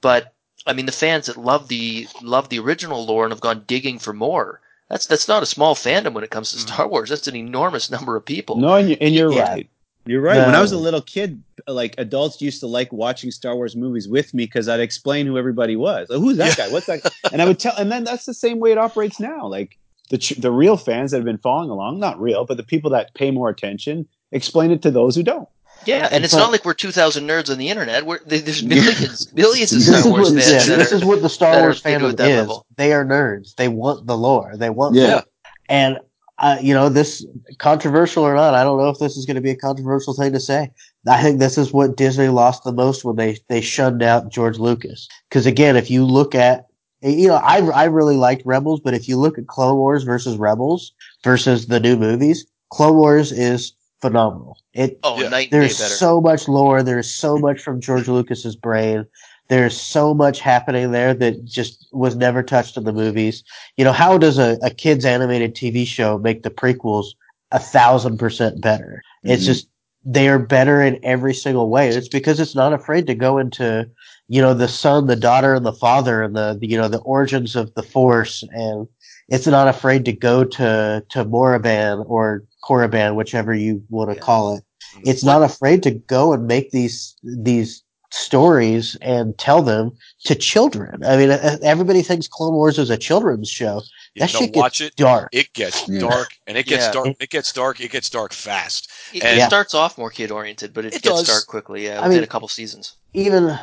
but 0.00 0.34
I 0.68 0.74
mean, 0.74 0.86
the 0.86 0.92
fans 0.92 1.26
that 1.26 1.36
love 1.36 1.68
the 1.68 2.06
love 2.22 2.50
the 2.50 2.58
original 2.58 3.04
lore 3.04 3.24
and 3.24 3.32
have 3.32 3.40
gone 3.40 3.64
digging 3.66 3.98
for 3.98 4.12
more. 4.12 4.60
That's 4.90 5.06
that's 5.06 5.26
not 5.28 5.42
a 5.42 5.46
small 5.46 5.74
fandom 5.74 6.12
when 6.12 6.24
it 6.24 6.30
comes 6.30 6.52
to 6.52 6.58
mm. 6.58 6.60
Star 6.60 6.86
Wars. 6.88 7.10
That's 7.10 7.26
an 7.26 7.36
enormous 7.36 7.90
number 7.90 8.16
of 8.16 8.24
people. 8.24 8.56
No, 8.56 8.76
and 8.76 8.88
you're, 8.88 8.98
and 9.00 9.14
you're 9.14 9.32
Yeah. 9.32 9.42
right. 9.42 9.70
You're 10.06 10.22
right. 10.22 10.46
When 10.46 10.54
I 10.54 10.62
was 10.62 10.72
a 10.72 10.78
little 10.78 11.02
kid, 11.02 11.42
like 11.66 11.94
adults 11.98 12.40
used 12.40 12.60
to 12.60 12.66
like 12.66 12.90
watching 12.92 13.30
Star 13.30 13.54
Wars 13.54 13.76
movies 13.76 14.08
with 14.08 14.32
me 14.32 14.46
because 14.46 14.66
I'd 14.66 14.80
explain 14.80 15.26
who 15.26 15.36
everybody 15.36 15.76
was. 15.76 16.08
Like, 16.08 16.18
Who's 16.20 16.38
that 16.38 16.56
guy? 16.56 16.68
What's 16.70 16.86
that? 16.86 17.12
And 17.30 17.42
I 17.42 17.44
would 17.44 17.58
tell, 17.58 17.76
and 17.76 17.92
then 17.92 18.04
that's 18.04 18.24
the 18.24 18.32
same 18.32 18.58
way 18.58 18.72
it 18.72 18.78
operates 18.78 19.20
now. 19.20 19.46
Like 19.46 19.76
the 20.08 20.16
the 20.38 20.50
real 20.50 20.78
fans 20.78 21.10
that 21.10 21.18
have 21.18 21.26
been 21.26 21.38
following 21.38 21.68
along, 21.68 22.00
not 22.00 22.18
real, 22.20 22.46
but 22.46 22.56
the 22.56 22.62
people 22.62 22.90
that 22.90 23.12
pay 23.14 23.30
more 23.30 23.50
attention, 23.50 24.08
explain 24.32 24.70
it 24.70 24.80
to 24.82 24.90
those 24.90 25.14
who 25.14 25.22
don't. 25.22 25.48
Yeah, 25.84 26.08
and 26.10 26.24
it's 26.24 26.34
But- 26.34 26.40
not 26.40 26.52
like 26.52 26.64
we're 26.64 26.74
2,000 26.74 27.26
nerds 27.26 27.50
on 27.50 27.58
the 27.58 27.68
internet. 27.70 28.04
We're, 28.04 28.18
there's 28.26 28.62
millions, 28.62 29.32
millions 29.32 29.72
of 29.72 29.82
Star 30.00 30.10
Wars 30.10 30.28
fans. 30.30 30.68
yeah, 30.68 30.76
this 30.76 30.92
are- 30.92 30.96
is 30.96 31.04
what 31.04 31.22
the 31.22 31.28
Star 31.28 31.60
Wars 31.60 31.80
fandom 31.82 32.10
at 32.10 32.16
that 32.18 32.30
is. 32.30 32.36
level. 32.36 32.66
They 32.76 32.92
are 32.92 33.04
nerds. 33.04 33.54
They 33.54 33.68
want 33.68 34.06
the 34.06 34.16
lore. 34.16 34.54
They 34.56 34.70
want 34.70 34.94
Yeah. 34.96 35.06
lore. 35.14 35.22
And 35.68 35.98
uh, 36.40 36.56
you 36.62 36.72
know, 36.72 36.88
this 36.88 37.26
controversial 37.58 38.22
or 38.22 38.32
not, 38.36 38.54
I 38.54 38.62
don't 38.62 38.78
know 38.78 38.90
if 38.90 38.98
this 39.00 39.16
is 39.16 39.26
going 39.26 39.34
to 39.34 39.40
be 39.40 39.50
a 39.50 39.56
controversial 39.56 40.14
thing 40.14 40.32
to 40.32 40.38
say. 40.40 40.70
I 41.08 41.20
think 41.20 41.40
this 41.40 41.58
is 41.58 41.72
what 41.72 41.96
Disney 41.96 42.28
lost 42.28 42.62
the 42.62 42.70
most 42.72 43.04
when 43.04 43.16
they 43.16 43.38
they 43.48 43.60
shunned 43.60 44.02
out 44.04 44.28
George 44.28 44.58
Lucas. 44.58 45.08
Because 45.28 45.46
again, 45.46 45.74
if 45.76 45.90
you 45.90 46.04
look 46.04 46.34
at 46.36 46.66
you 47.02 47.26
know, 47.28 47.36
I 47.36 47.58
I 47.70 47.84
really 47.86 48.16
liked 48.16 48.42
Rebels, 48.44 48.78
but 48.80 48.94
if 48.94 49.08
you 49.08 49.16
look 49.16 49.36
at 49.38 49.48
Clone 49.48 49.76
Wars 49.78 50.04
versus 50.04 50.36
Rebels 50.36 50.92
versus 51.24 51.66
the 51.66 51.80
new 51.80 51.96
movies, 51.96 52.46
Clone 52.70 52.96
Wars 52.96 53.32
is 53.32 53.72
phenomenal. 54.00 54.58
It 54.74 54.98
oh, 55.02 55.20
Yeah. 55.20 55.28
night 55.28 55.42
and 55.44 55.50
day 55.50 55.58
there's 55.60 55.78
better. 55.78 55.94
so 55.94 56.20
much 56.20 56.48
lore. 56.48 56.82
There's 56.82 57.12
so 57.12 57.36
much 57.38 57.60
from 57.62 57.80
George 57.80 58.08
Lucas's 58.08 58.56
brain. 58.56 59.06
There's 59.48 59.78
so 59.80 60.12
much 60.14 60.40
happening 60.40 60.90
there 60.92 61.14
that 61.14 61.44
just 61.44 61.88
was 61.92 62.14
never 62.16 62.42
touched 62.42 62.76
in 62.76 62.84
the 62.84 62.92
movies. 62.92 63.42
You 63.76 63.84
know, 63.84 63.92
how 63.92 64.18
does 64.18 64.38
a, 64.38 64.58
a 64.62 64.70
kids 64.70 65.04
animated 65.04 65.54
TV 65.54 65.86
show 65.86 66.18
make 66.18 66.42
the 66.42 66.50
prequels 66.50 67.06
a 67.50 67.58
thousand 67.58 68.18
percent 68.18 68.60
better? 68.60 69.02
It's 69.24 69.42
Mhm. 69.42 69.46
just 69.46 69.68
they 70.04 70.28
are 70.28 70.38
better 70.38 70.80
in 70.82 70.98
every 71.02 71.34
single 71.34 71.70
way. 71.70 71.88
It's 71.88 72.08
because 72.08 72.40
it's 72.40 72.54
not 72.54 72.72
afraid 72.72 73.06
to 73.08 73.14
go 73.14 73.38
into, 73.38 73.88
you 74.28 74.40
know, 74.40 74.54
the 74.54 74.68
son, 74.68 75.06
the 75.06 75.16
daughter, 75.16 75.54
and 75.54 75.66
the 75.66 75.72
father, 75.72 76.22
and 76.22 76.36
the 76.36 76.58
you 76.60 76.76
know 76.76 76.88
the 76.88 76.98
origins 77.00 77.56
of 77.56 77.74
the 77.74 77.82
Force, 77.82 78.44
and 78.52 78.86
it's 79.28 79.46
not 79.46 79.66
afraid 79.68 80.04
to 80.04 80.12
go 80.12 80.44
to 80.44 81.02
to 81.08 81.24
Moraband 81.24 82.04
or 82.08 82.44
Korriban, 82.64 83.14
whichever 83.14 83.54
you 83.54 83.82
want 83.90 84.10
to 84.10 84.16
Yeah. 84.16 84.22
call 84.22 84.56
it. 84.56 84.64
It's 85.04 85.22
not 85.24 85.42
afraid 85.42 85.82
to 85.84 85.90
go 85.92 86.32
and 86.32 86.46
make 86.46 86.70
these 86.70 87.14
these 87.22 87.82
stories 88.10 88.96
and 89.02 89.36
tell 89.36 89.60
them 89.62 89.90
to 90.24 90.34
children. 90.34 91.04
I 91.04 91.16
mean, 91.18 91.30
uh, 91.30 91.58
everybody 91.62 92.00
thinks 92.02 92.26
Clone 92.26 92.54
Wars 92.54 92.78
is 92.78 92.88
a 92.88 92.96
children's 92.96 93.50
show. 93.50 93.82
You 94.14 94.20
That 94.20 94.32
know, 94.32 94.40
shit 94.40 94.56
watch 94.56 94.78
gets 94.78 94.92
it. 94.92 94.96
dark. 94.96 95.28
It 95.32 95.52
gets 95.52 95.86
Yeah. 95.86 96.00
dark, 96.00 96.30
and 96.46 96.56
it 96.56 96.64
gets 96.66 96.86
Yeah. 96.86 96.92
dark. 96.92 97.08
It 97.20 97.28
gets 97.30 97.52
dark. 97.52 97.80
It 97.80 97.90
gets 97.90 98.08
dark 98.08 98.32
fast. 98.32 98.88
It, 99.12 99.22
And- 99.22 99.38
it 99.38 99.46
starts 99.46 99.74
off 99.74 99.98
more 99.98 100.10
kid 100.10 100.30
oriented, 100.30 100.72
but 100.72 100.86
it, 100.86 100.94
It 100.94 101.02
gets 101.02 101.16
does. 101.18 101.26
dark 101.26 101.46
quickly. 101.46 101.84
Yeah, 101.84 101.98
I 101.98 102.04
within 102.04 102.16
mean- 102.16 102.24
a 102.24 102.26
couple 102.28 102.48
seasons. 102.48 102.94
Even 103.14 103.58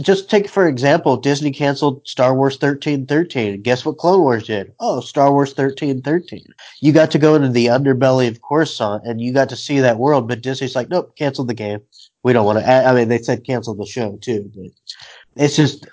just 0.00 0.30
take 0.30 0.48
for 0.48 0.66
example, 0.66 1.16
Disney 1.18 1.50
canceled 1.50 2.06
Star 2.06 2.34
Wars 2.34 2.56
thirteen 2.56 3.06
thirteen. 3.06 3.60
Guess 3.60 3.84
what 3.84 3.98
Clone 3.98 4.20
Wars 4.20 4.46
did? 4.46 4.72
Oh, 4.80 5.00
Star 5.00 5.30
Wars 5.32 5.52
thirteen 5.52 6.00
thirteen. 6.00 6.46
You 6.80 6.92
got 6.92 7.10
to 7.10 7.18
go 7.18 7.34
into 7.34 7.50
the 7.50 7.66
underbelly 7.66 8.26
of 8.26 8.40
Coruscant, 8.40 9.04
and 9.04 9.20
you 9.20 9.32
got 9.34 9.50
to 9.50 9.56
see 9.56 9.80
that 9.80 9.98
world. 9.98 10.28
But 10.28 10.40
Disney's 10.42 10.74
like, 10.74 10.88
nope, 10.88 11.14
cancel 11.16 11.44
the 11.44 11.54
game. 11.54 11.80
We 12.22 12.32
don't 12.32 12.46
want 12.46 12.58
to. 12.58 12.66
I 12.68 12.94
mean, 12.94 13.08
they 13.08 13.18
said 13.18 13.44
cancel 13.44 13.74
the 13.74 13.86
show 13.86 14.16
too, 14.16 14.50
but 14.54 14.70
it's 15.36 15.56
just. 15.56 15.86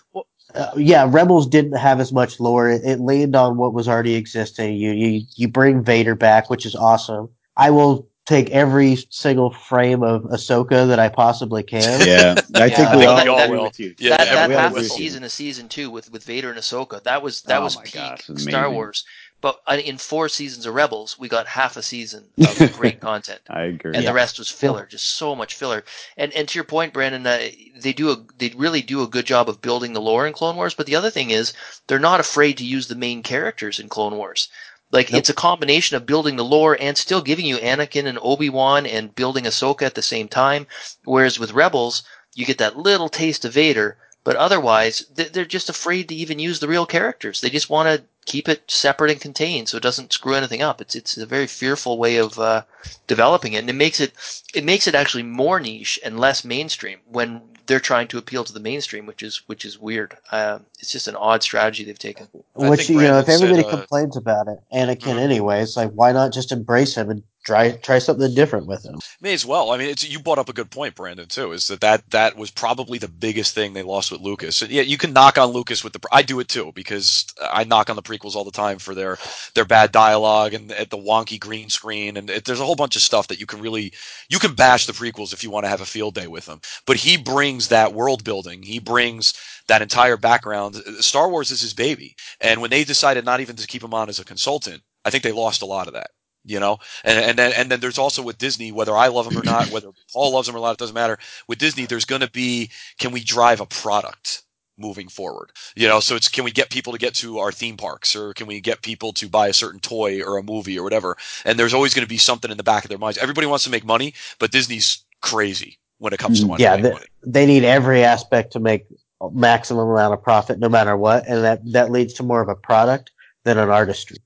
Uh, 0.55 0.71
yeah, 0.77 1.07
Rebels 1.09 1.47
didn't 1.47 1.77
have 1.77 1.99
as 1.99 2.13
much 2.13 2.39
lore. 2.39 2.69
It, 2.69 2.83
it 2.85 2.99
leaned 2.99 3.35
on 3.35 3.57
what 3.57 3.73
was 3.73 3.87
already 3.87 4.13
existing. 4.13 4.75
You, 4.75 4.91
you 4.91 5.21
you 5.35 5.47
bring 5.47 5.83
Vader 5.83 6.13
back, 6.13 6.49
which 6.49 6.65
is 6.65 6.75
awesome. 6.75 7.29
I 7.57 7.71
will 7.71 8.07
take 8.25 8.49
every 8.51 8.97
single 9.09 9.51
frame 9.51 10.01
of 10.03 10.23
Ahsoka 10.23 10.87
that 10.87 10.99
I 10.99 11.09
possibly 11.09 11.63
can. 11.63 12.07
Yeah, 12.07 12.35
I 12.55 12.69
think 12.69 12.77
Yeah, 12.89 12.95
we 12.97 13.05
all 13.05 13.17
think 13.17 13.27
that- 13.37 13.45
agree 13.45 13.57
that- 13.57 13.63
with 13.63 13.79
you. 13.79 13.95
Yeah, 13.99 14.17
that 14.17 14.25
that 14.25 14.49
we 14.49 14.55
all 14.55 14.61
half 14.61 14.71
agree 14.71 14.85
a 14.85 14.89
season 14.89 15.23
of 15.23 15.31
season 15.31 15.67
two 15.69 15.89
with 15.89 16.11
with 16.11 16.23
Vader 16.23 16.49
and 16.49 16.59
Ahsoka 16.59 17.03
that 17.03 17.21
was 17.21 17.41
that 17.43 17.59
Oh 17.59 17.63
was 17.63 17.75
peak 17.77 17.93
gosh, 17.95 18.23
Star 18.23 18.65
amazing. 18.65 18.73
Wars. 18.73 19.05
But 19.41 19.59
uh, 19.67 19.73
in 19.83 19.97
four 19.97 20.29
seasons 20.29 20.65
of 20.65 20.73
Rebels, 20.73 21.19
we 21.19 21.27
got 21.27 21.47
half 21.47 21.75
a 21.75 21.81
season 21.83 22.23
of 22.37 22.77
great 22.77 23.01
content. 23.01 23.41
I 23.49 23.63
agree. 23.63 23.91
and 23.93 24.07
the 24.07 24.13
rest 24.13 24.39
was 24.39 24.47
filler, 24.47 24.85
just 24.89 25.15
so 25.15 25.35
much 25.35 25.55
filler. 25.55 25.83
And 26.15 26.31
and 26.31 26.47
to 26.47 26.55
your 26.57 26.63
point, 26.63 26.93
Brandon, 26.93 27.27
uh, 27.27 27.49
they 27.77 27.91
do 27.91 28.09
a 28.11 28.23
they 28.37 28.53
really 28.55 28.81
do 28.81 29.03
a 29.03 29.07
good 29.07 29.25
job 29.25 29.49
of 29.49 29.61
building 29.61 29.91
the 29.91 29.99
lore 29.99 30.25
in 30.27 30.31
Clone 30.31 30.55
Wars. 30.55 30.73
But 30.75 30.85
the 30.85 30.95
other 30.95 31.09
thing 31.09 31.31
is, 31.31 31.51
they're 31.87 31.99
not 31.99 32.21
afraid 32.21 32.57
to 32.59 32.65
use 32.65 32.87
the 32.87 32.95
main 32.95 33.21
characters 33.21 33.81
in 33.81 33.89
Clone 33.89 34.15
Wars. 34.15 34.47
Like 34.93 35.11
Nope. 35.11 35.19
it's 35.19 35.29
a 35.29 35.33
combination 35.33 35.97
of 35.97 36.05
building 36.05 36.35
the 36.35 36.45
lore 36.45 36.77
and 36.79 36.97
still 36.97 37.21
giving 37.21 37.45
you 37.45 37.57
Anakin 37.57 38.05
and 38.05 38.19
Obi 38.21 38.49
Wan 38.49 38.85
and 38.85 39.15
building 39.15 39.45
Ahsoka 39.45 39.81
at 39.81 39.95
the 39.95 40.03
same 40.03 40.27
time. 40.27 40.67
Whereas 41.03 41.39
with 41.39 41.51
Rebels, 41.51 42.03
you 42.35 42.45
get 42.45 42.59
that 42.59 42.77
little 42.77 43.09
taste 43.09 43.43
of 43.43 43.53
Vader, 43.53 43.97
but 44.23 44.35
otherwise 44.35 45.05
they're 45.15 45.45
just 45.45 45.67
afraid 45.67 46.07
to 46.09 46.15
even 46.15 46.37
use 46.39 46.59
the 46.59 46.67
real 46.67 46.85
characters. 46.85 47.41
They 47.41 47.49
just 47.49 47.71
want 47.71 47.89
to 47.89 48.05
keep 48.25 48.47
it 48.47 48.63
separate 48.69 49.11
and 49.11 49.19
contained 49.19 49.67
so 49.67 49.77
it 49.77 49.83
doesn't 49.83 50.13
screw 50.13 50.35
anything 50.35 50.61
up. 50.61 50.79
It's 50.79 50.95
it's 50.95 51.17
a 51.17 51.25
very 51.25 51.47
fearful 51.47 51.97
way 51.97 52.17
of 52.17 52.39
uh, 52.39 52.63
developing 53.07 53.53
it, 53.53 53.59
and 53.59 53.69
it 53.69 53.73
makes 53.73 53.99
it 53.99 54.13
it 54.53 54.63
makes 54.63 54.87
it 54.87 54.95
actually 54.95 55.23
more 55.23 55.59
niche 55.59 55.99
and 56.03 56.19
less 56.19 56.45
mainstream 56.45 56.99
when 57.07 57.41
they're 57.65 57.79
trying 57.79 58.07
to 58.09 58.17
appeal 58.17 58.43
to 58.43 58.53
the 58.53 58.59
mainstream, 58.59 59.05
which 59.05 59.23
is 59.23 59.43
which 59.47 59.65
is 59.65 59.79
weird. 59.79 60.17
Uh, 60.31 60.59
it's 60.79 60.91
just 60.91 61.07
an 61.07 61.15
odd 61.15 61.43
strategy 61.43 61.83
they've 61.83 61.97
taken. 61.97 62.27
Which 62.55 62.89
you 62.89 62.97
know, 62.97 63.19
if 63.19 63.29
everybody 63.29 63.63
said, 63.63 63.73
uh, 63.73 63.77
complains 63.77 64.17
about 64.17 64.47
it, 64.47 64.59
Anakin 64.73 65.15
Mhm. 65.15 65.19
anyways, 65.19 65.77
like 65.77 65.91
why 65.91 66.11
not 66.11 66.33
just 66.33 66.51
embrace 66.51 66.95
him 66.95 67.09
and 67.09 67.23
try 67.43 67.71
try 67.71 67.99
something 67.99 68.33
different 68.33 68.67
with 68.67 68.83
him? 68.83 68.99
May 69.21 69.33
as 69.33 69.45
well. 69.45 69.71
I 69.71 69.77
mean, 69.77 69.93
you 69.99 70.19
brought 70.19 70.39
up 70.39 70.49
a 70.49 70.53
good 70.53 70.71
point, 70.71 70.95
Brandon. 70.95 71.27
Too 71.27 71.51
is 71.51 71.67
that 71.67 71.81
that 71.81 72.09
that 72.11 72.37
was 72.37 72.51
probably 72.51 72.97
the 72.97 73.07
biggest 73.07 73.53
thing 73.53 73.73
they 73.73 73.83
lost 73.83 74.11
with 74.11 74.21
Lucas. 74.21 74.61
And 74.61 74.71
yeah, 74.71 74.81
you 74.81 74.97
can 74.97 75.13
knock 75.13 75.37
on 75.37 75.49
Lucas 75.49 75.83
with 75.83 75.93
the. 75.93 75.99
I 76.11 76.21
do 76.21 76.39
it 76.39 76.47
too 76.47 76.71
because 76.73 77.25
I 77.41 77.63
knock 77.63 77.89
on 77.89 77.95
the 77.95 78.01
prequels 78.01 78.35
all 78.35 78.43
the 78.43 78.51
time 78.51 78.79
for 78.79 78.95
their 78.95 79.17
their 79.55 79.65
bad 79.65 79.91
dialogue 79.91 80.53
and 80.53 80.71
at 80.71 80.89
the 80.89 80.97
wonky 80.97 81.39
green 81.39 81.69
screen 81.69 82.17
and 82.17 82.29
it, 82.29 82.45
there's 82.45 82.59
a 82.59 82.65
whole 82.65 82.75
bunch 82.75 82.95
of 82.95 83.01
stuff 83.01 83.27
that 83.27 83.39
you 83.39 83.45
can 83.45 83.61
really 83.61 83.93
you 84.29 84.39
can 84.39 84.53
bash 84.53 84.85
the 84.85 84.93
prequels 84.93 85.33
if 85.33 85.43
you 85.43 85.51
want 85.51 85.65
to 85.65 85.69
have 85.69 85.81
a 85.81 85.85
field 85.85 86.15
day 86.15 86.27
with 86.27 86.45
them. 86.45 86.61
But 86.85 86.97
he 86.97 87.17
brings 87.17 87.67
that 87.67 87.93
world 87.93 88.23
building. 88.23 88.63
He 88.63 88.79
brings 88.79 89.33
that 89.67 89.81
entire 89.81 90.17
background. 90.17 90.75
Star 90.99 91.29
Wars 91.29 91.51
is 91.51 91.61
his 91.61 91.73
baby, 91.73 92.15
and 92.41 92.61
when 92.61 92.69
they 92.69 92.83
decided 92.83 93.25
not 93.25 93.39
even 93.39 93.55
to 93.55 93.67
keep 93.67 93.83
him 93.83 93.93
on 93.93 94.09
as 94.09 94.19
a 94.19 94.25
consultant, 94.25 94.81
I 95.05 95.09
think 95.09 95.23
they 95.23 95.31
lost 95.31 95.61
a 95.61 95.65
lot 95.65 95.87
of 95.87 95.93
that 95.93 96.11
you 96.45 96.59
know? 96.59 96.77
And 97.03 97.17
and 97.19 97.37
then 97.37 97.53
and 97.55 97.69
then 97.71 97.79
there's 97.79 97.97
also 97.97 98.21
with 98.21 98.37
disney 98.37 98.71
whether 98.71 98.95
i 98.95 99.07
love 99.07 99.25
them 99.25 99.37
or 99.37 99.43
not 99.43 99.69
whether 99.71 99.89
paul 100.11 100.33
loves 100.33 100.47
them 100.47 100.55
or 100.55 100.59
not 100.59 100.71
it 100.71 100.77
doesn't 100.77 100.93
matter. 100.93 101.17
With 101.47 101.59
disney 101.59 101.85
there's 101.85 102.05
going 102.05 102.21
to 102.21 102.29
be 102.29 102.69
can 102.99 103.11
we 103.11 103.21
drive 103.23 103.61
a 103.61 103.65
product 103.65 104.43
moving 104.77 105.07
forward? 105.07 105.51
You 105.75 105.87
know 105.87 105.99
so 105.99 106.15
it's 106.15 106.27
can 106.27 106.43
we 106.43 106.51
get 106.51 106.69
people 106.69 106.93
to 106.93 106.99
get 106.99 107.13
to 107.15 107.39
our 107.39 107.51
theme 107.51 107.77
parks 107.77 108.15
or 108.15 108.33
can 108.33 108.47
we 108.47 108.59
get 108.59 108.81
people 108.81 109.13
to 109.13 109.29
buy 109.29 109.47
a 109.47 109.53
certain 109.53 109.79
toy 109.79 110.21
or 110.21 110.37
a 110.37 110.43
movie 110.43 110.77
or 110.77 110.83
whatever? 110.83 111.17
And 111.45 111.57
there's 111.57 111.73
always 111.73 111.93
going 111.93 112.05
to 112.05 112.09
be 112.09 112.17
something 112.17 112.51
in 112.51 112.57
the 112.57 112.63
back 112.63 112.83
of 112.83 112.89
their 112.89 112.97
minds. 112.97 113.17
Everybody 113.17 113.47
wants 113.47 113.63
to 113.65 113.69
make 113.69 113.85
money 113.85 114.13
but 114.39 114.51
disney's 114.51 115.03
crazy 115.21 115.79
when 115.99 116.13
it 116.13 116.19
comes 116.19 116.41
to 116.41 116.47
money. 116.47 116.63
Yeah, 116.63 116.75
to 116.75 116.81
the- 116.81 116.91
money 116.91 117.05
they 117.25 117.45
need 117.45 117.63
every 117.63 118.03
aspect 118.03 118.51
to 118.53 118.59
make 118.59 118.85
maximum 119.31 119.87
amount 119.89 120.13
of 120.13 120.21
profit, 120.21 120.59
no 120.59 120.69
matter 120.69 120.97
what, 120.97 121.27
and 121.27 121.43
that 121.43 121.61
that 121.71 121.91
leads 121.91 122.13
to 122.15 122.23
more 122.23 122.41
of 122.41 122.49
a 122.49 122.55
product 122.55 123.11
than 123.43 123.57
an 123.57 123.69
artistry. 123.69 124.17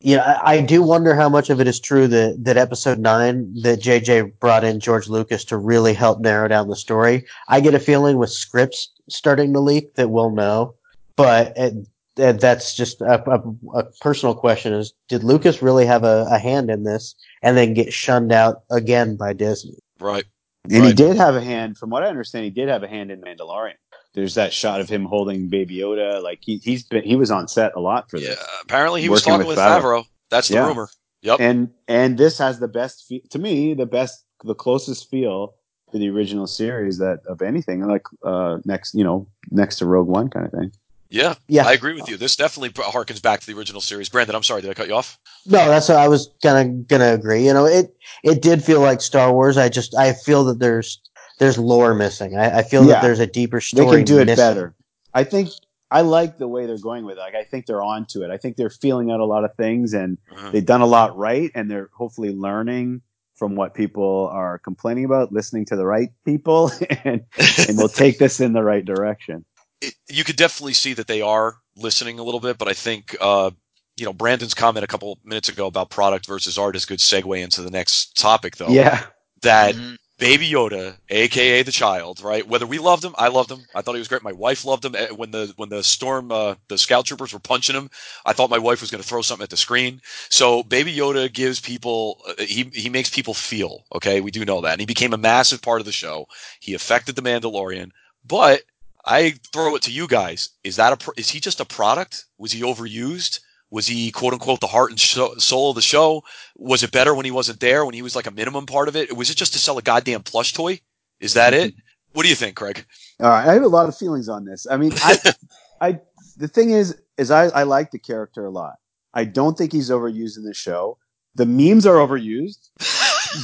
Yeah, 0.00 0.38
I, 0.44 0.56
I 0.56 0.60
do 0.60 0.82
wonder 0.82 1.14
how 1.14 1.28
much 1.28 1.48
of 1.50 1.60
it 1.60 1.66
is 1.66 1.80
true 1.80 2.06
that 2.08 2.44
that 2.44 2.56
episode 2.56 2.98
nine 2.98 3.52
that 3.62 3.80
JJ 3.80 4.38
brought 4.38 4.64
in 4.64 4.78
George 4.80 5.08
Lucas 5.08 5.44
to 5.46 5.56
really 5.56 5.94
help 5.94 6.20
narrow 6.20 6.48
down 6.48 6.68
the 6.68 6.76
story. 6.76 7.24
I 7.48 7.60
get 7.60 7.74
a 7.74 7.80
feeling 7.80 8.18
with 8.18 8.30
scripts 8.30 8.90
starting 9.08 9.52
to 9.54 9.60
leak 9.60 9.94
that 9.94 10.10
we'll 10.10 10.30
know, 10.30 10.74
but 11.16 11.52
it, 11.56 11.74
that- 12.16 12.40
that's 12.40 12.74
just 12.74 13.00
a, 13.00 13.22
a, 13.30 13.42
a 13.78 13.84
personal 14.00 14.34
question: 14.34 14.72
is 14.74 14.92
did 15.08 15.24
Lucas 15.24 15.62
really 15.62 15.86
have 15.86 16.04
a, 16.04 16.26
a 16.30 16.38
hand 16.38 16.70
in 16.70 16.84
this, 16.84 17.14
and 17.42 17.56
then 17.56 17.72
get 17.74 17.92
shunned 17.92 18.32
out 18.32 18.62
again 18.70 19.16
by 19.16 19.32
Disney? 19.32 19.78
right 20.00 20.24
And 20.70 20.84
he 20.84 20.92
did 20.92 21.16
have 21.16 21.36
a 21.36 21.40
hand, 21.42 21.78
from 21.78 21.90
what 21.90 22.02
I 22.02 22.08
understand, 22.08 22.44
he 22.44 22.50
did 22.50 22.68
have 22.68 22.82
a 22.82 22.88
hand 22.88 23.10
in 23.10 23.20
Mandalorian. 23.22 23.74
There's 24.16 24.34
that 24.34 24.52
shot 24.52 24.80
of 24.80 24.88
him 24.88 25.04
holding 25.04 25.48
Baby 25.48 25.76
Yoda. 25.76 26.20
Like 26.22 26.40
he, 26.42 26.56
he's 26.56 26.82
been, 26.82 27.04
he 27.04 27.14
was 27.14 27.30
on 27.30 27.46
set 27.46 27.72
a 27.76 27.80
lot 27.80 28.10
for 28.10 28.16
yeah 28.18 28.30
this. 28.30 28.44
apparently 28.64 29.02
he 29.02 29.08
was 29.08 29.22
talking 29.22 29.38
with 29.46 29.48
with 29.48 29.58
Favreau. 29.58 29.82
favreau 29.82 30.04
that's 30.30 30.48
the 30.48 30.54
Yeah. 30.54 30.66
rumor 30.66 30.88
yep 31.22 31.38
And 31.38 31.70
and 31.86 32.18
this 32.18 32.38
has 32.38 32.58
the 32.58 32.66
best, 32.68 33.04
fe- 33.08 33.22
to 33.30 33.38
me, 33.38 33.74
the 33.74 33.86
best, 33.86 34.24
the 34.42 34.54
closest 34.54 35.08
feel 35.10 35.54
to 35.92 35.98
the 35.98 36.08
original 36.08 36.46
series 36.48 36.98
that 36.98 37.20
of 37.28 37.42
anything 37.42 37.86
like 37.86 38.02
uh 38.24 38.58
next, 38.64 38.94
you 38.94 39.04
know, 39.04 39.28
next 39.52 39.76
to 39.76 39.86
Rogue 39.86 40.08
One 40.08 40.28
kind 40.30 40.46
of 40.46 40.52
thing. 40.52 40.72
yeah 41.10 41.34
Yeah, 41.46 41.66
i 41.66 41.72
agree 41.72 41.92
with 41.94 42.08
you 42.08 42.16
this 42.16 42.34
definitely 42.34 42.70
harkens 42.70 43.22
back 43.22 43.38
to 43.40 43.46
the 43.46 43.52
original 43.56 43.80
series 43.80 44.08
brandon 44.08 44.34
i'm 44.34 44.42
sorry 44.42 44.60
did 44.62 44.70
i 44.70 44.74
cut 44.74 44.88
you 44.88 44.94
off 44.94 45.18
No, 45.46 45.68
that's 45.68 45.88
what 45.88 45.98
I 45.98 46.08
was 46.08 46.30
gonna 46.42 46.64
gonna 46.90 47.12
agree. 47.12 47.44
You 47.46 47.52
know, 47.54 47.66
it 47.66 47.94
it 48.24 48.42
did 48.42 48.64
feel 48.64 48.80
like 48.80 49.00
Star 49.00 49.32
Wars. 49.32 49.56
I 49.56 49.68
just 49.68 49.94
I 49.94 50.12
feel 50.12 50.42
that 50.46 50.58
there's 50.58 51.00
there's 51.38 51.58
lore 51.58 51.94
missing. 51.94 52.36
I, 52.36 52.58
I 52.58 52.62
feel 52.62 52.82
Yeah. 52.84 52.94
that 52.94 53.02
there's 53.02 53.20
a 53.20 53.26
deeper 53.26 53.60
story. 53.60 53.86
They 53.86 53.96
can 53.96 54.04
do 54.04 54.18
it 54.20 54.26
missing. 54.26 54.36
better. 54.44 54.74
I 55.14 55.24
think 55.24 55.50
I 55.90 56.00
like 56.00 56.38
the 56.38 56.48
way 56.48 56.66
they're 56.66 56.78
going 56.78 57.04
with 57.04 57.16
it. 57.16 57.20
Like 57.20 57.34
I 57.34 57.44
think 57.44 57.66
they're 57.66 57.82
on 57.82 58.06
to 58.06 58.22
it. 58.24 58.30
I 58.30 58.36
think 58.38 58.56
they're 58.56 58.70
feeling 58.70 59.10
out 59.10 59.20
a 59.20 59.24
lot 59.24 59.44
of 59.44 59.54
things 59.56 59.94
and 59.94 60.18
Mhm. 60.34 60.52
they've 60.52 60.66
done 60.66 60.80
a 60.80 60.86
lot 60.86 61.16
right 61.16 61.50
and 61.54 61.70
they're 61.70 61.90
hopefully 61.94 62.32
learning 62.34 63.02
from 63.36 63.54
what 63.54 63.74
people 63.74 64.28
are 64.32 64.58
complaining 64.58 65.04
about, 65.04 65.30
listening 65.32 65.64
to 65.66 65.76
the 65.76 65.84
right 65.86 66.10
people 66.24 66.70
and 67.04 67.22
and 67.68 67.76
we'll 67.76 67.88
take 67.88 68.18
this 68.18 68.40
in 68.40 68.52
the 68.52 68.62
right 68.62 68.84
direction. 68.84 69.44
it, 69.82 69.94
you 70.08 70.24
could 70.24 70.36
definitely 70.36 70.72
see 70.72 70.94
that 70.94 71.06
they 71.06 71.20
are 71.20 71.56
listening 71.76 72.18
a 72.18 72.22
little 72.22 72.40
bit, 72.40 72.56
but 72.58 72.66
I 72.66 72.72
think 72.72 73.14
uh, 73.20 73.50
you 73.98 74.06
know 74.06 74.12
Brandon's 74.14 74.54
comment 74.54 74.84
a 74.84 74.86
couple 74.86 75.18
minutes 75.24 75.48
ago 75.50 75.66
about 75.66 75.90
product 75.90 76.26
versus 76.26 76.56
art 76.58 76.76
is 76.76 76.84
a 76.84 76.86
good 76.86 76.98
segue 76.98 77.38
into 77.42 77.60
the 77.62 77.70
next 77.70 78.16
topic, 78.18 78.56
though. 78.56 78.68
Yeah. 78.68 79.04
That 79.42 79.74
Mhm. 79.74 79.98
Baby 80.18 80.48
Yoda, 80.48 80.96
aka 81.10 81.62
the 81.62 81.70
child, 81.72 82.22
right? 82.22 82.46
Whether 82.48 82.66
we 82.66 82.78
loved 82.78 83.04
him, 83.04 83.14
I 83.18 83.28
loved 83.28 83.50
him. 83.50 83.66
I 83.74 83.82
thought 83.82 83.94
he 83.96 83.98
was 83.98 84.08
great. 84.08 84.22
My 84.22 84.32
wife 84.32 84.64
loved 84.64 84.82
him. 84.82 84.94
Eh, 84.94 85.08
When 85.10 85.30
the 85.30 85.52
when 85.56 85.68
the 85.68 85.82
storm, 85.82 86.32
uh, 86.32 86.54
the 86.68 86.78
scout 86.78 87.04
troopers 87.04 87.34
were 87.34 87.38
punching 87.38 87.76
him, 87.76 87.90
I 88.24 88.32
thought 88.32 88.48
my 88.48 88.56
wife 88.58 88.80
was 88.80 88.90
going 88.90 89.02
to 89.02 89.06
throw 89.08 89.20
something 89.20 89.42
at 89.42 89.50
the 89.50 89.58
screen. 89.58 90.00
So 90.30 90.62
Baby 90.62 90.96
Yoda 90.96 91.30
gives 91.30 91.60
people, 91.60 92.22
uh, 92.26 92.32
he 92.42 92.70
he 92.72 92.88
makes 92.88 93.10
people 93.10 93.34
feel. 93.34 93.84
Okay, 93.94 94.22
we 94.22 94.30
do 94.30 94.46
know 94.46 94.62
that, 94.62 94.72
and 94.72 94.80
he 94.80 94.86
became 94.86 95.12
a 95.12 95.18
massive 95.18 95.60
part 95.60 95.80
of 95.80 95.86
the 95.86 95.92
show. 95.92 96.26
He 96.60 96.72
affected 96.72 97.14
the 97.14 97.22
Mandalorian, 97.22 97.90
but 98.26 98.62
I 99.04 99.34
throw 99.52 99.76
it 99.76 99.82
to 99.82 99.92
you 99.92 100.08
guys: 100.08 100.48
Is 100.64 100.76
that 100.76 100.94
a 101.06 101.12
is 101.18 101.28
he 101.28 101.40
just 101.40 101.60
a 101.60 101.66
product? 101.66 102.24
Was 102.38 102.52
he 102.52 102.62
overused? 102.62 103.40
Was 103.76 103.86
he 103.86 104.10
quote 104.10 104.32
unquote 104.32 104.60
the 104.60 104.66
heart 104.66 104.90
and 104.90 104.98
soul 104.98 105.68
of 105.68 105.74
the 105.74 105.82
show? 105.82 106.24
Was 106.56 106.82
it 106.82 106.92
better 106.92 107.14
when 107.14 107.26
he 107.26 107.30
wasn't 107.30 107.60
there? 107.60 107.84
When 107.84 107.92
he 107.92 108.00
was 108.00 108.16
like 108.16 108.26
a 108.26 108.30
minimum 108.30 108.64
part 108.64 108.88
of 108.88 108.96
it? 108.96 109.14
Was 109.14 109.28
it 109.28 109.36
just 109.36 109.52
to 109.52 109.58
sell 109.58 109.76
a 109.76 109.82
goddamn 109.82 110.22
plush 110.22 110.54
toy? 110.54 110.80
Is 111.20 111.34
that 111.34 111.52
it? 111.52 111.74
What 112.14 112.22
do 112.22 112.30
you 112.30 112.34
think, 112.34 112.56
Craig? 112.56 112.86
All 113.20 113.28
right, 113.28 113.46
I 113.46 113.52
have 113.52 113.62
a 113.62 113.68
lot 113.68 113.90
of 113.90 113.94
feelings 113.94 114.26
on 114.26 114.46
this. 114.46 114.66
I 114.70 114.78
mean, 114.78 114.92
I, 115.02 115.34
I, 115.82 116.00
the 116.38 116.48
thing 116.48 116.70
is, 116.70 116.98
is 117.18 117.30
I, 117.30 117.48
I 117.48 117.64
like 117.64 117.90
the 117.90 117.98
character 117.98 118.46
a 118.46 118.50
lot. 118.50 118.76
I 119.12 119.26
don't 119.26 119.58
think 119.58 119.70
he's 119.70 119.90
overused 119.90 120.38
in 120.38 120.44
the 120.44 120.54
show. 120.54 120.96
The 121.34 121.44
memes 121.44 121.84
are 121.84 121.96
overused, 121.96 122.70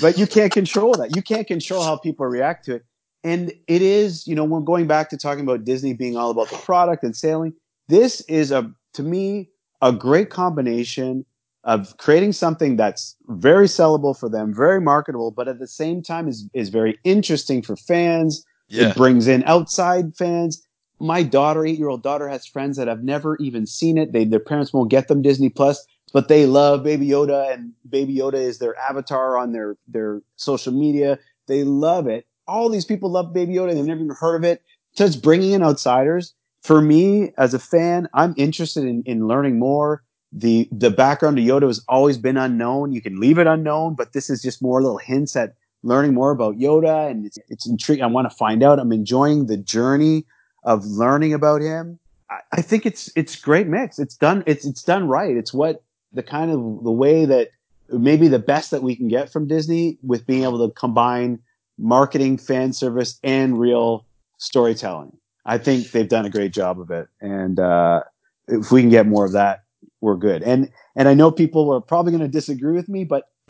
but 0.01 0.17
you 0.17 0.27
can't 0.27 0.51
control 0.51 0.95
that. 0.95 1.15
You 1.15 1.21
can't 1.21 1.47
control 1.47 1.83
how 1.83 1.99
people 1.99 2.25
react 2.25 2.65
to 2.65 2.77
it. 2.77 2.87
And 3.23 3.53
it 3.67 3.83
is, 3.83 4.27
you 4.27 4.35
know, 4.35 4.45
when 4.45 4.65
going 4.65 4.87
back 4.87 5.11
to 5.11 5.19
talking 5.19 5.45
about 5.45 5.67
Disney 5.67 5.93
being 5.93 6.17
all 6.17 6.31
about 6.31 6.49
the 6.49 6.57
product 6.57 7.05
and 7.05 7.15
selling, 7.15 7.53
this 7.89 8.23
is 8.23 8.53
a, 8.53 8.73
to 8.95 9.03
me, 9.03 9.51
a 9.83 9.93
great 9.93 10.31
combination 10.31 11.27
of 11.65 11.97
creating 11.99 12.33
something 12.33 12.77
that's 12.77 13.17
very 13.29 13.67
sellable 13.67 14.19
for 14.19 14.29
them, 14.29 14.55
very 14.55 14.81
marketable, 14.81 15.31
but 15.31 15.49
at 15.49 15.59
the 15.61 15.67
same 15.69 16.03
time 16.03 16.29
is, 16.29 16.49
is 16.55 16.71
very 16.71 16.99
interesting 17.05 17.63
for 17.63 17.77
fans 17.77 18.45
Yeah. 18.69 18.91
It 18.91 18.97
brings 18.97 19.29
in 19.29 19.45
outside 19.45 20.17
fans. 20.17 20.67
My 21.01 21.23
daughter, 21.23 21.67
eight 21.67 21.79
year 21.79 21.89
old 21.89 22.03
daughter, 22.03 22.29
has 22.29 22.47
friends 22.47 22.77
that 22.79 22.89
have 22.89 23.03
never 23.05 23.37
even 23.39 23.67
seen 23.67 23.99
it. 23.99 24.13
They 24.13 24.25
their 24.25 24.41
parents 24.41 24.73
won't 24.73 24.91
get 24.91 25.09
them 25.09 25.21
Disney 25.23 25.51
Plus, 25.51 25.85
but 26.13 26.29
they 26.29 26.47
love 26.47 26.85
Baby 26.85 27.09
Yoda, 27.09 27.53
and 27.53 27.73
Baby 27.89 28.17
Yoda 28.17 28.35
is 28.35 28.59
their 28.59 28.77
avatar 28.79 29.37
on 29.37 29.53
their 29.53 29.77
their 29.89 30.23
social 30.37 30.73
media. 30.73 31.19
They 31.49 31.65
love 31.65 32.07
it. 32.07 32.27
All 32.47 32.69
these 32.69 32.85
people 32.85 33.11
love 33.11 33.35
Baby 33.35 33.55
Yoda. 33.55 33.75
They've 33.75 33.85
never 33.85 34.01
even 34.01 34.17
heard 34.19 34.37
of 34.37 34.45
it. 34.45 34.63
So 34.95 35.05
it's 35.05 35.17
bringing 35.17 35.53
in 35.53 35.63
outsiders. 35.63 36.35
For 36.63 36.81
me, 36.81 37.33
as 37.39 37.55
a 37.55 37.59
fan, 37.59 38.09
I'm 38.15 38.35
interested 38.37 38.85
in, 38.85 39.03
in 39.05 39.27
learning 39.27 39.59
more. 39.59 40.03
The 40.33 40.69
the 40.73 40.91
background 40.91 41.39
of 41.39 41.45
Yoda 41.45 41.67
has 41.67 41.85
always 41.89 42.17
been 42.17 42.37
unknown. 42.37 42.93
You 42.93 43.03
can 43.03 43.21
leave 43.21 43.39
it 43.39 43.47
unknown, 43.47 43.97
but 43.97 44.13
this 44.13 44.31
is 44.31 44.41
just 44.41 44.63
more 44.63 44.81
little 44.81 44.99
hints 44.99 45.37
at 45.37 45.55
learning 45.83 46.15
more 46.15 46.31
about 46.31 46.57
Yoda, 46.57 47.11
and 47.11 47.27
it's, 47.27 47.39
it's 47.49 47.67
intriguing. 47.69 48.05
I 48.05 48.07
want 48.07 48.31
to 48.31 48.37
find 48.37 48.63
out. 48.63 48.79
I'm 48.79 48.93
enjoying 48.93 49.47
the 49.47 49.57
journey 49.57 50.25
of 50.65 50.87
learning 50.87 51.35
about 51.35 51.61
him. 51.61 51.99
I, 52.31 52.39
I 52.53 52.63
think 52.63 52.87
it's 52.87 53.11
it's 53.17 53.37
great 53.37 53.67
mix. 53.67 53.99
It's 53.99 54.17
done. 54.17 54.43
It's 54.47 54.65
it's 54.65 54.83
done 54.83 55.09
right. 55.09 55.37
It's 55.37 55.53
what 55.53 55.83
the 56.13 56.23
kind 56.23 56.51
of 56.51 56.85
the 56.85 56.93
way 56.93 57.25
that 57.27 57.51
maybe 57.91 58.29
the 58.29 58.39
best 58.39 58.71
that 58.71 58.83
we 58.83 58.97
can 58.97 59.09
get 59.09 59.31
from 59.31 59.47
Disney 59.47 59.99
with 60.03 60.27
being 60.27 60.45
able 60.45 60.67
to 60.67 60.73
combine 60.75 61.41
marketing, 61.79 62.39
fan 62.39 62.73
service, 62.73 63.19
and 63.23 63.59
real 63.59 64.07
storytelling. 64.39 65.13
I 65.45 65.59
think 65.59 65.91
they've 65.91 66.09
done 66.09 66.25
a 66.25 66.31
great 66.31 66.53
job 66.53 66.81
of 66.81 66.91
it, 66.91 67.09
and 67.21 67.59
uh, 67.59 68.03
if 68.49 68.71
we 68.71 68.81
can 68.81 68.91
get 68.91 69.07
more 69.07 69.25
of 69.25 69.33
that, 69.33 69.65
we're 70.01 70.17
good. 70.17 70.43
And 70.43 70.71
and 70.97 71.09
I 71.09 71.15
know 71.15 71.31
people 71.31 71.73
are 71.73 71.81
probably 71.81 72.13
going 72.13 72.23
to 72.23 72.29
disagree 72.29 72.73
with 72.73 72.89
me, 72.89 73.05
but 73.05 73.29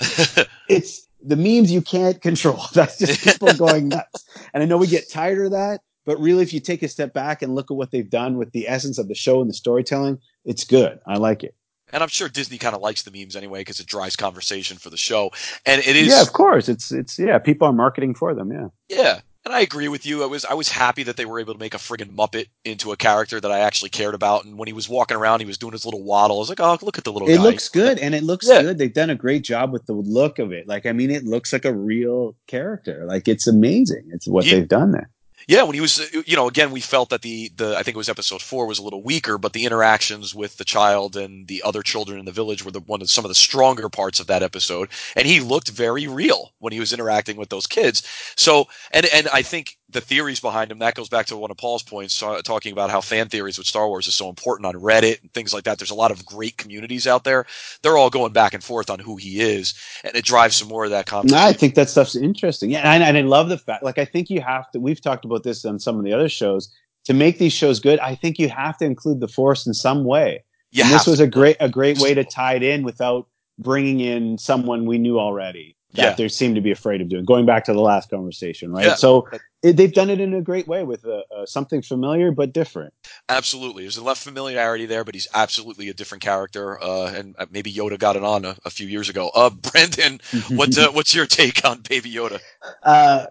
it's 0.69 1.07
the 1.25 1.37
memes 1.37 1.71
you 1.71 1.83
can't 1.83 2.21
control. 2.21 2.61
That's 2.73 2.99
just 2.99 3.23
people 3.23 3.53
going 3.59 3.89
nuts. 3.89 4.25
And 4.55 4.63
I 4.63 4.67
know 4.67 4.77
we 4.77 4.87
get 4.87 5.11
tired 5.11 5.47
of 5.47 5.53
that, 5.53 5.81
but 6.05 6.19
really, 6.19 6.43
if 6.43 6.53
you 6.53 6.61
take 6.61 6.83
a 6.83 6.89
step 6.89 7.13
back 7.13 7.43
and 7.43 7.55
look 7.55 7.71
at 7.71 7.77
what 7.77 7.91
they've 7.91 8.09
done 8.09 8.37
with 8.37 8.53
the 8.53 8.69
essence 8.69 8.99
of 8.99 9.09
the 9.09 9.15
show 9.15 9.41
and 9.41 9.49
the 9.49 9.55
storytelling, 9.55 10.19
it's 10.45 10.65
good. 10.65 10.99
I 11.07 11.17
like 11.17 11.45
it. 11.45 11.55
And 11.93 12.03
I'm 12.03 12.09
sure 12.09 12.29
Disney 12.29 12.57
kind 12.57 12.75
of 12.75 12.81
likes 12.81 13.03
the 13.03 13.11
memes 13.11 13.37
anyway 13.37 13.61
because 13.61 13.79
it 13.79 13.87
drives 13.87 14.17
conversation 14.17 14.79
for 14.79 14.89
the 14.89 14.97
show. 14.97 15.31
And 15.67 15.81
it 15.83 15.95
is, 15.95 16.09
Yeah, 16.09 16.23
of 16.23 16.33
course. 16.33 16.69
It's 16.69 16.91
it's 16.91 17.19
yeah. 17.19 17.39
People 17.39 17.69
are 17.69 17.73
marketing 17.73 18.15
for 18.15 18.35
them. 18.35 18.51
Yeah. 18.51 18.69
yeah. 18.89 19.21
And 19.45 19.53
I 19.53 19.61
agree 19.61 19.89
with 19.89 20.07
you. 20.07 20.23
I 20.23 20.27
was 20.27 20.45
I 20.45 20.55
was 20.55 20.69
happy 20.69 21.03
that 21.03 21.17
they 21.17 21.25
were 21.25 21.41
able 21.41 21.53
to 21.53 21.59
make 21.59 21.75
a 21.75 21.79
friggin' 21.79 22.15
Muppet 22.15 22.47
into 22.65 22.93
a 22.93 22.97
character 22.97 23.41
that 23.41 23.51
I 23.51 23.59
actually 23.61 23.91
cared 23.91 24.15
about. 24.15 24.45
And 24.45 24.57
when 24.57 24.69
he 24.69 24.73
was 24.73 24.89
walking 24.89 25.17
around, 25.17 25.41
he 25.41 25.47
was 25.47 25.59
doing 25.59 25.73
his 25.73 25.85
little 25.85 26.05
waddle. 26.05 26.37
I 26.37 26.39
was 26.39 26.49
like, 26.49 26.61
oh, 26.61 26.79
look 26.81 26.97
at 26.97 27.03
the 27.05 27.13
little 27.13 27.29
It 27.29 27.39
guy. 27.39 27.43
looks 27.43 27.69
good, 27.69 27.99
and 27.99 28.15
it 28.15 28.23
looks 28.23 28.49
Yeah. 28.49 28.63
good. 28.63 28.79
They've 28.79 28.95
done 28.95 29.11
a 29.11 29.17
great 29.17 29.43
job 29.43 29.73
with 29.73 29.85
the 29.87 29.95
look 29.95 30.39
of 30.39 30.53
it. 30.53 30.69
Like, 30.69 30.87
I 30.87 30.93
mean, 30.93 31.11
it 31.11 31.25
looks 31.25 31.53
like 31.53 31.65
a 31.65 31.75
real 31.75 32.37
character. 32.47 33.05
Like, 33.05 33.27
it's 33.27 33.49
amazing. 33.49 34.05
It's 34.13 34.29
what 34.29 34.45
they've 34.45 34.69
done 34.69 34.93
there. 34.93 35.11
Yeah, 35.49 35.63
when 35.65 35.75
he 35.75 35.81
was, 35.81 36.01
uh, 36.01 36.23
you 36.27 36.37
know, 36.37 36.49
again, 36.49 36.71
we 36.71 36.81
felt 36.81 37.11
that 37.11 37.23
the, 37.23 37.51
the, 37.57 37.77
I 37.77 37.83
think 37.83 37.95
it 37.95 37.97
was 37.97 38.09
episode 38.09 38.43
four 38.43 38.67
was 38.67 38.79
a 38.79 38.83
little 38.83 39.03
weaker, 39.03 39.39
but 39.39 39.53
the 39.53 39.65
interactions 39.65 40.35
with 40.35 40.57
the 40.57 40.65
child 40.65 41.17
and 41.17 41.47
the 41.49 41.63
other 41.63 41.83
children 41.83 42.19
in 42.19 42.25
the 42.25 42.33
village 42.33 42.65
were 42.65 42.71
the 42.71 42.81
one 42.81 43.03
of 43.03 43.11
some 43.11 43.25
of 43.25 43.29
the 43.29 43.35
stronger 43.35 43.89
parts 43.89 44.21
of 44.21 44.27
that 44.29 44.43
episode. 44.43 44.89
And 45.17 45.27
he 45.27 45.41
looked 45.41 45.71
very 45.71 46.07
real 46.07 46.53
when 46.59 46.73
he 46.73 46.81
was 46.81 46.93
interacting 46.93 47.37
with 47.37 47.49
those 47.49 47.67
kids. 47.67 48.07
So, 48.37 48.69
and, 48.93 49.07
and 49.07 49.29
I 49.29 49.43
think 49.43 49.77
the 49.93 50.01
theories 50.01 50.41
behind 50.41 50.71
him, 50.71 50.79
that 50.79 50.95
goes 50.95 51.09
back 51.09 51.27
to 51.27 51.37
one 51.37 51.51
of 51.51 51.57
Paul's 51.57 51.83
points, 51.83 52.19
talking 52.45 52.73
about 52.73 52.91
how 52.91 53.01
fan 53.01 53.29
theories 53.29 53.59
with 53.59 53.67
Star 53.67 53.87
Wars 53.89 54.07
is 54.07 54.15
so 54.15 54.29
important 54.29 54.67
on 54.67 54.75
Reddit 54.75 55.21
and 55.23 55.33
things 55.33 55.53
like 55.55 55.65
that. 55.65 55.79
There's 55.79 55.91
a 55.91 55.95
lot 55.95 56.11
of 56.11 56.25
great 56.27 56.57
communities 56.57 57.07
out 57.07 57.25
there. 57.25 57.47
They're 57.83 57.97
all 57.97 58.11
going 58.11 58.33
back 58.33 58.55
and 58.55 58.63
forth 58.65 58.91
on 58.91 58.99
who 58.99 59.17
he 59.17 59.41
is, 59.41 59.75
and 60.05 60.15
it 60.17 60.25
drives 60.25 60.57
some 60.57 60.69
more 60.69 60.85
of 60.85 60.91
that 60.91 61.07
conversation. 61.07 61.45
I 61.45 61.53
think 61.53 61.75
that 61.75 61.89
stuff's 61.91 62.17
interesting. 62.17 62.71
Yeah, 62.71 62.91
and, 62.93 63.03
and 63.03 63.17
I 63.17 63.23
love 63.23 63.49
the 63.49 63.59
fact. 63.59 63.83
Like, 63.83 63.99
I 63.99 64.05
think 64.05 64.31
you 64.31 64.41
have 64.41 64.71
to. 64.73 64.81
We've 64.81 65.01
talked 65.01 65.25
about 65.25 65.43
this 65.43 65.65
on 65.65 65.79
some 65.79 65.99
of 65.99 66.05
the 66.05 66.13
other 66.13 66.29
shows. 66.29 66.73
To 67.07 67.15
make 67.15 67.39
these 67.39 67.53
shows 67.53 67.81
good, 67.81 67.99
I 67.99 68.15
think 68.15 68.39
you 68.39 68.49
have 68.49 68.77
to 68.79 68.85
include 68.85 69.19
the 69.21 69.27
Force 69.29 69.67
in 69.67 69.75
some 69.75 70.05
way. 70.05 70.45
And 70.81 70.91
this 70.91 71.07
was 71.07 71.21
a 71.21 71.27
great 71.27 71.57
a 71.61 71.69
great 71.69 71.99
way 71.99 72.15
to 72.15 72.25
tie 72.25 72.55
it 72.55 72.63
in 72.63 72.83
without 72.85 73.27
bringing 73.59 74.01
in 74.01 74.39
someone 74.39 74.87
we 74.87 74.99
knew 74.99 75.19
already 75.19 75.77
that 75.95 76.03
Yeah. 76.03 76.15
they 76.15 76.29
seem 76.29 76.55
to 76.55 76.61
be 76.61 76.71
afraid 76.71 77.01
of 77.03 77.09
doing. 77.09 77.25
Going 77.25 77.45
back 77.45 77.65
to 77.65 77.73
the 77.73 77.81
last 77.81 78.09
conversation, 78.09 78.73
right? 78.73 78.87
Yeah. 78.87 78.95
So 78.95 79.29
it, 79.63 79.77
they've 79.77 79.93
done 79.93 80.11
it 80.11 80.21
in 80.21 80.35
a 80.35 80.41
great 80.41 80.67
way 80.67 80.83
with 80.85 81.05
uh, 81.05 81.23
uh, 81.35 81.47
something 81.47 81.83
familiar 81.83 82.33
but 82.33 82.53
different. 82.53 82.93
Absolutely. 83.29 83.85
There's 83.85 83.99
enough 83.99 84.19
familiarity 84.19 84.87
there, 84.87 85.05
but 85.05 85.15
he's 85.15 85.29
absolutely 85.35 85.89
a 85.89 85.95
different 85.95 86.23
character. 86.23 86.83
Uh, 86.83 87.13
and 87.15 87.35
uh, 87.39 87.47
maybe 87.51 87.73
Yoda 87.73 87.99
got 87.99 88.17
it 88.17 88.25
on 88.25 88.45
a, 88.45 88.57
a 88.65 88.71
few 88.71 88.87
years 88.87 89.09
ago. 89.09 89.31
Uh, 89.35 89.51
Brandon, 89.73 90.21
what, 90.51 90.77
uh, 90.77 90.91
what's 90.93 91.15
your 91.15 91.27
take 91.27 91.65
on 91.65 91.81
Baby 91.81 92.13
Yoda? 92.13 92.41
Uh, 92.83 93.27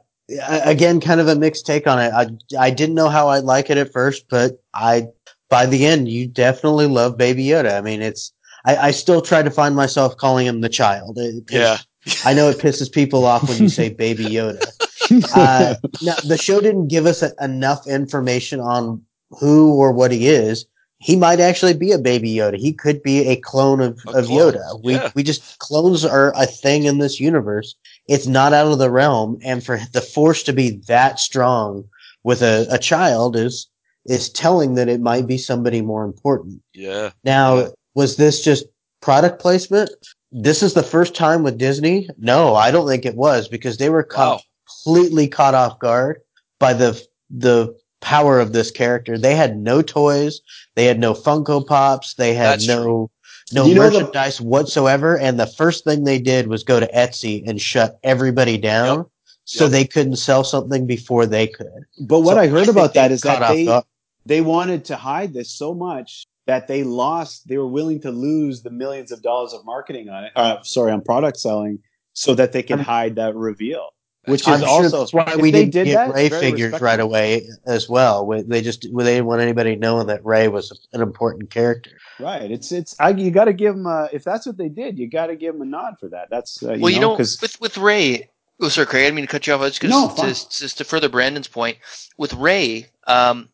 again, 0.63 1.01
kind 1.01 1.19
of 1.19 1.27
a 1.27 1.36
mixed 1.36 1.65
take 1.65 1.88
on 1.88 1.99
it. 1.99 2.11
I 2.13 2.27
I 2.57 2.69
didn't 2.69 2.95
know 2.95 3.09
how 3.09 3.29
I'd 3.29 3.43
like 3.43 3.69
it 3.69 3.77
at 3.77 3.91
first, 3.91 4.25
but 4.29 4.61
I 4.73 5.07
by 5.49 5.65
the 5.65 5.86
end, 5.86 6.07
you 6.07 6.27
definitely 6.27 6.88
love 6.88 7.17
Baby 7.17 7.45
Yoda. 7.45 7.77
I 7.77 7.82
mean, 7.82 8.01
it's 8.01 8.32
I, 8.63 8.77
I 8.77 8.91
still 8.91 9.21
try 9.21 9.43
to 9.43 9.51
find 9.51 9.75
myself 9.75 10.15
calling 10.17 10.45
him 10.47 10.61
the 10.61 10.69
child. 10.69 11.17
'cause 11.17 11.41
Yeah. 11.51 11.77
I 12.23 12.34
know 12.34 12.49
it 12.49 12.57
pisses 12.59 12.91
people 12.91 13.25
off 13.25 13.47
when 13.49 13.57
you 13.57 13.69
say 13.69 13.89
Baby 13.89 14.25
Yoda. 14.25 14.65
Uh, 15.36 15.76
now, 16.01 16.16
the 16.28 16.38
show 16.38 16.62
didn't 16.62 16.88
give 16.88 17.05
us 17.05 17.22
a, 17.22 17.32
enough 17.41 17.88
information 17.88 18.59
on 18.59 19.01
who 19.39 19.74
or 19.76 19.91
what 19.91 20.12
he 20.12 20.28
is. 20.28 20.66
He 20.99 21.16
might 21.16 21.39
actually 21.39 21.74
be 21.74 21.91
a 21.91 21.97
Baby 21.97 22.36
Yoda. 22.36 22.57
He 22.57 22.74
could 22.74 23.01
be 23.01 23.28
a 23.28 23.36
clone 23.38 23.82
of, 23.82 23.99
A 24.07 24.20
of 24.20 24.26
clone, 24.28 24.53
Yoda. 24.53 24.84
We 24.84 24.93
yeah. 24.93 25.12
we 25.16 25.24
just 25.24 25.57
clones 25.59 26.05
are 26.05 26.32
a 26.36 26.45
thing 26.45 26.84
in 26.84 26.99
this 26.99 27.20
universe. 27.20 27.76
It's 28.07 28.28
not 28.28 28.53
out 28.53 28.72
of 28.72 28.78
the 28.78 28.91
realm, 28.91 29.39
and 29.43 29.64
for 29.64 29.80
the 29.93 30.01
Force 30.01 30.43
to 30.43 30.53
be 30.53 30.72
that 30.88 31.20
strong 31.20 31.86
with 32.24 32.41
a, 32.43 32.68
a 32.70 32.78
child 32.78 33.36
is 33.36 33.68
is 34.05 34.30
telling 34.30 34.76
that 34.76 34.89
it 34.89 35.01
might 35.01 35.28
be 35.28 35.38
somebody 35.38 35.82
more 35.82 36.03
important. 36.03 36.62
Yeah. 36.74 37.12
Now, 37.24 37.57
Yeah. 37.57 37.68
was 37.95 38.16
this 38.18 38.43
just 38.43 38.66
product 39.01 39.39
placement? 39.41 39.89
This 40.32 40.64
is 40.64 40.74
the 40.74 40.84
first 40.84 41.14
time 41.16 41.43
with 41.43 41.57
Disney? 41.57 42.09
No, 42.18 42.55
I 42.55 42.72
don't 42.72 42.88
think 42.88 43.05
it 43.05 43.16
was 43.16 43.47
because 43.47 43.78
they 43.78 43.89
were 43.89 44.07
Wow. 44.16 44.39
Completely 44.84 45.28
caught 45.28 45.53
off 45.53 45.80
guard 45.80 46.22
by 46.59 46.74
the 46.74 47.01
the 47.30 47.76
power 48.01 48.39
of 48.39 48.51
this 48.53 48.72
character. 48.72 49.17
They 49.17 49.36
had 49.36 49.57
no 49.57 49.82
toys, 49.82 50.41
they 50.76 50.86
had 50.86 50.99
no 50.99 51.13
Funko 51.13 51.65
Pops, 51.65 52.15
they 52.15 52.34
had 52.34 52.59
That's 52.59 52.67
no 52.67 53.09
no 53.53 53.65
You 53.65 53.76
know 53.76 53.89
the- 53.89 53.99
merchandise 53.99 54.39
whatsoever. 54.41 55.17
And 55.17 55.39
the 55.39 55.45
first 55.47 55.84
thing 55.84 56.03
they 56.03 56.19
did 56.19 56.47
was 56.47 56.63
go 56.63 56.80
to 56.80 56.88
Etsy 56.93 57.43
and 57.47 57.61
shut 57.61 57.99
everybody 58.03 58.57
down, 58.57 58.97
Yep. 58.99 59.07
so 59.45 59.63
Yep. 59.65 59.72
they 59.72 59.86
couldn't 59.86 60.15
sell 60.15 60.43
something 60.43 60.86
before 60.88 61.26
they 61.26 61.47
could. 61.47 61.84
But 62.01 62.22
what 62.22 62.36
So 62.36 62.39
I 62.41 62.47
heard 62.47 62.65
think 62.65 62.78
about 62.78 62.93
that 62.95 63.11
is 63.11 63.22
that 63.22 63.47
they 63.49 63.65
guard. 63.65 63.84
they 64.26 64.41
wanted 64.41 64.86
to 64.86 64.95
hide 64.95 65.34
this 65.34 65.51
so 65.51 65.74
much 65.74 66.26
that 66.47 66.67
they 66.67 66.84
lost. 66.84 67.47
They 67.47 67.57
were 67.57 67.67
willing 67.67 67.99
to 68.01 68.11
lose 68.11 68.63
the 68.63 68.72
millions 68.72 69.11
of 69.11 69.22
dollars 69.22 69.53
of 69.53 69.63
marketing 69.65 70.09
on 70.09 70.24
it. 70.24 70.32
Uh, 70.36 70.57
sorry, 70.63 70.91
on 70.91 71.01
product 71.01 71.38
selling, 71.38 71.80
so 72.13 72.34
that 72.36 72.51
they 72.53 72.63
could 72.63 72.80
hide 72.80 73.15
that 73.17 73.36
reveal. 73.36 73.89
Which 74.26 74.47
I'm 74.47 74.55
is 74.55 74.59
sure 74.61 74.69
also 74.69 74.99
that's 74.99 75.13
why 75.13 75.36
we 75.36 75.49
didn't 75.51 75.72
did 75.72 75.86
get 75.86 75.95
that, 75.95 76.13
Rey 76.13 76.30
figures 76.30 76.80
right 76.80 76.99
away 76.99 77.47
as 77.65 77.89
well. 77.89 78.28
They 78.45 78.61
just 78.61 78.84
they 78.84 79.03
didn't 79.15 79.26
want 79.26 79.41
anybody 79.41 79.76
knowing 79.76 80.07
that 80.07 80.24
Rey 80.24 80.47
was 80.47 80.88
an 80.93 81.01
important 81.01 81.49
character. 81.49 81.91
Right. 82.19 82.51
It's 82.51 82.72
it's 82.72 82.95
I, 82.99 83.09
you 83.09 83.32
got 83.32 83.45
to 83.45 83.53
give 83.53 83.76
them 83.76 83.88
uh, 83.88 84.09
if 84.13 84.24
that's 84.24 84.45
what 84.45 84.57
they 84.57 84.69
did, 84.69 84.99
you 84.99 85.09
got 85.09 85.28
to 85.28 85.36
give 85.36 85.53
them 85.53 85.63
a 85.63 85.65
nod 85.65 85.95
for 85.99 86.07
that. 86.09 86.30
That's 86.30 86.61
uh, 86.61 86.74
you 86.74 86.82
well, 86.82 86.91
you 86.93 86.99
know, 86.99 87.17
'cause- 87.17 87.41
with 87.41 87.59
with 87.61 87.78
Rey, 87.80 88.30
oh, 88.59 88.69
sorry, 88.69 88.86
Craig, 88.86 89.01
I 89.01 89.05
didn't 89.05 89.15
mean 89.15 89.26
to 89.26 89.32
cut 89.32 89.47
you 89.47 89.53
off. 89.53 89.61
I 89.61 89.63
was 89.63 89.80
just 89.80 89.89
No, 89.91 90.13
gonna 90.15 90.30
just, 90.30 90.59
just 90.59 90.78
to 90.78 90.84
further 90.84 91.09
Brandon's 91.09 91.47
point 91.47 91.78
with 92.19 92.34
Rey. 92.36 92.88
Um, 93.07 93.38
th- 93.39 93.51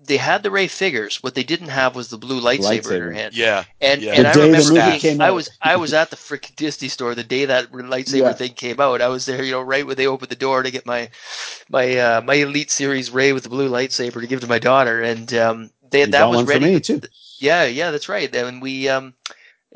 they 0.00 0.16
had 0.16 0.42
the 0.42 0.50
Rey 0.50 0.66
figures. 0.68 1.22
What 1.22 1.34
they 1.34 1.42
didn't 1.44 1.68
have 1.68 1.94
was 1.94 2.08
the 2.08 2.18
blue 2.18 2.40
lightsaber, 2.40 2.94
in 2.94 3.00
her 3.02 3.12
hand. 3.12 3.34
Yeah. 3.34 3.64
And 3.80 4.02
Yeah. 4.02 4.12
and 4.12 4.26
The 4.26 4.26
I 4.26 4.32
day 4.32 4.54
the 4.54 4.64
remember 4.64 4.72
movie 4.72 4.82
being, 4.82 5.00
came 5.00 5.20
I 5.20 5.30
was 5.30 5.50
I 5.62 5.76
was 5.76 5.92
at 5.92 6.10
the 6.10 6.16
freaking 6.16 6.56
Disney 6.56 6.88
store 6.88 7.14
the 7.14 7.24
day 7.24 7.44
that 7.46 7.70
lightsaber 7.72 8.34
Yeah. 8.34 8.34
thing 8.34 8.52
came 8.54 8.80
out. 8.80 9.00
I 9.00 9.08
was 9.08 9.26
there, 9.26 9.42
you 9.42 9.52
know, 9.52 9.62
right 9.62 9.86
when 9.86 9.96
they 9.96 10.06
opened 10.06 10.30
the 10.30 10.36
door 10.36 10.62
to 10.62 10.70
get 10.70 10.86
my 10.86 11.10
my 11.68 11.96
uh, 11.98 12.20
my 12.22 12.34
Elite 12.34 12.70
Series 12.70 13.10
Rey 13.10 13.32
with 13.32 13.44
the 13.44 13.48
blue 13.48 13.68
lightsaber 13.70 14.20
to 14.20 14.26
give 14.26 14.40
to 14.40 14.46
my 14.46 14.58
daughter, 14.58 15.02
and 15.02 15.32
um, 15.34 15.70
they 15.90 16.04
you 16.04 16.12
that 16.12 16.24
got 16.24 16.30
was 16.30 16.42
one 16.42 16.46
for 16.46 16.58
ready. 16.58 16.60
me 16.60 16.80
too. 16.80 17.00
Yeah, 17.38 17.64
yeah, 17.64 17.90
that's 17.90 18.08
right. 18.08 18.34
And 18.34 18.62
we, 18.62 18.88
um, 18.88 19.14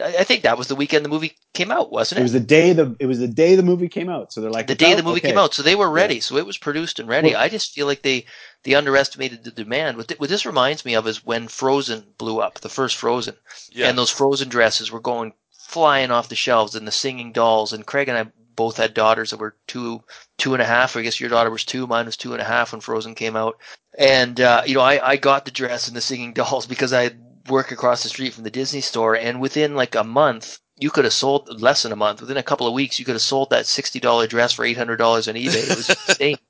I 0.01 0.17
I 0.19 0.25
think 0.25 0.43
that 0.43 0.57
was 0.59 0.69
the 0.69 0.75
weekend 0.75 1.05
the 1.05 1.09
movie 1.09 1.33
came 1.55 1.71
out, 1.71 1.91
wasn't 1.91 2.19
It 2.19 2.21
it? 2.21 2.25
was 2.25 2.33
the 2.33 2.41
day 2.41 2.73
the 2.73 2.97
it 3.01 3.07
was 3.07 3.19
the 3.19 3.29
day 3.29 3.55
the 3.57 3.63
movie 3.63 3.89
came 3.89 4.09
out. 4.09 4.33
So 4.33 4.41
they're 4.41 4.51
like 4.51 4.67
the 4.67 4.75
day 4.75 4.93
out? 4.93 4.97
the 4.97 5.03
movie 5.03 5.19
Okay." 5.21 5.29
came 5.31 5.39
out, 5.39 5.55
so 5.55 5.63
they 5.63 5.75
were 5.75 5.91
ready. 5.91 6.21
So 6.21 6.37
it 6.37 6.47
was 6.47 6.59
produced 6.59 6.99
and 7.01 7.09
ready. 7.09 7.33
Well- 7.33 7.41
I 7.43 7.49
just 7.49 7.73
feel 7.73 7.87
like 7.87 8.03
they 8.03 8.27
they 8.65 8.75
underestimated 8.75 9.45
the 9.45 9.51
demand. 9.51 9.97
What, 9.97 10.09
th- 10.09 10.21
what 10.21 10.29
this 10.31 10.47
reminds 10.47 10.85
me 10.85 10.95
of 10.95 11.07
is 11.07 11.25
when 11.25 11.49
Frozen 11.49 12.05
blew 12.19 12.41
up, 12.41 12.61
the 12.61 12.69
first 12.69 12.97
Frozen, 12.97 13.37
Yeah. 13.71 13.89
and 13.89 13.97
those 13.97 14.11
Frozen 14.11 14.49
dresses 14.49 14.91
were 14.91 15.01
going 15.01 15.33
flying 15.59 16.11
off 16.11 16.29
the 16.29 16.35
shelves, 16.35 16.75
and 16.75 16.87
the 16.87 16.93
singing 16.93 17.33
dolls. 17.33 17.73
And 17.73 17.85
Craig 17.87 18.09
and 18.09 18.17
I 18.19 18.27
both 18.57 18.77
had 18.79 18.95
daughters 18.95 19.31
that 19.31 19.39
were 19.39 19.55
two 19.69 20.03
two 20.39 20.53
and 20.55 20.63
a 20.63 20.67
half. 20.67 20.97
I 20.97 21.03
guess 21.03 21.21
your 21.21 21.31
daughter 21.31 21.51
was 21.51 21.65
two, 21.65 21.87
mine 21.87 22.07
was 22.07 22.17
two 22.17 22.33
and 22.33 22.41
a 22.43 22.45
half 22.45 22.73
when 22.73 22.81
Frozen 22.81 23.15
came 23.15 23.37
out. 23.37 23.59
And 23.97 24.41
uh, 24.41 24.63
you 24.67 24.75
know, 24.75 24.81
I 24.81 25.11
I 25.13 25.17
got 25.17 25.45
the 25.45 25.51
dress 25.51 25.87
and 25.89 25.97
the 25.97 26.01
singing 26.01 26.33
dolls 26.41 26.67
because 26.67 26.93
I 26.93 27.11
work 27.51 27.73
across 27.73 28.03
the 28.03 28.09
street 28.09 28.35
from 28.35 28.45
the 28.45 28.51
Disney 28.51 28.81
store, 28.81 29.15
and 29.15 29.41
within 29.41 29.75
like 29.75 29.95
a 29.95 30.05
month. 30.05 30.59
You 30.81 30.91
could 30.91 31.03
have 31.03 31.13
sold 31.13 31.61
less 31.61 31.83
than 31.83 31.91
a 31.91 31.97
month. 31.97 32.21
Within 32.21 32.37
a 32.37 32.43
couple 32.45 32.69
of 32.69 32.73
weeks, 32.73 33.01
you 33.01 33.05
could 33.05 33.17
have 33.17 33.23
sold 33.23 33.51
that 33.51 33.67
sixty 33.67 33.99
dollar 33.99 34.29
dress 34.29 34.53
for 34.53 34.65
eight 34.65 34.77
hundred 34.77 34.99
dollars 34.99 35.27
on 35.27 35.35
eBay. 35.35 35.69
It 35.69 35.77
was 35.77 35.91
insane. 35.91 36.37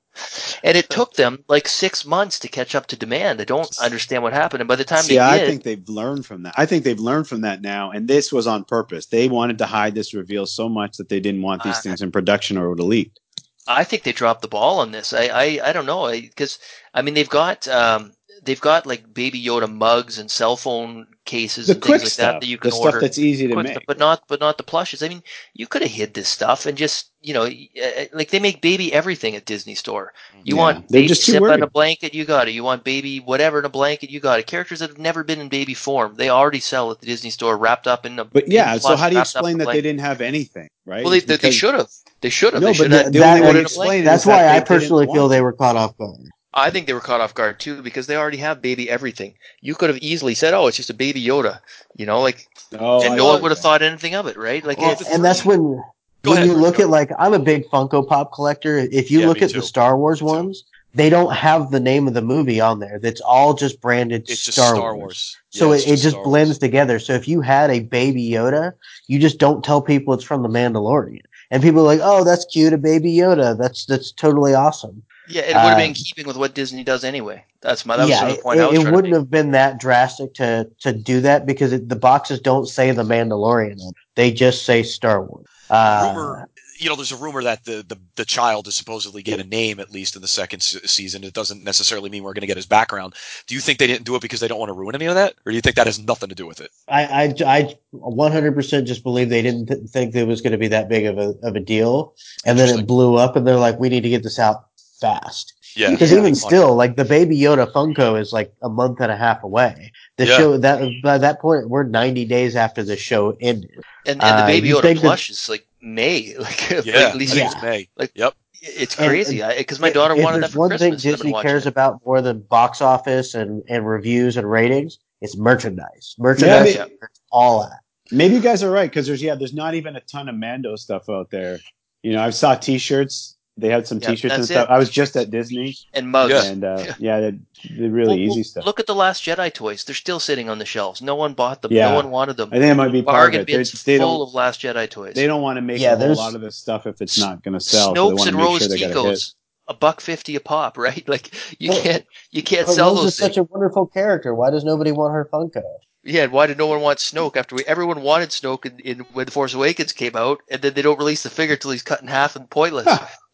and 0.63 0.77
it 0.77 0.91
took 0.91 1.15
them 1.15 1.45
like 1.49 1.69
six 1.69 2.05
months 2.05 2.39
to 2.41 2.49
catch 2.49 2.75
up 2.75 2.87
to 2.89 2.97
demand. 2.97 3.41
I 3.41 3.45
don't 3.45 3.71
understand 3.81 4.23
what 4.23 4.33
happened, 4.33 4.61
and 4.61 4.69
by 4.69 4.77
the 4.77 4.85
time 4.85 5.03
See, 5.03 5.15
they 5.15 5.21
I 5.21 5.39
think 5.39 5.63
they've 5.63 5.89
learned 5.89 6.27
from 6.27 6.43
that. 6.43 6.55
I 6.57 6.67
think 6.67 6.85
they've 6.85 6.99
learned 6.99 7.29
from 7.29 7.43
that 7.43 7.63
now, 7.63 7.91
and 7.91 8.09
this 8.09 8.33
was 8.33 8.47
on 8.47 8.65
purpose. 8.65 9.07
They 9.07 9.29
wanted 9.29 9.59
to 9.59 9.67
hide 9.67 9.95
this 9.95 10.15
reveal 10.15 10.47
so 10.47 10.69
much 10.69 10.97
that 10.97 11.09
they 11.09 11.21
didn't 11.21 11.43
want 11.43 11.63
these 11.63 11.79
Uh, 11.79 11.83
things 11.83 12.03
in 12.03 12.11
production 12.11 12.59
or 12.59 12.67
it 12.67 12.69
would 12.71 12.81
have 12.81 12.89
leaked. 12.89 13.21
I 13.67 13.85
think 13.85 14.03
they 14.03 14.13
dropped 14.13 14.43
the 14.43 14.49
ball 14.49 14.81
on 14.81 14.93
this. 14.93 15.13
I 15.13 15.27
I, 15.27 15.61
I 15.69 15.73
don't 15.73 15.87
know 15.87 16.11
because 16.11 16.59
I, 16.95 17.03
mean 17.03 17.15
they've 17.15 17.29
got 17.29 17.69
um, 17.69 18.13
they've 18.45 18.61
got 18.61 18.87
like 18.87 19.13
Baby 19.15 19.43
Yoda 19.43 19.71
mugs 19.73 20.19
and 20.19 20.31
cell 20.31 20.57
phone 20.57 21.07
cases 21.25 21.67
The 21.67 21.75
and 21.75 21.83
things 21.83 22.03
like 22.03 22.11
stuff, 22.13 22.33
that 22.35 22.41
that 22.41 22.47
you 22.47 22.57
can 22.59 22.71
the 22.71 22.77
order. 22.77 22.91
stuff 22.93 23.01
that's 23.03 23.19
easy 23.19 23.47
to 23.49 23.53
quick 23.53 23.65
make. 23.65 23.73
stuff, 23.75 23.83
but 23.87 23.99
not 23.99 24.23
but 24.29 24.41
not 24.41 24.57
the 24.57 24.63
plushes. 24.65 25.03
I 25.03 25.09
mean, 25.09 25.23
you 25.55 25.67
could 25.67 25.83
have 25.83 25.91
hid 25.91 26.15
this 26.15 26.29
stuff 26.29 26.67
and 26.67 26.77
just 26.79 27.11
you 27.21 27.35
know, 27.35 27.45
uh, 27.47 28.05
like 28.13 28.31
they 28.31 28.39
make 28.39 28.61
baby 28.63 28.93
everything 28.93 29.35
at 29.35 29.45
Disney 29.45 29.75
Store. 29.75 30.13
You 30.45 30.55
Yeah, 30.55 30.63
want 30.63 30.89
they're 30.89 30.99
baby 31.01 31.09
just 31.09 31.27
too 31.27 31.33
zip 31.33 31.43
in 31.43 31.63
a 31.63 31.67
blanket, 31.69 32.15
you 32.15 32.25
got 32.25 32.47
it. 32.49 32.53
You 32.55 32.63
want 32.63 32.85
baby 32.85 33.19
whatever 33.19 33.59
in 33.59 33.65
a 33.65 33.69
blanket, 33.69 34.11
you 34.11 34.21
got 34.21 34.39
it. 34.39 34.47
Characters 34.47 34.79
that 34.79 34.89
have 34.91 34.99
never 34.99 35.25
been 35.25 35.41
in 35.41 35.49
baby 35.49 35.75
form, 35.75 36.15
they 36.15 36.31
already 36.31 36.61
sell 36.61 36.91
at 36.93 37.01
the 37.01 37.07
Disney 37.07 37.31
Store, 37.31 37.59
wrapped 37.59 37.87
up 37.89 38.07
in 38.07 38.19
a. 38.21 38.25
But 38.25 38.49
yeah, 38.49 38.75
in 38.75 38.81
so 38.81 38.95
how 38.97 39.09
do 39.09 39.15
you 39.17 39.19
wrapped 39.21 39.37
up 39.37 39.43
in 39.45 39.51
explain 39.51 39.61
a 39.61 39.65
that 39.67 39.73
they 39.73 39.81
didn't 39.83 40.01
have 40.01 40.21
anything, 40.21 40.69
right? 40.87 41.03
Well, 41.03 41.11
they, 41.11 41.19
It's 41.19 41.27
they, 41.27 41.37
because- 41.37 41.55
should 41.55 41.75
have. 41.75 41.89
They 42.21 42.31
should 42.31 42.53
have. 42.55 42.63
No, 42.63 42.69
they 42.69 42.73
but 42.73 42.77
should 42.77 42.91
the- 42.93 43.03
have. 43.05 43.13
That- 43.13 43.43
way 43.43 43.53
to 43.53 43.61
explain 43.61 44.05
That's 44.05 44.23
is 44.23 44.27
that 44.27 44.47
why 44.53 44.57
I 44.57 44.61
personally 44.61 45.07
feel 45.07 45.29
they 45.29 45.41
were 45.41 45.53
caught 45.53 45.77
off 45.77 45.97
guard. 45.99 46.19
I 46.55 46.71
think 46.71 46.87
they 46.87 46.93
were 46.95 47.01
caught 47.01 47.21
off 47.21 47.35
guard 47.35 47.61
too 47.61 47.83
because 47.83 48.07
they 48.07 48.17
already 48.17 48.39
have 48.39 48.63
baby 48.63 48.89
everything. 48.91 49.35
You 49.61 49.75
could 49.75 49.91
have 49.91 49.99
easily 49.99 50.35
said, 50.35 50.55
"Oh, 50.55 50.67
it's 50.67 50.77
just 50.77 50.91
a 50.91 50.95
baby 50.95 51.23
Yoda," 51.23 51.61
you 51.97 52.07
know, 52.07 52.21
like, 52.21 52.49
Oh, 52.79 53.03
and 53.05 53.15
I 53.15 53.17
no 53.17 53.27
one 53.27 53.43
would 53.43 53.51
have 53.51 53.59
thought 53.59 53.83
anything 53.83 54.15
of 54.15 54.27
it, 54.27 54.37
right? 54.37 54.65
Like, 54.65 54.79
Well, 54.79 54.97
and 55.11 55.25
that's 55.25 55.45
when 55.45 55.83
Go 56.23 56.33
when 56.33 56.39
ahead, 56.39 56.49
you 56.49 56.55
look 56.55 56.77
go. 56.77 56.85
at 56.85 56.89
like 56.91 57.11
I'm 57.19 57.35
a 57.35 57.39
big 57.39 57.67
Funko 57.69 58.07
Pop 58.07 58.33
collector. 58.33 58.79
If 58.79 59.11
you 59.11 59.21
Yeah, 59.21 59.27
look 59.29 59.43
at 59.43 59.51
too. 59.51 59.61
the 59.61 59.63
Star 59.63 59.97
Wars 59.97 60.21
Me 60.23 60.27
too. 60.29 60.35
ones, 60.35 60.65
they 60.95 61.11
don't 61.11 61.33
have 61.33 61.71
the 61.71 61.81
name 61.81 62.09
of 62.09 62.15
the 62.15 62.23
movie 62.23 62.61
on 62.61 62.81
there. 62.81 62.99
That's 63.01 63.21
all 63.21 63.55
just 63.55 63.81
branded 63.81 64.29
It's 64.29 64.45
just 64.45 64.59
Star, 64.59 64.75
Star 64.75 64.95
Wars. 64.95 65.01
Wars. 65.01 65.37
So 65.51 65.71
Yeah, 65.71 65.77
it, 65.77 65.77
it's 65.79 65.87
it 65.87 65.97
just 65.97 66.23
blends 66.23 66.51
Wars. 66.51 66.59
together. 66.59 66.99
So 66.99 67.13
if 67.15 67.29
you 67.29 67.41
had 67.41 67.71
a 67.71 67.81
baby 67.81 68.29
Yoda, 68.31 68.73
you 69.07 69.19
just 69.19 69.39
don't 69.39 69.65
tell 69.65 69.81
people 69.81 70.15
it's 70.15 70.25
from 70.25 70.43
the 70.43 70.49
Mandalorian. 70.49 71.23
And 71.51 71.63
people 71.63 71.81
are 71.81 71.85
like, 71.85 72.01
"Oh, 72.03 72.25
that's 72.25 72.45
cute, 72.47 72.73
a 72.73 72.79
baby 72.79 73.13
Yoda. 73.15 73.57
That's 73.57 73.87
that's 73.87 74.13
totally 74.13 74.55
awesome." 74.55 75.03
Yeah, 75.29 75.43
it 75.43 75.49
would 75.49 75.57
have 75.57 75.77
been 75.77 75.85
uh, 75.85 75.89
in 75.89 75.95
keeping 75.95 76.27
with 76.27 76.37
what 76.37 76.55
Disney 76.55 76.85
does 76.85 77.05
anyway. 77.05 77.45
That's 77.61 77.85
my 77.85 77.97
that 77.97 78.05
was 78.05 78.11
yeah, 78.11 78.19
sort 78.21 78.31
of 78.31 78.35
it, 78.35 78.37
the 78.39 78.43
point 78.43 78.61
I 78.61 78.67
was 78.67 78.79
it 78.79 78.91
wouldn't 78.91 79.13
make. 79.13 79.15
have 79.15 79.31
been 79.31 79.51
that 79.53 79.79
drastic 79.79 80.35
to 80.35 80.69
to 80.81 80.93
do 80.93 81.21
that 81.21 81.47
because 81.47 81.73
it, 81.73 81.89
the 81.89 81.97
boxes 81.97 82.41
don't 82.41 82.67
say 82.67 82.91
the 82.93 83.03
Mandalorian. 83.03 83.79
They 84.15 84.33
just 84.33 84.65
say 84.65 84.83
Star 84.83 85.23
Wars. 85.23 85.47
Uh, 85.71 86.13
rumor, 86.15 86.49
you 86.79 86.89
know, 86.89 86.97
there's 86.97 87.13
a 87.13 87.17
rumor 87.17 87.43
that 87.43 87.65
the, 87.65 87.85
the, 87.87 87.99
the 88.17 88.25
child 88.25 88.69
is 88.69 88.77
supposedly 88.77 89.23
get 89.23 89.41
a 89.41 89.45
name 89.45 89.81
at 89.81 89.91
least 89.91 90.17
in 90.17 90.23
the 90.23 90.29
second 90.29 90.61
se- 90.61 90.87
season. 90.87 91.25
It 91.25 91.35
doesn't 91.35 91.65
necessarily 91.65 92.09
mean 92.09 92.23
we're 92.23 92.33
going 92.33 92.43
to 92.43 92.47
get 92.47 92.57
his 92.57 92.67
background. 92.67 93.15
Do 93.47 93.55
you 93.55 93.61
think 93.61 93.79
they 93.79 93.87
didn't 93.87 94.05
do 94.05 94.15
it 94.15 94.23
because 94.23 94.41
they 94.41 94.49
don't 94.49 94.59
want 94.59 94.71
to 94.71 94.75
ruin 94.75 94.95
any 94.95 95.07
of 95.07 95.15
that, 95.17 95.35
or 95.45 95.51
do 95.51 95.57
you 95.57 95.61
think 95.61 95.77
that 95.77 95.87
has 95.87 95.99
nothing 95.99 96.29
to 96.29 96.35
do 96.35 96.47
with 96.47 96.61
it? 96.61 96.71
I, 96.87 97.05
I, 97.05 97.35
I 97.45 97.77
100% 97.95 98.87
just 98.87 99.03
believe 99.03 99.29
they 99.29 99.43
didn't 99.43 99.67
th- 99.67 99.89
think 99.91 100.15
it 100.15 100.27
was 100.27 100.41
going 100.41 100.53
to 100.53 100.59
be 100.59 100.69
that 100.69 100.89
big 100.89 101.07
of 101.07 101.19
a, 101.19 101.35
of 101.43 101.57
a 101.57 101.61
deal. 101.61 102.15
And 102.45 102.59
then 102.59 102.79
it 102.79 102.87
blew 102.87 103.17
up 103.17 103.37
and 103.37 103.47
they're 103.47 103.57
like, 103.57 103.79
we 103.79 103.89
need 103.89 104.03
to 104.03 104.09
get 104.09 104.23
this 104.23 104.39
out 104.39 104.68
fast. 105.01 105.55
Yeah, 105.77 105.91
Because 105.91 106.13
even 106.13 106.35
still, 106.35 106.75
like 106.75 106.97
the 106.97 107.05
Baby 107.05 107.39
Yoda 107.39 107.71
Funko 107.71 108.19
is 108.21 108.33
like 108.33 108.53
a 108.63 108.69
month 108.69 109.01
and 109.01 109.13
a 109.13 109.17
half 109.17 109.43
away. 109.43 109.93
The 110.17 110.27
Yeah. 110.27 110.37
show 110.37 110.57
that 110.59 110.83
by 111.03 111.19
that 111.19 111.41
point 111.41 111.69
we're 111.69 111.83
90 111.85 112.25
days 112.25 112.57
after 112.57 112.83
the 112.83 112.97
show 112.97 113.37
ended. 113.41 113.71
And, 114.07 114.21
and 114.21 114.21
the 114.21 114.27
uh, 114.27 114.47
baby 114.47 114.69
you 114.69 114.77
Yoda 114.77 114.97
plush 114.99 115.31
is 115.31 115.49
like 115.49 115.67
May, 115.83 116.35
like, 116.39 116.71
like, 116.71 116.85
yeah, 116.87 116.95
at 116.95 117.13
I 117.13 117.15
least 117.15 117.35
think 117.35 117.45
Yeah. 117.45 117.53
it's 117.55 117.63
May. 117.63 117.89
Like- 117.97 118.13
yep. 118.15 118.35
it's 118.61 118.95
crazy. 118.97 119.43
Because 119.57 119.79
my 119.79 119.91
daughter 119.91 120.17
wanted 120.17 120.39
that 120.39 120.41
there's 120.41 120.53
for 120.55 120.59
one 120.61 120.71
Christmas. 120.71 120.81
thing 121.03 121.11
and 121.11 121.15
I've 121.15 121.23
been 121.23 121.33
Disney 121.33 121.43
cares 121.43 121.67
it. 121.67 121.69
about 121.71 122.01
more 122.05 122.21
than 122.23 122.41
box 122.41 122.81
office 122.81 123.35
and, 123.35 123.63
and 123.69 123.87
reviews 123.87 124.37
and 124.37 124.51
ratings, 124.51 124.99
it's 125.21 125.37
merchandise. 125.37 126.15
Yeah, 126.19 126.23
Merchandise 126.23 126.77
I 126.77 126.85
is 126.87 126.91
all 127.31 127.65
at. 127.65 127.79
Maybe 128.11 128.35
you 128.35 128.41
guys 128.41 128.63
are 128.63 128.71
right 128.71 128.89
because 128.91 129.07
there's 129.07 129.23
yeah, 129.23 129.35
there's 129.35 129.53
not 129.55 129.75
even 129.75 129.95
a 129.95 130.01
ton 130.01 130.29
of 130.29 130.35
Mando 130.35 130.75
stuff 130.77 131.09
out 131.11 131.31
there. 131.31 131.59
You 132.03 132.13
know, 132.15 132.23
I 132.23 132.31
saw 132.31 132.55
T-shirts. 132.55 133.37
They 133.61 133.69
had 133.69 133.87
some 133.87 133.99
Yeah, 134.01 134.11
T-shirts 134.11 134.35
and 134.35 134.45
stuff. 134.45 134.69
it. 134.69 134.73
I 134.73 134.79
was 134.79 134.89
just 134.89 135.17
at 135.17 135.31
Disney, 135.31 135.77
and 135.93 136.09
mugs. 136.11 136.33
Yeah. 136.33 136.45
and 136.45 136.65
uh, 136.65 136.95
yeah, 136.99 137.21
they're, 137.21 137.33
they're 137.77 137.91
really 137.91 138.09
Well, 138.09 138.17
well, 138.17 138.19
easy 138.39 138.43
stuff. 138.45 138.65
Look 138.65 138.79
at 138.81 138.87
the 138.87 138.95
Last 138.95 139.25
Jedi 139.25 139.53
toys. 139.53 139.85
They're 139.85 139.95
still 139.97 140.21
sitting 140.21 140.49
on 140.49 140.59
the 140.59 140.65
shelves. 140.65 141.03
No 141.03 141.17
one 141.17 141.35
bought 141.35 141.63
them. 141.63 141.73
Yeah. 141.73 141.89
No 141.91 141.97
one 141.97 142.11
wanted 142.11 142.37
them. 142.37 142.51
I 142.53 142.59
think 142.59 142.71
it 142.71 142.75
might 142.77 142.93
be 142.93 143.03
part 143.03 143.15
of 143.17 143.21
Bargain 143.23 143.41
it. 143.41 143.47
They're- 143.49 143.59
bins 143.59 143.83
They 143.85 143.99
full 143.99 144.23
of 144.23 144.33
Last 144.33 144.61
Jedi 144.63 144.89
toys. 144.89 145.15
they 145.15 145.27
don't 145.27 145.43
want 145.43 145.57
to 145.57 145.61
make 145.63 145.81
Yeah, 145.81 145.95
a 145.95 145.97
whole 145.99 146.15
lot 146.15 146.35
of 146.37 146.41
this 146.41 146.57
stuff 146.57 146.87
if 146.87 147.03
it's 147.03 147.19
not 147.19 147.43
going 147.43 147.55
to 147.55 147.61
sell. 147.61 147.95
so 147.95 148.01
Snokes 148.01 148.07
want 148.15 148.21
to 148.23 148.29
and 148.29 148.37
Rose 148.39 148.67
sure 148.79 148.89
a. 148.89 148.93
Ticos, 148.93 149.35
a 149.67 149.75
buck 149.75 150.01
fifty 150.01 150.37
a 150.37 150.41
pop, 150.41 150.79
right? 150.87 151.07
Like 151.09 151.31
you 151.61 151.71
Well, 151.71 151.83
can't 151.83 152.05
you 152.31 152.43
can't 152.43 152.67
But 152.67 152.75
sell 152.75 152.91
Rose 152.91 152.99
those 153.03 153.09
is 153.13 153.17
such 153.17 153.37
a 153.37 153.43
wonderful 153.43 153.87
character. 153.87 154.35
Why 154.35 154.51
does 154.51 154.65
nobody 154.65 154.93
want 154.93 155.15
her 155.15 155.29
Funko? 155.33 155.63
Yeah, 156.05 156.23
and 156.23 156.33
why 156.33 156.47
did 156.47 156.57
no 156.57 156.69
one 156.69 156.81
want 156.81 157.01
Snoke 157.01 157.37
after 157.37 157.55
we 157.55 157.65
everyone 157.67 158.01
wanted 158.03 158.31
Snoke 158.31 158.65
in, 158.65 158.79
in 158.79 158.99
when 159.13 159.27
The 159.27 159.33
Force 159.33 159.53
Awakens 159.53 159.93
came 159.93 160.17
out, 160.17 160.41
and 160.51 160.63
then 160.63 160.73
they 160.73 160.81
don't 160.81 160.99
release 160.99 161.23
the 161.25 161.29
figure 161.29 161.57
till 161.57 161.73
he's 161.73 161.83
cut 161.83 162.01
in 162.01 162.07
half 162.09 162.35
and 162.37 162.49
pointless, 162.49 162.87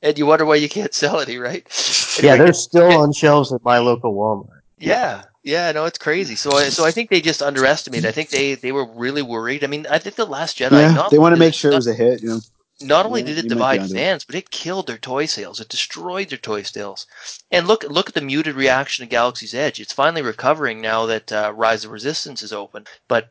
and 0.04 0.18
you 0.18 0.26
wonder 0.26 0.44
why 0.44 0.56
you 0.56 0.68
can't 0.68 0.94
sell 0.94 1.18
any, 1.20 1.38
right? 1.38 1.66
Yeah, 2.22 2.34
Anyway, 2.34 2.44
they're 2.44 2.54
still 2.54 3.00
on 3.00 3.12
shelves 3.12 3.52
at 3.52 3.64
my 3.64 3.78
local 3.78 4.14
Walmart. 4.14 4.60
Yeah, 4.78 5.24
yeah, 5.42 5.72
no, 5.72 5.84
it's 5.86 5.98
crazy. 5.98 6.36
So, 6.36 6.52
I, 6.52 6.68
so 6.68 6.84
I 6.84 6.92
think 6.92 7.10
they 7.10 7.20
just 7.20 7.42
underestimated. 7.42 8.06
I 8.06 8.12
think 8.12 8.28
they 8.28 8.54
they 8.54 8.70
were 8.70 8.86
really 8.86 9.20
worried. 9.20 9.64
I 9.64 9.66
mean, 9.66 9.84
I 9.90 9.98
think 9.98 10.14
the 10.14 10.24
Last 10.24 10.58
Jedi. 10.58 10.94
Yeah, 10.94 11.08
they 11.10 11.18
want 11.18 11.34
to 11.34 11.40
make 11.40 11.54
sure 11.54 11.72
it 11.72 11.74
not, 11.74 11.78
was 11.78 11.86
a 11.88 11.94
hit. 11.94 12.22
You 12.22 12.28
know, 12.28 12.40
not 12.82 13.04
only 13.04 13.22
yeah, 13.22 13.26
did 13.26 13.38
it 13.38 13.50
you 13.50 13.56
might 13.56 13.78
be 13.78 13.88
divide 13.88 13.96
fans, 13.96 14.24
but 14.24 14.36
it 14.36 14.50
killed 14.50 14.86
their 14.86 14.96
toy 14.96 15.26
sales. 15.26 15.58
It 15.58 15.68
destroyed 15.68 16.28
their 16.28 16.38
toy 16.38 16.62
sales. 16.62 17.08
And 17.50 17.66
look, 17.66 17.82
look 17.82 18.08
at 18.08 18.14
the 18.14 18.20
muted 18.20 18.54
reaction 18.54 19.04
to 19.04 19.10
Galaxy's 19.10 19.54
Edge. 19.54 19.80
It's 19.80 19.92
finally 19.92 20.22
recovering 20.22 20.80
now 20.80 21.06
that 21.06 21.32
uh, 21.32 21.52
Rise 21.52 21.84
of 21.84 21.90
Resistance 21.90 22.44
is 22.44 22.52
open. 22.52 22.86
But 23.08 23.28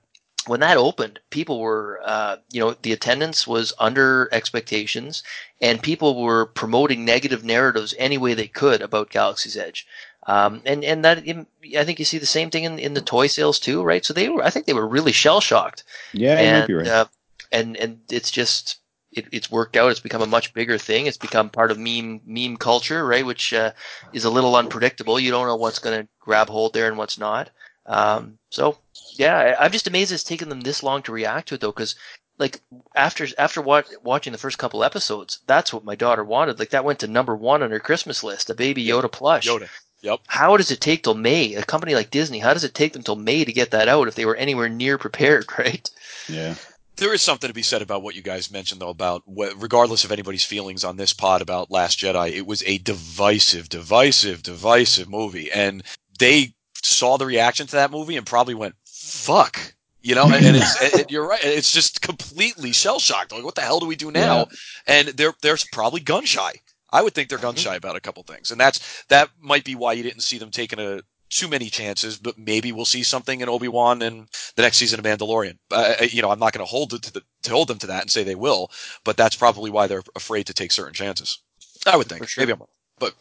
when 0.47 0.59
that 0.59 0.77
opened, 0.77 1.19
people 1.29 1.59
were, 1.59 2.01
uh, 2.03 2.37
you 2.51 2.59
know, 2.59 2.75
the 2.81 2.93
attendance 2.93 3.47
was 3.47 3.73
under 3.79 4.29
expectations, 4.31 5.23
and 5.61 5.81
people 5.81 6.21
were 6.21 6.45
promoting 6.47 7.05
negative 7.05 7.43
narratives 7.43 7.93
any 7.97 8.17
way 8.17 8.33
they 8.33 8.47
could 8.47 8.81
about 8.81 9.09
Galaxy's 9.09 9.57
Edge. 9.57 9.87
Um, 10.25 10.61
and 10.65 10.83
and 10.83 11.03
that 11.03 11.19
I 11.19 11.83
think 11.83 11.99
you 11.99 12.05
see 12.05 12.17
the 12.17 12.25
same 12.25 12.49
thing 12.49 12.63
in, 12.63 12.79
in 12.79 12.93
the 12.93 13.01
toy 13.01 13.27
sales 13.27 13.59
too, 13.59 13.83
right? 13.83 14.05
So 14.05 14.13
they 14.13 14.29
were, 14.29 14.43
I 14.43 14.49
think 14.49 14.65
they 14.65 14.73
were 14.73 14.87
really 14.87 15.11
shell 15.11 15.41
shocked, 15.41 15.83
yeah, 16.13 16.31
you 16.31 16.35
might 16.37 16.43
and 16.43 16.67
be 16.67 16.73
right. 16.73 16.87
uh, 16.87 17.05
and 17.51 17.75
and 17.77 17.99
it's 18.09 18.31
just 18.31 18.79
it, 19.11 19.27
it's 19.31 19.51
worked 19.51 19.75
out. 19.75 19.91
It's 19.91 19.99
become 19.99 20.21
a 20.21 20.27
much 20.27 20.53
bigger 20.53 20.77
thing. 20.77 21.07
It's 21.07 21.17
become 21.17 21.49
part 21.49 21.71
of 21.71 21.77
meme 21.77 22.21
meme 22.25 22.57
culture, 22.57 23.05
right? 23.05 23.25
Which 23.25 23.53
uh, 23.53 23.71
is 24.13 24.25
a 24.25 24.29
little 24.29 24.55
unpredictable. 24.55 25.19
You 25.19 25.31
don't 25.31 25.47
know 25.47 25.55
what's 25.55 25.79
going 25.79 26.01
to 26.01 26.07
grab 26.19 26.49
hold 26.49 26.73
there 26.73 26.87
and 26.87 26.97
what's 26.97 27.17
not. 27.17 27.49
Um, 27.85 28.37
so 28.49 28.77
yeah, 29.15 29.37
I, 29.37 29.65
I'm 29.65 29.71
just 29.71 29.87
amazed 29.87 30.11
it's 30.11 30.23
taken 30.23 30.49
them 30.49 30.61
this 30.61 30.83
long 30.83 31.01
to 31.03 31.11
react 31.11 31.49
to 31.49 31.55
it 31.55 31.61
though, 31.61 31.71
because 31.71 31.95
like 32.37 32.61
after 32.95 33.27
after 33.37 33.61
wat- 33.61 33.91
watching 34.03 34.33
the 34.33 34.39
first 34.39 34.57
couple 34.57 34.83
episodes, 34.83 35.39
that's 35.45 35.73
what 35.73 35.85
my 35.85 35.95
daughter 35.95 36.23
wanted. 36.23 36.59
Like 36.59 36.71
that 36.71 36.85
went 36.85 36.99
to 36.99 37.07
number 37.07 37.35
one 37.35 37.61
on 37.61 37.71
her 37.71 37.79
Christmas 37.79 38.23
list, 38.23 38.49
a 38.49 38.55
baby 38.55 38.85
Yoda 38.85 39.11
plush. 39.11 39.47
Yoda. 39.47 39.69
Yep. 40.01 40.19
How 40.27 40.57
does 40.57 40.69
it 40.69 40.81
take 40.81 41.03
till 41.03 41.13
May? 41.13 41.53
A 41.55 41.63
company 41.63 41.95
like 41.95 42.11
Disney, 42.11 42.39
how 42.39 42.53
does 42.53 42.65
it 42.65 42.73
take 42.73 42.91
them 42.91 43.03
till 43.03 43.15
May 43.15 43.45
to 43.45 43.53
get 43.53 43.71
that 43.71 43.87
out 43.87 44.09
if 44.09 44.15
they 44.15 44.25
were 44.25 44.35
anywhere 44.35 44.67
near 44.67 44.97
prepared, 44.97 45.45
right? 45.57 45.89
yeah, 46.27 46.55
There 46.97 47.13
is 47.13 47.21
something 47.21 47.47
to 47.47 47.53
be 47.53 47.63
said 47.63 47.81
about 47.81 48.03
what 48.03 48.13
you 48.13 48.21
guys 48.21 48.51
mentioned, 48.51 48.81
though, 48.81 48.89
about 48.89 49.21
what, 49.25 49.61
regardless 49.61 50.03
of 50.03 50.11
anybody's 50.11 50.43
feelings 50.43 50.83
on 50.83 50.97
this 50.97 51.13
pod 51.13 51.41
about 51.41 51.71
Last 51.71 51.99
Jedi, 51.99 52.31
it 52.33 52.45
was 52.45 52.61
a 52.63 52.79
divisive, 52.79 53.69
divisive, 53.69 54.43
divisive 54.43 55.07
movie. 55.07 55.49
And 55.49 55.83
they 56.19 56.53
saw 56.83 57.17
the 57.17 57.25
reaction 57.25 57.65
to 57.67 57.75
that 57.77 57.91
movie 57.91 58.17
and 58.17 58.25
probably 58.25 58.53
went, 58.53 58.75
fuck. 58.85 59.73
You 60.01 60.15
know, 60.15 60.25
and, 60.25 60.45
and 60.45 60.57
it's, 60.57 60.99
and 60.99 61.09
you're 61.09 61.27
right. 61.27 61.43
It's 61.43 61.71
just 61.71 62.01
completely 62.01 62.73
shell 62.73 62.99
shocked. 62.99 63.31
Like, 63.31 63.45
what 63.45 63.55
the 63.55 63.61
hell 63.61 63.79
do 63.79 63.87
we 63.87 63.95
do 63.95 64.11
now? 64.11 64.47
And 64.85 65.07
they're, 65.07 65.33
they're 65.41 65.57
probably 65.71 66.01
gun 66.01 66.25
shy. 66.25 66.51
I 66.91 67.01
would 67.01 67.13
think 67.13 67.29
they're 67.29 67.37
gun 67.37 67.55
shy 67.55 67.75
about 67.75 67.95
a 67.95 68.01
couple 68.01 68.21
things. 68.23 68.51
And 68.51 68.59
that's, 68.59 69.03
that 69.09 69.29
might 69.41 69.63
be 69.63 69.75
why 69.75 69.93
you 69.93 70.03
didn't 70.03 70.21
see 70.21 70.37
them 70.37 70.51
taking 70.51 70.79
a, 70.79 71.01
too 71.29 71.47
many 71.47 71.69
chances, 71.69 72.19
but 72.19 72.37
maybe 72.37 72.71
we'll 72.71 72.85
see 72.85 73.01
something 73.01 73.41
in 73.41 73.49
Obi 73.49 73.67
Wan 73.67 74.03
and 74.03 74.27
the 74.55 74.61
next 74.61 74.77
season 74.77 74.99
of 74.99 75.05
Mandalorian. 75.05 75.57
Uh, 75.71 75.95
you 76.01 76.21
know, 76.21 76.29
I'm 76.29 76.37
not 76.37 76.53
going 76.53 76.63
to 76.63 76.69
hold 76.69 76.93
it 76.93 77.01
to, 77.03 77.13
the, 77.13 77.23
to 77.43 77.49
hold 77.51 77.69
them 77.69 77.79
to 77.79 77.87
that 77.87 78.01
and 78.01 78.11
say 78.11 78.23
they 78.23 78.35
will, 78.35 78.69
but 79.03 79.17
that's 79.17 79.35
probably 79.35 79.71
why 79.71 79.87
they're 79.87 80.03
afraid 80.15 80.45
to 80.45 80.53
take 80.53 80.71
certain 80.71 80.93
chances. 80.93 81.39
I 81.87 81.97
would 81.97 82.07
think. 82.07 82.27
Sure. 82.27 82.43
Maybe 82.43 82.51
I'm 82.51 82.59
wrong, 82.59 82.67
but 82.99 83.13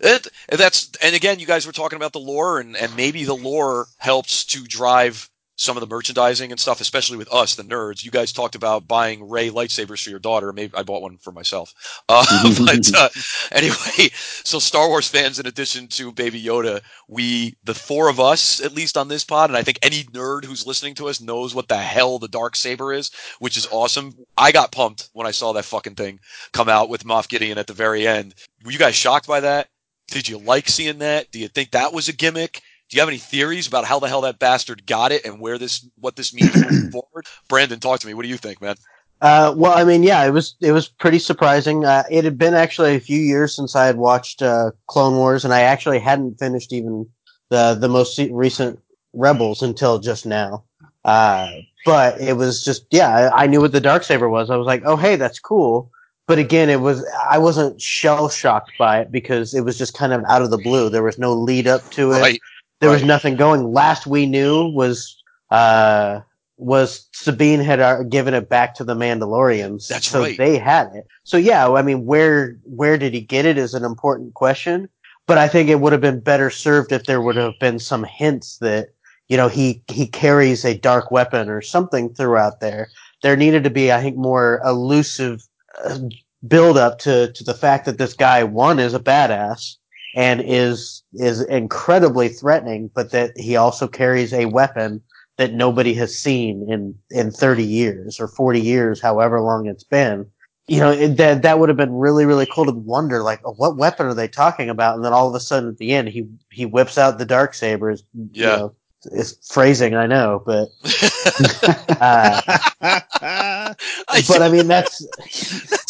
it, 0.00 0.28
that's 0.48 0.90
and 1.02 1.14
again, 1.14 1.38
you 1.38 1.46
guys 1.46 1.66
were 1.66 1.72
talking 1.72 1.96
about 1.96 2.12
the 2.12 2.20
lore, 2.20 2.60
and 2.60 2.76
and 2.76 2.94
maybe 2.96 3.24
the 3.24 3.34
lore 3.34 3.86
helps 3.98 4.44
to 4.46 4.64
drive 4.64 5.28
some 5.56 5.76
of 5.76 5.80
the 5.80 5.86
merchandising 5.86 6.50
and 6.50 6.60
stuff, 6.60 6.80
especially 6.80 7.16
with 7.16 7.32
us, 7.32 7.54
the 7.54 7.62
nerds. 7.62 8.04
You 8.04 8.10
guys 8.10 8.32
talked 8.32 8.54
about 8.54 8.86
buying 8.86 9.28
Rey 9.28 9.50
lightsabers 9.50 10.02
for 10.02 10.10
your 10.10 10.18
daughter. 10.18 10.52
Maybe 10.52 10.74
I 10.76 10.82
bought 10.82 11.02
one 11.02 11.16
for 11.16 11.32
myself. 11.32 11.74
Uh, 12.08 12.24
but 12.66 12.94
uh, 12.94 13.08
anyway, 13.52 14.10
so 14.44 14.58
Star 14.58 14.88
Wars 14.88 15.08
fans, 15.08 15.38
in 15.38 15.46
addition 15.46 15.88
to 15.88 16.12
Baby 16.12 16.42
Yoda, 16.42 16.82
we, 17.08 17.56
the 17.64 17.74
four 17.74 18.08
of 18.08 18.20
us, 18.20 18.60
at 18.60 18.74
least 18.74 18.96
on 18.96 19.08
this 19.08 19.24
pod, 19.24 19.50
and 19.50 19.56
I 19.56 19.62
think 19.62 19.78
any 19.82 20.04
nerd 20.04 20.44
who's 20.44 20.66
listening 20.66 20.94
to 20.96 21.08
us 21.08 21.20
knows 21.20 21.54
what 21.54 21.68
the 21.68 21.76
hell 21.76 22.18
the 22.18 22.28
dark 22.28 22.54
saber 22.54 22.92
is, 22.92 23.10
which 23.38 23.56
is 23.56 23.66
awesome. 23.70 24.14
I 24.36 24.52
got 24.52 24.72
pumped 24.72 25.08
when 25.14 25.26
I 25.26 25.30
saw 25.30 25.52
that 25.54 25.64
fucking 25.64 25.94
thing 25.94 26.20
come 26.52 26.68
out 26.68 26.88
with 26.88 27.04
Moff 27.04 27.28
Gideon 27.28 27.58
at 27.58 27.66
the 27.66 27.72
very 27.72 28.06
end. 28.06 28.34
Were 28.64 28.72
you 28.72 28.78
guys 28.78 28.94
shocked 28.94 29.26
by 29.26 29.40
that? 29.40 29.68
Did 30.08 30.28
you 30.28 30.38
like 30.38 30.68
seeing 30.68 30.98
that? 30.98 31.30
Do 31.32 31.38
you 31.38 31.48
think 31.48 31.72
that 31.72 31.92
was 31.92 32.08
a 32.08 32.12
gimmick? 32.12 32.62
Do 32.88 32.96
you 32.96 33.00
have 33.00 33.08
any 33.08 33.18
theories 33.18 33.66
about 33.66 33.84
how 33.84 33.98
the 33.98 34.08
hell 34.08 34.20
that 34.22 34.38
bastard 34.38 34.86
got 34.86 35.10
it 35.10 35.24
and 35.24 35.40
where 35.40 35.58
this, 35.58 35.88
what 35.98 36.14
this 36.14 36.32
means 36.32 36.54
moving 36.54 36.90
forward? 36.92 37.26
Brandon, 37.48 37.80
talk 37.80 38.00
to 38.00 38.06
me. 38.06 38.14
What 38.14 38.22
do 38.22 38.28
you 38.28 38.36
think, 38.36 38.60
man? 38.60 38.76
Uh, 39.20 39.54
well, 39.56 39.76
I 39.76 39.84
mean, 39.84 40.02
yeah, 40.02 40.24
it 40.26 40.30
was 40.30 40.56
it 40.60 40.72
was 40.72 40.88
pretty 40.88 41.18
surprising. 41.18 41.84
Uh, 41.84 42.02
it 42.10 42.24
had 42.24 42.36
been 42.36 42.54
actually 42.54 42.94
a 42.94 43.00
few 43.00 43.18
years 43.18 43.56
since 43.56 43.74
I 43.74 43.86
had 43.86 43.96
watched 43.96 44.42
uh, 44.42 44.72
Clone 44.88 45.16
Wars, 45.16 45.42
and 45.44 45.54
I 45.54 45.62
actually 45.62 45.98
hadn't 45.98 46.38
finished 46.38 46.72
even 46.72 47.08
the 47.48 47.74
the 47.74 47.88
most 47.88 48.18
recent 48.30 48.78
Rebels 49.14 49.62
until 49.62 49.98
just 49.98 50.26
now. 50.26 50.64
Uh, 51.04 51.50
but 51.86 52.20
it 52.20 52.34
was 52.34 52.62
just 52.62 52.84
yeah, 52.90 53.08
I, 53.08 53.44
I 53.44 53.46
knew 53.46 53.62
what 53.62 53.72
the 53.72 53.80
dark 53.80 54.02
saber 54.02 54.28
was. 54.28 54.50
I 54.50 54.56
was 54.56 54.66
like, 54.66 54.82
oh 54.84 54.96
hey, 54.96 55.16
that's 55.16 55.38
cool. 55.38 55.90
But 56.26 56.38
again, 56.38 56.68
it 56.68 56.80
was 56.80 57.02
I 57.30 57.38
wasn't 57.38 57.80
shell 57.80 58.28
shocked 58.28 58.72
by 58.78 59.00
it 59.00 59.10
because 59.10 59.54
it 59.54 59.62
was 59.62 59.78
just 59.78 59.94
kind 59.94 60.12
of 60.12 60.24
out 60.28 60.42
of 60.42 60.50
the 60.50 60.58
blue. 60.58 60.90
There 60.90 61.04
was 61.04 61.18
no 61.18 61.32
lead 61.32 61.66
up 61.66 61.88
to 61.92 62.12
it. 62.12 62.20
Right. 62.20 62.40
There 62.80 62.90
was 62.90 63.02
nothing 63.02 63.36
going. 63.36 63.72
Last 63.72 64.06
we 64.06 64.26
knew 64.26 64.68
was 64.68 65.22
uh 65.50 66.20
was 66.58 67.06
Sabine 67.12 67.60
had 67.60 67.80
uh, 67.80 68.02
given 68.04 68.34
it 68.34 68.48
back 68.48 68.74
to 68.74 68.84
the 68.84 68.94
Mandalorians. 68.94 69.88
That's 69.88 70.08
so 70.08 70.20
right. 70.20 70.38
they 70.38 70.56
had 70.58 70.94
it. 70.94 71.06
So 71.24 71.36
yeah, 71.36 71.70
I 71.70 71.82
mean, 71.82 72.06
where 72.06 72.58
where 72.64 72.96
did 72.96 73.14
he 73.14 73.20
get 73.20 73.44
it 73.44 73.58
is 73.58 73.74
an 73.74 73.84
important 73.84 74.34
question. 74.34 74.88
But 75.26 75.38
I 75.38 75.48
think 75.48 75.68
it 75.68 75.80
would 75.80 75.92
have 75.92 76.00
been 76.00 76.20
better 76.20 76.50
served 76.50 76.92
if 76.92 77.04
there 77.04 77.20
would 77.20 77.34
have 77.34 77.58
been 77.58 77.80
some 77.80 78.04
hints 78.04 78.58
that 78.58 78.90
you 79.28 79.36
know 79.36 79.48
he 79.48 79.82
he 79.88 80.06
carries 80.06 80.64
a 80.64 80.78
dark 80.78 81.10
weapon 81.10 81.48
or 81.48 81.60
something 81.60 82.14
throughout 82.14 82.60
there. 82.60 82.88
There 83.22 83.36
needed 83.36 83.64
to 83.64 83.70
be, 83.70 83.90
I 83.90 84.00
think, 84.02 84.16
more 84.16 84.60
elusive 84.64 85.46
uh, 85.84 85.98
build 86.46 86.78
up 86.78 86.98
to 87.00 87.32
to 87.32 87.44
the 87.44 87.54
fact 87.54 87.86
that 87.86 87.98
this 87.98 88.14
guy 88.14 88.44
one 88.44 88.78
is 88.78 88.94
a 88.94 89.00
badass 89.00 89.76
and 90.16 90.40
is 90.40 91.04
is 91.12 91.42
incredibly 91.42 92.28
threatening, 92.28 92.90
but 92.94 93.12
that 93.12 93.36
he 93.36 93.54
also 93.54 93.86
carries 93.86 94.32
a 94.32 94.46
weapon 94.46 95.02
that 95.36 95.52
nobody 95.52 95.92
has 95.94 96.18
seen 96.18 96.66
in 96.68 96.94
in 97.10 97.30
30 97.30 97.62
years 97.62 98.18
or 98.18 98.26
40 98.26 98.60
years, 98.60 99.00
however 99.00 99.40
long 99.40 99.66
it's 99.66 99.84
been. 99.84 100.26
You 100.68 100.80
know, 100.80 100.90
it, 100.90 101.16
that 101.18 101.42
that 101.42 101.60
would 101.60 101.68
have 101.68 101.76
been 101.76 101.92
really 101.92 102.24
really 102.24 102.46
cool 102.46 102.64
to 102.64 102.72
wonder 102.72 103.22
like 103.22 103.40
oh, 103.44 103.52
what 103.52 103.76
weapon 103.76 104.06
are 104.06 104.14
they 104.14 104.26
talking 104.26 104.70
about, 104.70 104.96
and 104.96 105.04
then 105.04 105.12
all 105.12 105.28
of 105.28 105.34
a 105.34 105.40
sudden 105.40 105.68
at 105.68 105.76
the 105.76 105.92
end 105.92 106.08
he 106.08 106.26
he 106.50 106.64
whips 106.64 106.98
out 106.98 107.18
the 107.18 107.26
dark 107.26 107.54
sabers. 107.54 108.02
Yeah. 108.32 108.50
You 108.50 108.56
know, 108.56 108.74
it's 109.12 109.52
phrasing, 109.52 109.94
I 109.94 110.06
know, 110.06 110.42
but 110.44 110.68
uh, 112.00 112.40
but 112.80 114.42
I 114.42 114.48
mean 114.50 114.66
that's 114.66 115.06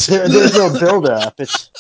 there, 0.09 0.29
there's 0.29 0.55
no 0.55 0.79
build 0.79 1.09
up. 1.09 1.35
It's 1.39 1.71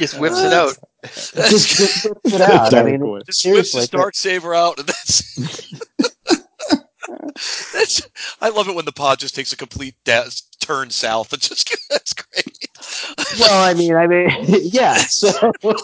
Just 0.00 0.16
uh, 0.16 0.20
whips 0.20 0.40
it 0.40 0.52
out. 0.52 0.74
just, 1.04 1.34
just 1.76 2.04
whips 2.06 2.34
it 2.34 2.40
out. 2.40 2.74
I 2.74 2.82
mean, 2.82 3.00
Dark 3.00 3.26
Just 3.26 3.26
whips 3.26 3.42
seriously, 3.42 3.80
his 3.82 3.88
dark 3.90 4.14
saber 4.14 4.54
out, 4.54 4.78
and 4.78 4.88
that's. 4.88 5.36
that's. 7.72 8.08
I 8.40 8.48
love 8.48 8.68
it 8.68 8.74
when 8.74 8.86
the 8.86 8.92
pod 8.92 9.18
just 9.18 9.34
takes 9.34 9.52
a 9.52 9.56
complete 9.56 9.94
da- 10.04 10.24
turn 10.60 10.90
south. 10.90 11.32
It's 11.34 11.48
just 11.48 11.76
that's 11.90 12.14
great. 12.14 12.68
well, 13.38 13.62
I 13.62 13.74
mean, 13.74 13.94
I 13.94 14.06
mean, 14.06 14.30
yeah. 14.46 14.94
So 14.96 15.28
well, 15.62 15.74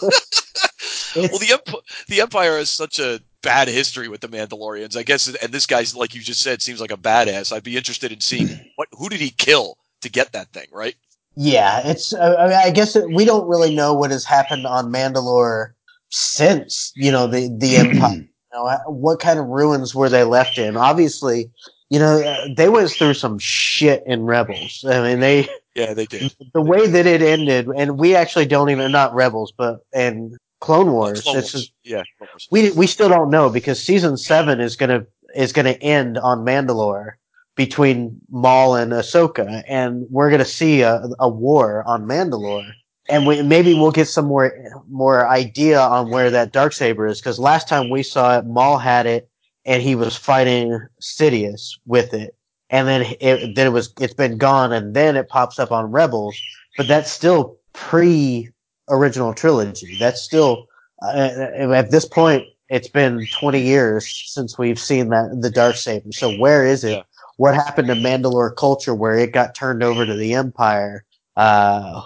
the 1.39 1.49
Emp- 1.51 1.83
the 2.07 2.21
Empire 2.21 2.57
has 2.57 2.69
such 2.69 2.99
a 2.99 3.19
bad 3.43 3.67
history 3.67 4.07
with 4.07 4.21
the 4.21 4.29
Mandalorians, 4.29 4.97
I 4.97 5.03
guess. 5.03 5.27
And 5.27 5.53
this 5.53 5.65
guy's, 5.65 5.95
like 5.95 6.15
you 6.15 6.21
just 6.21 6.41
said, 6.41 6.61
seems 6.61 6.81
like 6.81 6.91
a 6.91 6.97
badass. 6.97 7.55
I'd 7.55 7.63
be 7.63 7.77
interested 7.77 8.11
in 8.11 8.19
seeing 8.19 8.71
what 8.75 8.87
who 8.97 9.09
did 9.09 9.19
he 9.19 9.29
kill 9.29 9.77
to 10.01 10.09
get 10.09 10.31
that 10.33 10.51
thing, 10.53 10.67
right? 10.71 10.95
Yeah, 11.39 11.81
it's. 11.85 12.13
Uh, 12.13 12.35
I, 12.39 12.47
mean, 12.47 12.57
I 12.57 12.71
guess 12.71 12.95
it, 12.95 13.11
we 13.11 13.23
don't 13.23 13.47
really 13.47 13.73
know 13.73 13.93
what 13.93 14.09
has 14.09 14.25
happened 14.25 14.65
on 14.65 14.91
Mandalore 14.91 15.73
since 16.09 16.91
you 16.95 17.11
know 17.11 17.27
the 17.27 17.55
the 17.59 17.75
Empire. 17.77 18.15
You 18.15 18.27
know, 18.53 18.65
uh, 18.65 18.79
what 18.87 19.19
kind 19.19 19.37
of 19.37 19.45
ruins 19.45 19.93
were 19.93 20.09
they 20.09 20.23
left 20.23 20.57
in? 20.57 20.75
Obviously, 20.75 21.51
you 21.91 21.99
know 21.99 22.19
uh, 22.21 22.47
they 22.57 22.69
went 22.69 22.89
through 22.89 23.13
some 23.13 23.37
shit 23.37 24.01
in 24.07 24.25
Rebels. 24.25 24.83
I 24.89 25.03
mean, 25.03 25.19
they 25.19 25.47
Yeah, 25.75 25.93
they 25.93 26.07
did. 26.07 26.35
the 26.55 26.61
way 26.61 26.87
that 26.87 27.05
it 27.05 27.21
ended, 27.21 27.67
and 27.67 27.99
we 27.99 28.15
actually 28.15 28.47
don't 28.47 28.71
even 28.71 28.91
not 28.91 29.13
Rebels, 29.13 29.53
but 29.55 29.81
and 29.93 30.35
Clone 30.59 30.91
Wars. 30.91 31.21
Clone 31.21 31.37
it's 31.37 31.53
Wars. 31.53 31.65
just 31.65 31.73
yeah, 31.83 32.01
Wars. 32.19 32.47
we 32.49 32.71
we 32.71 32.87
still 32.87 33.09
don't 33.09 33.29
know 33.29 33.51
because 33.51 33.79
season 33.79 34.17
seven 34.17 34.59
is 34.59 34.75
gonna 34.75 35.05
is 35.35 35.53
gonna 35.53 35.77
end 35.81 36.17
on 36.17 36.39
Mandalore 36.39 37.11
between 37.57 38.21
Maul 38.29 38.75
and 38.75 38.93
Ahsoka, 38.93 39.63
and 39.67 40.05
we're 40.09 40.29
gonna 40.29 40.45
see 40.45 40.81
a, 40.81 41.03
a 41.19 41.27
war 41.27 41.83
on 41.85 42.05
Mandalore, 42.05 42.71
and 43.09 43.25
we, 43.25 43.41
maybe 43.41 43.73
we'll 43.73 43.91
get 43.91 44.07
some 44.07 44.25
more 44.27 44.53
more 44.89 45.27
idea 45.27 45.81
on 45.81 46.09
where 46.11 46.29
that 46.29 46.53
dark 46.53 46.71
saber 46.71 47.07
is 47.07 47.19
because 47.19 47.39
last 47.39 47.67
time 47.67 47.89
we 47.89 48.03
saw 48.03 48.37
it, 48.37 48.45
Maul 48.45 48.77
had 48.77 49.07
it, 49.07 49.27
and 49.65 49.81
he 49.81 49.95
was 49.95 50.15
fighting 50.15 50.79
Sidious 51.01 51.77
with 51.85 52.13
it, 52.13 52.35
and 52.69 52.87
then 52.87 53.01
it 53.19 53.55
then 53.55 53.67
it 53.67 53.73
was 53.73 53.91
it's 53.99 54.13
been 54.13 54.37
gone, 54.37 54.71
and 54.71 54.95
then 54.95 55.17
it 55.17 55.27
pops 55.27 55.57
up 55.59 55.71
on 55.71 55.91
Rebels, 55.91 56.39
but 56.77 56.87
that's 56.87 57.11
still 57.11 57.57
pre 57.73 58.49
original 58.87 59.33
trilogy. 59.33 59.97
That's 59.97 60.21
still 60.21 60.67
uh, 61.01 61.31
at 61.73 61.91
this 61.91 62.05
point 62.05 62.45
it's 62.69 62.89
been 62.89 63.25
20 63.39 63.61
years 63.61 64.25
since 64.25 64.57
we've 64.57 64.79
seen 64.79 65.09
that 65.09 65.39
the 65.41 65.49
dark 65.49 65.75
saber 65.75 66.11
so 66.11 66.35
where 66.37 66.65
is 66.65 66.83
it 66.83 66.91
Yeah. 66.91 67.03
What 67.37 67.55
happened 67.55 67.87
to 67.87 67.95
mandalore 67.95 68.55
culture 68.55 68.93
where 68.93 69.17
it 69.17 69.31
got 69.31 69.55
turned 69.55 69.81
over 69.81 70.05
to 70.05 70.13
the 70.13 70.33
empire 70.33 71.03
uh 71.37 72.01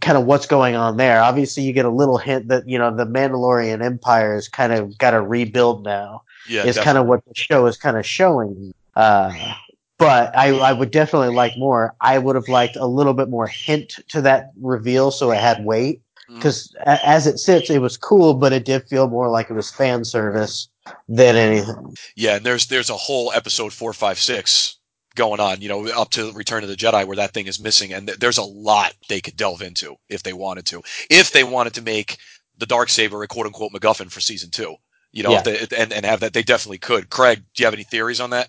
kind 0.00 0.16
of 0.16 0.24
what's 0.26 0.46
going 0.46 0.76
on 0.76 0.96
there 0.96 1.20
obviously 1.20 1.62
you 1.64 1.72
get 1.72 1.84
a 1.84 1.90
little 1.90 2.18
hint 2.18 2.48
that 2.48 2.68
you 2.68 2.78
know 2.78 2.94
the 2.94 3.04
mandalorian 3.04 3.84
empire 3.84 4.34
has 4.34 4.48
kind 4.48 4.72
of 4.72 4.96
got 4.98 5.10
to 5.10 5.20
rebuild 5.20 5.84
now 5.84 6.22
Yeah, 6.48 6.60
is 6.64 6.76
definitely. 6.76 6.84
kind 6.84 6.98
of 6.98 7.06
what 7.06 7.24
the 7.26 7.34
show 7.34 7.66
is 7.66 7.76
kind 7.76 7.96
of 7.96 8.06
showing. 8.06 8.72
Uh, 8.94 9.54
but 9.98 10.36
I, 10.36 10.50
I 10.56 10.72
would 10.72 10.90
definitely 10.92 11.34
like 11.34 11.56
more. 11.58 11.94
I 12.00 12.18
would 12.18 12.36
have 12.36 12.48
liked 12.48 12.76
a 12.76 12.86
little 12.86 13.12
bit 13.14 13.28
more 13.28 13.46
hint 13.48 13.98
to 14.10 14.20
that 14.22 14.52
reveal 14.60 15.10
so 15.10 15.32
it 15.32 15.40
had 15.40 15.64
weight. 15.64 16.00
Mm. 16.30 16.36
Because 16.36 16.74
as 16.84 17.26
it 17.26 17.38
sits, 17.38 17.70
it 17.70 17.80
was 17.80 17.96
cool, 17.96 18.34
but 18.34 18.52
it 18.52 18.64
did 18.64 18.84
feel 18.88 19.08
more 19.08 19.28
like 19.28 19.50
it 19.50 19.54
was 19.54 19.70
fan 19.70 20.04
service 20.04 20.68
than 21.08 21.34
anything. 21.34 21.94
Yeah, 22.14 22.36
and 22.36 22.46
there's 22.46 22.66
there's 22.66 22.90
a 22.90 22.96
whole 22.96 23.32
episode 23.32 23.72
four, 23.72 23.92
five, 23.92 24.18
six 24.18 24.75
going 25.16 25.40
on, 25.40 25.60
you 25.60 25.68
know, 25.68 25.86
up 25.88 26.10
to 26.10 26.30
Return 26.32 26.62
of 26.62 26.68
the 26.68 26.76
Jedi 26.76 27.04
where 27.06 27.16
that 27.16 27.32
thing 27.34 27.46
is 27.48 27.58
missing, 27.60 27.92
and 27.92 28.06
th- 28.06 28.18
there's 28.20 28.38
a 28.38 28.42
lot 28.44 28.94
they 29.08 29.20
could 29.20 29.36
delve 29.36 29.62
into 29.62 29.96
if 30.08 30.22
they 30.22 30.32
wanted 30.32 30.66
to, 30.66 30.82
if 31.10 31.32
they 31.32 31.42
wanted 31.42 31.74
to 31.74 31.82
make 31.82 32.18
the 32.58 32.66
dark 32.66 32.88
saber 32.88 33.22
a 33.22 33.26
quote 33.28 33.46
unquote 33.46 33.72
MacGuffin 33.72 34.10
for 34.12 34.20
season 34.20 34.50
two, 34.50 34.76
you 35.12 35.22
know, 35.22 35.32
Yeah. 35.32 35.42
they, 35.42 35.66
and 35.76 35.92
and 35.92 36.06
have 36.06 36.20
that 36.20 36.32
they 36.32 36.42
definitely 36.42 36.78
could. 36.78 37.10
Craig, 37.10 37.42
do 37.54 37.62
you 37.62 37.66
have 37.66 37.74
any 37.74 37.84
theories 37.84 38.20
on 38.20 38.30
that? 38.30 38.48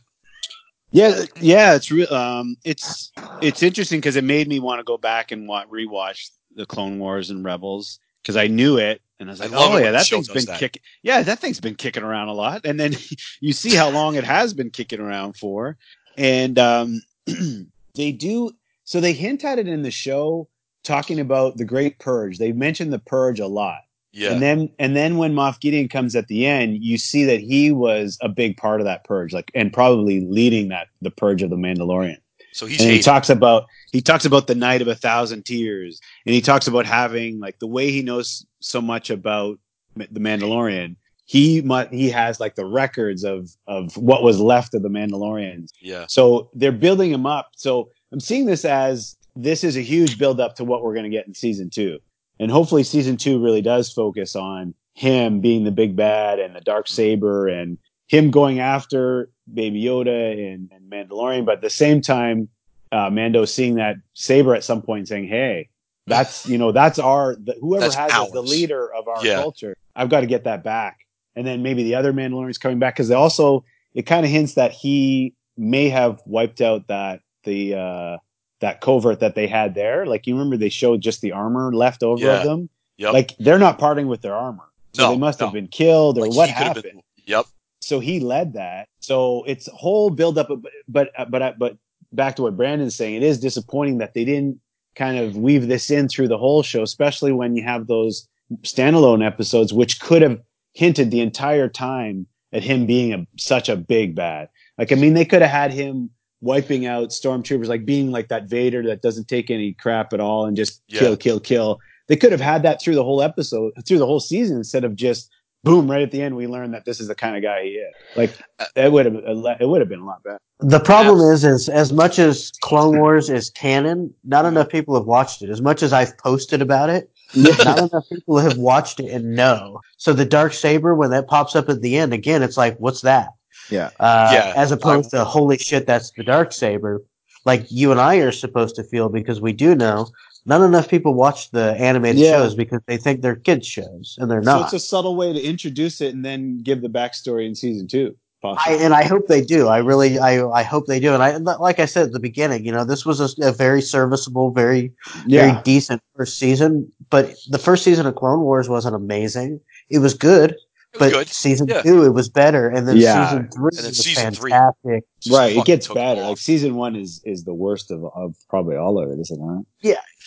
Yeah, 0.92 1.24
yeah, 1.42 1.76
it's 1.76 1.92
real. 1.92 2.12
Um, 2.14 2.56
it's 2.64 3.12
it's 3.42 3.62
interesting 3.62 4.00
because 4.00 4.16
it 4.16 4.24
made 4.24 4.48
me 4.48 4.60
want 4.60 4.80
to 4.80 4.84
go 4.84 4.98
back 4.98 5.32
and 5.32 5.48
wa- 5.48 5.66
rewatch 5.66 6.30
the 6.56 6.66
Clone 6.66 6.98
Wars 7.00 7.30
and 7.30 7.44
Rebels 7.44 8.00
because 8.22 8.38
I 8.38 8.48
knew 8.48 8.78
it, 8.78 9.02
and 9.20 9.30
I 9.30 9.34
was 9.34 9.40
like, 9.42 9.52
love 9.52 9.74
it 9.74 9.76
oh 9.76 9.78
yeah, 9.80 9.92
that 9.92 10.06
show 10.06 10.16
thing's 10.18 10.28
does 10.28 10.46
been 10.46 10.54
that. 10.54 10.60
kicking. 10.60 10.82
Yeah, 11.04 11.22
that 11.24 11.40
thing's 11.40 11.60
been 11.60 11.76
kicking 11.76 12.04
around 12.04 12.30
a 12.30 12.34
lot, 12.34 12.62
and 12.66 12.80
then 12.80 12.94
you 13.42 13.52
see 13.52 13.76
how 13.76 13.90
long 13.90 14.16
it 14.16 14.24
has 14.24 14.54
been 14.54 14.70
kicking 14.70 15.02
around 15.02 15.36
for, 15.36 15.78
and 16.18 16.60
um, 16.60 17.02
they 17.96 18.12
do. 18.12 18.52
So 18.84 19.00
they 19.00 19.14
hint 19.14 19.44
at 19.44 19.60
it 19.60 19.68
in 19.68 19.84
the 19.84 19.92
show, 19.92 20.48
talking 20.84 21.20
about 21.20 21.58
the 21.58 21.66
Great 21.66 22.00
Purge. 22.00 22.38
They 22.38 22.52
mention 22.52 22.90
the 22.90 23.00
Purge 23.00 23.40
a 23.40 23.48
lot. 23.48 23.82
Yeah, 24.18 24.32
And 24.32 24.42
then 24.42 24.70
and 24.80 24.96
then 24.96 25.18
when 25.18 25.36
Moff 25.36 25.60
Gideon 25.60 25.90
comes 25.90 26.16
at 26.16 26.28
the 26.28 26.48
end, 26.48 26.84
you 26.84 26.98
see 26.98 27.24
that 27.26 27.40
he 27.40 27.72
was 27.72 28.18
a 28.22 28.30
big 28.30 28.58
part 28.58 28.82
of 28.82 28.86
that 28.86 29.04
purge, 29.04 29.32
like 29.32 29.52
and 29.54 29.72
probably 29.72 30.22
leading 30.22 30.70
that 30.70 30.88
the 31.02 31.12
purge 31.12 31.44
of 31.44 31.52
the 31.52 31.56
Mandalorian. 31.56 32.18
so 32.52 32.66
he's 32.66 32.82
and 32.82 32.90
he 32.90 33.00
talks 33.00 33.30
about 33.30 33.68
he 33.92 34.02
talks 34.02 34.26
about 34.26 34.48
the 34.48 34.56
night 34.56 34.82
of 34.82 34.88
a 34.88 34.96
thousand 34.96 35.46
tears, 35.46 36.02
and 36.26 36.34
he 36.34 36.42
talks 36.42 36.68
about 36.68 36.88
having 36.88 37.40
like 37.40 37.60
the 37.60 37.68
way 37.68 37.92
he 37.92 38.02
knows 38.02 38.44
so 38.60 38.82
much 38.82 39.12
about 39.12 39.60
the 39.96 40.20
Mandalorian. 40.20 40.96
He 41.28 41.62
mu- 41.62 41.88
he 41.92 42.10
has 42.10 42.40
like 42.40 42.56
the 42.56 42.66
records 42.66 43.24
of 43.24 43.50
of 43.68 43.96
what 43.98 44.24
was 44.24 44.40
left 44.40 44.74
of 44.74 44.82
the 44.82 44.90
Mandalorians. 44.90 45.70
yeah, 45.82 46.06
So 46.08 46.50
they're 46.54 46.72
building 46.72 47.12
him 47.12 47.26
up. 47.26 47.50
So 47.56 47.90
I'm 48.14 48.20
seeing 48.22 48.46
this 48.46 48.64
as 48.66 49.16
this 49.36 49.64
is 49.64 49.76
a 49.78 49.82
huge 49.82 50.18
build 50.18 50.40
up 50.40 50.56
to 50.56 50.64
what 50.64 50.82
we're 50.84 50.94
going 50.94 51.04
to 51.04 51.16
get 51.16 51.28
in 51.28 51.34
season 51.34 51.70
two. 51.70 52.00
And 52.40 52.50
hopefully 52.50 52.84
season 52.84 53.18
two 53.18 53.44
really 53.44 53.62
does 53.62 53.92
focus 53.92 54.36
on 54.36 54.74
him 54.94 55.42
being 55.42 55.64
the 55.66 55.72
big 55.72 55.96
bad 55.98 56.40
and 56.40 56.56
the 56.56 56.62
dark 56.62 56.88
saber 56.88 57.48
and 57.48 57.78
him 58.08 58.32
going 58.32 58.60
after 58.60 59.30
Baby 59.54 59.84
Yoda 59.84 60.32
and, 60.54 60.72
and 60.72 60.90
Mandalorian, 60.90 61.46
but 61.46 61.56
at 61.56 61.62
the 61.62 61.70
same 61.70 62.00
time, 62.02 62.48
uh, 62.94 63.10
Mando 63.10 63.44
seeing 63.44 63.76
that 63.76 63.98
saber 64.14 64.56
at 64.56 64.64
some 64.64 64.82
point, 64.82 65.10
saying, 65.10 65.28
"Hey, 65.28 65.68
that's 66.08 66.48
you 66.48 66.58
know 66.58 66.72
that's 66.72 67.00
our 67.00 67.36
the, 67.36 67.54
whoever 67.60 67.82
That's 67.82 67.96
has 67.96 68.12
as 68.14 68.32
the 68.32 68.42
leader 68.42 68.94
of 68.94 69.10
our 69.10 69.26
Yeah. 69.26 69.36
culture. 69.42 69.76
I've 69.94 70.08
got 70.10 70.22
to 70.22 70.26
get 70.28 70.46
that 70.46 70.64
back." 70.64 71.00
And 71.38 71.46
then 71.48 71.62
maybe 71.64 71.84
the 71.84 71.96
other 71.96 72.12
Mandalorians 72.12 72.60
coming 72.60 72.80
back 72.80 72.96
because 72.96 73.08
they 73.08 73.16
also 73.16 73.64
it 73.94 74.04
kind 74.08 74.26
of 74.26 74.32
hints 74.32 74.56
that 74.56 74.72
he 74.72 75.34
may 75.56 75.88
have 75.90 76.22
wiped 76.26 76.60
out 76.62 76.88
that 76.88 77.22
the 77.44 77.76
uh 77.76 78.18
that 78.60 78.82
covert 78.82 79.20
that 79.20 79.36
they 79.36 79.48
had 79.48 79.76
there. 79.76 80.06
Like 80.06 80.26
you 80.28 80.34
remember 80.34 80.58
they 80.58 80.70
showed 80.70 81.00
just 81.02 81.22
the 81.22 81.32
armor 81.32 81.72
left 81.74 82.02
over 82.04 82.24
Yeah. 82.26 82.38
of 82.40 82.44
them. 82.44 82.70
Yep. 82.98 83.14
Like 83.14 83.38
they're 83.38 83.60
not 83.60 83.78
parting 83.78 84.08
with 84.08 84.22
their 84.22 84.34
armor. 84.36 84.64
So 84.94 85.04
No, 85.04 85.12
they 85.12 85.18
must 85.18 85.40
have 85.40 85.54
been 85.54 85.68
killed 85.68 86.18
or 86.18 86.26
Like, 86.28 86.36
what 86.36 86.50
happened. 86.50 86.84
been- 86.84 87.02
Yep. 87.26 87.46
So 87.82 88.00
he 88.00 88.20
led 88.20 88.54
that. 88.54 88.88
So 89.00 89.44
it's 89.46 89.70
whole 89.74 90.10
build 90.10 90.38
up, 90.40 90.48
but 90.50 90.60
but 90.88 91.12
but 91.30 91.60
but 91.60 91.78
back 92.14 92.36
to 92.38 92.42
what 92.42 92.58
Brandon's 92.58 92.96
saying, 92.96 93.16
it 93.16 93.24
is 93.24 93.40
disappointing 93.40 94.00
that 94.00 94.14
they 94.16 94.26
didn't 94.26 94.60
kind 94.96 95.20
of 95.20 95.38
weave 95.38 95.68
this 95.68 95.92
in 95.92 96.08
through 96.08 96.28
the 96.30 96.38
whole 96.38 96.64
show, 96.64 96.82
especially 96.82 97.32
when 97.32 97.56
you 97.56 97.64
have 97.64 97.86
those 97.88 98.28
standalone 98.64 99.24
episodes, 99.26 99.72
which 99.74 100.00
could 100.00 100.22
have 100.24 100.40
hinted 100.78 101.10
the 101.10 101.22
entire 101.22 101.68
time 101.68 102.28
at 102.54 102.62
him 102.62 102.86
being 102.86 103.12
a, 103.12 103.26
such 103.36 103.68
a 103.68 103.76
big 103.76 104.14
bad. 104.14 104.48
Like 104.78 104.92
I 104.92 104.96
mean, 104.96 105.16
they 105.16 105.26
could 105.26 105.42
have 105.42 105.50
had 105.50 105.74
him 105.74 106.12
wiping 106.40 106.86
out 106.86 107.10
stormtroopers, 107.10 107.66
like 107.66 107.84
being 107.84 108.12
like 108.12 108.28
that 108.28 108.48
Vader 108.48 108.84
that 108.84 109.02
doesn't 109.02 109.28
take 109.28 109.50
any 109.50 109.74
crap 109.74 110.14
at 110.14 110.20
all 110.20 110.46
and 110.46 110.56
just 110.56 110.84
Yeah. 110.88 111.00
kill, 111.00 111.18
kill, 111.18 111.40
kill. 111.40 111.80
They 112.08 112.16
could 112.16 112.32
have 112.32 112.42
had 112.42 112.62
that 112.62 112.80
through 112.80 112.94
the 112.94 113.04
whole 113.04 113.24
episode, 113.24 113.74
through 113.88 113.98
the 113.98 114.06
whole 114.06 114.20
season, 114.20 114.58
instead 114.58 114.84
of 114.84 114.96
just 114.96 115.32
boom 115.64 115.90
right 115.90 116.04
at 116.04 116.12
the 116.12 116.22
end. 116.22 116.36
We 116.36 116.46
learn 116.46 116.70
that 116.72 116.86
this 116.86 117.00
is 117.00 117.08
the 117.08 117.16
kind 117.16 117.36
of 117.36 117.42
guy 117.42 117.64
he 117.64 117.70
is. 117.70 117.94
Like 118.16 118.38
uh, 118.60 118.66
it 118.76 118.92
would 118.92 119.08
have, 119.08 119.16
it 119.16 119.68
would 119.68 119.82
have 119.82 119.90
been 119.90 120.02
a 120.02 120.06
lot 120.06 120.22
better. 120.24 120.38
The 120.60 120.80
problem 120.80 121.20
is, 121.34 121.44
is 121.44 121.70
as 121.70 121.92
much 121.92 122.20
as 122.20 122.52
Clone 122.62 123.00
Wars 123.00 123.32
is 123.32 123.50
canon, 123.50 124.14
not 124.24 124.46
mm-hmm. 124.46 124.58
enough 124.58 124.70
people 124.70 124.94
have 124.94 125.06
watched 125.06 125.42
it. 125.42 125.50
As 125.50 125.62
much 125.62 125.82
as 125.82 125.92
I've 125.92 126.16
posted 126.20 126.62
about 126.62 126.92
it, 126.92 127.10
not 127.36 127.78
enough 127.92 128.08
people 128.10 128.38
have 128.38 128.58
watched 128.58 129.00
it 129.00 129.12
and 129.12 129.36
know. 129.36 129.80
So 129.98 130.14
the 130.14 130.26
dark 130.26 130.54
saber, 130.54 130.96
when 130.96 131.10
that 131.12 131.28
pops 131.28 131.56
up 131.56 131.70
at 131.70 131.82
the 131.82 131.98
end, 131.98 132.14
again, 132.14 132.42
it's 132.44 132.58
like, 132.58 132.78
what's 132.78 133.02
that? 133.02 133.30
Yeah. 133.70 133.90
Uh, 134.00 134.30
Yeah. 134.34 134.54
As 134.56 134.72
opposed 134.72 135.12
to, 135.12 135.24
holy 135.26 135.58
shit, 135.58 135.86
that's 135.88 136.12
the 136.12 136.24
dark 136.24 136.54
saber. 136.54 137.04
Like 137.46 137.66
you 137.70 137.92
and 137.92 138.00
I 138.00 138.16
are 138.18 138.32
supposed 138.32 138.76
to 138.76 138.84
feel 138.84 139.10
because 139.10 139.42
we 139.42 139.54
do 139.54 139.76
know. 139.76 140.08
Not 140.46 140.62
enough 140.62 140.88
people 140.88 141.14
watch 141.14 141.52
the 141.52 141.76
animated 141.78 142.22
Yeah. 142.22 142.32
shows 142.38 142.56
because 142.56 142.80
they 142.88 142.96
think 142.98 143.22
they're 143.22 143.36
kids 143.36 143.68
shows 143.68 144.16
and 144.20 144.32
they're 144.32 144.42
not. 144.42 144.52
So 144.54 144.60
not. 144.60 144.74
it's 144.74 144.84
a 144.84 144.88
subtle 144.88 145.16
way 145.18 145.34
to 145.34 145.42
introduce 145.42 146.00
it 146.00 146.14
and 146.14 146.24
then 146.24 146.60
give 146.60 146.82
the 146.82 146.88
backstory 146.90 147.46
in 147.46 147.54
season 147.56 147.88
two. 147.88 148.16
I, 148.44 148.78
and 148.80 148.94
I 148.94 149.04
hope 149.04 149.28
they 149.28 149.42
do. 149.42 149.68
I 149.68 149.80
really, 149.80 150.20
I, 150.20 150.46
I 150.48 150.64
hope 150.64 150.86
they 150.86 151.00
do. 151.00 151.14
And 151.14 151.24
I, 151.24 151.38
like 151.38 151.80
I 151.80 151.86
said 151.86 152.08
at 152.08 152.12
the 152.14 152.20
beginning, 152.20 152.66
you 152.66 152.72
know, 152.72 152.86
this 152.86 153.06
was 153.06 153.20
a, 153.20 153.48
a 153.48 153.52
very 153.52 153.82
serviceable, 153.82 154.52
very, 154.52 154.94
very 155.28 155.54
decent 155.64 156.02
first 156.16 156.38
season. 156.38 156.92
But 157.10 157.34
the 157.50 157.58
first 157.58 157.84
season 157.84 158.06
of 158.06 158.16
Clone 158.16 158.42
Wars 158.42 158.70
wasn't 158.70 158.96
amazing. 158.96 159.60
It 159.90 160.00
was 160.00 160.14
good, 160.14 160.52
It 160.52 160.58
was 160.94 161.00
but 161.00 161.12
good. 161.12 161.28
season 161.30 161.68
Yeah. 161.68 161.82
two 161.82 162.04
it 162.04 162.12
was 162.14 162.30
better, 162.30 162.70
and 162.70 162.88
then 162.88 162.98
Yeah. 162.98 163.28
season 163.30 163.50
three 163.54 163.70
then 163.76 163.86
was 163.86 163.98
season 163.98 164.34
three- 164.34 164.52
fantastic. 164.52 165.04
Just 165.22 165.36
Right. 165.36 165.58
It 165.58 165.66
gets 165.66 165.88
better. 165.88 166.22
off. 166.22 166.30
Like 166.30 166.38
season 166.38 166.76
one 166.76 166.96
is, 166.96 167.22
is 167.26 167.44
the 167.44 167.54
worst 167.56 167.90
of, 167.92 168.06
of 168.16 168.36
probably 168.50 168.76
all 168.76 169.02
of 169.02 169.10
it, 169.10 169.20
is 169.20 169.32
it 169.32 169.40
not? 169.40 169.64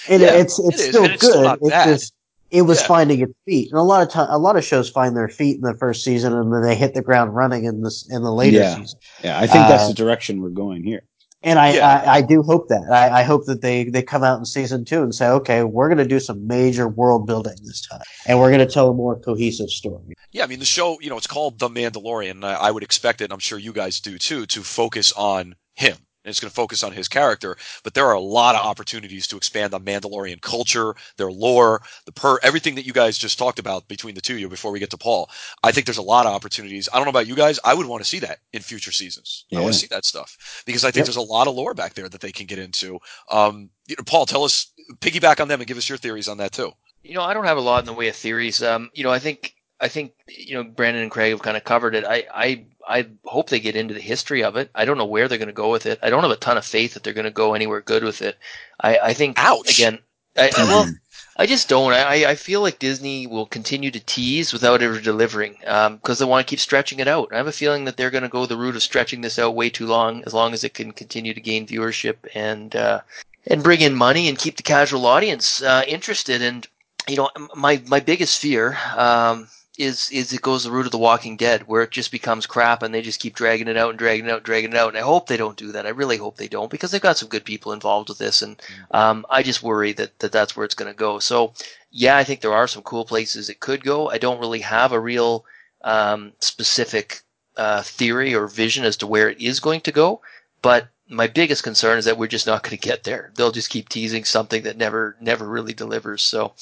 And 0.09 0.21
Yeah, 0.23 0.33
it's 0.33 0.59
it's 0.59 0.69
it 0.69 0.75
is, 0.81 0.89
still 0.89 1.05
and 1.05 1.13
it's 1.13 1.23
good. 1.23 1.31
still 1.33 1.69
it's 1.69 1.85
just 1.85 2.13
it 2.51 2.63
was 2.63 2.81
Yeah. 2.81 2.87
finding 2.87 3.21
its 3.21 3.33
feet, 3.47 3.71
and 3.71 3.79
a 3.79 3.83
lot 3.83 4.03
of 4.03 4.09
time, 4.09 4.29
a 4.31 4.39
lot 4.39 4.57
of 4.57 4.65
shows 4.65 4.89
find 4.91 5.17
their 5.17 5.29
feet 5.29 5.57
in 5.57 5.63
the 5.63 5.75
first 5.79 6.05
season, 6.05 6.33
and 6.33 6.53
then 6.53 6.63
they 6.63 6.75
hit 6.75 6.95
the 6.95 7.03
ground 7.03 7.35
running 7.35 7.65
in 7.65 7.83
this 7.83 8.07
in 8.11 8.23
the 8.23 8.33
later 8.33 8.59
Yeah. 8.59 8.77
season. 8.77 8.99
Yeah. 9.23 9.39
I 9.39 9.47
think 9.47 9.69
that's 9.69 9.85
Uh, 9.85 9.89
the 9.89 9.95
direction 9.95 10.43
we're 10.43 10.51
going 10.51 10.83
here. 10.85 11.03
And 11.43 11.59
I, 11.59 11.73
Yeah. 11.73 12.03
I, 12.07 12.17
I 12.17 12.21
do 12.21 12.43
hope 12.43 12.69
that. 12.69 12.83
I, 12.93 13.21
I 13.21 13.23
hope 13.23 13.47
that 13.47 13.63
they, 13.63 13.85
they 13.85 14.03
come 14.03 14.23
out 14.23 14.39
in 14.39 14.45
season 14.45 14.85
two 14.85 15.03
and 15.03 15.15
say, 15.15 15.27
okay, 15.29 15.63
we're 15.65 15.89
going 15.89 15.97
to 15.97 16.05
do 16.07 16.21
some 16.21 16.47
major 16.47 16.87
world 16.87 17.27
building 17.27 17.57
this 17.65 17.81
time. 17.81 18.03
And 18.27 18.39
we're 18.39 18.51
going 18.51 18.67
to 18.67 18.71
tell 18.71 18.91
a 18.91 18.95
more 18.95 19.19
cohesive 19.19 19.71
story. 19.71 20.13
Yeah, 20.33 20.45
I 20.45 20.49
mean 20.49 20.59
the 20.59 20.67
show, 20.67 20.99
you 21.01 21.09
know, 21.09 21.17
it's 21.17 21.27
called 21.27 21.59
The 21.59 21.71
Mandalorian. 21.71 22.45
I, 22.45 22.55
I 22.55 22.71
would 22.71 22.83
expect 22.83 23.23
it, 23.23 23.25
and 23.25 23.33
I'm 23.33 23.39
sure 23.39 23.59
you 23.59 23.73
guys 23.73 24.01
do 24.01 24.19
too, 24.19 24.45
to 24.47 24.63
focus 24.63 25.13
on 25.17 25.55
him. 25.75 25.97
And 26.25 26.31
it's 26.31 26.39
going 26.41 26.51
to 26.51 26.55
focus 26.55 26.83
on 26.83 26.93
his 26.93 27.09
character, 27.09 27.57
but 27.83 27.95
there 27.95 28.07
are 28.07 28.13
a 28.13 28.21
lot 28.21 28.55
of 28.55 28.65
opportunities 28.67 29.27
to 29.29 29.37
expand 29.39 29.73
on 29.73 29.85
Mandalorian 29.85 30.41
culture, 30.43 30.95
their 31.17 31.33
lore, 31.33 31.81
the 32.05 32.13
per 32.13 32.39
everything 32.43 32.75
that 32.75 32.85
you 32.85 32.93
guys 32.93 33.17
just 33.17 33.39
talked 33.39 33.59
about 33.59 33.89
between 33.89 34.15
the 34.15 34.21
two 34.21 34.35
of 34.35 34.41
you 34.41 34.49
before 34.51 34.71
we 34.71 34.79
get 34.79 34.91
to 34.91 34.99
Paul. 34.99 35.31
I 35.63 35.73
think 35.73 35.87
there's 35.87 35.97
a 35.97 36.03
lot 36.03 36.27
of 36.27 36.33
opportunities. 36.35 36.91
I 36.93 36.97
don't 36.97 37.07
know 37.07 37.11
about 37.11 37.27
you 37.27 37.35
guys. 37.35 37.59
I 37.65 37.73
would 37.73 37.87
want 37.87 38.03
to 38.03 38.09
see 38.09 38.19
that 38.19 38.41
in 38.53 38.61
future 38.61 38.93
seasons. 38.93 39.47
I 39.55 39.61
want 39.61 39.73
to 39.73 39.79
see 39.79 39.87
that 39.91 40.05
stuff 40.05 40.63
because 40.67 40.85
I 40.85 40.91
think 40.91 41.01
Yep. 41.01 41.07
there's 41.07 41.17
a 41.17 41.23
lot 41.23 41.47
of 41.49 41.55
lore 41.55 41.73
back 41.73 41.95
there 41.95 42.09
that 42.09 42.21
they 42.21 42.33
can 42.33 42.45
get 42.47 42.59
into. 42.59 42.99
Um, 43.31 43.71
you 43.87 43.97
know, 43.97 44.05
Paul, 44.05 44.27
tell 44.27 44.45
us, 44.45 44.73
piggyback 45.01 45.41
on 45.41 45.49
them 45.49 45.61
and 45.61 45.67
give 45.67 45.79
us 45.79 45.89
your 45.89 45.99
theories 45.99 46.29
on 46.29 46.37
that 46.39 46.53
too. 46.53 46.73
You 47.03 47.15
know, 47.15 47.23
I 47.23 47.33
don't 47.33 47.45
have 47.47 47.57
a 47.57 47.63
lot 47.63 47.79
in 47.81 47.87
the 47.87 47.95
way 47.95 48.09
of 48.09 48.17
theories. 48.17 48.63
Um, 48.63 48.91
you 48.93 49.05
know, 49.05 49.11
I 49.11 49.19
think 49.19 49.55
I 49.81 49.89
think 49.89 50.13
you 50.29 50.55
know 50.55 50.65
Brandon 50.65 51.03
and 51.03 51.11
Craig 51.11 51.31
have 51.31 51.43
kind 51.43 51.57
of 51.57 51.65
covered 51.65 51.95
it. 51.95 52.05
I 52.05 52.25
I 52.33 52.65
I 52.89 53.07
hope 53.25 53.49
they 53.49 53.61
get 53.61 53.77
into 53.77 53.95
the 53.95 54.01
history 54.01 54.43
of 54.45 54.57
it. 54.57 54.71
I 54.75 54.85
don't 54.85 54.99
know 54.99 55.07
where 55.07 55.29
they're 55.29 55.39
going 55.39 55.49
to 55.49 55.53
go 55.55 55.71
with 55.71 55.87
it. 55.87 55.99
I 56.03 56.11
don't 56.11 56.23
have 56.23 56.31
a 56.31 56.37
ton 56.37 56.57
of 56.59 56.65
faith 56.65 56.95
that 56.95 57.03
they're 57.03 57.13
going 57.13 57.25
to 57.25 57.31
go 57.31 57.55
anywhere 57.55 57.81
good 57.81 58.05
with 58.05 58.23
it. 58.23 58.39
I 58.81 58.99
I 58.99 59.15
think 59.15 59.37
Ouch. 59.39 59.79
again. 59.79 59.99
I, 60.37 60.51
I- 60.57 60.65
well, 60.65 60.89
I 61.37 61.47
just 61.47 61.69
don't. 61.69 61.93
I 61.93 62.27
I 62.31 62.35
feel 62.35 62.61
like 62.61 62.79
Disney 62.79 63.27
will 63.27 63.47
continue 63.47 63.91
to 63.91 64.01
tease 64.01 64.53
without 64.53 64.83
ever 64.83 65.01
delivering 65.01 65.57
because 65.61 66.19
they 66.19 66.25
want 66.27 66.47
to 66.47 66.51
keep 66.51 66.61
stretching 66.61 67.01
it 67.01 67.09
out. 67.09 67.31
I 67.33 67.39
have 67.39 67.47
a 67.47 67.53
feeling 67.53 67.85
that 67.87 67.97
they're 67.97 68.11
going 68.11 68.23
to 68.25 68.29
go 68.29 68.45
the 68.47 68.57
route 68.59 68.77
of 68.77 68.83
stretching 68.83 69.23
this 69.23 69.39
out 69.39 69.55
way 69.55 69.71
too 69.71 69.87
long, 69.87 70.23
as 70.27 70.35
long 70.35 70.53
as 70.53 70.65
it 70.65 70.75
can 70.75 70.93
continue 70.93 71.33
to 71.33 71.41
gain 71.41 71.67
viewership 71.67 72.17
and 72.35 72.77
uh, 72.77 73.01
and 73.47 73.63
bring 73.63 73.81
in 73.81 73.95
money 73.95 74.29
and 74.29 74.39
keep 74.39 74.57
the 74.57 74.63
casual 74.63 75.07
audience 75.07 75.63
uh, 75.63 75.83
interested. 75.89 76.43
And 76.43 76.67
you 77.09 77.17
know, 77.17 77.31
my 77.57 77.83
my 77.87 78.01
biggest 78.01 78.39
fear 78.39 78.77
um, 78.97 79.49
is 79.81 80.11
is 80.11 80.33
it 80.33 80.43
goes 80.43 80.65
the 80.65 80.71
route 80.71 80.87
of 80.87 80.93
The 80.93 80.99
Walking 80.99 81.37
Dead, 81.37 81.67
where 81.67 81.83
it 81.83 81.91
just 81.91 82.13
becomes 82.13 82.47
crap 82.47 82.83
and 82.83 82.93
they 82.93 83.01
just 83.01 83.21
keep 83.21 83.35
dragging 83.35 83.69
it 83.69 83.77
out 83.77 83.91
and 83.91 83.99
dragging 83.99 84.27
it 84.27 84.31
out, 84.31 84.39
and 84.39 84.45
dragging 84.45 84.73
it 84.73 84.77
out. 84.77 84.91
And 84.91 84.99
I 84.99 85.01
hope 85.01 85.27
they 85.27 85.37
don't 85.37 85.57
do 85.57 85.73
that. 85.73 85.87
I 85.87 85.91
really 85.91 86.19
hope 86.19 86.37
they 86.37 86.49
don't 86.49 86.71
because 86.71 86.91
they've 86.91 87.01
got 87.01 87.17
some 87.17 87.29
good 87.29 87.45
people 87.45 87.73
involved 87.73 88.09
with 88.09 88.19
this, 88.19 88.43
and 88.43 88.61
um, 88.91 89.25
I 89.31 89.43
just 89.43 89.63
worry 89.63 89.93
that, 89.95 90.19
that 90.19 90.33
that's 90.33 90.57
where 90.57 90.65
it's 90.65 90.75
going 90.75 90.93
to 90.93 90.97
go. 90.97 91.19
So 91.19 91.55
yeah, 91.91 92.17
I 92.17 92.25
think 92.25 92.41
there 92.41 92.53
are 92.53 92.69
some 92.69 92.83
cool 92.83 93.05
places 93.05 93.49
it 93.49 93.61
could 93.61 93.83
go. 93.83 94.11
I 94.11 94.19
don't 94.19 94.41
really 94.41 94.61
have 94.61 94.93
a 94.93 95.01
real 95.01 95.45
um, 95.83 96.33
specific 96.41 97.23
uh, 97.57 97.83
theory 97.83 98.35
or 98.35 98.47
vision 98.47 98.85
as 98.85 98.99
to 98.99 99.07
where 99.07 99.31
it 99.31 99.41
is 99.41 99.61
going 99.61 99.81
to 99.83 99.93
go, 99.93 100.21
but 100.63 100.89
my 101.09 101.27
biggest 101.27 101.65
concern 101.65 101.99
is 101.99 102.05
that 102.05 102.17
we're 102.17 102.29
just 102.29 102.47
not 102.47 102.63
going 102.63 102.71
to 102.79 102.89
get 102.89 103.05
there. 103.05 103.33
They'll 103.35 103.51
just 103.51 103.71
keep 103.71 103.89
teasing 103.89 104.25
something 104.25 104.63
that 104.63 104.77
never 104.77 105.17
never 105.21 105.47
really 105.47 105.73
delivers. 105.73 106.23
So 106.23 106.53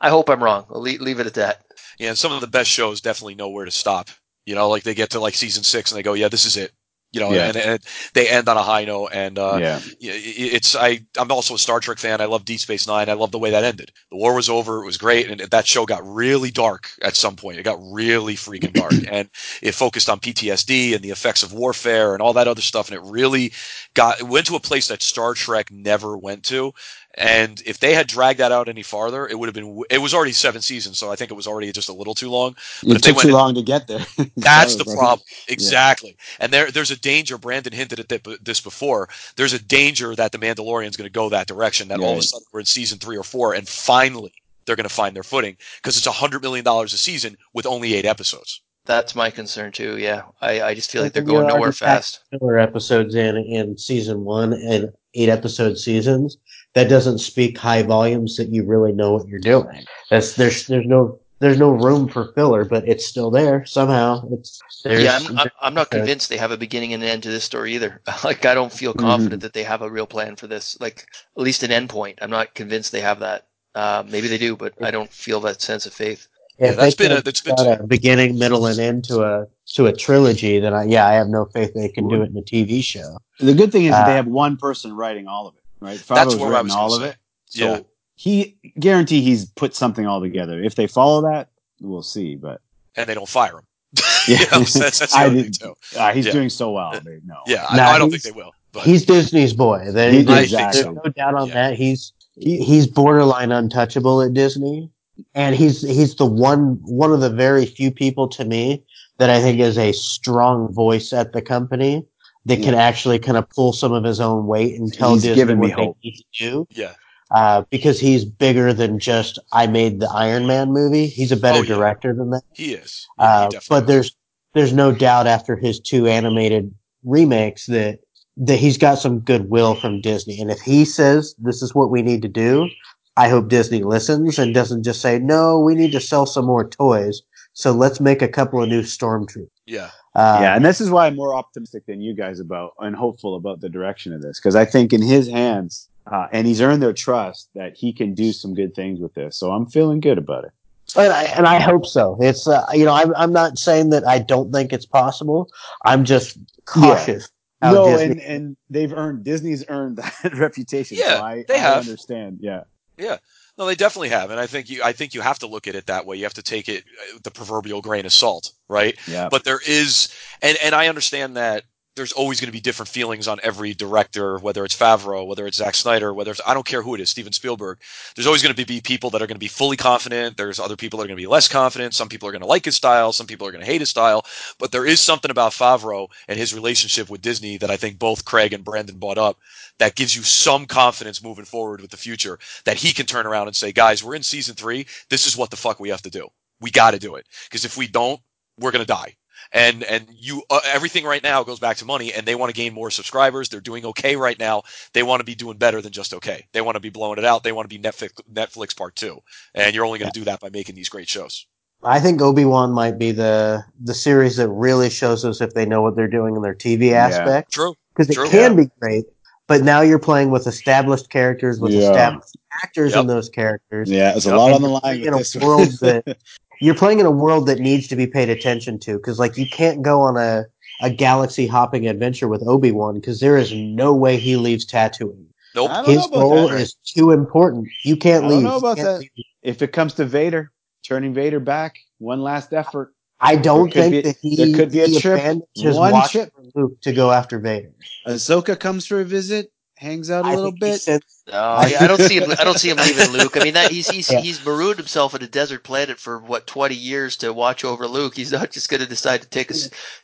I 0.00 0.10
hope 0.10 0.28
I'm 0.28 0.44
wrong. 0.44 0.66
I'll 0.70 0.80
leave, 0.80 1.00
leave 1.00 1.20
it 1.20 1.26
at 1.26 1.34
that. 1.34 1.62
Yeah, 1.98 2.10
and 2.10 2.18
some 2.18 2.32
of 2.32 2.40
the 2.40 2.46
best 2.46 2.70
shows 2.70 3.00
definitely 3.00 3.34
know 3.34 3.48
where 3.48 3.64
to 3.64 3.70
stop. 3.70 4.10
You 4.44 4.54
know, 4.54 4.68
like 4.68 4.84
they 4.84 4.94
get 4.94 5.10
to 5.10 5.20
like 5.20 5.34
season 5.34 5.64
six 5.64 5.90
and 5.90 5.98
they 5.98 6.02
go, 6.02 6.12
yeah, 6.14 6.28
this 6.28 6.44
is 6.46 6.56
it. 6.56 6.72
You 7.12 7.20
know, 7.20 7.32
Yeah. 7.32 7.46
and, 7.46 7.56
and 7.56 7.84
they 8.14 8.28
end 8.28 8.48
on 8.48 8.56
a 8.56 8.62
high 8.62 8.84
note. 8.84 9.08
And 9.12 9.38
uh, 9.38 9.58
yeah. 9.60 9.80
yeah, 10.00 10.12
it's 10.14 10.76
I 10.76 11.00
I'm 11.16 11.30
also 11.32 11.54
a 11.54 11.58
Star 11.58 11.80
Trek 11.80 11.98
fan. 11.98 12.20
I 12.20 12.26
love 12.26 12.44
Deep 12.44 12.60
Space 12.60 12.86
Nine. 12.86 13.08
I 13.08 13.14
love 13.14 13.30
the 13.30 13.38
way 13.38 13.50
that 13.50 13.64
ended. 13.64 13.90
The 14.10 14.16
war 14.18 14.34
was 14.34 14.50
over. 14.50 14.82
It 14.82 14.86
was 14.86 14.98
great, 14.98 15.30
and 15.30 15.40
that 15.40 15.66
show 15.66 15.86
got 15.86 16.02
really 16.04 16.50
dark 16.50 16.90
at 17.02 17.16
some 17.16 17.34
point. 17.36 17.58
It 17.58 17.62
got 17.62 17.78
really 17.80 18.34
freaking 18.34 18.72
dark, 18.72 18.92
and 19.10 19.30
it 19.62 19.72
focused 19.72 20.10
on 20.10 20.20
PTSD 20.20 20.94
and 20.94 21.02
the 21.02 21.10
effects 21.10 21.42
of 21.42 21.52
warfare 21.54 22.12
and 22.12 22.20
all 22.20 22.34
that 22.34 22.48
other 22.48 22.60
stuff. 22.60 22.88
And 22.90 22.96
it 22.96 23.10
really 23.10 23.52
got 23.94 24.20
it 24.20 24.26
went 24.26 24.46
to 24.48 24.56
a 24.56 24.60
place 24.60 24.88
that 24.88 25.00
Star 25.00 25.32
Trek 25.32 25.70
never 25.70 26.18
went 26.18 26.42
to. 26.46 26.72
And 27.18 27.62
if 27.64 27.78
they 27.78 27.94
had 27.94 28.06
dragged 28.06 28.40
that 28.40 28.52
out 28.52 28.68
any 28.68 28.82
farther, 28.82 29.26
it 29.26 29.38
would 29.38 29.46
have 29.46 29.54
been. 29.54 29.82
It 29.88 29.98
was 30.02 30.12
already 30.12 30.32
seven 30.32 30.60
seasons, 30.60 30.98
so 30.98 31.10
I 31.10 31.16
think 31.16 31.30
it 31.30 31.34
was 31.34 31.46
already 31.46 31.72
just 31.72 31.88
a 31.88 31.92
little 31.94 32.14
too 32.14 32.28
long. 32.28 32.54
But 32.82 32.90
It 32.90 32.96
if 32.96 33.02
they 33.02 33.08
took 33.08 33.16
went 33.16 33.22
too 33.22 33.28
in- 33.28 33.34
long 33.34 33.54
to 33.54 33.62
get 33.62 33.86
there. 33.86 34.04
That's 34.36 34.76
the 34.76 34.84
problem. 34.84 35.24
Exactly. 35.48 36.16
And 36.40 36.52
there, 36.52 36.70
there's 36.70 36.90
a 36.90 37.00
danger. 37.00 37.38
Brandon 37.38 37.72
hinted 37.72 38.00
at 38.12 38.44
this 38.44 38.60
before. 38.60 39.08
There's 39.36 39.54
a 39.54 39.62
danger 39.62 40.14
that 40.14 40.32
the 40.32 40.38
Mandalorian's 40.38 40.96
going 40.96 41.08
to 41.08 41.12
go 41.12 41.30
that 41.30 41.46
direction. 41.46 41.88
That 41.88 42.00
all 42.00 42.12
of 42.12 42.18
a 42.18 42.22
sudden 42.22 42.44
we're 42.52 42.60
in 42.60 42.66
season 42.66 42.98
three 42.98 43.16
or 43.16 43.24
four, 43.24 43.54
and 43.54 43.66
finally 43.66 44.32
they're 44.66 44.76
going 44.76 44.88
to 44.88 44.94
find 44.94 45.16
their 45.16 45.22
footing 45.22 45.56
because 45.76 45.96
it's 45.96 46.06
a 46.06 46.12
hundred 46.12 46.42
million 46.42 46.64
dollars 46.64 46.92
a 46.92 46.98
season 46.98 47.36
with 47.54 47.64
only 47.64 47.94
eight 47.94 48.04
episodes. 48.04 48.60
That's 48.84 49.14
my 49.16 49.30
concern 49.30 49.72
too. 49.72 49.96
Yeah, 49.98 50.22
I, 50.40 50.60
I 50.62 50.74
just 50.74 50.90
feel 50.90 51.02
like 51.02 51.12
they're 51.12 51.24
When 51.24 51.32
you're 51.32 51.42
going 51.44 51.54
nowhere 51.54 51.72
fast. 51.72 52.20
Filler 52.30 52.58
episodes 52.58 53.14
in 53.14 53.36
in 53.38 53.76
season 53.78 54.24
one 54.24 54.52
and 54.52 54.92
eight 55.14 55.28
episode 55.28 55.78
seasons. 55.78 56.36
That 56.76 56.90
doesn't 56.90 57.18
speak 57.18 57.56
high 57.58 57.82
volumes 57.82 58.36
that 58.36 58.50
you 58.50 58.64
really 58.64 58.92
know 58.92 59.12
what 59.14 59.26
you're 59.26 59.40
doing. 59.40 59.84
That's 60.10 60.34
there's 60.34 60.66
there's 60.66 60.86
no 60.86 61.18
there's 61.40 61.58
no 61.58 61.70
room 61.70 62.08
for 62.08 62.32
filler, 62.34 62.64
but 62.64 62.86
it's 62.86 63.06
still 63.06 63.30
there 63.30 63.64
somehow. 63.64 64.28
It's 64.30 64.60
Yeah, 64.84 65.16
I'm, 65.16 65.38
I'm, 65.38 65.50
I'm 65.60 65.74
not 65.74 65.90
convinced 65.90 66.28
they 66.28 66.36
have 66.36 66.50
a 66.50 66.56
beginning 66.56 66.92
and 66.92 67.02
an 67.02 67.08
end 67.08 67.22
to 67.24 67.30
this 67.30 67.44
story 67.44 67.74
either. 67.74 68.00
like, 68.24 68.44
I 68.46 68.54
don't 68.54 68.72
feel 68.72 68.94
confident 68.94 69.42
that 69.42 69.52
they 69.52 69.62
have 69.64 69.82
a 69.82 69.90
real 69.90 70.06
plan 70.06 70.36
for 70.36 70.46
this. 70.46 70.78
Like, 70.80 71.06
at 71.36 71.42
least 71.42 71.62
an 71.62 71.72
end 71.72 71.90
point. 71.90 72.18
I'm 72.22 72.30
not 72.30 72.54
convinced 72.54 72.92
they 72.92 73.00
have 73.00 73.20
that. 73.20 73.46
Uh, 73.74 74.02
maybe 74.08 74.28
they 74.28 74.38
do, 74.38 74.56
but 74.56 74.72
I 74.82 74.90
don't 74.90 75.10
feel 75.10 75.40
that 75.40 75.60
sense 75.60 75.84
of 75.84 75.92
faith. 75.92 76.28
Yeah, 76.58 76.70
If 76.70 76.76
that's 76.76 76.94
they 76.94 77.04
been 77.04 77.12
a 77.12 77.14
can't 77.16 77.24
that's 77.24 77.42
been 77.42 77.58
a 77.58 77.86
beginning, 77.86 78.38
middle, 78.38 78.66
and 78.66 78.78
end 78.78 79.04
to 79.04 79.22
a 79.22 79.46
to 79.74 79.86
a 79.86 79.92
trilogy, 79.92 80.58
then 80.58 80.72
I, 80.72 80.84
yeah, 80.84 81.06
I 81.06 81.12
have 81.12 81.28
no 81.28 81.44
faith 81.44 81.74
they 81.74 81.90
can 81.90 82.08
do 82.08 82.22
it 82.22 82.30
in 82.30 82.36
a 82.38 82.42
TV 82.42 82.82
show. 82.82 83.18
The 83.38 83.52
good 83.52 83.72
thing 83.72 83.84
is 83.84 83.90
that 83.94 84.02
Uh, 84.02 84.06
they 84.06 84.14
have 84.14 84.26
one 84.26 84.56
person 84.56 84.94
writing 84.94 85.26
all 85.28 85.46
of 85.46 85.54
it, 85.56 85.62
right? 85.80 85.98
That's 85.98 86.34
Favreau's 86.34 86.36
what 86.36 86.46
I 86.48 86.50
written 86.50 86.66
was 86.66 86.74
all 86.74 86.94
of 86.94 87.02
say. 87.02 87.08
it. 87.10 87.16
So 87.46 87.64
Yeah. 87.74 87.80
he 88.16 88.56
guarantee 88.80 89.20
he's 89.22 89.46
put 89.46 89.74
something 89.74 90.06
all 90.06 90.20
together. 90.20 90.62
If 90.62 90.74
they 90.74 90.86
follow 90.86 91.22
that, 91.30 91.48
we'll 91.80 92.02
see. 92.02 92.34
But 92.36 92.60
and 92.96 93.08
they 93.08 93.14
don't 93.14 93.28
fire 93.28 93.58
him. 93.58 93.64
Yeah. 93.94 94.02
You 94.28 94.36
know, 94.50 94.58
that's, 94.64 94.98
that's 94.98 95.14
I 95.14 95.28
did- 95.28 95.54
too. 95.60 95.74
uh, 95.96 96.12
he's 96.12 96.26
Yeah. 96.26 96.32
doing 96.32 96.50
so 96.50 96.72
well. 96.72 96.92
They, 96.92 97.20
no. 97.24 97.36
Yeah, 97.46 97.64
I, 97.68 97.76
Nah, 97.76 97.84
I 97.90 97.98
don't 97.98 98.10
think 98.10 98.22
they 98.24 98.32
will. 98.32 98.52
But 98.72 98.82
He's 98.84 99.04
Disney's 99.06 99.52
boy. 99.54 99.90
They, 99.92 100.10
He- 100.16 100.22
there's, 100.22 100.44
exactly. 100.52 100.82
there's 100.82 100.94
no 100.96 101.10
doubt 101.12 101.34
on 101.34 101.48
Yeah. 101.48 101.54
that. 101.54 101.74
He's 101.74 102.12
he, 102.38 102.62
he's 102.62 102.86
borderline 102.86 103.50
untouchable 103.52 104.20
at 104.20 104.34
Disney, 104.34 104.90
and 105.34 105.54
he's 105.56 105.80
he's 105.80 106.14
the 106.16 106.26
one 106.26 106.78
one 106.82 107.12
of 107.12 107.20
the 107.20 107.30
very 107.30 107.64
few 107.64 107.90
people 107.90 108.28
to 108.28 108.44
me 108.44 108.82
that 109.18 109.30
I 109.30 109.40
think 109.40 109.58
is 109.60 109.78
a 109.78 109.92
strong 109.92 110.70
voice 110.74 111.12
at 111.14 111.32
the 111.32 111.40
company 111.40 112.04
that 112.46 112.62
can 112.62 112.74
actually 112.74 113.18
kind 113.18 113.36
of 113.36 113.48
pull 113.50 113.72
some 113.72 113.92
of 113.92 114.02
his 114.04 114.18
own 114.20 114.46
weight 114.46 114.78
and 114.78 114.92
tell 114.92 115.12
He's 115.14 115.22
Disney 115.22 115.34
given 115.36 115.60
me 115.60 115.68
what 115.68 115.76
they 115.76 115.84
hope. 115.84 115.98
need 116.02 116.16
to 116.16 116.24
do. 116.50 116.66
yeah, 116.70 116.92
Uh, 117.30 117.62
because 117.70 118.00
he's 118.00 118.24
bigger 118.24 118.72
than 118.72 118.98
just 118.98 119.38
I 119.52 119.66
made 119.66 120.00
the 120.00 120.08
Iron 120.10 120.46
Man 120.46 120.72
movie. 120.72 121.06
He's 121.06 121.32
a 121.32 121.36
better 121.36 121.58
Oh, 121.58 121.62
yeah. 121.62 121.74
director 121.74 122.14
than 122.14 122.30
that. 122.30 122.42
he 122.54 122.72
is. 122.74 123.06
Yeah, 123.18 123.24
Uh, 123.24 123.48
he 123.52 123.58
but 123.68 123.86
there's 123.86 124.16
there's 124.54 124.72
no 124.72 124.90
doubt 124.92 125.26
after 125.26 125.54
his 125.56 125.78
two 125.78 126.06
animated 126.06 126.72
remakes 127.04 127.66
that 127.66 128.00
that 128.38 128.56
he's 128.58 128.76
got 128.78 128.96
some 128.98 129.20
goodwill 129.20 129.74
from 129.74 130.00
Disney. 130.00 130.40
And 130.40 130.50
if 130.50 130.60
he 130.60 130.84
says 130.84 131.34
this 131.38 131.62
is 131.62 131.74
what 131.74 131.90
we 131.90 132.02
need 132.02 132.20
to 132.22 132.28
do, 132.28 132.68
I 133.16 133.28
hope 133.28 133.48
Disney 133.48 133.82
listens 133.82 134.38
and 134.38 134.54
doesn't 134.54 134.82
just 134.84 135.00
say 135.00 135.18
no. 135.18 135.58
We 135.58 135.74
need 135.74 135.92
to 135.92 136.00
sell 136.00 136.26
some 136.26 136.44
more 136.44 136.68
toys, 136.68 137.22
so 137.54 137.72
let's 137.72 137.98
make 137.98 138.20
a 138.22 138.28
couple 138.28 138.62
of 138.62 138.68
new 138.68 138.82
stormtroopers. 138.82 139.48
yeah, 139.66 139.90
Uh, 140.16 140.38
yeah, 140.40 140.56
and 140.56 140.64
this 140.64 140.80
is 140.80 140.88
why 140.88 141.06
I'm 141.06 141.14
more 141.14 141.34
optimistic 141.34 141.84
than 141.84 142.00
you 142.00 142.14
guys 142.14 142.40
about 142.40 142.72
and 142.80 142.96
hopeful 142.96 143.34
about 143.36 143.60
the 143.60 143.68
direction 143.68 144.14
of 144.14 144.22
this 144.22 144.40
because 144.40 144.56
I 144.56 144.64
think 144.64 144.94
in 144.94 145.02
his 145.02 145.28
hands, 145.28 145.90
uh, 146.10 146.26
and 146.32 146.46
he's 146.46 146.62
earned 146.62 146.82
their 146.82 146.94
trust 146.94 147.50
that 147.54 147.76
he 147.76 147.92
can 147.92 148.14
do 148.14 148.32
some 148.32 148.54
good 148.54 148.74
things 148.74 148.98
with 148.98 149.12
this. 149.12 149.36
So 149.36 149.52
I'm 149.52 149.66
feeling 149.66 150.00
good 150.00 150.16
about 150.16 150.44
it. 150.46 150.52
and 150.96 151.12
I, 151.12 151.24
and 151.24 151.46
I 151.46 151.60
hope 151.60 151.84
so. 151.84 152.16
It's 152.18 152.48
uh, 152.48 152.64
you 152.72 152.86
know 152.86 152.94
I'm 152.94 153.14
I'm 153.14 153.32
not 153.32 153.58
saying 153.58 153.90
that 153.90 154.06
I 154.06 154.18
don't 154.18 154.50
think 154.52 154.72
it's 154.72 154.86
possible. 154.86 155.50
I'm 155.84 156.02
just 156.06 156.38
cautious. 156.64 157.28
how 157.60 157.74
no, 157.74 157.84
Disney- 157.84 158.12
and, 158.12 158.20
and 158.22 158.56
they've 158.70 158.94
earned 158.94 159.22
Disney's 159.22 159.64
earned 159.68 159.96
that 160.22 160.32
reputation. 160.34 160.96
Yeah, 160.96 161.18
so 161.18 161.22
I, 161.24 161.44
they 161.46 161.56
I 161.56 161.58
have. 161.58 161.78
understand. 161.80 162.38
Yeah, 162.40 162.62
yeah, 162.96 163.18
no, 163.58 163.66
they 163.66 163.74
definitely 163.74 164.10
have, 164.10 164.30
and 164.30 164.38
I 164.38 164.46
think 164.46 164.68
you 164.68 164.82
I 164.82 164.92
think 164.92 165.14
you 165.14 165.20
have 165.20 165.38
to 165.40 165.46
look 165.46 165.66
at 165.66 165.74
it 165.74 165.86
that 165.86 166.06
way. 166.06 166.16
You 166.16 166.24
have 166.24 166.34
to 166.34 166.42
take 166.42 166.68
it 166.68 166.84
uh, 166.84 167.18
the 167.22 167.30
proverbial 167.30 167.80
grain 167.80 168.06
of 168.06 168.12
salt, 168.12 168.52
right? 168.68 168.96
yeah. 169.06 169.28
but 169.30 169.44
there 169.44 169.60
is 169.66 170.14
and 170.42 170.56
and 170.62 170.74
I 170.74 170.88
understand 170.88 171.36
that 171.36 171.64
there's 171.96 172.12
always 172.12 172.40
going 172.40 172.48
to 172.48 172.52
be 172.52 172.60
different 172.60 172.90
feelings 172.90 173.26
on 173.26 173.40
every 173.42 173.72
director, 173.72 174.38
whether 174.38 174.64
it's 174.64 174.76
Favreau, 174.76 175.26
whether 175.26 175.46
it's 175.46 175.56
Zack 175.56 175.74
Snyder, 175.74 176.12
whether 176.12 176.30
it's 176.30 176.40
I 176.46 176.52
don't 176.52 176.66
care 176.66 176.82
who 176.82 176.94
it 176.94 177.00
is, 177.00 177.08
Steven 177.08 177.32
Spielberg. 177.32 177.78
There's 178.14 178.26
always 178.26 178.42
going 178.42 178.54
to 178.54 178.66
be 178.66 178.80
people 178.82 179.08
that 179.10 179.22
are 179.22 179.26
going 179.26 179.36
to 179.36 179.40
be 179.40 179.48
fully 179.48 179.78
confident. 179.78 180.36
There's 180.36 180.60
other 180.60 180.76
people 180.76 180.98
that 180.98 181.04
are 181.04 181.08
going 181.08 181.16
to 181.16 181.22
be 181.22 181.26
less 181.26 181.48
confident. 181.48 181.94
Some 181.94 182.08
people 182.08 182.28
are 182.28 182.32
going 182.32 182.42
to 182.42 182.46
like 182.46 182.66
his 182.66 182.76
style. 182.76 183.12
Some 183.12 183.26
people 183.26 183.46
are 183.46 183.50
going 183.50 183.64
to 183.64 183.70
hate 183.70 183.80
his 183.80 183.88
style. 183.88 184.26
But 184.58 184.72
there 184.72 184.84
is 184.86 185.00
something 185.00 185.30
about 185.30 185.52
Favreau 185.52 186.08
and 186.28 186.38
his 186.38 186.54
relationship 186.54 187.08
with 187.08 187.22
Disney 187.22 187.56
that 187.58 187.70
I 187.70 187.76
think 187.76 187.98
both 187.98 188.26
Craig 188.26 188.52
and 188.52 188.64
Brandon 188.64 188.98
brought 188.98 189.18
up 189.18 189.38
that 189.78 189.94
gives 189.96 190.14
you 190.14 190.22
some 190.22 190.66
confidence 190.66 191.22
moving 191.22 191.46
forward 191.46 191.80
with 191.80 191.90
the 191.90 191.96
future 191.96 192.38
that 192.66 192.76
he 192.76 192.92
can 192.92 193.06
turn 193.06 193.26
around 193.26 193.46
and 193.46 193.56
say, 193.56 193.72
guys, 193.72 194.04
we're 194.04 194.14
in 194.14 194.22
season 194.22 194.54
three. 194.54 194.86
This 195.08 195.26
is 195.26 195.36
what 195.36 195.50
the 195.50 195.56
fuck 195.56 195.80
we 195.80 195.88
have 195.88 196.02
to 196.02 196.10
do. 196.10 196.28
We 196.60 196.70
got 196.70 196.90
to 196.90 196.98
do 196.98 197.16
it 197.16 197.26
because 197.48 197.64
if 197.64 197.78
we 197.78 197.86
don't, 197.86 198.20
we're 198.58 198.72
going 198.72 198.84
to 198.84 198.86
die 198.86 199.16
and 199.52 199.82
and 199.84 200.06
you 200.10 200.42
uh, 200.50 200.60
everything 200.66 201.04
right 201.04 201.22
now 201.22 201.42
goes 201.42 201.58
back 201.58 201.76
to 201.78 201.84
money 201.84 202.12
and 202.12 202.26
they 202.26 202.34
want 202.34 202.50
to 202.50 202.56
gain 202.56 202.74
more 202.74 202.90
subscribers. 202.90 203.48
They're 203.48 203.60
doing 203.60 203.84
okay 203.86 204.16
right 204.16 204.38
now. 204.38 204.62
They 204.92 205.02
want 205.02 205.20
to 205.20 205.24
be 205.24 205.34
doing 205.34 205.56
better 205.58 205.80
than 205.80 205.92
just 205.92 206.14
okay. 206.14 206.46
They 206.52 206.60
want 206.60 206.76
to 206.76 206.80
be 206.80 206.90
blowing 206.90 207.18
it 207.18 207.24
out. 207.24 207.42
They 207.44 207.52
want 207.52 207.68
to 207.68 207.78
be 207.78 207.82
netflix 207.82 208.10
netflix 208.32 208.76
part 208.76 208.96
two. 208.96 209.20
And 209.54 209.74
you're 209.74 209.84
only 209.84 209.98
going 209.98 210.12
to 210.12 210.18
do 210.18 210.24
that 210.24 210.40
by 210.40 210.50
making 210.50 210.74
these 210.74 210.88
great 210.88 211.08
shows. 211.08 211.46
I 211.82 212.00
think 212.00 212.20
Obi 212.20 212.44
Wan 212.44 212.72
might 212.72 212.98
be 212.98 213.12
the 213.12 213.64
the 213.80 213.94
series 213.94 214.36
that 214.36 214.48
really 214.48 214.90
shows 214.90 215.24
us 215.24 215.40
if 215.40 215.54
they 215.54 215.66
know 215.66 215.82
what 215.82 215.96
they're 215.96 216.08
doing 216.08 216.36
in 216.36 216.42
their 216.42 216.54
TV 216.54 216.86
Yeah. 216.88 217.06
aspect. 217.06 217.52
true. 217.52 217.74
Because 217.94 218.10
it 218.10 218.30
can 218.30 218.56
be 218.56 218.68
great. 218.80 219.06
But 219.48 219.62
now 219.62 219.80
you're 219.80 219.98
playing 219.98 220.30
with 220.30 220.46
established 220.46 221.08
characters, 221.10 221.60
with 221.60 221.72
Yeah. 221.72 221.80
established 221.90 222.36
actors 222.62 222.92
Yep. 222.92 223.00
in 223.02 223.06
those 223.06 223.28
characters. 223.28 223.90
yeah, 223.90 224.10
there's 224.12 224.26
a 224.26 224.30
Yep. 224.30 224.38
lot 224.38 224.52
on 224.52 224.62
the 224.62 224.68
line 224.68 224.80
playing 224.82 225.00
with 225.00 225.08
in 225.08 225.14
a 225.14 225.18
this 225.18 225.36
world 225.36 225.68
one. 225.68 225.76
that 226.04 226.16
you're 226.60 226.74
playing 226.74 226.98
in 227.00 227.06
a 227.06 227.10
world 227.10 227.46
that 227.46 227.58
needs 227.60 227.86
to 227.88 227.96
be 227.96 228.06
paid 228.06 228.28
attention 228.28 228.78
to. 228.80 228.94
Because 228.96 229.18
like 229.18 229.36
you 229.38 229.46
can't 229.48 229.82
go 229.82 230.00
on 230.00 230.16
a 230.16 230.46
a 230.82 230.90
galaxy 230.90 231.46
hopping 231.46 231.86
adventure 231.86 232.28
with 232.28 232.42
Obi 232.46 232.70
Wan 232.70 232.96
because 232.96 233.20
there 233.20 233.38
is 233.38 233.50
no 233.54 233.94
way 233.94 234.18
he 234.18 234.36
leaves 234.36 234.66
Tatooine. 234.66 235.24
nope 235.54 235.70
His 235.86 236.06
role 236.12 236.48
that. 236.48 236.60
is 236.60 236.74
too 236.84 237.12
important. 237.12 237.66
You 237.84 237.96
can't 237.96 238.24
I 238.24 238.28
don't 238.28 238.36
leave. 238.38 238.46
know 238.46 238.56
about 238.56 238.76
can't 238.76 238.88
that. 238.88 238.98
leave. 239.00 239.10
if 239.42 239.62
it 239.62 239.72
comes 239.72 239.94
to 239.94 240.04
Vader, 240.04 240.50
turning 240.86 241.14
Vader 241.14 241.40
back, 241.40 241.76
one 241.98 242.20
last 242.20 242.52
effort. 242.52 242.92
I 243.20 243.36
don't 243.36 243.72
think 243.72 243.92
be- 243.92 244.00
that 244.02 244.16
he, 244.20 244.36
there 244.36 244.54
could 244.54 244.72
be 244.72 244.80
a 244.80 245.00
trip, 245.00 245.42
his 245.54 245.76
one 245.76 245.92
watch 245.92 246.12
trip. 246.12 246.32
Luke 246.54 246.80
to 246.82 246.92
go 246.92 247.10
after 247.10 247.38
Vader. 247.38 247.70
Ahsoka 248.06 248.58
comes 248.58 248.86
for 248.86 249.00
a 249.00 249.04
visit, 249.04 249.50
hangs 249.76 250.10
out 250.10 250.24
a 250.26 250.28
I 250.28 250.34
little 250.34 250.52
bit. 250.52 250.80
sent- 250.80 251.04
No, 251.28 251.34
I, 251.38 251.74
I 251.80 251.86
don't 251.86 252.00
see 252.00 252.18
him. 252.18 252.30
I 252.38 252.44
don't 252.44 252.58
see 252.58 252.68
him 252.70 252.76
leaving 252.76 253.10
Luke. 253.10 253.36
I 253.36 253.44
mean, 253.44 253.54
that 253.54 253.70
he's 253.70 253.88
he's 253.88 254.10
Yeah. 254.12 254.20
he's 254.20 254.44
marooned 254.44 254.76
himself 254.78 255.14
in 255.14 255.22
a 255.22 255.26
desert 255.26 255.64
planet 255.64 255.98
for 255.98 256.18
what 256.18 256.46
twenty 256.46 256.74
years 256.74 257.16
to 257.18 257.32
watch 257.32 257.64
over 257.64 257.86
Luke. 257.86 258.14
He's 258.16 258.32
not 258.32 258.50
just 258.50 258.68
going 258.68 258.82
to 258.82 258.86
decide 258.88 259.22
to 259.22 259.28
take 259.28 259.50
a 259.50 259.54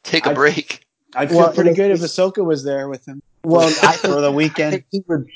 take 0.02 0.26
a 0.26 0.30
I- 0.30 0.34
break. 0.34 0.86
I'd 1.14 1.28
feel 1.28 1.38
Well, 1.40 1.52
pretty 1.52 1.74
good 1.74 1.90
if 1.90 1.98
it's- 2.02 2.16
Ahsoka 2.16 2.42
was 2.42 2.64
there 2.64 2.88
with 2.88 3.06
him 3.06 3.20
well, 3.44 3.68
I 3.82 3.92
for 3.96 4.08
think 4.08 4.20
the 4.20 4.26
I 4.26 4.30
weekend. 4.30 4.72
think 4.72 4.86
he 4.90 5.02
would 5.08 5.26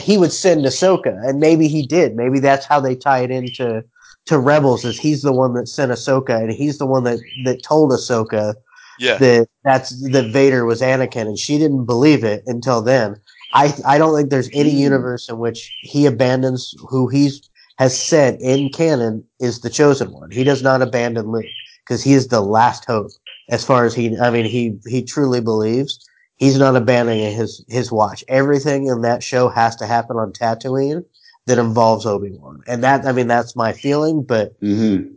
he 0.00 0.16
would 0.18 0.32
send 0.32 0.64
Ahsoka, 0.64 1.22
and 1.28 1.38
maybe 1.38 1.68
he 1.68 1.86
did. 1.86 2.16
Maybe 2.16 2.40
that's 2.40 2.64
how 2.66 2.80
they 2.80 2.96
tie 2.96 3.20
it 3.20 3.30
into 3.30 3.84
to 4.28 4.38
Rebels. 4.38 4.84
Is 4.86 4.98
he's 4.98 5.22
the 5.22 5.32
one 5.34 5.54
that 5.54 5.68
sent 5.68 5.92
Ahsoka, 5.92 6.40
and 6.40 6.52
he's 6.52 6.78
the 6.78 6.86
one 6.86 7.04
that 7.04 7.20
that 7.44 7.62
told 7.64 7.92
Ahsoka 7.92 8.54
yeah 8.98 9.18
that 9.18 9.48
that's 9.64 9.90
that 10.10 10.26
Vader 10.32 10.64
was 10.66 10.82
Anakin, 10.82 11.26
and 11.28 11.38
she 11.38 11.58
didn't 11.58 11.86
believe 11.86 12.24
it 12.24 12.44
until 12.46 12.82
then. 12.82 13.16
I 13.54 13.74
I 13.86 13.98
don't 13.98 14.16
think 14.16 14.30
there's 14.30 14.50
any 14.54 14.70
Hmm. 14.70 14.78
universe 14.78 15.28
in 15.28 15.38
which 15.38 15.72
he 15.82 16.06
abandons 16.06 16.74
who 16.88 17.08
he's 17.08 17.42
has 17.78 17.98
said 18.00 18.38
in 18.40 18.70
canon 18.70 19.24
is 19.40 19.60
the 19.60 19.70
chosen 19.70 20.12
one. 20.12 20.30
He 20.30 20.44
does 20.44 20.62
not 20.62 20.82
abandon 20.82 21.30
Luke 21.32 21.46
because 21.86 22.02
he 22.02 22.14
is 22.14 22.28
the 22.28 22.40
last 22.42 22.84
hope. 22.86 23.10
As 23.50 23.64
far 23.64 23.84
as 23.84 23.94
he, 23.94 24.16
I 24.18 24.30
mean, 24.30 24.44
he 24.46 24.78
he 24.86 25.02
truly 25.02 25.40
believes 25.40 25.98
he's 26.36 26.58
not 26.58 26.76
abandoning 26.76 27.34
his 27.36 27.64
his 27.68 27.92
watch. 27.92 28.24
Everything 28.28 28.86
in 28.86 29.02
that 29.02 29.22
show 29.22 29.48
has 29.48 29.76
to 29.76 29.86
happen 29.86 30.16
on 30.18 30.32
Tatooine 30.32 31.04
that 31.48 31.58
involves 31.58 32.06
Obi 32.06 32.30
Wan, 32.32 32.62
and 32.68 32.84
that 32.84 33.04
I 33.06 33.12
mean 33.12 33.26
that's 33.26 33.56
my 33.56 33.72
feeling. 33.72 34.22
But 34.22 34.58
Mm-hmm. 34.60 35.10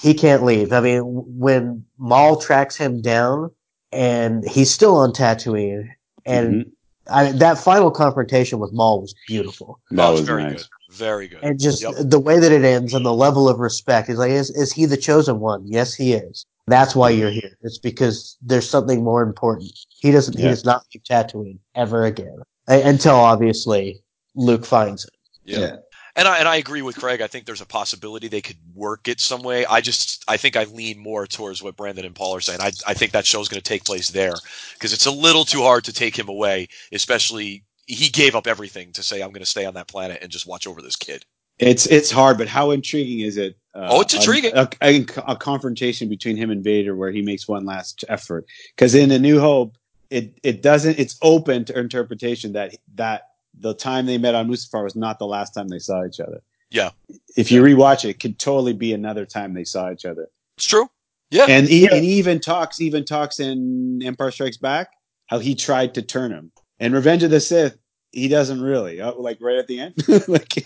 he 0.00 0.14
can't 0.14 0.44
leave. 0.44 0.72
I 0.72 0.80
mean, 0.80 1.02
when 1.04 1.84
Maul 1.98 2.36
tracks 2.40 2.76
him 2.76 3.02
down 3.02 3.50
and 3.90 4.48
he's 4.48 4.70
still 4.70 4.96
on 4.96 5.12
Tatooine, 5.12 5.88
and 6.24 6.54
Mm-hmm. 6.54 6.68
I, 7.10 7.32
that 7.32 7.56
final 7.56 7.90
confrontation 7.90 8.58
with 8.58 8.70
Maul 8.74 9.00
was 9.00 9.14
beautiful. 9.26 9.80
That 9.92 10.10
was 10.10 10.20
very 10.20 10.42
nice. 10.44 10.54
good 10.64 10.66
very 10.90 11.28
good 11.28 11.38
And 11.42 11.58
just 11.60 11.82
Yep. 11.82 11.94
the 12.00 12.18
way 12.18 12.38
that 12.38 12.50
it 12.52 12.64
ends 12.64 12.92
and 12.94 13.04
the 13.04 13.12
level 13.14 13.48
of 13.48 13.58
respect 13.60 14.08
is 14.10 14.18
like, 14.18 14.30
is, 14.30 14.50
is 14.50 14.72
he 14.72 14.84
the 14.86 14.96
chosen 14.96 15.38
one? 15.40 15.62
Yes, 15.66 15.94
he 15.94 16.12
is. 16.14 16.44
That's 16.66 16.94
why 16.96 17.10
you're 17.10 17.30
here. 17.30 17.56
It's 17.62 17.78
because 17.78 18.36
there's 18.42 18.68
something 18.68 19.02
more 19.04 19.22
important. 19.22 19.70
He 19.88 20.10
doesn't, 20.10 20.36
he 20.38 20.44
does 20.44 20.64
not 20.66 20.84
leave 20.94 21.02
Tatooine 21.04 21.58
ever 21.74 22.04
again. 22.04 22.38
A- 22.68 22.82
until 22.82 23.14
obviously 23.16 24.02
Luke 24.34 24.64
finds 24.66 25.04
it. 25.04 25.10
Yeah. 25.56 25.76
And 26.16 26.26
I 26.26 26.38
and 26.38 26.48
I 26.48 26.56
agree 26.56 26.82
with 26.82 26.96
Craig. 26.96 27.20
I 27.20 27.28
think 27.28 27.46
there's 27.46 27.60
a 27.60 27.66
possibility 27.66 28.26
they 28.26 28.40
could 28.40 28.56
work 28.74 29.06
it 29.06 29.20
some 29.20 29.42
way. 29.42 29.64
I 29.66 29.80
just 29.80 30.24
I 30.26 30.36
think 30.36 30.56
I 30.56 30.64
lean 30.64 30.98
more 30.98 31.26
towards 31.26 31.62
what 31.62 31.76
Brandon 31.76 32.04
and 32.04 32.14
Paul 32.14 32.34
are 32.34 32.40
saying. 32.40 32.60
I 32.60 32.72
I 32.86 32.94
think 32.94 33.12
that 33.12 33.24
show's 33.24 33.48
going 33.48 33.60
to 33.60 33.68
take 33.68 33.84
place 33.84 34.10
there 34.10 34.34
because 34.74 34.92
it's 34.92 35.06
a 35.06 35.12
little 35.12 35.44
too 35.44 35.62
hard 35.62 35.84
to 35.84 35.92
take 35.92 36.18
him 36.18 36.28
away, 36.28 36.68
especially 36.92 37.62
he 37.86 38.08
gave 38.10 38.34
up 38.34 38.46
everything 38.46 38.92
to 38.92 39.02
say 39.02 39.22
I'm 39.22 39.30
going 39.30 39.40
to 39.40 39.46
stay 39.46 39.64
on 39.64 39.74
that 39.74 39.88
planet 39.88 40.18
and 40.20 40.30
just 40.30 40.46
watch 40.46 40.66
over 40.66 40.82
this 40.82 40.96
kid. 40.96 41.24
It's 41.58 41.86
it's 41.86 42.10
hard, 42.10 42.38
but 42.38 42.48
how 42.48 42.70
intriguing 42.70 43.20
is 43.20 43.36
it? 43.36 43.56
Uh, 43.74 43.88
Oh, 43.90 44.00
it's 44.00 44.14
intriguing. 44.14 44.52
A, 44.54 44.68
a, 44.82 45.06
a 45.26 45.36
confrontation 45.36 46.08
between 46.08 46.36
him 46.36 46.50
and 46.50 46.62
Vader 46.62 46.94
where 46.94 47.10
he 47.10 47.22
makes 47.22 47.48
one 47.48 47.64
last 47.64 48.04
effort. 48.08 48.46
Because 48.74 48.94
in 48.94 49.10
A 49.10 49.18
New 49.18 49.40
Hope, 49.40 49.76
it 50.10 50.38
it 50.42 50.62
doesn't. 50.62 50.98
It's 50.98 51.18
open 51.22 51.64
to 51.66 51.78
interpretation 51.78 52.52
that 52.52 52.76
that 52.94 53.27
the 53.60 53.74
time 53.74 54.06
they 54.06 54.18
met 54.18 54.34
on 54.34 54.48
Mustafar 54.48 54.84
was 54.84 54.96
not 54.96 55.18
the 55.18 55.26
last 55.26 55.54
time 55.54 55.68
they 55.68 55.78
saw 55.78 56.04
each 56.04 56.20
other. 56.20 56.40
Yeah. 56.70 56.90
If 57.36 57.50
you 57.50 57.62
rewatch 57.62 58.04
it, 58.04 58.10
it 58.10 58.20
could 58.20 58.38
totally 58.38 58.72
be 58.72 58.92
another 58.92 59.24
time 59.24 59.54
they 59.54 59.64
saw 59.64 59.90
each 59.90 60.04
other. 60.04 60.28
It's 60.56 60.66
true. 60.66 60.88
Yeah. 61.30 61.46
And 61.48 61.68
he, 61.68 61.86
and 61.88 62.04
even 62.04 62.40
talks 62.40 62.80
even 62.80 63.04
talks 63.04 63.40
in 63.40 64.02
Empire 64.02 64.30
Strikes 64.30 64.56
Back 64.56 64.92
how 65.26 65.38
he 65.38 65.54
tried 65.54 65.94
to 65.94 66.02
turn 66.02 66.32
him. 66.32 66.50
And 66.80 66.94
Revenge 66.94 67.22
of 67.22 67.30
the 67.30 67.40
Sith, 67.40 67.76
he 68.12 68.28
doesn't 68.28 68.62
really. 68.62 69.00
Uh, 69.00 69.12
like 69.14 69.38
right 69.40 69.58
at 69.58 69.66
the 69.66 69.80
end, 69.80 69.94
like 70.28 70.64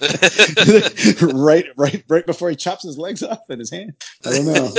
right, 1.35 1.67
right, 1.77 2.05
right 2.09 2.27
before 2.27 2.51
he 2.51 2.57
chops 2.57 2.85
his 2.85 2.97
legs 2.97 3.23
off 3.23 3.41
in 3.49 3.59
his 3.59 3.71
hand. 3.71 3.95
I 4.25 4.31
don't 4.31 4.47
know. 4.47 4.73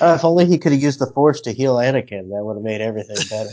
Uh, 0.00 0.14
if 0.16 0.24
only 0.24 0.46
he 0.46 0.58
could 0.58 0.72
have 0.72 0.82
used 0.82 0.98
the 0.98 1.06
Force 1.06 1.40
to 1.42 1.52
heal 1.52 1.76
Anakin, 1.76 2.30
that 2.30 2.44
would 2.44 2.56
have 2.56 2.64
made 2.64 2.80
everything 2.80 3.16
better. 3.30 3.50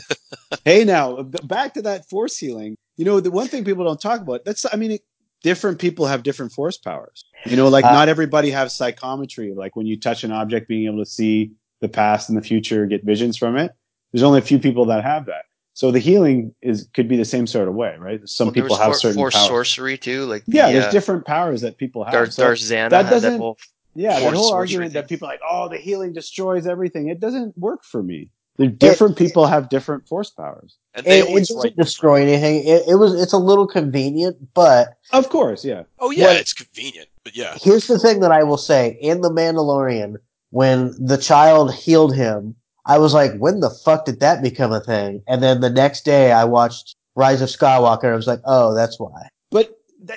hey, 0.65 0.83
now 0.83 1.21
back 1.21 1.75
to 1.75 1.83
that 1.83 2.09
force 2.09 2.37
healing. 2.37 2.75
You 2.97 3.05
know, 3.05 3.19
the 3.19 3.31
one 3.31 3.47
thing 3.47 3.63
people 3.63 3.85
don't 3.85 3.99
talk 4.01 4.21
about. 4.21 4.45
That's, 4.45 4.65
I 4.71 4.75
mean, 4.75 4.91
it, 4.91 5.01
different 5.43 5.79
people 5.79 6.05
have 6.05 6.23
different 6.23 6.51
force 6.51 6.77
powers. 6.77 7.25
You 7.45 7.55
know, 7.55 7.67
like 7.67 7.85
Uh, 7.85 7.91
not 7.91 8.09
everybody 8.09 8.51
has 8.51 8.75
psychometry. 8.75 9.53
Like 9.55 9.75
when 9.75 9.85
you 9.87 9.99
touch 9.99 10.23
an 10.23 10.31
object, 10.31 10.67
being 10.67 10.85
able 10.85 11.03
to 11.03 11.09
see 11.09 11.51
the 11.79 11.89
past 11.89 12.29
and 12.29 12.37
the 12.37 12.43
future, 12.43 12.85
get 12.85 13.03
visions 13.03 13.37
from 13.37 13.57
it. 13.57 13.71
There's 14.11 14.23
only 14.23 14.39
a 14.39 14.43
few 14.43 14.59
people 14.59 14.85
that 14.85 15.03
have 15.03 15.25
that. 15.27 15.43
So 15.73 15.89
the 15.89 15.99
healing 15.99 16.53
is 16.61 16.87
could 16.93 17.07
be 17.07 17.15
the 17.15 17.25
same 17.25 17.47
sort 17.47 17.67
of 17.69 17.73
way, 17.75 17.95
right? 17.97 18.19
Some 18.27 18.47
Well, 18.47 18.53
people 18.53 18.75
have 18.75 18.91
for- 18.91 18.99
certain 18.99 19.15
force 19.15 19.33
powers. 19.33 19.47
sorcery 19.47 19.97
too. 19.97 20.25
Like 20.25 20.43
Yeah, 20.45 20.69
there's 20.71 20.85
uh, 20.85 20.91
different 20.91 21.25
powers 21.25 21.61
that 21.61 21.77
people 21.77 22.03
have. 22.03 22.13
Darth, 22.13 22.33
So 22.33 22.43
Darth 22.43 22.59
Zannah 22.59 22.89
that 22.89 23.09
doesn't- 23.09 23.39
whole 23.39 23.57
yeah, 23.95 24.19
the 24.19 24.31
whole 24.31 24.53
argument 24.53 24.93
thing. 24.93 25.01
that 25.01 25.09
people 25.09 25.27
are 25.27 25.31
like, 25.31 25.41
oh, 25.49 25.69
the 25.69 25.77
healing 25.77 26.13
destroys 26.13 26.67
everything. 26.67 27.07
It 27.09 27.19
doesn't 27.19 27.57
work 27.57 27.83
for 27.83 28.03
me. 28.03 28.29
The 28.57 28.67
different 28.67 29.17
people 29.17 29.45
have 29.47 29.69
different 29.69 30.07
force 30.07 30.29
powers. 30.29 30.77
And 30.93 31.05
they 31.05 31.19
It, 31.19 31.29
it 31.29 31.39
doesn't 31.39 31.57
write. 31.57 31.75
destroy 31.77 32.21
anything. 32.21 32.67
It, 32.67 32.83
it 32.87 32.95
was. 32.95 33.19
It's 33.19 33.33
a 33.33 33.37
little 33.37 33.65
convenient, 33.65 34.53
but 34.53 34.97
Of 35.11 35.29
course, 35.29 35.63
yeah. 35.63 35.83
Oh 35.99 36.11
yeah, 36.11 36.25
What- 36.27 36.35
it's 36.37 36.53
convenient, 36.53 37.07
but 37.23 37.35
yeah. 37.35 37.57
here's 37.61 37.87
the 37.87 37.97
thing 37.97 38.19
that 38.19 38.31
I 38.31 38.43
will 38.43 38.57
say: 38.57 38.97
in 39.01 39.21
the 39.21 39.31
Mandalorian, 39.31 40.15
when 40.49 40.93
the 40.99 41.17
child 41.17 41.73
healed 41.73 42.13
him, 42.13 42.55
I 42.85 42.97
was 42.97 43.13
like, 43.13 43.37
"When 43.37 43.61
the 43.61 43.69
fuck 43.69 44.05
did 44.05 44.19
that 44.19 44.43
become 44.43 44.73
a 44.73 44.81
thing?" 44.81 45.23
And 45.27 45.41
then 45.41 45.61
the 45.61 45.69
next 45.69 46.03
day, 46.03 46.31
I 46.33 46.43
watched 46.43 46.95
Rise 47.15 47.41
of 47.41 47.49
Skywalker. 47.49 48.03
and 48.03 48.13
I 48.13 48.15
was 48.17 48.27
like, 48.27 48.41
"Oh, 48.45 48.73
that's 48.75 48.99
why." 48.99 49.29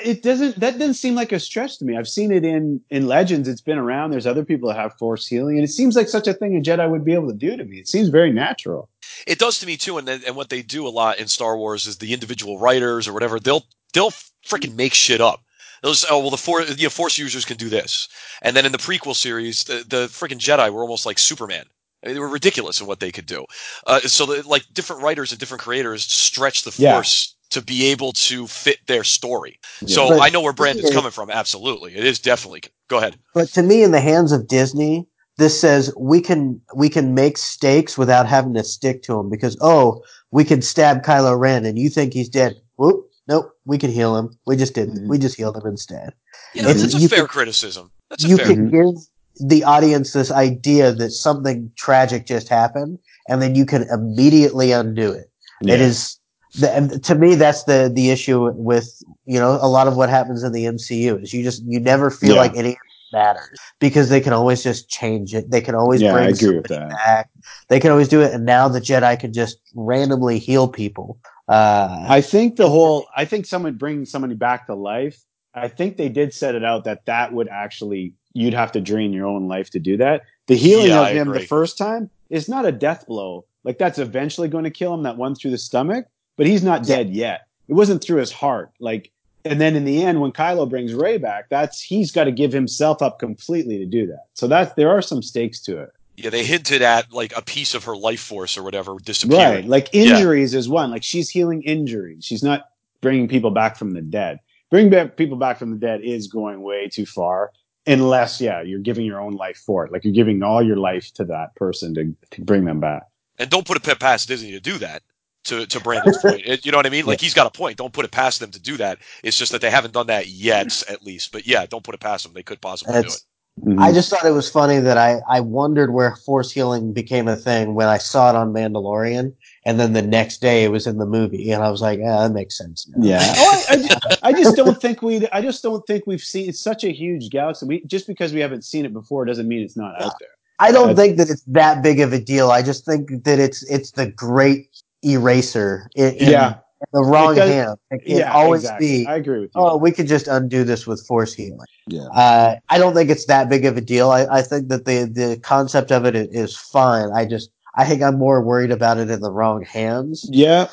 It 0.02 0.22
doesn't. 0.22 0.58
That 0.60 0.78
doesn't 0.78 0.94
seem 0.94 1.14
like 1.14 1.32
a 1.32 1.38
stretch 1.38 1.78
to 1.78 1.84
me. 1.84 1.96
I've 1.96 2.08
seen 2.08 2.32
it 2.32 2.44
in 2.44 2.80
in 2.90 3.06
Legends. 3.06 3.48
It's 3.48 3.60
been 3.60 3.76
around. 3.76 4.10
There's 4.12 4.26
other 4.26 4.44
people 4.44 4.68
that 4.70 4.76
have 4.76 4.96
force 4.96 5.26
healing, 5.26 5.56
and 5.56 5.64
it 5.64 5.68
seems 5.70 5.94
like 5.94 6.08
such 6.08 6.26
a 6.26 6.32
thing 6.32 6.56
a 6.56 6.60
Jedi 6.60 6.88
would 6.90 7.04
be 7.04 7.12
able 7.12 7.28
to 7.28 7.34
do 7.36 7.54
to 7.56 7.64
me. 7.64 7.78
It 7.78 7.88
seems 7.88 8.08
very 8.08 8.32
natural. 8.32 8.88
It 9.26 9.38
does 9.38 9.58
to 9.58 9.66
me 9.66 9.76
too, 9.76 9.98
and 9.98 10.08
then, 10.08 10.22
and 10.26 10.36
what 10.36 10.48
they 10.48 10.62
do 10.62 10.86
a 10.86 10.88
lot 10.88 11.18
in 11.18 11.28
Star 11.28 11.58
Wars 11.58 11.86
is 11.86 11.98
the 11.98 12.14
individual 12.14 12.58
writers 12.58 13.06
or 13.06 13.12
whatever 13.12 13.38
they'll 13.38 13.66
they'll 13.92 14.10
freaking 14.46 14.74
make 14.74 14.94
shit 14.94 15.20
up. 15.20 15.42
They'll 15.82 15.92
just, 15.92 16.06
oh 16.10 16.18
well, 16.18 16.30
the 16.30 16.38
force 16.38 16.74
you 16.78 16.84
know, 16.84 16.90
force 16.90 17.18
users 17.18 17.44
can 17.44 17.58
do 17.58 17.68
this, 17.68 18.08
and 18.40 18.56
then 18.56 18.64
in 18.64 18.72
the 18.72 18.78
prequel 18.78 19.14
series, 19.14 19.64
the, 19.64 19.84
the 19.86 20.06
freaking 20.06 20.38
Jedi 20.38 20.72
were 20.72 20.80
almost 20.80 21.04
like 21.04 21.18
Superman. 21.18 21.66
I 22.02 22.06
mean, 22.08 22.14
they 22.14 22.20
were 22.20 22.28
ridiculous 22.28 22.80
in 22.80 22.86
what 22.86 23.00
they 23.00 23.12
could 23.12 23.26
do. 23.26 23.44
Uh, 23.86 24.00
so 24.00 24.26
the, 24.26 24.46
like 24.48 24.64
different 24.72 25.02
writers 25.02 25.30
and 25.30 25.38
different 25.38 25.62
creators 25.62 26.04
stretch 26.04 26.62
the 26.62 26.74
Yeah. 26.76 26.94
force 26.94 27.34
to 27.54 27.62
be 27.62 27.86
able 27.86 28.12
to 28.12 28.46
fit 28.46 28.78
their 28.86 29.04
story. 29.04 29.58
So 29.86 30.10
But- 30.10 30.20
I 30.20 30.28
know 30.28 30.40
where 30.40 30.52
Brandon's 30.52 30.90
coming 30.90 31.10
from. 31.10 31.30
Absolutely, 31.30 31.96
it 31.96 32.04
is 32.04 32.18
definitely. 32.18 32.62
Go 32.88 32.98
ahead. 32.98 33.16
But 33.34 33.48
to 33.54 33.62
me, 33.62 33.82
in 33.82 33.90
the 33.92 34.00
hands 34.00 34.30
of 34.32 34.46
Disney, 34.46 35.06
this 35.38 35.58
says 35.60 35.92
we 35.98 36.20
can 36.20 36.60
we 36.76 36.88
can 36.88 37.14
make 37.14 37.38
stakes 37.38 37.96
without 37.98 38.26
having 38.26 38.54
to 38.54 38.62
stick 38.62 39.02
to 39.04 39.14
them 39.14 39.30
because 39.30 39.56
oh, 39.60 40.02
we 40.30 40.44
can 40.44 40.62
stab 40.62 41.02
Kylo 41.02 41.38
Ren 41.38 41.64
and 41.64 41.78
you 41.78 41.88
think 41.88 42.12
he's 42.12 42.28
dead. 42.28 42.54
Whoop, 42.76 43.08
nope, 43.26 43.50
we 43.64 43.78
can 43.78 43.90
heal 43.90 44.16
him. 44.16 44.36
We 44.46 44.56
just 44.56 44.74
didn't. 44.74 45.04
Mhm. 45.04 45.08
We 45.08 45.18
just 45.18 45.36
healed 45.36 45.56
him 45.56 45.66
instead. 45.66 46.12
Yeah, 46.54 46.64
that's, 46.64 46.78
It's- 46.82 46.92
that's 46.92 47.04
a 47.04 47.08
fair 47.08 47.18
can- 47.20 47.28
criticism. 47.28 47.90
That's 48.10 48.24
a 48.24 48.28
you 48.28 48.36
fair. 48.36 48.46
can 48.46 48.70
give 48.70 48.94
the 49.40 49.64
audience 49.64 50.12
this 50.12 50.30
idea 50.30 50.92
that 50.92 51.10
something 51.10 51.70
tragic 51.76 52.26
just 52.26 52.48
happened, 52.48 52.98
and 53.28 53.40
then 53.42 53.54
you 53.56 53.66
can 53.66 53.82
immediately 53.90 54.70
undo 54.72 55.10
it. 55.10 55.30
It 55.62 55.80
is 55.80 56.18
the, 56.60 56.70
and 56.72 57.02
to 57.04 57.14
me 57.14 57.34
that's 57.34 57.64
the 57.64 57.90
the 57.94 58.10
issue 58.10 58.50
with 58.54 59.02
you 59.26 59.38
know 59.38 59.58
a 59.60 59.68
lot 59.68 59.86
of 59.88 59.96
what 59.96 60.08
happens 60.08 60.42
in 60.42 60.52
the 60.52 60.64
MCU 60.64 61.22
is 61.22 61.32
you 61.32 61.42
just 61.42 61.62
you 61.64 61.80
never 61.80 62.10
feel 62.10 62.34
Yeah. 62.34 62.40
like 62.40 62.56
any 62.56 62.70
it 62.70 62.78
matters 63.12 63.58
because 63.80 64.08
they 64.08 64.20
can 64.20 64.32
always 64.32 64.62
just 64.62 64.88
change 64.88 65.34
it. 65.34 65.50
They 65.50 65.60
can 65.60 65.74
always 65.74 66.02
Yeah, 66.02 66.14
I 66.14 66.22
bring 66.22 66.34
agree 66.34 66.56
with 66.56 66.68
that. 66.68 66.88
back. 66.90 67.30
They 67.68 67.80
can 67.80 67.90
always 67.90 68.08
do 68.08 68.20
it, 68.20 68.32
and 68.32 68.44
now 68.44 68.68
the 68.68 68.80
Jedi 68.80 69.18
can 69.18 69.32
just 69.32 69.58
randomly 69.74 70.38
heal 70.38 70.68
people. 70.68 71.18
Uh, 71.48 72.06
I 72.08 72.20
think 72.20 72.56
the 72.56 72.68
whole. 72.68 73.06
I 73.16 73.24
think 73.24 73.46
someone 73.46 73.76
bringing 73.76 74.04
somebody 74.06 74.34
back 74.34 74.66
to 74.66 74.74
life. 74.74 75.22
I 75.54 75.68
think 75.68 75.96
they 75.96 76.08
did 76.08 76.34
set 76.34 76.54
it 76.56 76.64
out 76.64 76.84
that 76.84 77.06
that 77.06 77.32
would 77.32 77.48
actually 77.48 78.14
you'd 78.32 78.54
have 78.54 78.72
to 78.72 78.80
drain 78.80 79.12
your 79.12 79.26
own 79.26 79.46
life 79.46 79.70
to 79.70 79.78
do 79.78 79.96
that. 79.98 80.22
The 80.48 80.56
healing 80.56 80.88
Yeah, 80.88 81.00
of 81.00 81.06
I 81.06 81.10
him 81.10 81.28
agree. 81.28 81.40
the 81.40 81.46
first 81.46 81.78
time 81.78 82.10
is 82.30 82.48
not 82.48 82.66
a 82.66 82.72
death 82.72 83.06
blow. 83.06 83.44
Like 83.62 83.78
that's 83.78 83.98
eventually 83.98 84.48
going 84.48 84.64
to 84.64 84.70
kill 84.70 84.92
him. 84.92 85.04
That 85.04 85.16
one 85.16 85.34
through 85.34 85.52
the 85.52 85.58
stomach, 85.58 86.06
but 86.36 86.46
he's 86.46 86.62
not 86.62 86.86
Yeah. 86.86 86.96
dead 86.96 87.10
yet. 87.10 87.40
It 87.68 87.74
wasn't 87.74 88.02
through 88.02 88.18
his 88.18 88.32
heart. 88.32 88.70
Like, 88.80 89.10
and 89.44 89.60
then 89.60 89.76
in 89.76 89.84
the 89.84 90.02
end, 90.02 90.20
when 90.20 90.32
Kylo 90.32 90.68
brings 90.68 90.94
Rey 90.94 91.18
back, 91.18 91.48
that's 91.48 91.80
he's 91.80 92.10
got 92.12 92.24
to 92.24 92.32
give 92.32 92.52
himself 92.52 93.02
up 93.02 93.18
completely 93.18 93.78
to 93.78 93.86
do 93.86 94.06
that. 94.06 94.26
So 94.34 94.46
that's 94.46 94.74
there 94.74 94.90
are 94.90 95.02
some 95.02 95.22
stakes 95.22 95.60
to 95.62 95.78
it. 95.78 95.90
Yeah, 96.16 96.30
they 96.30 96.44
hinted 96.44 96.80
at 96.82 97.12
like 97.12 97.36
a 97.36 97.42
piece 97.42 97.74
of 97.74 97.84
her 97.84 97.96
life 97.96 98.20
force 98.20 98.56
or 98.56 98.62
whatever 98.62 98.96
disappearing. 99.02 99.54
Right. 99.54 99.64
Like 99.66 99.88
injuries 99.92 100.54
is 100.54 100.68
one. 100.68 100.90
Like 100.90 101.02
she's 101.02 101.28
healing 101.28 101.62
injuries. 101.62 102.24
She's 102.24 102.42
not 102.42 102.66
bringing 103.00 103.26
people 103.28 103.50
back 103.50 103.76
from 103.76 103.92
the 103.92 104.00
dead. 104.00 104.38
Bringing 104.70 104.90
back 104.90 105.16
people 105.16 105.36
back 105.36 105.58
from 105.58 105.72
the 105.72 105.76
dead 105.76 106.00
is 106.02 106.28
going 106.28 106.62
way 106.62 106.88
too 106.88 107.04
far. 107.06 107.50
Unless, 107.86 108.40
yeah, 108.40 108.62
you're 108.62 108.78
giving 108.80 109.04
your 109.04 109.20
own 109.20 109.34
life 109.34 109.58
for 109.58 109.84
it. 109.84 109.92
Like 109.92 110.04
you're 110.04 110.14
giving 110.14 110.42
all 110.42 110.62
your 110.62 110.76
life 110.78 111.12
to 111.14 111.24
that 111.26 111.54
person 111.56 111.94
to, 111.94 112.14
to 112.30 112.40
bring 112.42 112.64
them 112.64 112.80
back. 112.80 113.02
And 113.38 113.50
don't 113.50 113.66
put 113.66 113.76
it 113.76 114.00
past 114.00 114.28
Disney 114.28 114.52
to 114.52 114.60
do 114.60 114.78
that. 114.78 115.02
To 115.44 115.66
to 115.66 115.80
Brandon's 115.80 116.18
point, 116.18 116.42
It- 116.46 116.64
you 116.64 116.72
know 116.72 116.78
what 116.78 116.86
I 116.86 116.90
mean? 116.90 117.06
Like 117.06 117.20
he's 117.20 117.34
got 117.34 117.46
a 117.46 117.50
point. 117.50 117.76
Don't 117.76 117.92
put 117.92 118.04
it 118.04 118.10
past 118.10 118.40
them 118.40 118.50
to 118.52 118.60
do 118.60 118.76
that. 118.78 118.98
It's 119.22 119.38
just 119.38 119.52
that 119.52 119.60
they 119.60 119.70
haven't 119.70 119.92
done 119.94 120.06
that 120.06 120.26
yet, 120.28 120.82
at 120.88 121.02
least. 121.02 121.32
But 121.32 121.46
yeah, 121.46 121.66
don't 121.66 121.84
put 121.84 121.94
it 121.94 122.00
past 122.00 122.24
them. 122.24 122.32
They 122.32 122.42
could 122.42 122.60
possibly 122.60 122.94
do 122.94 122.98
it. 123.00 123.04
it's, 123.06 123.26
Mhm. 123.64 123.78
I 123.80 123.92
just 123.92 124.10
thought 124.10 124.24
it 124.24 124.32
was 124.32 124.50
funny 124.50 124.80
that 124.80 124.98
I, 124.98 125.20
I 125.30 125.38
wondered 125.38 125.92
where 125.92 126.16
force 126.16 126.50
healing 126.50 126.92
became 126.92 127.28
a 127.28 127.36
thing 127.36 127.74
when 127.76 127.86
I 127.86 127.98
saw 127.98 128.30
it 128.30 128.34
on 128.34 128.52
Mandalorian, 128.52 129.32
and 129.64 129.78
then 129.78 129.92
the 129.92 130.02
next 130.02 130.40
day 130.40 130.64
it 130.64 130.72
was 130.72 130.88
in 130.88 130.98
the 130.98 131.06
movie, 131.06 131.52
and 131.52 131.62
I 131.62 131.70
was 131.70 131.80
like, 131.80 132.00
yeah, 132.00 132.22
that 132.22 132.32
makes 132.32 132.58
sense. 132.58 132.88
now. 132.96 133.06
yeah. 133.06 133.20
Oh, 133.36 133.64
I, 133.68 133.74
I, 133.74 133.76
just, 133.76 134.24
I 134.24 134.32
just 134.32 134.56
don't 134.56 134.80
think 134.82 135.02
we. 135.02 135.28
I 135.28 135.40
just 135.40 135.62
don't 135.62 135.86
think 135.86 136.02
we've 136.04 136.20
seen. 136.20 136.48
It's 136.48 136.58
such 136.60 136.82
a 136.82 136.90
huge 136.90 137.30
galaxy. 137.30 137.66
We 137.66 137.84
just 137.84 138.08
because 138.08 138.32
we 138.32 138.40
haven't 138.40 138.64
seen 138.64 138.84
it 138.86 138.92
before 138.92 139.24
doesn't 139.24 139.46
mean 139.46 139.62
it's 139.62 139.76
not 139.76 140.02
out 140.02 140.14
there. 140.18 140.30
I 140.58 140.72
don't 140.72 140.96
think 140.96 141.16
that 141.18 141.30
it's 141.30 141.42
that 141.48 141.80
big 141.82 142.00
of 142.00 142.12
a 142.12 142.18
deal. 142.20 142.50
I 142.50 142.60
just 142.62 142.84
think 142.84 143.22
that 143.22 143.38
it's 143.38 143.62
it's 143.70 143.92
the 143.92 144.06
great 144.10 144.68
eraser 145.04 145.88
in, 145.94 146.14
in 146.14 146.30
Yeah. 146.30 146.54
the 146.92 147.02
wrong 147.02 147.32
It 147.32 147.36
does- 147.40 147.50
hand. 147.50 147.78
It 147.90 148.04
can 148.04 148.16
yeah. 148.18 148.32
always 148.32 148.62
exactly. 148.62 148.86
be. 149.04 149.06
I 149.06 149.16
agree 149.16 149.40
with 149.40 149.50
you. 149.54 149.60
Oh, 149.60 149.76
we 149.76 149.90
could 149.92 150.06
just 150.06 150.28
undo 150.28 150.64
this 150.64 150.86
with 150.86 151.04
force 151.06 151.32
healing. 151.34 151.58
Yeah. 151.88 152.02
Uh, 152.14 152.56
I 152.68 152.78
don't 152.78 152.94
think 152.94 153.10
it's 153.10 153.26
that 153.26 153.48
big 153.48 153.64
of 153.64 153.76
a 153.76 153.80
deal. 153.80 154.10
I, 154.10 154.26
I 154.26 154.42
think 154.42 154.68
that 154.68 154.84
the 154.84 155.04
the 155.04 155.38
concept 155.42 155.90
of 155.92 156.04
it 156.04 156.14
is 156.16 156.56
fine. 156.56 157.10
I 157.14 157.24
just 157.26 157.50
I 157.76 157.84
think 157.86 158.02
I'm 158.02 158.18
more 158.18 158.40
worried 158.42 158.70
about 158.70 158.98
it 158.98 159.10
in 159.10 159.20
the 159.20 159.32
wrong 159.32 159.62
hands 159.64 160.28
yeah. 160.30 160.68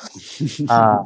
uh, 0.68 1.02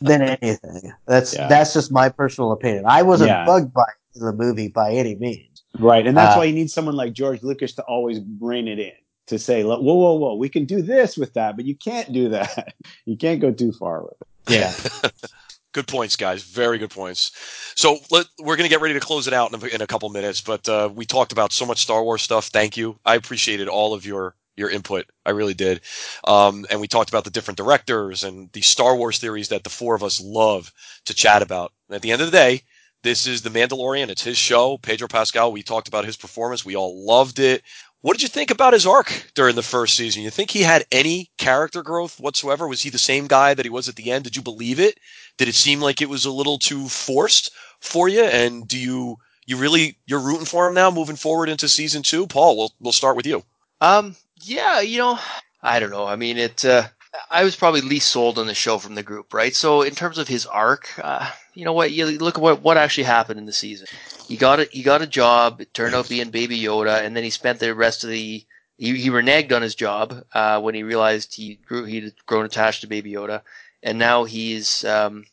than 0.00 0.22
anything. 0.22 0.92
That's 1.06 1.34
Yeah. 1.34 1.48
that's 1.48 1.72
just 1.72 1.90
my 1.92 2.08
personal 2.08 2.52
opinion. 2.52 2.84
I 2.86 3.02
wasn't 3.02 3.28
Yeah. 3.30 3.44
bugged 3.46 3.72
by 3.72 3.84
in 4.14 4.24
the 4.24 4.32
movie 4.32 4.68
by 4.68 4.92
any 4.92 5.14
means. 5.16 5.62
Right, 5.78 6.06
and 6.06 6.16
that's 6.16 6.34
Uh, 6.34 6.38
why 6.40 6.44
you 6.44 6.54
need 6.54 6.70
someone 6.70 6.96
like 6.96 7.12
George 7.12 7.42
Lucas 7.42 7.72
to 7.74 7.82
always 7.82 8.20
rein 8.40 8.66
it 8.68 8.78
in 8.78 8.92
to 9.28 9.38
say, 9.38 9.64
"Whoa, 9.64 9.78
whoa, 9.78 10.14
whoa, 10.14 10.34
we 10.34 10.48
can 10.48 10.64
do 10.64 10.82
this 10.82 11.16
with 11.16 11.34
that, 11.34 11.56
but 11.56 11.64
you 11.64 11.76
can't 11.76 12.12
do 12.12 12.28
that. 12.30 12.74
you 13.04 13.16
can't 13.16 13.40
go 13.40 13.52
too 13.52 13.72
far 13.72 14.02
with 14.02 14.14
it." 14.20 14.28
Yeah. 14.48 15.10
Good 15.72 15.86
points, 15.86 16.16
guys. 16.16 16.42
Very 16.42 16.78
good 16.78 16.90
points. 16.90 17.30
So 17.76 17.98
let, 18.10 18.26
we're 18.38 18.56
going 18.56 18.64
to 18.64 18.70
get 18.70 18.80
ready 18.80 18.94
to 18.94 19.00
close 19.00 19.28
it 19.28 19.34
out 19.34 19.52
in 19.52 19.62
a, 19.62 19.66
in 19.66 19.82
a 19.82 19.86
couple 19.86 20.08
minutes, 20.08 20.40
but 20.40 20.66
uh, 20.66 20.88
we 20.92 21.04
talked 21.04 21.30
about 21.30 21.52
so 21.52 21.66
much 21.66 21.78
Star 21.82 22.02
Wars 22.02 22.22
stuff. 22.22 22.46
Thank 22.46 22.78
you. 22.78 22.98
I 23.04 23.16
appreciated 23.16 23.68
all 23.68 23.92
of 23.92 24.06
your 24.06 24.34
your 24.56 24.70
input. 24.70 25.06
I 25.24 25.30
really 25.30 25.54
did. 25.54 25.82
Um, 26.24 26.66
and 26.70 26.80
we 26.80 26.88
talked 26.88 27.10
about 27.10 27.24
the 27.24 27.30
different 27.30 27.58
directors 27.58 28.24
and 28.24 28.50
the 28.52 28.60
Star 28.62 28.96
Wars 28.96 29.18
theories 29.18 29.48
that 29.48 29.62
the 29.62 29.70
four 29.70 29.94
of 29.94 30.02
us 30.02 30.20
love 30.20 30.72
to 31.04 31.14
chat 31.14 31.42
about. 31.42 31.72
And 31.88 31.94
at 31.94 32.02
the 32.02 32.10
end 32.10 32.20
of 32.20 32.26
the 32.26 32.36
day, 32.36 32.62
this 33.02 33.28
is 33.28 33.42
The 33.42 33.50
Mandalorian. 33.50 34.08
It's 34.08 34.24
his 34.24 34.36
show. 34.36 34.76
Pedro 34.78 35.06
Pascal, 35.06 35.52
we 35.52 35.62
talked 35.62 35.86
about 35.86 36.04
his 36.04 36.16
performance. 36.16 36.64
We 36.64 36.74
all 36.74 37.06
loved 37.06 37.38
it. 37.38 37.62
What 38.00 38.12
did 38.12 38.22
you 38.22 38.28
think 38.28 38.52
about 38.52 38.74
his 38.74 38.86
arc 38.86 39.32
during 39.34 39.56
the 39.56 39.62
first 39.62 39.96
season? 39.96 40.22
You 40.22 40.30
think 40.30 40.50
he 40.50 40.62
had 40.62 40.86
any 40.92 41.30
character 41.36 41.82
growth 41.82 42.20
whatsoever? 42.20 42.68
Was 42.68 42.82
he 42.82 42.90
the 42.90 42.98
same 42.98 43.26
guy 43.26 43.54
that 43.54 43.66
he 43.66 43.70
was 43.70 43.88
at 43.88 43.96
the 43.96 44.12
end? 44.12 44.24
Did 44.24 44.36
you 44.36 44.42
believe 44.42 44.78
it? 44.78 44.98
Did 45.36 45.48
it 45.48 45.56
seem 45.56 45.80
like 45.80 46.00
it 46.00 46.08
was 46.08 46.24
a 46.24 46.30
little 46.30 46.58
too 46.58 46.88
forced 46.88 47.50
for 47.80 48.08
you? 48.08 48.22
And 48.22 48.68
do 48.68 48.78
you 48.78 49.16
you 49.46 49.56
really 49.56 49.98
you're 50.06 50.20
rooting 50.20 50.44
for 50.46 50.68
him 50.68 50.74
now 50.74 50.92
moving 50.92 51.16
forward 51.16 51.48
into 51.48 51.68
season 51.68 52.02
two? 52.04 52.28
Paul, 52.28 52.56
we'll 52.56 52.72
we'll 52.78 52.92
start 52.92 53.16
with 53.16 53.26
you. 53.26 53.42
Um, 53.80 54.14
yeah, 54.42 54.80
you 54.80 54.98
know, 54.98 55.18
I 55.60 55.80
don't 55.80 55.90
know. 55.90 56.06
I 56.06 56.14
mean, 56.14 56.38
it. 56.38 56.64
Uh, 56.64 56.86
I 57.30 57.42
was 57.42 57.56
probably 57.56 57.80
least 57.80 58.10
sold 58.10 58.38
on 58.38 58.46
the 58.46 58.54
show 58.54 58.78
from 58.78 58.94
the 58.94 59.02
group, 59.02 59.34
right? 59.34 59.54
So 59.54 59.82
in 59.82 59.94
terms 59.94 60.18
of 60.18 60.28
his 60.28 60.46
arc, 60.46 60.88
uh, 61.02 61.28
you 61.58 61.64
know 61.64 61.72
what? 61.72 61.90
You 61.90 62.06
look 62.06 62.38
at 62.38 62.40
what 62.40 62.62
what 62.62 62.76
actually 62.76 63.02
happened 63.02 63.40
in 63.40 63.44
the 63.46 63.52
season. 63.52 63.88
He 64.28 64.36
got 64.36 64.60
a 64.60 64.64
he 64.70 64.84
got 64.84 65.02
a 65.02 65.08
job. 65.08 65.60
It 65.60 65.74
turned 65.74 65.92
out 65.92 66.08
being 66.08 66.30
Baby 66.30 66.56
Yoda, 66.60 67.02
and 67.02 67.16
then 67.16 67.24
he 67.24 67.30
spent 67.30 67.58
the 67.58 67.74
rest 67.74 68.04
of 68.04 68.10
the 68.10 68.46
he, 68.76 68.94
he 68.96 69.10
reneged 69.10 69.50
on 69.50 69.62
his 69.62 69.74
job 69.74 70.22
uh, 70.32 70.60
when 70.60 70.76
he 70.76 70.84
realized 70.84 71.34
he 71.34 71.56
grew 71.56 71.84
he'd 71.84 72.14
grown 72.26 72.44
attached 72.44 72.82
to 72.82 72.86
Baby 72.86 73.10
Yoda, 73.10 73.42
and 73.82 73.98
now 73.98 74.22
he's 74.22 74.84
um, 74.84 75.24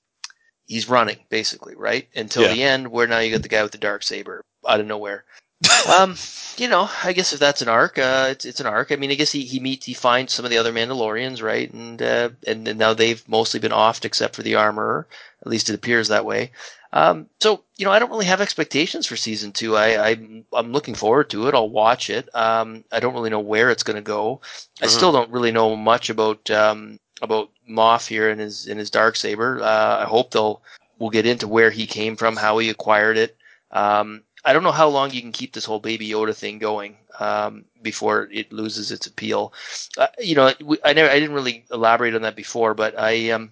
he's 0.65 0.89
running 0.89 1.17
basically 1.29 1.75
right 1.75 2.07
until 2.15 2.41
Yeah. 2.41 2.53
the 2.53 2.63
end, 2.63 2.91
where 2.91 3.05
now 3.05 3.19
you 3.19 3.31
got 3.31 3.43
the 3.43 3.47
guy 3.47 3.61
with 3.61 3.73
the 3.73 3.77
dark 3.77 4.01
saber 4.01 4.43
out 4.67 4.79
of 4.79 4.87
nowhere. 4.87 5.25
Um, 5.97 6.15
you 6.57 6.67
know, 6.69 6.89
I 7.03 7.13
guess 7.13 7.33
if 7.33 7.39
that's 7.39 7.61
an 7.61 7.67
arc, 7.67 7.97
uh, 7.97 8.27
it's 8.31 8.45
it's 8.45 8.59
an 8.59 8.65
arc. 8.65 8.91
I 8.91 8.95
mean, 8.95 9.11
I 9.11 9.15
guess 9.15 9.31
he, 9.31 9.43
he 9.43 9.59
meets 9.59 9.85
he 9.85 9.93
finds 9.93 10.33
some 10.33 10.45
of 10.45 10.51
the 10.51 10.57
other 10.57 10.71
Mandalorians, 10.73 11.41
right? 11.41 11.71
And 11.71 12.01
uh, 12.01 12.29
and 12.47 12.65
then 12.65 12.77
now 12.77 12.93
they've 12.93 13.27
mostly 13.27 13.59
been 13.59 13.71
offed 13.71 14.05
except 14.05 14.35
for 14.35 14.43
the 14.43 14.55
armorer. 14.55 15.07
At 15.41 15.47
least 15.47 15.69
it 15.69 15.75
appears 15.75 16.07
that 16.07 16.25
way. 16.25 16.51
Um, 16.93 17.27
so 17.41 17.63
you 17.77 17.85
know, 17.85 17.91
I 17.91 17.99
don't 17.99 18.09
really 18.09 18.25
have 18.25 18.39
expectations 18.41 19.05
for 19.05 19.17
season 19.17 19.51
two. 19.51 19.75
I, 19.75 20.11
I 20.11 20.43
I'm 20.53 20.71
looking 20.71 20.95
forward 20.95 21.29
to 21.31 21.47
it. 21.47 21.53
I'll 21.55 21.69
watch 21.69 22.09
it. 22.09 22.33
Um, 22.33 22.85
I 22.91 22.99
don't 23.01 23.13
really 23.13 23.29
know 23.29 23.41
where 23.41 23.69
it's 23.69 23.83
going 23.83 23.97
to 23.97 24.01
go. 24.01 24.41
I 24.81 24.85
Mhm. 24.85 24.89
still 24.89 25.11
don't 25.11 25.31
really 25.31 25.51
know 25.51 25.75
much 25.75 26.09
about 26.09 26.49
um, 26.51 26.99
about 27.21 27.49
Moff 27.69 28.07
here 28.07 28.29
and 28.29 28.39
his 28.39 28.67
in 28.67 28.77
his 28.77 28.89
dark 28.89 29.17
saber. 29.17 29.61
Uh, 29.61 29.97
I 30.01 30.05
hope 30.05 30.31
they'll 30.31 30.61
we'll 30.99 31.09
get 31.09 31.25
into 31.25 31.47
where 31.49 31.69
he 31.69 31.85
came 31.85 32.15
from, 32.15 32.37
how 32.37 32.57
he 32.59 32.69
acquired 32.69 33.17
it. 33.17 33.35
Um, 33.71 34.23
I 34.45 34.53
don't 34.53 34.63
know 34.63 34.71
how 34.71 34.87
long 34.87 35.11
you 35.11 35.21
can 35.21 35.31
keep 35.31 35.53
this 35.53 35.65
whole 35.65 35.79
Baby 35.79 36.09
Yoda 36.09 36.35
thing 36.35 36.59
going 36.59 36.97
um, 37.19 37.65
before 37.81 38.29
it 38.31 38.53
loses 38.53 38.91
its 38.91 39.07
appeal. 39.07 39.53
Uh, 39.97 40.07
you 40.19 40.35
know, 40.35 40.53
I 40.83 40.93
never, 40.93 41.09
I 41.09 41.19
didn't 41.19 41.35
really 41.35 41.65
elaborate 41.71 42.15
on 42.15 42.21
that 42.21 42.35
before, 42.35 42.75
but 42.75 42.97
I, 42.97 43.31
um, 43.31 43.51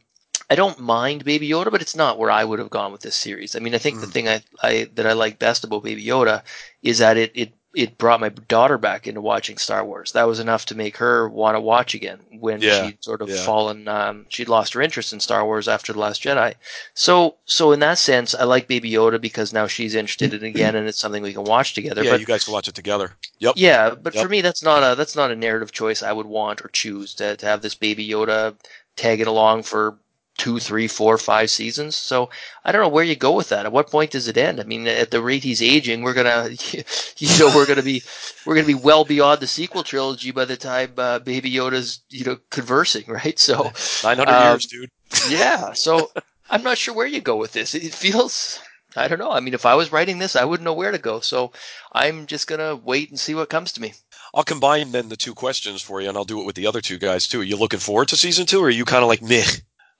I 0.49 0.55
don't 0.55 0.79
mind 0.79 1.25
Baby 1.25 1.49
Yoda, 1.49 1.71
but 1.71 1.81
it's 1.81 1.95
not 1.95 2.19
where 2.19 2.29
I 2.29 2.43
would 2.43 2.59
have 2.59 2.69
gone 2.69 2.91
with 2.91 3.01
this 3.01 3.15
series. 3.15 3.55
I 3.55 3.59
mean, 3.59 3.73
I 3.73 3.79
think 3.79 4.01
the 4.01 4.07
thing 4.07 4.27
I, 4.27 4.43
I 4.61 4.89
that 4.93 5.07
I 5.07 5.13
like 5.13 5.39
best 5.39 5.63
about 5.63 5.83
Baby 5.83 6.05
Yoda 6.05 6.43
is 6.83 6.99
that 6.99 7.17
it 7.17 7.31
it 7.33 7.53
it 7.75 7.97
brought 7.97 8.19
my 8.19 8.29
daughter 8.29 8.77
back 8.77 9.07
into 9.07 9.19
watching 9.21 9.57
Star 9.57 9.83
Wars. 9.83 10.11
That 10.11 10.27
was 10.27 10.39
enough 10.39 10.65
to 10.67 10.75
make 10.75 10.97
her 10.97 11.27
want 11.27 11.55
to 11.55 11.59
watch 11.59 11.95
again 11.95 12.19
when 12.39 12.61
Yeah, 12.61 12.85
she'd 12.87 13.03
sort 13.03 13.21
of 13.21 13.29
yeah. 13.29 13.37
fallen, 13.37 13.87
um, 13.87 14.25
she'd 14.29 14.47
lost 14.49 14.73
her 14.73 14.81
interest 14.81 15.11
in 15.13 15.19
Star 15.19 15.43
Wars 15.45 15.67
after 15.67 15.91
the 15.91 15.99
Last 15.99 16.21
Jedi. 16.23 16.53
So, 16.93 17.35
so 17.45 17.71
in 17.71 17.79
that 17.79 17.97
sense, 17.97 18.35
I 18.35 18.43
like 18.43 18.67
Baby 18.67 18.91
Yoda 18.91 19.19
because 19.19 19.53
now 19.53 19.65
she's 19.67 19.95
interested 19.95 20.33
in 20.33 20.43
it 20.43 20.47
again, 20.55 20.75
and 20.75 20.87
it's 20.87 20.99
something 20.99 21.23
we 21.23 21.33
can 21.33 21.45
watch 21.45 21.73
together. 21.73 22.03
Yeah, 22.03 22.11
but 22.11 22.19
you 22.19 22.25
guys 22.25 22.43
can 22.43 22.53
watch 22.53 22.67
it 22.67 22.75
together. 22.75 23.13
Yep. 23.39 23.53
yeah, 23.57 23.95
but 23.95 24.13
Yep. 24.13 24.21
for 24.23 24.29
me, 24.29 24.41
that's 24.41 24.63
not 24.63 24.83
a 24.83 24.95
that's 24.95 25.15
not 25.15 25.31
a 25.31 25.35
narrative 25.35 25.71
choice 25.71 26.03
I 26.03 26.11
would 26.13 26.27
want 26.27 26.61
or 26.63 26.69
choose 26.69 27.13
to, 27.15 27.35
to 27.37 27.45
have 27.45 27.61
this 27.61 27.75
Baby 27.75 28.07
Yoda 28.07 28.55
tagging 28.95 29.25
along 29.27 29.63
for 29.63 29.97
two, 30.37 30.59
three, 30.59 30.87
four, 30.87 31.17
five 31.17 31.49
seasons. 31.49 31.95
So 31.95 32.29
I 32.65 32.71
don't 32.71 32.81
know 32.81 32.89
where 32.89 33.03
you 33.03 33.15
go 33.15 33.31
with 33.31 33.49
that. 33.49 33.65
At 33.65 33.71
what 33.71 33.91
point 33.91 34.11
does 34.11 34.27
it 34.27 34.37
end? 34.37 34.59
I 34.59 34.63
mean, 34.63 34.87
at 34.87 35.11
the 35.11 35.21
rate 35.21 35.43
he's 35.43 35.61
aging, 35.61 36.01
we're 36.01 36.13
gonna, 36.13 36.49
you 37.17 37.39
know, 37.39 37.51
we're 37.55 37.67
gonna 37.67 37.83
be 37.83 38.03
we're 38.45 38.55
gonna 38.55 38.67
be 38.67 38.73
well 38.73 39.05
beyond 39.05 39.41
the 39.41 39.47
sequel 39.47 39.83
trilogy 39.83 40.31
by 40.31 40.45
the 40.45 40.57
time 40.57 40.93
uh, 40.97 41.19
Baby 41.19 41.51
Yoda's 41.51 42.01
you 42.09 42.25
know 42.25 42.37
conversing, 42.49 43.05
right? 43.07 43.37
So 43.37 43.71
900 44.03 44.29
um, 44.29 44.51
years, 44.51 44.65
dude. 44.65 44.89
yeah, 45.29 45.73
so 45.73 46.11
I'm 46.49 46.63
not 46.63 46.77
sure 46.77 46.93
where 46.93 47.07
you 47.07 47.21
go 47.21 47.37
with 47.37 47.53
this. 47.53 47.75
It 47.75 47.93
feels. 47.93 48.59
I 48.95 49.07
don't 49.07 49.17
know. 49.17 49.31
I 49.31 49.39
mean, 49.39 49.55
if 49.55 49.65
I 49.65 49.73
was 49.73 49.91
writing 49.91 50.19
this, 50.19 50.35
I 50.35 50.45
wouldn't 50.45 50.65
know 50.65 50.73
where 50.73 50.91
to 50.91 50.99
go. 50.99 51.19
So 51.19 51.51
I'm 51.93 52.27
just 52.27 52.47
gonna 52.47 52.75
wait 52.75 53.09
and 53.09 53.19
see 53.19 53.33
what 53.33 53.49
comes 53.49 53.71
to 53.73 53.81
me. 53.81 53.93
I'll 54.35 54.43
combine 54.43 54.91
then 54.91 55.09
the 55.09 55.15
two 55.15 55.35
questions 55.35 55.81
for 55.81 56.01
you, 56.01 56.09
and 56.09 56.17
I'll 56.17 56.25
do 56.25 56.41
it 56.41 56.45
with 56.45 56.55
the 56.55 56.67
other 56.67 56.81
two 56.81 56.97
guys 56.97 57.27
too. 57.27 57.41
Are 57.41 57.43
you 57.43 57.55
looking 57.55 57.79
forward 57.79 58.07
to 58.09 58.17
season 58.17 58.45
two, 58.45 58.59
or 58.61 58.67
are 58.67 58.71
you 58.71 58.85
kind 58.85 59.03
of 59.03 59.09
like 59.09 59.21
meh? 59.21 59.45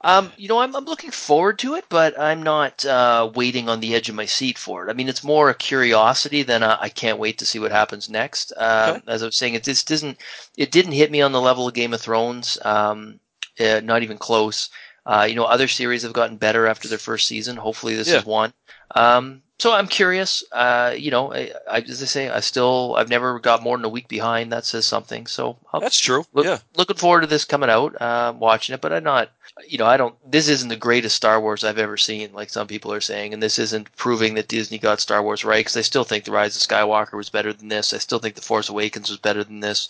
Um, 0.04 0.34
you 0.38 0.50
know, 0.50 0.60
I'm, 0.60 0.76
I'm 0.76 0.86
looking 0.86 1.12
forward 1.12 1.60
to 1.60 1.76
it, 1.76 1.86
but 1.88 2.20
I'm 2.20 2.44
not 2.44 2.86
uh, 2.86 3.32
waiting 3.34 3.70
on 3.70 3.80
the 3.80 3.96
edge 3.96 4.10
of 4.10 4.16
my 4.16 4.26
seat 4.26 4.58
for 4.58 4.86
it. 4.86 4.90
I 4.90 4.94
mean, 4.94 5.08
it's 5.08 5.24
more 5.24 5.50
a 5.50 5.54
curiosity 5.56 6.44
than 6.44 6.62
a, 6.62 6.78
I 6.82 6.90
can't 6.90 7.20
wait 7.20 7.38
to 7.38 7.46
see 7.46 7.60
what 7.60 7.72
happens 7.72 8.10
next. 8.10 8.52
Um, 8.58 9.02
As 9.08 9.24
I 9.24 9.28
was 9.28 9.38
saying, 9.38 9.54
it 9.54 9.64
just 9.64 9.88
doesn't 9.88 10.18
it 10.58 10.72
didn't 10.72 10.92
hit 10.92 11.12
me 11.12 11.22
on 11.22 11.32
the 11.32 11.42
level 11.42 11.68
of 11.68 11.74
Game 11.74 11.94
of 11.94 12.02
Thrones. 12.02 12.58
Um, 12.64 13.20
uh, 13.60 13.80
not 13.84 14.04
even 14.04 14.18
close. 14.18 14.70
Uh, 15.06 15.26
you 15.30 15.36
know, 15.36 15.46
other 15.46 15.68
series 15.68 16.04
have 16.04 16.14
gotten 16.14 16.38
better 16.38 16.68
after 16.68 16.88
their 16.88 16.98
first 16.98 17.28
season. 17.28 17.56
Hopefully, 17.56 17.96
this 17.96 18.08
Yeah. 18.10 18.20
is 18.20 18.26
one. 18.26 18.54
Um, 18.96 19.42
so 19.64 19.72
I'm 19.72 19.88
curious. 19.88 20.44
Uh, 20.52 20.94
you 20.94 21.10
know, 21.10 21.34
I, 21.34 21.54
I, 21.72 21.78
as 21.78 22.04
I 22.04 22.06
say, 22.06 22.28
I 22.28 22.42
still 22.42 22.96
I've 22.98 23.08
never 23.08 23.40
got 23.40 23.64
more 23.64 23.78
than 23.78 23.86
a 23.86 23.90
week 23.90 24.10
behind. 24.10 24.52
That 24.52 24.66
says 24.66 24.86
something. 24.86 25.26
So 25.26 25.58
I'll, 25.72 25.80
That's 25.80 26.02
true. 26.02 26.26
Look, 26.34 26.46
yeah. 26.46 26.58
looking 26.76 26.98
forward 26.98 27.22
to 27.22 27.28
this 27.28 27.46
coming 27.46 27.70
out, 27.70 27.96
uh, 28.02 28.34
watching 28.38 28.74
it, 28.74 28.82
but 28.82 28.92
I'm 28.92 29.06
not, 29.06 29.32
you 29.66 29.78
know, 29.78 29.86
I 29.86 29.96
don't, 29.96 30.16
this 30.30 30.50
isn't 30.50 30.68
the 30.68 30.76
greatest 30.76 31.16
Star 31.16 31.40
Wars 31.40 31.64
I've 31.64 31.78
ever 31.78 31.96
seen, 31.96 32.34
like 32.34 32.50
some 32.50 32.68
people 32.68 32.92
are 32.92 33.00
saying, 33.00 33.34
and 33.34 33.42
this 33.42 33.58
isn't 33.58 33.96
proving 33.96 34.34
that 34.34 34.50
Disney 34.50 34.80
got 34.80 35.00
Star 35.00 35.24
Wars 35.24 35.46
right, 35.46 35.62
because 35.62 35.78
I 35.78 35.82
still 35.82 36.04
think 36.04 36.26
The 36.26 36.34
Rise 36.34 36.58
of 36.58 36.62
Skywalker 36.62 37.14
was 37.14 37.30
better 37.30 37.54
than 37.54 37.70
this. 37.70 37.94
I 37.94 38.00
still 38.00 38.20
think 38.20 38.36
The 38.36 38.42
Force 38.42 38.68
Awakens 38.68 39.10
was 39.10 39.20
better 39.20 39.46
than 39.46 39.62
this. 39.62 39.88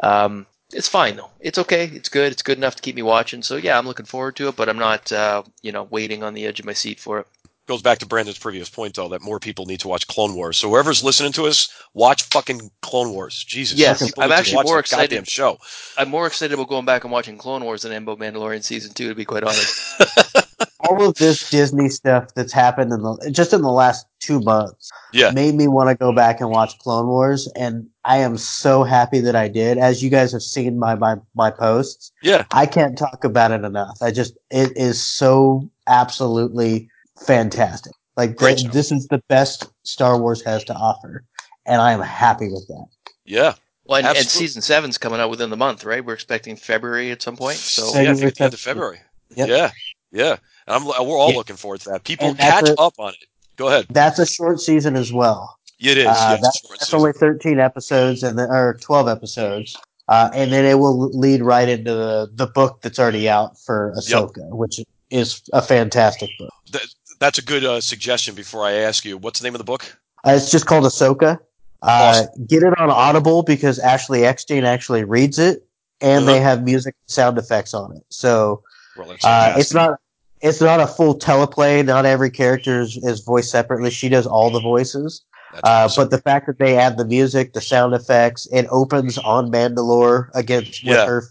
Um, 0.00 0.44
it's 0.74 0.88
fine 0.88 1.16
though. 1.16 1.30
It's 1.40 1.56
okay. 1.56 1.86
It's 1.86 2.10
good. 2.10 2.32
It's 2.32 2.42
good 2.42 2.58
enough 2.58 2.76
to 2.76 2.82
keep 2.82 2.96
me 2.96 3.02
watching. 3.02 3.42
So 3.42 3.56
yeah, 3.56 3.78
I'm 3.78 3.86
looking 3.86 4.04
forward 4.04 4.36
to 4.36 4.48
it, 4.48 4.56
but 4.56 4.68
I'm 4.68 4.78
not, 4.78 5.10
uh, 5.10 5.42
you 5.62 5.72
know, 5.72 5.84
waiting 5.84 6.22
on 6.22 6.34
the 6.34 6.44
edge 6.44 6.60
of 6.60 6.66
my 6.66 6.74
seat 6.74 7.00
for 7.00 7.20
it. 7.20 7.26
Goes 7.70 7.82
back 7.82 7.98
to 7.98 8.06
Brandon's 8.06 8.36
previous 8.36 8.68
point 8.68 8.96
though 8.96 9.06
that 9.10 9.22
more 9.22 9.38
people 9.38 9.64
need 9.64 9.78
to 9.78 9.86
watch 9.86 10.08
Clone 10.08 10.34
Wars. 10.34 10.56
So 10.56 10.68
whoever's 10.68 11.04
listening 11.04 11.30
to 11.34 11.46
us, 11.46 11.72
watch 11.94 12.24
fucking 12.24 12.68
Clone 12.82 13.12
Wars. 13.12 13.44
Jesus. 13.44 13.78
Yes, 13.78 14.12
I'm 14.18 14.32
actually 14.32 14.64
more 14.64 14.80
excited. 14.80 15.10
Goddamn 15.10 15.24
show. 15.24 15.56
I'm 15.96 16.08
more 16.08 16.26
excited 16.26 16.52
about 16.52 16.68
going 16.68 16.84
back 16.84 17.04
and 17.04 17.12
watching 17.12 17.38
Clone 17.38 17.62
Wars 17.62 17.82
than 17.82 17.92
I 17.92 17.94
am 17.94 18.08
about 18.08 18.18
Mandalorian 18.18 18.64
season 18.64 18.92
two, 18.92 19.08
to 19.08 19.14
be 19.14 19.24
quite 19.24 19.44
honest. 19.44 20.02
All 20.80 21.00
of 21.08 21.14
this 21.14 21.48
Disney 21.48 21.88
stuff 21.88 22.34
that's 22.34 22.52
happened 22.52 22.92
in 22.92 23.02
the 23.02 23.30
just 23.30 23.52
in 23.52 23.62
the 23.62 23.70
last 23.70 24.04
two 24.18 24.40
months 24.40 24.90
Yeah. 25.12 25.30
made 25.30 25.54
me 25.54 25.68
want 25.68 25.90
to 25.90 25.94
go 25.94 26.12
back 26.12 26.40
and 26.40 26.50
watch 26.50 26.76
Clone 26.80 27.06
Wars, 27.06 27.48
and 27.54 27.86
I 28.04 28.16
am 28.16 28.36
so 28.36 28.82
happy 28.82 29.20
that 29.20 29.36
I 29.36 29.46
did. 29.46 29.78
As 29.78 30.02
you 30.02 30.10
guys 30.10 30.32
have 30.32 30.42
seen 30.42 30.76
my 30.76 30.96
my, 30.96 31.18
my 31.36 31.52
posts, 31.52 32.10
Yeah. 32.20 32.46
I 32.50 32.66
can't 32.66 32.98
talk 32.98 33.22
about 33.22 33.52
it 33.52 33.62
enough. 33.62 33.98
I 34.02 34.10
just 34.10 34.36
it 34.50 34.76
is 34.76 35.00
so 35.00 35.70
absolutely 35.86 36.88
fantastic. 37.26 37.92
Like 38.16 38.36
Great 38.36 38.58
th- 38.58 38.70
this 38.72 38.92
is 38.92 39.06
the 39.08 39.22
best 39.28 39.66
Star 39.84 40.18
Wars 40.18 40.42
has 40.42 40.64
to 40.64 40.74
offer, 40.74 41.24
and 41.66 41.80
I 41.80 41.92
am 41.92 42.00
happy 42.00 42.48
with 42.48 42.66
that. 42.68 42.86
Yeah. 43.24 43.54
Well, 43.86 43.98
and, 43.98 44.16
and 44.16 44.26
season 44.26 44.62
seven's 44.62 44.98
coming 44.98 45.20
out 45.20 45.30
within 45.30 45.50
the 45.50 45.56
month, 45.56 45.84
right? 45.84 46.04
We're 46.04 46.14
expecting 46.14 46.56
February 46.56 47.10
at 47.10 47.22
some 47.22 47.36
point. 47.36 47.56
So 47.56 47.82
So, 47.82 48.00
yeah, 48.00 48.10
I 48.10 48.14
think 48.14 48.26
at 48.26 48.34
the 48.36 48.44
end 48.44 48.54
of 48.54 48.60
February. 48.60 49.00
February. 49.30 49.52
Yep. 49.52 49.72
Yeah. 50.12 50.20
Yeah. 50.28 50.36
And 50.66 50.76
I'm, 50.76 50.84
we're 50.84 51.16
all 51.18 51.30
Yeah. 51.30 51.36
looking 51.36 51.56
forward 51.56 51.80
to 51.82 51.90
that. 51.90 52.04
People 52.04 52.34
catch 52.34 52.68
a- 52.68 52.80
up 52.80 52.94
on 52.98 53.14
it. 53.14 53.24
Go 53.56 53.68
ahead. 53.68 53.86
That's 53.90 54.18
a 54.18 54.26
short 54.26 54.60
season 54.60 54.96
as 54.96 55.12
well. 55.12 55.56
It 55.80 55.98
is. 55.98 56.06
Uh, 56.06 56.10
yes, 56.10 56.40
that's, 56.42 56.60
short 56.66 56.78
that's 56.78 56.94
only 56.94 57.12
13 57.12 57.58
episodes 57.58 58.22
and 58.22 58.38
then, 58.38 58.48
or 58.50 58.78
12 58.80 59.08
episodes. 59.08 59.76
Uh, 60.08 60.30
and 60.34 60.52
then 60.52 60.64
it 60.64 60.78
will 60.78 61.08
lead 61.10 61.42
right 61.42 61.68
into 61.68 61.92
the, 61.94 62.30
the 62.34 62.46
book 62.48 62.82
that's 62.82 62.98
already 62.98 63.28
out 63.28 63.58
for 63.60 63.94
Ahsoka, 63.96 64.48
which 64.50 64.80
is 65.10 65.42
a 65.52 65.62
fantastic 65.62 66.30
book. 66.38 66.52
That, 66.72 66.86
that's 67.20 67.38
a 67.38 67.42
good 67.42 67.64
uh, 67.64 67.80
suggestion 67.80 68.34
before 68.34 68.64
I 68.64 68.72
ask 68.72 69.04
you. 69.04 69.16
What's 69.18 69.38
the 69.40 69.44
name 69.44 69.54
of 69.54 69.58
the 69.58 69.64
book? 69.64 69.96
Uh, 70.26 70.32
it's 70.32 70.50
just 70.50 70.66
called 70.66 70.84
Ahsoka. 70.84 71.38
Uh, 71.82 72.24
Get 72.46 72.62
it 72.62 72.78
on 72.78 72.90
Audible 72.90 73.42
because 73.42 73.78
Ashley 73.78 74.24
Eckstein 74.24 74.64
actually 74.64 75.04
reads 75.04 75.38
it, 75.38 75.64
and 76.00 76.24
Uh-huh. 76.24 76.32
they 76.34 76.40
have 76.40 76.64
music 76.64 76.94
sound 77.06 77.38
effects 77.38 77.72
on 77.72 77.96
it. 77.96 78.02
So 78.08 78.62
Well, 78.96 79.14
uh, 79.24 79.54
it's 79.56 79.72
not 79.72 79.98
it's 80.40 80.60
not 80.60 80.80
a 80.80 80.86
full 80.86 81.18
teleplay. 81.18 81.84
Not 81.84 82.06
every 82.06 82.30
character 82.30 82.80
is, 82.80 82.96
is 83.02 83.20
voiced 83.20 83.50
separately. 83.50 83.90
She 83.90 84.08
does 84.08 84.26
all 84.26 84.50
the 84.50 84.60
voices. 84.60 85.22
Uh, 85.52 85.58
awesome. 85.64 86.04
but 86.04 86.10
the 86.10 86.22
fact 86.22 86.46
that 86.46 86.58
they 86.58 86.76
add 86.78 86.96
the 86.96 87.04
music, 87.04 87.52
the 87.54 87.60
sound 87.60 87.92
effects, 87.92 88.46
it 88.52 88.66
opens 88.70 89.18
on 89.18 89.50
Mandalore 89.50 90.28
against 90.34 90.84
with 90.84 90.96
her 90.96 91.24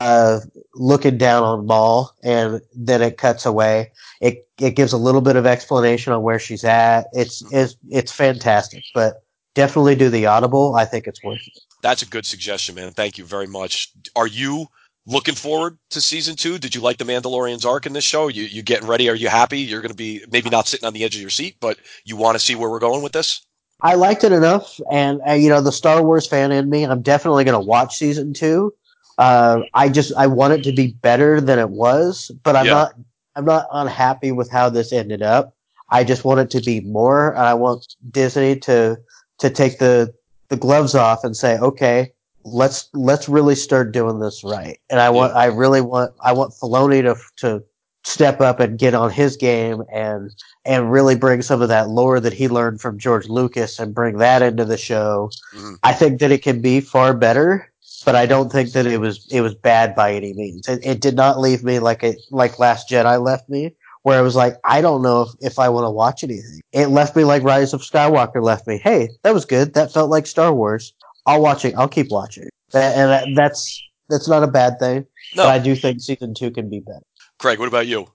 uh, 0.00 0.40
looking 0.74 1.18
down 1.18 1.42
on 1.42 1.66
Maul, 1.66 2.12
and 2.22 2.60
then 2.74 3.02
it 3.02 3.18
cuts 3.18 3.46
away. 3.46 3.92
It 4.20 4.48
it 4.58 4.72
gives 4.72 4.92
a 4.92 4.98
little 4.98 5.20
bit 5.20 5.36
of 5.36 5.46
explanation 5.46 6.12
on 6.12 6.22
where 6.22 6.38
she's 6.38 6.64
at. 6.64 7.06
It's 7.12 7.42
it's 7.52 7.76
it's 7.88 8.12
fantastic, 8.12 8.84
but 8.94 9.22
definitely 9.54 9.96
do 9.96 10.08
the 10.10 10.26
audible. 10.26 10.74
I 10.74 10.84
think 10.84 11.06
it's 11.06 11.22
worth 11.22 11.40
it. 11.46 11.58
That's 11.82 12.02
a 12.02 12.06
good 12.06 12.26
suggestion, 12.26 12.74
man. 12.74 12.92
Thank 12.92 13.18
you 13.18 13.24
very 13.24 13.46
much. 13.46 13.92
Are 14.16 14.26
you 14.26 14.66
looking 15.06 15.34
forward 15.34 15.78
to 15.90 16.00
season 16.00 16.36
two? 16.36 16.58
Did 16.58 16.74
you 16.74 16.80
like 16.80 16.96
the 16.96 17.04
Mandalorian's 17.04 17.64
arc 17.64 17.86
in 17.86 17.92
this 17.92 18.04
show? 18.04 18.28
You 18.28 18.44
you 18.44 18.62
getting 18.62 18.88
ready? 18.88 19.08
Are 19.08 19.14
you 19.14 19.28
happy? 19.28 19.60
You're 19.60 19.82
going 19.82 19.90
to 19.90 19.96
be 19.96 20.22
maybe 20.30 20.50
not 20.50 20.66
sitting 20.66 20.86
on 20.86 20.92
the 20.92 21.04
edge 21.04 21.14
of 21.14 21.20
your 21.20 21.30
seat, 21.30 21.56
but 21.60 21.78
you 22.04 22.16
want 22.16 22.34
to 22.36 22.44
see 22.44 22.54
where 22.54 22.70
we're 22.70 22.78
going 22.78 23.02
with 23.02 23.12
this? 23.12 23.44
I 23.80 23.94
liked 23.94 24.24
it 24.24 24.32
enough, 24.32 24.80
and 24.90 25.20
uh, 25.28 25.32
you 25.32 25.48
know 25.48 25.60
the 25.60 25.72
Star 25.72 26.02
Wars 26.02 26.26
fan 26.26 26.52
in 26.52 26.70
me. 26.70 26.84
I'm 26.84 27.02
definitely 27.02 27.44
going 27.44 27.60
to 27.60 27.66
watch 27.66 27.96
season 27.96 28.32
two. 28.32 28.72
Uh, 29.18 29.60
I 29.74 29.88
just 29.88 30.12
I 30.16 30.26
want 30.26 30.54
it 30.54 30.64
to 30.64 30.72
be 30.72 30.88
better 31.02 31.40
than 31.40 31.58
it 31.58 31.70
was, 31.70 32.30
but 32.42 32.56
I'm 32.56 32.66
Yeah. 32.66 32.72
not 32.72 32.94
I'm 33.36 33.44
not 33.44 33.66
unhappy 33.72 34.30
with 34.32 34.50
how 34.50 34.68
this 34.68 34.92
ended 34.92 35.22
up. 35.22 35.54
I 35.90 36.04
just 36.04 36.24
want 36.24 36.40
it 36.40 36.50
to 36.50 36.60
be 36.60 36.80
more, 36.80 37.30
and 37.30 37.40
I 37.42 37.54
want 37.54 37.96
Disney 38.10 38.56
to 38.60 38.98
to 39.38 39.50
take 39.50 39.78
the 39.78 40.12
the 40.48 40.56
gloves 40.56 40.94
off 40.94 41.24
and 41.24 41.36
say, 41.36 41.58
okay, 41.58 42.12
let's 42.44 42.88
let's 42.94 43.28
really 43.28 43.54
start 43.54 43.92
doing 43.92 44.18
this 44.20 44.44
right. 44.44 44.78
And 44.90 45.00
I 45.00 45.10
want 45.10 45.34
I 45.34 45.46
really 45.46 45.80
want 45.80 46.12
I 46.22 46.32
want 46.32 46.52
Filoni 46.52 47.02
to 47.02 47.16
to 47.38 47.62
step 48.06 48.40
up 48.42 48.60
and 48.60 48.78
get 48.78 48.94
on 48.94 49.10
his 49.10 49.36
game 49.36 49.82
and 49.92 50.30
and 50.66 50.92
really 50.92 51.14
bring 51.16 51.40
some 51.42 51.62
of 51.62 51.68
that 51.68 51.88
lore 51.88 52.20
that 52.20 52.34
he 52.34 52.48
learned 52.48 52.80
from 52.80 52.98
George 52.98 53.28
Lucas 53.28 53.78
and 53.78 53.94
bring 53.94 54.18
that 54.18 54.42
into 54.42 54.64
the 54.64 54.76
show. 54.76 55.30
Mhm. 55.56 55.78
I 55.82 55.92
think 55.92 56.20
that 56.20 56.30
it 56.30 56.42
can 56.42 56.60
be 56.60 56.80
far 56.80 57.14
better. 57.14 57.70
But 58.04 58.14
I 58.14 58.26
don't 58.26 58.50
think 58.50 58.72
that 58.72 58.86
it 58.86 58.98
was 58.98 59.26
it 59.30 59.40
was 59.40 59.54
bad 59.54 59.94
by 59.94 60.14
any 60.14 60.32
means. 60.34 60.68
It, 60.68 60.84
it 60.84 61.00
did 61.00 61.14
not 61.16 61.38
leave 61.40 61.64
me 61.64 61.78
like 61.78 62.02
it 62.02 62.20
like 62.30 62.58
Last 62.58 62.88
Jedi 62.88 63.22
left 63.22 63.48
me, 63.48 63.74
where 64.02 64.18
I 64.18 64.22
was 64.22 64.36
like, 64.36 64.56
I 64.64 64.80
don't 64.80 65.02
know 65.02 65.22
if, 65.22 65.28
if 65.40 65.58
I 65.58 65.68
want 65.68 65.84
to 65.84 65.90
watch 65.90 66.22
anything. 66.24 66.60
It 66.72 66.88
left 66.88 67.16
me 67.16 67.24
like 67.24 67.42
Rise 67.42 67.72
of 67.72 67.80
Skywalker 67.80 68.42
left 68.42 68.66
me. 68.66 68.78
Hey, 68.78 69.08
that 69.22 69.34
was 69.34 69.44
good. 69.44 69.74
That 69.74 69.92
felt 69.92 70.10
like 70.10 70.26
Star 70.26 70.52
Wars. 70.52 70.92
I'll 71.26 71.40
watch 71.40 71.64
it. 71.64 71.74
I'll 71.76 71.88
keep 71.88 72.10
watching. 72.10 72.48
That, 72.72 72.96
and 72.96 73.10
that, 73.10 73.28
that's 73.34 73.82
that's 74.10 74.28
not 74.28 74.42
a 74.42 74.48
bad 74.48 74.78
thing. 74.78 75.06
No. 75.34 75.44
But 75.44 75.48
I 75.48 75.58
do 75.58 75.74
think 75.74 76.00
season 76.00 76.34
two 76.34 76.50
can 76.50 76.68
be 76.68 76.80
better. 76.80 77.04
Craig, 77.38 77.58
what 77.58 77.68
about 77.68 77.86
you? 77.86 78.06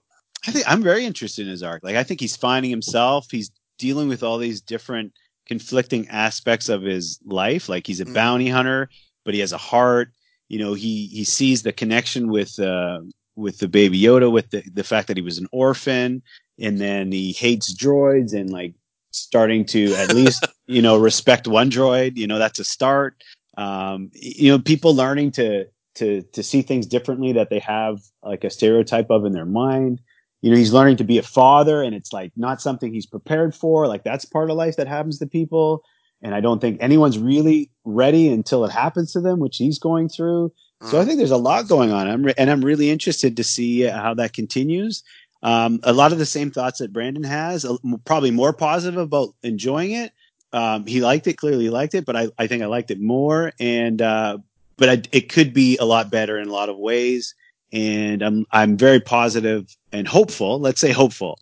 I 0.46 0.52
think 0.52 0.64
I'm 0.70 0.82
very 0.82 1.04
interested 1.04 1.42
in 1.46 1.50
his 1.50 1.62
arc. 1.62 1.82
Like 1.82 1.96
I 1.96 2.04
think 2.04 2.20
he's 2.20 2.36
finding 2.36 2.70
himself. 2.70 3.26
He's 3.30 3.50
dealing 3.78 4.08
with 4.08 4.22
all 4.22 4.38
these 4.38 4.60
different 4.60 5.12
conflicting 5.46 6.08
aspects 6.08 6.68
of 6.68 6.82
his 6.82 7.18
life. 7.24 7.68
Like 7.68 7.86
he's 7.86 8.00
a 8.00 8.04
Mhm. 8.04 8.14
bounty 8.14 8.48
hunter, 8.48 8.88
but 9.24 9.34
he 9.34 9.40
has 9.40 9.52
a 9.52 9.58
heart. 9.58 10.12
You 10.48 10.58
know, 10.58 10.74
he 10.74 11.06
he 11.06 11.24
sees 11.24 11.62
the 11.62 11.72
connection 11.72 12.28
with 12.28 12.58
uh 12.58 13.00
with 13.36 13.58
the 13.58 13.68
baby 13.68 14.00
Yoda, 14.00 14.30
with 14.30 14.50
the 14.50 14.62
the 14.72 14.84
fact 14.84 15.08
that 15.08 15.16
he 15.16 15.22
was 15.22 15.38
an 15.38 15.46
orphan, 15.52 16.22
and 16.58 16.80
then 16.80 17.12
he 17.12 17.32
hates 17.32 17.74
droids 17.74 18.34
and 18.34 18.50
like 18.50 18.74
starting 19.12 19.64
to 19.66 19.94
at 19.94 20.14
least 20.14 20.46
you 20.66 20.82
know 20.82 20.98
respect 20.98 21.46
one 21.46 21.70
droid. 21.70 22.16
You 22.16 22.26
know, 22.26 22.38
that's 22.38 22.58
a 22.58 22.64
start. 22.64 23.22
Um, 23.56 24.10
you 24.14 24.50
know, 24.50 24.58
people 24.58 24.94
learning 24.94 25.32
to 25.32 25.66
to 25.96 26.22
to 26.22 26.42
see 26.42 26.62
things 26.62 26.86
differently 26.86 27.32
that 27.32 27.50
they 27.50 27.58
have 27.58 28.00
like 28.22 28.44
a 28.44 28.50
stereotype 28.50 29.10
of 29.10 29.24
in 29.24 29.32
their 29.32 29.46
mind 29.46 30.00
you 30.42 30.50
know 30.50 30.56
he's 30.56 30.72
learning 30.72 30.96
to 30.96 31.04
be 31.04 31.18
a 31.18 31.22
father 31.22 31.82
and 31.82 31.94
it's 31.94 32.12
like 32.12 32.32
not 32.36 32.60
something 32.60 32.92
he's 32.92 33.06
prepared 33.06 33.54
for 33.54 33.86
like 33.86 34.04
that's 34.04 34.24
part 34.24 34.50
of 34.50 34.56
life 34.56 34.76
that 34.76 34.88
happens 34.88 35.18
to 35.18 35.26
people 35.26 35.82
and 36.22 36.34
i 36.34 36.40
don't 36.40 36.60
think 36.60 36.78
anyone's 36.80 37.18
really 37.18 37.70
ready 37.84 38.28
until 38.28 38.64
it 38.64 38.70
happens 38.70 39.12
to 39.12 39.20
them 39.20 39.38
which 39.38 39.56
he's 39.56 39.78
going 39.78 40.08
through. 40.08 40.52
So 40.82 40.98
i 40.98 41.04
think 41.04 41.18
there's 41.18 41.30
a 41.30 41.36
lot 41.36 41.68
going 41.68 41.92
on. 41.92 42.08
I'm 42.08 42.22
re- 42.22 42.34
and 42.38 42.50
i'm 42.50 42.64
really 42.64 42.90
interested 42.90 43.36
to 43.36 43.44
see 43.44 43.82
how 43.82 44.14
that 44.14 44.32
continues. 44.32 45.02
Um, 45.42 45.80
a 45.84 45.92
lot 45.94 46.12
of 46.12 46.18
the 46.18 46.26
same 46.26 46.50
thoughts 46.50 46.78
that 46.78 46.92
brandon 46.92 47.24
has 47.24 47.64
uh, 47.64 47.76
probably 48.04 48.30
more 48.30 48.52
positive 48.52 48.98
about 48.98 49.34
enjoying 49.42 49.92
it. 49.92 50.12
Um, 50.52 50.86
he 50.86 51.00
liked 51.00 51.26
it 51.26 51.34
clearly 51.34 51.64
he 51.64 51.70
liked 51.70 51.94
it 51.94 52.06
but 52.06 52.16
i, 52.16 52.28
I 52.38 52.46
think 52.46 52.62
i 52.62 52.66
liked 52.66 52.90
it 52.90 53.00
more. 53.00 53.52
And 53.60 54.00
uh, 54.00 54.38
but 54.80 54.88
I, 54.88 55.02
it 55.12 55.28
could 55.28 55.52
be 55.52 55.76
a 55.76 55.84
lot 55.84 56.10
better 56.10 56.38
in 56.38 56.48
a 56.48 56.52
lot 56.52 56.70
of 56.70 56.78
ways. 56.78 57.34
And 57.72 58.22
I'm 58.22 58.46
I'm 58.50 58.76
very 58.76 59.00
positive 59.00 59.76
and 59.92 60.08
hopeful. 60.08 60.58
Let's 60.58 60.80
say 60.80 60.90
hopeful 60.90 61.38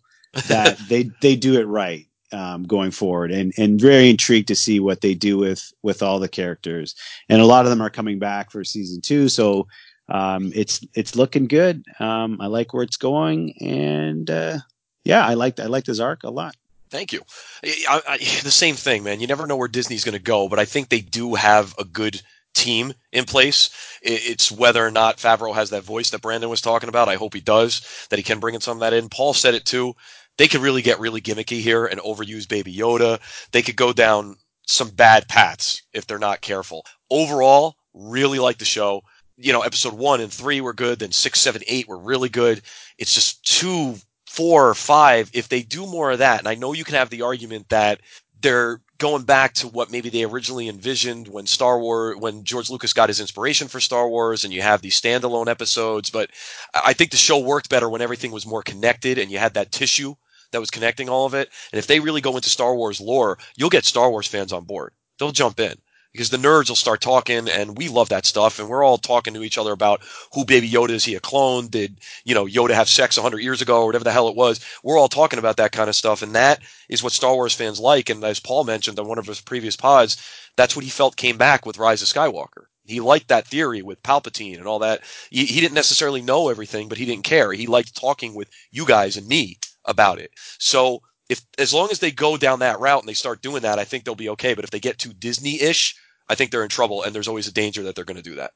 that 0.47 0.77
they 0.89 1.09
they 1.21 1.35
do 1.35 1.59
it 1.59 1.63
right 1.63 2.05
um, 2.31 2.63
going 2.63 2.91
forward, 2.91 3.31
and 3.31 3.53
and 3.57 3.79
very 3.79 4.09
intrigued 4.09 4.47
to 4.49 4.55
see 4.55 4.79
what 4.79 5.01
they 5.01 5.13
do 5.13 5.37
with 5.37 5.71
with 5.81 6.01
all 6.01 6.19
the 6.19 6.27
characters. 6.27 6.95
And 7.29 7.41
a 7.41 7.45
lot 7.45 7.65
of 7.65 7.69
them 7.69 7.81
are 7.81 7.89
coming 7.89 8.19
back 8.19 8.51
for 8.51 8.63
season 8.63 9.01
two, 9.01 9.29
so 9.29 9.67
um, 10.09 10.51
it's 10.55 10.85
it's 10.93 11.15
looking 11.15 11.47
good. 11.47 11.83
Um, 11.99 12.39
I 12.41 12.47
like 12.47 12.73
where 12.73 12.83
it's 12.83 12.97
going, 12.97 13.53
and 13.61 14.29
uh, 14.29 14.59
yeah, 15.03 15.25
I 15.25 15.35
liked 15.35 15.59
I 15.59 15.65
liked 15.65 15.87
his 15.87 15.99
arc 15.99 16.23
a 16.23 16.29
lot. 16.29 16.55
Thank 16.89 17.13
you. 17.13 17.21
I, 17.63 18.01
I, 18.07 18.17
the 18.43 18.51
same 18.51 18.75
thing, 18.75 19.03
man. 19.03 19.19
You 19.19 19.27
never 19.27 19.47
know 19.47 19.57
where 19.57 19.67
Disney's 19.67 20.03
going 20.03 20.17
to 20.17 20.23
go, 20.23 20.49
but 20.49 20.59
I 20.59 20.65
think 20.65 20.89
they 20.89 21.01
do 21.01 21.35
have 21.35 21.75
a 21.77 21.83
good 21.83 22.21
team 22.55 22.93
in 23.11 23.25
place. 23.25 23.69
It's 24.01 24.51
whether 24.51 24.85
or 24.85 24.91
not 24.91 25.17
Favreau 25.17 25.53
has 25.53 25.69
that 25.69 25.83
voice 25.83 26.09
that 26.09 26.21
Brandon 26.21 26.49
was 26.49 26.61
talking 26.61 26.89
about. 26.89 27.07
I 27.07 27.15
hope 27.15 27.33
he 27.33 27.41
does, 27.41 28.07
that 28.09 28.17
he 28.17 28.23
can 28.23 28.39
bring 28.39 28.55
in 28.55 28.61
some 28.61 28.77
of 28.77 28.81
that 28.81 28.93
in. 28.93 29.09
Paul 29.09 29.33
said 29.33 29.53
it 29.53 29.65
too. 29.65 29.95
They 30.39 30.47
could 30.47 30.61
really 30.61 30.81
get 30.81 31.01
really 31.01 31.19
gimmicky 31.19 31.59
here 31.59 31.85
and 31.85 31.99
overuse 31.99 32.47
Baby 32.47 32.73
Yoda. 32.73 33.19
They 33.51 33.61
could 33.61 33.75
go 33.75 33.91
down 33.91 34.37
some 34.65 34.89
bad 34.89 35.27
paths 35.27 35.83
if 35.91 36.07
they're 36.07 36.17
not 36.17 36.39
careful. 36.39 36.85
Overall, 37.11 37.75
really 37.93 38.39
like 38.39 38.57
the 38.57 38.63
show. 38.63 39.01
You 39.35 39.51
know, 39.51 39.63
episode 39.63 39.95
one 39.95 40.21
and 40.21 40.31
three 40.31 40.61
were 40.61 40.71
good, 40.71 40.99
then 40.99 41.11
six, 41.11 41.41
seven, 41.41 41.61
eight 41.67 41.89
were 41.89 41.99
really 41.99 42.29
good. 42.29 42.61
It's 42.97 43.13
just 43.13 43.43
two, 43.43 43.95
four, 44.27 44.73
five. 44.75 45.29
If 45.33 45.49
they 45.49 45.61
do 45.61 45.85
more 45.85 46.11
of 46.11 46.19
that, 46.19 46.39
and 46.39 46.47
I 46.47 46.55
know 46.55 46.71
you 46.71 46.85
can 46.85 46.95
have 46.95 47.09
the 47.09 47.23
argument 47.23 47.67
that 47.67 47.99
they're 48.39 48.79
going 48.97 49.23
back 49.23 49.55
to 49.55 49.67
what 49.67 49.91
maybe 49.91 50.07
they 50.07 50.23
originally 50.23 50.69
envisioned 50.69 51.27
when 51.27 51.47
Star 51.47 51.81
Wars, 51.81 52.15
when 52.15 52.45
George 52.45 52.69
Lucas 52.69 52.93
got 52.93 53.09
his 53.09 53.19
inspiration 53.19 53.67
for 53.67 53.81
Star 53.81 54.07
Wars, 54.07 54.45
and 54.45 54.53
you 54.53 54.61
have 54.61 54.81
these 54.81 54.99
standalone 54.99 55.49
episodes. 55.49 56.09
But 56.09 56.29
I 56.73 56.93
think 56.93 57.11
the 57.11 57.17
show 57.17 57.39
worked 57.39 57.69
better 57.69 57.89
when 57.89 58.01
everything 58.01 58.31
was 58.31 58.45
more 58.45 58.63
connected 58.63 59.17
and 59.17 59.29
you 59.29 59.37
had 59.37 59.55
that 59.55 59.73
tissue 59.73 60.15
that 60.51 60.59
was 60.59 60.71
connecting 60.71 61.09
all 61.09 61.25
of 61.25 61.33
it. 61.33 61.49
And 61.71 61.79
if 61.79 61.87
they 61.87 61.99
really 61.99 62.21
go 62.21 62.35
into 62.35 62.49
Star 62.49 62.75
Wars 62.75 63.01
lore, 63.01 63.37
you'll 63.55 63.69
get 63.69 63.85
Star 63.85 64.09
Wars 64.09 64.27
fans 64.27 64.53
on 64.53 64.65
board. 64.65 64.93
They'll 65.17 65.31
jump 65.31 65.59
in 65.59 65.75
because 66.11 66.29
the 66.29 66.37
nerds 66.37 66.69
will 66.69 66.75
start 66.75 67.01
talking 67.01 67.47
and 67.49 67.77
we 67.77 67.87
love 67.87 68.09
that 68.09 68.25
stuff. 68.25 68.59
And 68.59 68.67
we're 68.67 68.83
all 68.83 68.97
talking 68.97 69.33
to 69.33 69.43
each 69.43 69.57
other 69.57 69.71
about 69.71 70.01
who 70.33 70.45
baby 70.45 70.69
yoda 70.69 70.91
is. 70.91 71.05
He 71.05 71.15
a 71.15 71.19
clone? 71.19 71.67
Did 71.67 71.99
you 72.23 72.33
know 72.33 72.45
yoda 72.45 72.71
have 72.71 72.89
sex 72.89 73.17
100 73.17 73.39
years 73.39 73.61
ago 73.61 73.81
or 73.81 73.85
whatever 73.85 74.03
the 74.03 74.11
hell 74.11 74.27
it 74.27 74.35
was? 74.35 74.59
We're 74.83 74.97
all 74.97 75.07
talking 75.07 75.39
about 75.39 75.57
that 75.57 75.71
kind 75.71 75.89
of 75.89 75.95
stuff. 75.95 76.21
And 76.21 76.33
that 76.35 76.61
is 76.89 77.03
what 77.03 77.13
star 77.13 77.35
wars 77.35 77.53
fans 77.53 77.79
like. 77.79 78.09
And 78.09 78.23
as 78.23 78.39
paul 78.39 78.63
mentioned 78.63 78.99
on 78.99 79.07
one 79.07 79.19
of 79.19 79.27
his 79.27 79.41
previous 79.41 79.75
pods 79.75 80.17
that's 80.55 80.75
what 80.75 80.83
he 80.83 80.91
felt 80.91 81.15
came 81.15 81.37
back 81.37 81.65
with 81.65 81.77
rise 81.77 82.01
of 82.01 82.09
skywalker. 82.09 82.65
He 82.83 82.99
liked 82.99 83.27
that 83.27 83.47
theory 83.47 83.81
with 83.81 84.01
palpatine 84.03 84.57
and 84.57 84.67
all 84.67 84.79
that. 84.79 85.01
He, 85.29 85.45
he 85.45 85.61
didn't 85.61 85.75
necessarily 85.75 86.21
know 86.21 86.49
everything 86.49 86.89
but 86.89 86.97
he 86.97 87.05
didn't 87.05 87.23
care. 87.23 87.53
He 87.53 87.67
liked 87.67 87.95
talking 87.95 88.33
with 88.33 88.49
you 88.71 88.85
guys 88.85 89.15
and 89.15 89.27
me 89.27 89.57
about 89.89 90.19
it 90.19 90.31
so 90.57 91.01
if 91.29 91.45
as 91.59 91.73
long 91.73 91.89
as 91.91 91.99
they 91.99 92.11
go 92.11 92.35
down 92.37 92.59
that 92.59 92.79
route 92.79 93.01
and 93.01 93.07
they 93.07 93.13
start 93.13 93.41
doing 93.41 93.61
that, 93.61 93.79
I 93.79 93.85
think 93.85 94.03
they'll 94.03 94.15
be 94.15 94.29
okay. 94.29 94.55
But 94.55 94.65
if 94.65 94.71
they 94.71 94.79
get 94.79 94.97
too 94.97 95.13
Disney-ish, 95.13 95.95
I 96.27 96.35
think 96.35 96.51
they're 96.51 96.63
in 96.63 96.69
trouble, 96.69 97.03
and 97.03 97.13
there's 97.13 97.27
always 97.27 97.47
a 97.47 97.53
danger 97.53 97.83
that 97.83 97.95
they're 97.95 98.03
going 98.05 98.17
to 98.17 98.23
do 98.23 98.35
that. 98.35 98.51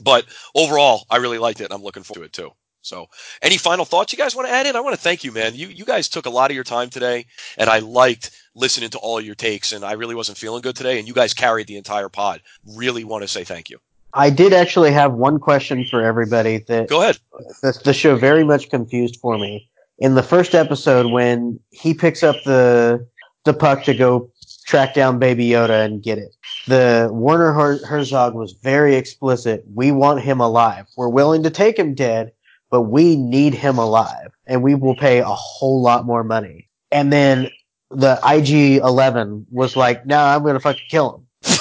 But 0.00 0.26
overall, 0.54 1.06
I 1.08 1.16
really 1.16 1.38
liked 1.38 1.60
it, 1.60 1.64
and 1.64 1.72
I'm 1.72 1.82
looking 1.82 2.02
forward 2.02 2.20
to 2.20 2.26
it 2.26 2.32
too. 2.32 2.50
So, 2.82 3.06
any 3.42 3.56
final 3.56 3.84
thoughts 3.84 4.12
you 4.12 4.18
guys 4.18 4.36
want 4.36 4.46
to 4.46 4.54
add 4.54 4.66
in? 4.66 4.76
I 4.76 4.80
want 4.80 4.94
to 4.94 5.00
thank 5.00 5.24
you, 5.24 5.32
man. 5.32 5.54
You 5.54 5.68
you 5.68 5.84
guys 5.84 6.08
took 6.08 6.26
a 6.26 6.30
lot 6.30 6.50
of 6.50 6.54
your 6.54 6.62
time 6.64 6.90
today, 6.90 7.26
and 7.56 7.70
I 7.70 7.78
liked 7.80 8.30
listening 8.54 8.90
to 8.90 8.98
all 8.98 9.20
your 9.20 9.34
takes. 9.34 9.72
And 9.72 9.84
I 9.84 9.92
really 9.92 10.14
wasn't 10.14 10.38
feeling 10.38 10.62
good 10.62 10.76
today, 10.76 10.98
and 10.98 11.08
you 11.08 11.14
guys 11.14 11.34
carried 11.34 11.66
the 11.66 11.76
entire 11.76 12.08
pod. 12.08 12.42
Really 12.76 13.02
want 13.02 13.22
to 13.22 13.28
say 13.28 13.42
thank 13.42 13.70
you. 13.70 13.78
I 14.14 14.30
did 14.30 14.52
actually 14.52 14.92
have 14.92 15.12
one 15.12 15.38
question 15.40 15.84
for 15.84 16.00
everybody 16.00 16.58
that 16.68 16.88
Go 16.88 17.02
ahead. 17.02 17.18
the, 17.62 17.78
the 17.84 17.92
show 17.92 18.16
very 18.16 18.44
much 18.44 18.70
confused 18.70 19.18
for 19.20 19.36
me. 19.36 19.68
In 19.98 20.14
the 20.14 20.22
first 20.22 20.54
episode, 20.54 21.10
when 21.10 21.58
he 21.70 21.94
picks 21.94 22.22
up 22.22 22.36
the 22.44 23.06
the 23.44 23.54
puck 23.54 23.84
to 23.84 23.94
go 23.94 24.30
track 24.66 24.92
down 24.94 25.18
Baby 25.18 25.48
Yoda 25.48 25.84
and 25.84 26.02
get 26.02 26.18
it, 26.18 26.34
the 26.66 27.08
Werner 27.12 27.52
Her- 27.52 27.84
Herzog 27.86 28.34
was 28.34 28.52
very 28.52 28.96
explicit. 28.96 29.64
We 29.72 29.92
want 29.92 30.20
him 30.20 30.40
alive. 30.40 30.86
We're 30.96 31.08
willing 31.08 31.42
to 31.44 31.50
take 31.50 31.78
him 31.78 31.94
dead, 31.94 32.32
but 32.70 32.82
we 32.82 33.16
need 33.16 33.54
him 33.54 33.78
alive, 33.78 34.32
and 34.46 34.62
we 34.62 34.74
will 34.74 34.96
pay 34.96 35.20
a 35.20 35.24
whole 35.26 35.80
lot 35.80 36.04
more 36.04 36.24
money. 36.24 36.68
And 36.92 37.10
then 37.12 37.48
the 37.90 38.18
IG 38.22 38.78
Eleven 38.82 39.46
was 39.50 39.76
like, 39.76 40.04
"No, 40.04 40.18
I'm 40.18 40.42
going 40.42 40.54
to 40.54 40.60
fucking 40.60 40.86
kill 40.90 41.16
him." 41.16 41.26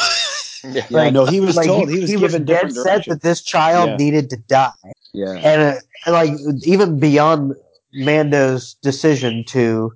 Yeah, 0.68 0.82
Like- 0.90 1.14
no, 1.14 1.26
he 1.28 1.40
was 1.40 1.56
like, 1.56 1.68
told 1.68 1.90
he 1.92 2.00
was 2.02 2.10
given 2.10 2.44
dead 2.44 2.54
different 2.70 2.74
set 2.74 3.06
that 3.06 3.22
this 3.22 3.44
child 3.44 3.88
Yeah. 3.92 3.98
needed 3.98 4.32
to 4.32 4.38
die 4.38 4.72
Yeah, 5.14 5.34
and 5.34 5.62
uh, 6.08 6.12
like 6.12 6.32
even 6.64 7.00
beyond 7.00 7.54
Mando's 7.96 8.76
decision 8.76 9.44
to 9.48 9.92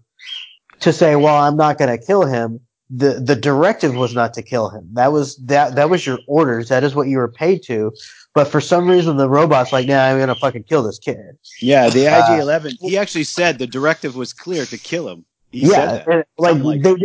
to 0.80 0.94
say, 0.94 1.16
"Well, 1.16 1.36
I'm 1.36 1.58
not 1.58 1.78
going 1.78 1.98
to 1.98 2.04
kill 2.04 2.26
him." 2.26 2.60
the 2.90 3.20
The 3.20 3.36
directive 3.36 3.96
was 3.96 4.16
not 4.16 4.34
to 4.34 4.42
kill 4.42 4.70
him. 4.70 4.90
That 4.94 5.12
was 5.12 5.36
that 5.46 5.76
that 5.76 5.90
was 5.90 6.06
your 6.06 6.20
orders. 6.28 6.70
That 6.70 6.84
is 6.84 6.96
what 6.96 7.08
you 7.08 7.18
were 7.18 7.28
paid 7.28 7.62
to. 7.64 7.92
But 8.34 8.46
for 8.46 8.62
some 8.62 8.88
reason, 8.90 9.18
the 9.18 9.30
robot's 9.30 9.72
like, 9.72 9.88
"Nah, 9.88 10.06
I'm 10.06 10.18
going 10.18 10.30
to 10.30 10.36
fucking 10.36 10.64
kill 10.64 10.84
this 10.84 11.00
kid." 11.00 11.38
yeah. 11.62 11.90
The 11.90 12.08
Uh, 12.08 12.34
IG 12.34 12.40
Eleven. 12.42 12.74
He 12.80 12.98
actually 12.98 13.26
said 13.26 13.60
the 13.60 13.68
directive 13.68 14.16
was 14.16 14.34
clear 14.34 14.66
to 14.66 14.78
kill 14.78 15.08
him. 15.10 15.26
He 15.52 15.68
yeah, 15.68 16.04
like, 16.38 16.62
like 16.64 16.82
they, 16.84 16.96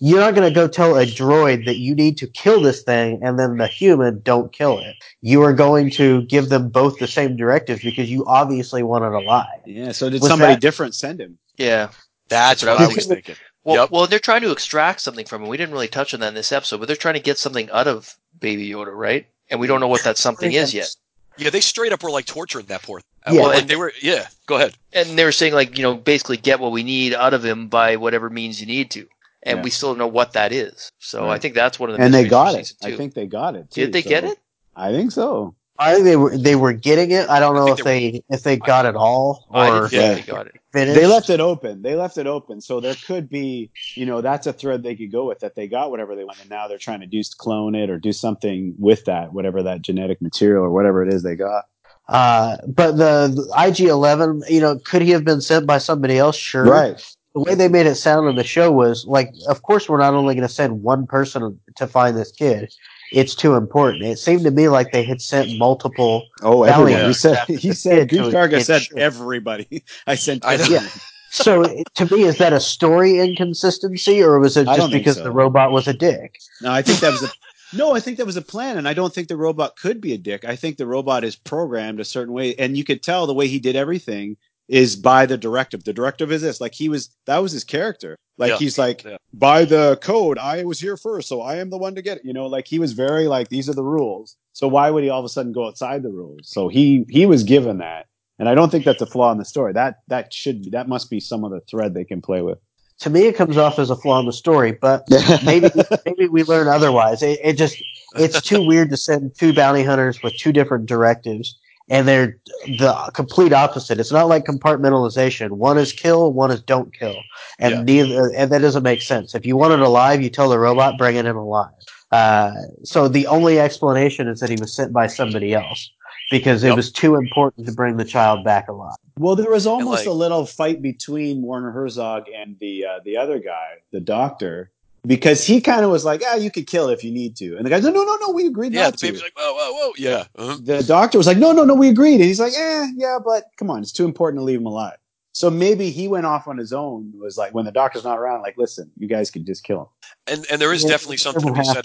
you're 0.00 0.20
not 0.20 0.34
going 0.34 0.48
to 0.48 0.54
go 0.54 0.68
tell 0.68 0.96
a 0.96 1.06
droid 1.06 1.64
that 1.66 1.76
you 1.76 1.94
need 1.94 2.18
to 2.18 2.26
kill 2.26 2.60
this 2.60 2.82
thing, 2.82 3.20
and 3.22 3.38
then 3.38 3.56
the 3.56 3.66
human 3.66 4.20
don't 4.20 4.52
kill 4.52 4.78
it. 4.78 4.94
You 5.22 5.42
are 5.42 5.52
going 5.52 5.90
to 5.92 6.22
give 6.22 6.48
them 6.48 6.68
both 6.68 6.98
the 6.98 7.06
same 7.06 7.36
directives 7.36 7.82
because 7.82 8.10
you 8.10 8.24
obviously 8.26 8.82
want 8.82 9.04
it 9.04 9.12
alive. 9.12 9.60
Yeah. 9.64 9.92
So 9.92 10.10
did 10.10 10.20
Was 10.22 10.30
somebody 10.30 10.54
that- 10.54 10.60
different 10.60 10.94
send 10.94 11.20
him? 11.20 11.38
Yeah. 11.56 11.88
That's 12.28 12.62
what 12.62 12.72
what 12.72 12.80
I 12.80 12.84
I 12.84 12.86
was 12.88 12.96
was 12.96 13.06
thinking. 13.14 13.36
Well, 13.64 13.76
Yep. 13.82 13.90
well, 13.90 14.06
they're 14.06 14.18
trying 14.18 14.42
to 14.42 14.52
extract 14.52 15.00
something 15.00 15.26
from 15.26 15.42
him. 15.42 15.48
We 15.48 15.56
didn't 15.56 15.72
really 15.72 15.88
touch 15.88 16.14
on 16.14 16.20
that 16.20 16.28
in 16.28 16.34
this 16.34 16.52
episode, 16.52 16.78
but 16.78 16.86
they're 16.86 16.96
trying 16.96 17.14
to 17.14 17.20
get 17.20 17.38
something 17.38 17.68
out 17.70 17.88
of 17.88 18.16
Baby 18.38 18.68
Yoda, 18.70 18.94
right? 18.94 19.26
And 19.50 19.58
we 19.58 19.66
don't 19.66 19.80
know 19.80 19.88
what 19.88 20.04
that 20.04 20.18
something 20.18 20.52
is 20.52 20.72
yet. 20.74 20.94
Yeah, 21.38 21.50
they 21.50 21.60
straight 21.60 21.92
up 21.92 22.02
were 22.02 22.10
like 22.10 22.24
torturing 22.26 22.66
that 22.66 22.82
poor. 22.82 23.00
Yeah. 23.26 23.32
Well, 23.40 23.48
like 23.48 23.66
they 23.66 23.76
were. 23.76 23.92
Yeah, 24.00 24.26
go 24.46 24.56
ahead. 24.56 24.74
And 24.92 25.18
they 25.18 25.24
were 25.24 25.32
saying 25.32 25.52
like, 25.52 25.76
you 25.76 25.82
know, 25.82 25.94
basically 25.94 26.36
get 26.36 26.60
what 26.60 26.70
we 26.72 26.82
need 26.82 27.12
out 27.12 27.34
of 27.34 27.44
him 27.44 27.68
by 27.68 27.96
whatever 27.96 28.30
means 28.30 28.60
you 28.60 28.66
need 28.66 28.90
to. 28.92 29.06
And 29.42 29.58
Yeah. 29.58 29.62
we 29.64 29.70
still 29.70 29.90
don't 29.90 29.98
know 29.98 30.06
what 30.06 30.32
that 30.32 30.52
is. 30.52 30.90
So 30.98 31.28
I 31.28 31.38
think 31.38 31.54
that's 31.54 31.78
one 31.78 31.90
of 31.90 31.96
the 31.96 32.02
And 32.02 32.12
they 32.12 32.26
got 32.26 32.54
it. 32.54 32.66
season 32.66 32.76
I 32.94 32.96
think 32.96 33.14
they 33.14 33.26
got 33.26 33.54
it. 33.54 33.70
Too, 33.70 33.82
Did 33.82 33.92
they 33.92 34.02
so- 34.02 34.08
get 34.08 34.24
it? 34.24 34.38
I 34.74 34.90
think 34.92 35.12
so. 35.12 35.54
I 35.78 35.92
think 35.92 36.04
they 36.04 36.16
were 36.16 36.36
they 36.36 36.56
were 36.56 36.72
getting 36.72 37.10
it. 37.10 37.28
I 37.28 37.38
don't 37.38 37.54
I 37.54 37.58
know 37.58 37.72
if 37.74 37.84
they 37.84 38.10
they 38.12 38.22
if 38.30 38.42
they 38.42 38.56
got 38.56 38.86
it 38.86 38.96
all 38.96 39.46
or 39.50 39.88
didn't 39.88 39.92
Yeah. 39.92 40.14
they 40.14 40.20
got 40.22 40.46
it. 40.46 40.54
finished. 40.72 40.98
They 40.98 41.06
left 41.06 41.28
it 41.28 41.38
open. 41.38 41.82
They 41.82 41.94
left 41.94 42.16
it 42.16 42.26
open. 42.26 42.62
So 42.62 42.80
there 42.80 42.94
could 43.06 43.28
be, 43.28 43.70
you 43.94 44.06
know, 44.06 44.22
that's 44.22 44.46
a 44.46 44.54
thread 44.54 44.82
they 44.82 44.96
could 44.96 45.12
go 45.12 45.26
with 45.26 45.40
that 45.40 45.54
they 45.54 45.68
got 45.68 45.90
whatever 45.90 46.16
they 46.16 46.24
want. 46.24 46.40
And 46.40 46.48
now 46.48 46.66
they're 46.66 46.78
trying 46.78 47.00
to 47.00 47.06
do 47.06 47.20
clone 47.36 47.74
it 47.74 47.90
or 47.90 47.98
do 47.98 48.12
something 48.12 48.74
with 48.78 49.04
that, 49.04 49.34
whatever 49.34 49.62
that 49.64 49.82
genetic 49.82 50.22
material 50.22 50.64
or 50.64 50.70
whatever 50.70 51.02
it 51.06 51.12
is 51.12 51.22
they 51.22 51.36
got. 51.36 51.64
Uh, 52.08 52.56
but 52.66 52.92
the, 52.92 53.28
the 53.34 53.52
IG-11, 53.58 54.48
you 54.48 54.60
know, 54.60 54.78
could 54.78 55.02
he 55.02 55.10
have 55.10 55.24
been 55.24 55.40
sent 55.42 55.66
by 55.66 55.76
somebody 55.78 56.16
else? 56.18 56.36
Sure. 56.36 56.64
Right. 56.64 57.04
The 57.36 57.42
way 57.42 57.54
they 57.54 57.68
made 57.68 57.84
it 57.84 57.96
sound 57.96 58.26
on 58.26 58.36
the 58.36 58.44
show 58.44 58.72
was 58.72 59.04
like, 59.04 59.30
of 59.46 59.60
course, 59.60 59.90
we're 59.90 59.98
not 59.98 60.14
only 60.14 60.34
going 60.34 60.48
to 60.48 60.52
send 60.52 60.82
one 60.82 61.06
person 61.06 61.60
to 61.74 61.86
find 61.86 62.16
this 62.16 62.32
kid. 62.32 62.72
It's 63.12 63.34
too 63.34 63.56
important. 63.56 64.04
It 64.04 64.18
seemed 64.18 64.44
to 64.44 64.50
me 64.50 64.70
like 64.70 64.90
they 64.90 65.02
had 65.02 65.20
sent 65.20 65.58
multiple. 65.58 66.26
Oh, 66.40 66.64
Valley 66.64 66.94
everybody. 66.94 67.08
He 67.08 67.12
said, 67.12 67.44
he 67.46 67.68
the 67.68 67.74
said, 67.74 68.08
kid 68.08 68.08
to 68.08 68.16
Goose 68.24 68.34
Karga 68.34 68.50
get 68.52 68.64
said 68.64 68.82
shot. 68.84 68.98
everybody. 68.98 69.84
I 70.06 70.14
sent 70.14 70.46
I 70.46 70.56
know. 70.56 70.62
everybody. 70.64 70.88
So 71.28 71.64
to 71.96 72.14
me, 72.14 72.22
is 72.22 72.38
that 72.38 72.54
a 72.54 72.60
story 72.60 73.18
inconsistency, 73.18 74.22
or 74.22 74.38
was 74.38 74.56
it 74.56 74.64
just 74.64 74.90
because 74.90 75.16
so. 75.16 75.24
the 75.24 75.32
robot 75.32 75.72
was 75.72 75.86
a 75.86 75.92
dick? 75.92 76.38
No, 76.62 76.70
I 76.70 76.80
think 76.80 77.00
that 77.00 77.12
was 77.12 77.24
a 77.24 77.28
no. 77.76 77.94
I 77.94 78.00
think 78.00 78.16
that 78.16 78.24
was 78.24 78.36
a 78.36 78.42
plan, 78.42 78.78
and 78.78 78.88
I 78.88 78.94
don't 78.94 79.12
think 79.12 79.28
the 79.28 79.36
robot 79.36 79.76
could 79.76 80.00
be 80.00 80.14
a 80.14 80.18
dick. 80.18 80.46
I 80.46 80.56
think 80.56 80.78
the 80.78 80.86
robot 80.86 81.24
is 81.24 81.36
programmed 81.36 82.00
a 82.00 82.04
certain 82.04 82.32
way, 82.32 82.54
and 82.54 82.78
you 82.78 82.84
could 82.84 83.02
tell 83.02 83.26
the 83.26 83.34
way 83.34 83.48
he 83.48 83.58
did 83.58 83.76
everything 83.76 84.38
is 84.68 84.96
by 84.96 85.26
the 85.26 85.38
directive. 85.38 85.84
The 85.84 85.92
directive 85.92 86.32
is 86.32 86.42
this: 86.42 86.60
like 86.60 86.74
he 86.74 86.88
was 86.88 87.10
that 87.26 87.38
was 87.38 87.52
his 87.52 87.64
character. 87.64 88.16
Like 88.38 88.50
Yeah. 88.50 88.58
he's 88.58 88.78
like 88.78 89.04
Yeah. 89.04 89.16
by 89.32 89.64
the 89.64 89.98
code, 90.02 90.38
I 90.38 90.64
was 90.64 90.80
here 90.80 90.96
first, 90.96 91.28
so 91.28 91.40
I 91.40 91.56
am 91.56 91.70
the 91.70 91.78
one 91.78 91.94
to 91.94 92.02
get 92.02 92.18
it. 92.18 92.24
You 92.24 92.32
know, 92.32 92.46
like 92.46 92.66
he 92.66 92.78
was 92.78 92.92
very 92.92 93.28
like 93.28 93.48
these 93.48 93.68
are 93.68 93.74
the 93.74 93.84
rules. 93.84 94.36
So 94.52 94.68
why 94.68 94.90
would 94.90 95.04
he 95.04 95.10
all 95.10 95.20
of 95.20 95.24
a 95.24 95.28
sudden 95.28 95.52
go 95.52 95.66
outside 95.66 96.02
the 96.02 96.10
rules? 96.10 96.48
So 96.48 96.68
he 96.68 97.06
he 97.08 97.26
was 97.26 97.44
given 97.44 97.78
that, 97.78 98.06
and 98.38 98.48
I 98.48 98.54
don't 98.54 98.70
think 98.70 98.84
that's 98.84 99.02
a 99.02 99.06
flaw 99.06 99.30
in 99.32 99.38
the 99.38 99.44
story. 99.44 99.72
That 99.72 100.00
that 100.08 100.32
should 100.32 100.62
be 100.64 100.70
that 100.70 100.88
must 100.88 101.10
be 101.10 101.20
some 101.20 101.44
of 101.44 101.50
the 101.50 101.60
thread 101.60 101.94
they 101.94 102.04
can 102.04 102.20
play 102.20 102.42
with. 102.42 102.58
To 103.00 103.10
me, 103.10 103.26
it 103.26 103.36
comes 103.36 103.58
off 103.58 103.78
as 103.78 103.90
a 103.90 103.96
flaw 103.96 104.18
in 104.20 104.26
the 104.26 104.32
story, 104.32 104.72
but 104.72 105.04
maybe 105.44 105.68
maybe 106.06 106.28
we 106.28 106.42
learn 106.44 106.66
otherwise. 106.66 107.22
It, 107.22 107.38
it 107.42 107.52
just 107.54 107.76
it's 108.16 108.40
too 108.40 108.66
weird 108.66 108.88
to 108.90 108.96
send 108.96 109.34
two 109.38 109.52
bounty 109.52 109.82
hunters 109.82 110.22
with 110.22 110.34
two 110.38 110.50
different 110.52 110.86
directives, 110.86 111.58
and 111.88 112.06
they're 112.08 112.36
the 112.66 113.10
complete 113.14 113.52
opposite. 113.52 114.00
It's 114.00 114.12
not 114.12 114.28
like 114.28 114.44
compartmentalization. 114.44 115.50
One 115.50 115.78
is 115.78 115.92
kill, 115.92 116.32
one 116.32 116.50
is 116.50 116.60
don't 116.62 116.92
kill, 116.96 117.16
and 117.58 117.74
Yeah. 117.74 117.82
neither 117.82 118.32
and 118.36 118.50
that 118.50 118.60
doesn't 118.60 118.82
make 118.82 119.02
sense. 119.02 119.34
If 119.34 119.46
you 119.46 119.56
want 119.56 119.72
it 119.72 119.80
alive, 119.80 120.22
you 120.22 120.30
tell 120.30 120.48
the 120.48 120.58
robot 120.58 120.98
bring 120.98 121.16
it 121.16 121.26
in 121.26 121.36
alive. 121.36 121.70
Uh, 122.12 122.52
so 122.84 123.08
the 123.08 123.26
only 123.26 123.58
explanation 123.60 124.28
is 124.28 124.40
that 124.40 124.50
he 124.50 124.56
was 124.60 124.74
sent 124.74 124.92
by 124.92 125.06
somebody 125.06 125.54
else 125.54 125.90
because 126.30 126.62
it 126.64 126.68
Yep. 126.68 126.76
was 126.76 126.92
too 126.92 127.16
important 127.16 127.66
to 127.66 127.72
bring 127.72 127.96
the 127.96 128.04
child 128.04 128.44
back 128.44 128.68
alive. 128.68 128.94
Well, 129.18 129.34
there 129.36 129.50
was 129.50 129.66
almost 129.66 130.00
like- 130.00 130.06
a 130.06 130.12
little 130.12 130.44
fight 130.46 130.82
between 130.82 131.42
Werner 131.42 131.70
Herzog 131.70 132.24
and 132.34 132.56
the 132.60 132.84
uh, 132.86 133.00
the 133.04 133.16
other 133.16 133.38
guy, 133.38 133.68
the 133.92 134.00
doctor, 134.00 134.70
because 135.06 135.44
he 135.46 135.60
kind 135.60 135.84
of 135.84 135.90
was 135.90 136.04
like, 136.04 136.22
"Ah, 136.26 136.34
you 136.36 136.50
could 136.50 136.66
kill 136.66 136.88
if 136.88 137.04
you 137.04 137.10
need 137.12 137.36
to," 137.36 137.56
and 137.56 137.64
the 137.64 137.70
guy's 137.70 137.84
like, 137.84 137.94
"No, 137.94 138.04
no, 138.04 138.16
no, 138.20 138.30
we 138.32 138.46
agreed 138.46 138.72
Yeah, 138.74 138.84
not 138.84 138.92
the 138.92 138.98
to." 138.98 139.06
baby's 139.06 139.22
like, 139.22 139.32
whoa, 139.38 139.52
whoa, 139.54 139.72
whoa. 139.72 139.92
Yeah. 139.96 140.24
Uh-huh. 140.36 140.58
the 140.62 140.82
doctor 140.82 141.18
was 141.18 141.26
like, 141.26 141.38
"No, 141.38 141.52
no, 141.52 141.64
no, 141.64 141.74
we 141.74 141.88
agreed," 141.88 142.14
and 142.16 142.24
he's 142.24 142.40
like, 142.40 142.52
"Eh, 142.54 142.86
yeah, 142.96 143.18
but 143.24 143.44
come 143.56 143.70
on, 143.70 143.82
it's 143.82 143.92
too 143.92 144.04
important 144.04 144.40
to 144.40 144.44
leave 144.44 144.58
him 144.60 144.66
alive." 144.66 144.96
So 145.32 145.50
maybe 145.50 145.90
he 145.90 146.08
went 146.08 146.24
off 146.24 146.48
on 146.48 146.56
his 146.56 146.72
own. 146.72 147.12
Was 147.18 147.36
like, 147.36 147.52
when 147.54 147.66
the 147.66 147.72
doctor's 147.72 148.04
not 148.04 148.18
around, 148.18 148.40
like, 148.40 148.56
listen, 148.56 148.90
you 148.96 149.06
guys 149.06 149.30
can 149.30 149.44
just 149.44 149.64
kill 149.64 149.80
him. 149.82 149.86
And 150.26 150.46
and 150.50 150.60
there 150.60 150.72
is 150.72 150.82
Yeah, 150.82 150.90
definitely 150.90 151.18
something 151.18 151.44
to 151.46 151.52
be 151.52 151.64
said. 151.64 151.84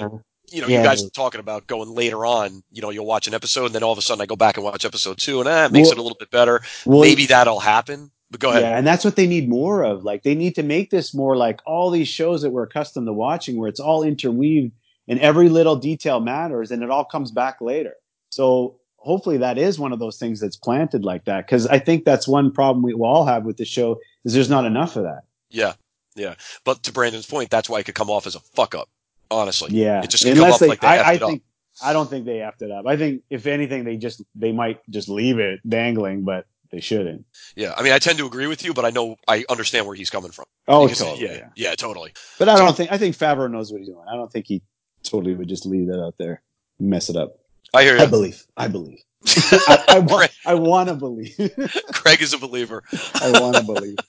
You 0.49 0.61
know, 0.61 0.67
Yeah, 0.67 0.79
you 0.79 0.83
guys 0.83 1.01
it 1.01 1.05
were 1.05 1.09
talking 1.11 1.39
about 1.39 1.67
going 1.67 1.89
later 1.93 2.25
on. 2.25 2.63
You 2.71 2.81
know, 2.81 2.89
you'll 2.89 3.05
watch 3.05 3.27
an 3.27 3.33
episode, 3.33 3.67
and 3.67 3.75
then 3.75 3.83
all 3.83 3.91
of 3.91 3.97
a 3.97 4.01
sudden 4.01 4.21
I 4.21 4.25
go 4.25 4.35
back 4.35 4.55
and 4.57 4.63
watch 4.63 4.83
episode 4.85 5.17
two, 5.17 5.39
and 5.41 5.47
eh, 5.49 5.65
it 5.65 5.71
makes 5.71 5.87
Well- 5.87 5.91
it 5.93 5.97
a 5.99 6.01
little 6.01 6.17
bit 6.17 6.31
better. 6.31 6.61
Well, 6.85 7.01
Maybe 7.01 7.25
that'll 7.27 7.59
happen. 7.59 8.11
But 8.31 8.39
go 8.39 8.49
ahead. 8.49 8.63
Yeah, 8.63 8.77
and 8.77 8.87
that's 8.87 9.03
what 9.03 9.17
they 9.17 9.27
need 9.27 9.49
more 9.49 9.83
of. 9.83 10.03
Like 10.03 10.23
they 10.23 10.35
need 10.35 10.55
to 10.55 10.63
make 10.63 10.89
this 10.89 11.13
more 11.13 11.35
like 11.35 11.59
all 11.65 11.91
these 11.91 12.07
shows 12.07 12.41
that 12.41 12.51
we're 12.51 12.63
accustomed 12.63 13.07
to 13.07 13.13
watching, 13.13 13.57
where 13.57 13.67
it's 13.67 13.79
all 13.79 14.03
interweaved 14.03 14.71
and 15.07 15.19
every 15.19 15.49
little 15.49 15.75
detail 15.75 16.21
matters, 16.21 16.71
and 16.71 16.81
it 16.81 16.89
all 16.89 17.03
comes 17.03 17.31
back 17.31 17.59
later. 17.59 17.93
So 18.29 18.77
hopefully 18.95 19.37
that 19.37 19.57
is 19.57 19.77
one 19.77 19.91
of 19.91 19.99
those 19.99 20.17
things 20.17 20.39
that's 20.39 20.55
planted 20.55 21.03
like 21.03 21.25
that, 21.25 21.45
because 21.45 21.67
I 21.67 21.79
think 21.79 22.05
that's 22.05 22.27
one 22.27 22.51
problem 22.51 22.83
we 22.83 22.93
all 22.93 23.25
have 23.25 23.43
with 23.43 23.57
the 23.57 23.65
show 23.65 23.99
is 24.23 24.33
there's 24.33 24.49
not 24.49 24.63
enough 24.65 24.95
of 24.95 25.03
that. 25.03 25.23
Yeah, 25.49 25.73
yeah. 26.15 26.35
But 26.63 26.83
to 26.83 26.93
Brandon's 26.93 27.25
point, 27.25 27.49
that's 27.49 27.69
why 27.69 27.79
it 27.79 27.85
could 27.85 27.95
come 27.95 28.09
off 28.09 28.25
as 28.25 28.35
a 28.35 28.39
fuck 28.39 28.73
up. 28.75 28.87
Honestly, 29.29 29.71
Yeah, 29.71 30.03
it 30.03 30.09
just 30.09 30.25
unless 30.25 30.55
off 30.55 30.59
they, 30.59 30.67
like 30.67 30.81
they 30.81 30.87
I, 30.87 30.97
I 30.97 31.13
it 31.13 31.23
up. 31.23 31.29
think 31.29 31.43
I 31.81 31.93
don't 31.93 32.09
think 32.09 32.25
they 32.25 32.39
effed 32.39 32.61
it 32.61 32.69
up. 32.69 32.85
I 32.85 32.97
think 32.97 33.23
if 33.29 33.47
anything, 33.47 33.85
they 33.85 33.95
just 33.95 34.21
they 34.35 34.51
might 34.51 34.79
just 34.89 35.07
leave 35.07 35.39
it 35.39 35.61
dangling, 35.67 36.23
but 36.23 36.45
they 36.71 36.79
shouldn't. 36.79 37.25
Yeah, 37.55 37.73
I 37.77 37.83
mean, 37.83 37.93
I 37.93 37.99
tend 37.99 38.17
to 38.19 38.25
agree 38.25 38.47
with 38.47 38.63
you, 38.63 38.73
but 38.73 38.85
I 38.85 38.89
know 38.89 39.15
I 39.27 39.45
understand 39.49 39.85
where 39.85 39.95
he's 39.95 40.09
coming 40.09 40.31
from. 40.31 40.45
Oh, 40.67 40.85
Because, 40.85 40.99
totally. 40.99 41.23
yeah, 41.25 41.33
yeah. 41.33 41.49
yeah, 41.55 41.75
totally. 41.75 42.13
But 42.39 42.49
I 42.49 42.55
don't 42.57 42.75
think 42.75 42.91
I 42.91 42.97
think 42.97 43.15
Favreau 43.17 43.49
knows 43.51 43.71
what 43.71 43.79
he's 43.79 43.89
doing. 43.89 44.05
I 44.09 44.15
don't 44.15 44.31
think 44.31 44.47
he 44.47 44.61
totally 45.03 45.33
would 45.35 45.47
just 45.49 45.65
leave 45.65 45.87
that 45.87 46.01
out 46.01 46.15
there, 46.17 46.41
mess 46.79 47.09
it 47.09 47.15
up. 47.15 47.37
I 47.73 47.83
hear 47.83 47.97
you. 47.97 48.03
I 48.03 48.05
believe. 48.05 48.45
I 48.57 48.67
believe. 48.67 48.99
I, 49.27 49.83
I 49.89 49.99
want. 49.99 50.31
I 50.45 50.55
want 50.55 50.89
to 50.89 50.95
believe. 50.95 51.35
Craig 51.93 52.21
is 52.21 52.33
a 52.33 52.37
believer. 52.37 52.83
I 53.15 53.31
want 53.39 53.55
to 53.57 53.63
believe. 53.63 53.97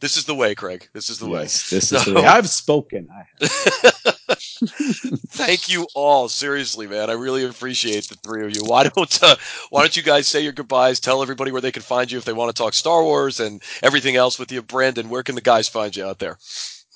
This 0.00 0.16
is 0.16 0.24
the 0.24 0.34
way, 0.34 0.54
Craig. 0.54 0.88
This 0.94 1.10
is 1.10 1.18
the 1.18 1.28
way. 1.28 1.42
Yes, 1.42 1.68
this 1.70 1.92
is 1.92 2.02
So- 2.04 2.10
the 2.12 2.20
way. 2.20 2.26
I've 2.26 2.48
spoken. 2.48 3.08
I 3.12 3.24
have. 3.44 4.17
Thank 5.28 5.68
you 5.68 5.86
all, 5.94 6.28
seriously, 6.28 6.86
man. 6.86 7.10
I 7.10 7.14
really 7.14 7.44
appreciate 7.44 8.08
the 8.08 8.16
three 8.16 8.44
of 8.44 8.54
you. 8.54 8.64
Why 8.64 8.84
don't 8.84 9.22
uh, 9.22 9.36
Why 9.70 9.82
don't 9.82 9.96
you 9.96 10.02
guys 10.02 10.26
say 10.26 10.40
your 10.40 10.52
goodbyes? 10.52 11.00
Tell 11.00 11.22
everybody 11.22 11.52
where 11.52 11.60
they 11.60 11.72
can 11.72 11.82
find 11.82 12.10
you 12.10 12.18
if 12.18 12.24
they 12.24 12.32
want 12.32 12.54
to 12.54 12.60
talk 12.62 12.74
Star 12.74 13.02
Wars 13.02 13.40
and 13.40 13.62
everything 13.82 14.16
else 14.16 14.38
with 14.38 14.50
you, 14.50 14.62
Brandon. 14.62 15.08
Where 15.08 15.22
can 15.22 15.34
the 15.34 15.40
guys 15.40 15.68
find 15.68 15.94
you 15.94 16.04
out 16.04 16.18
there? 16.18 16.38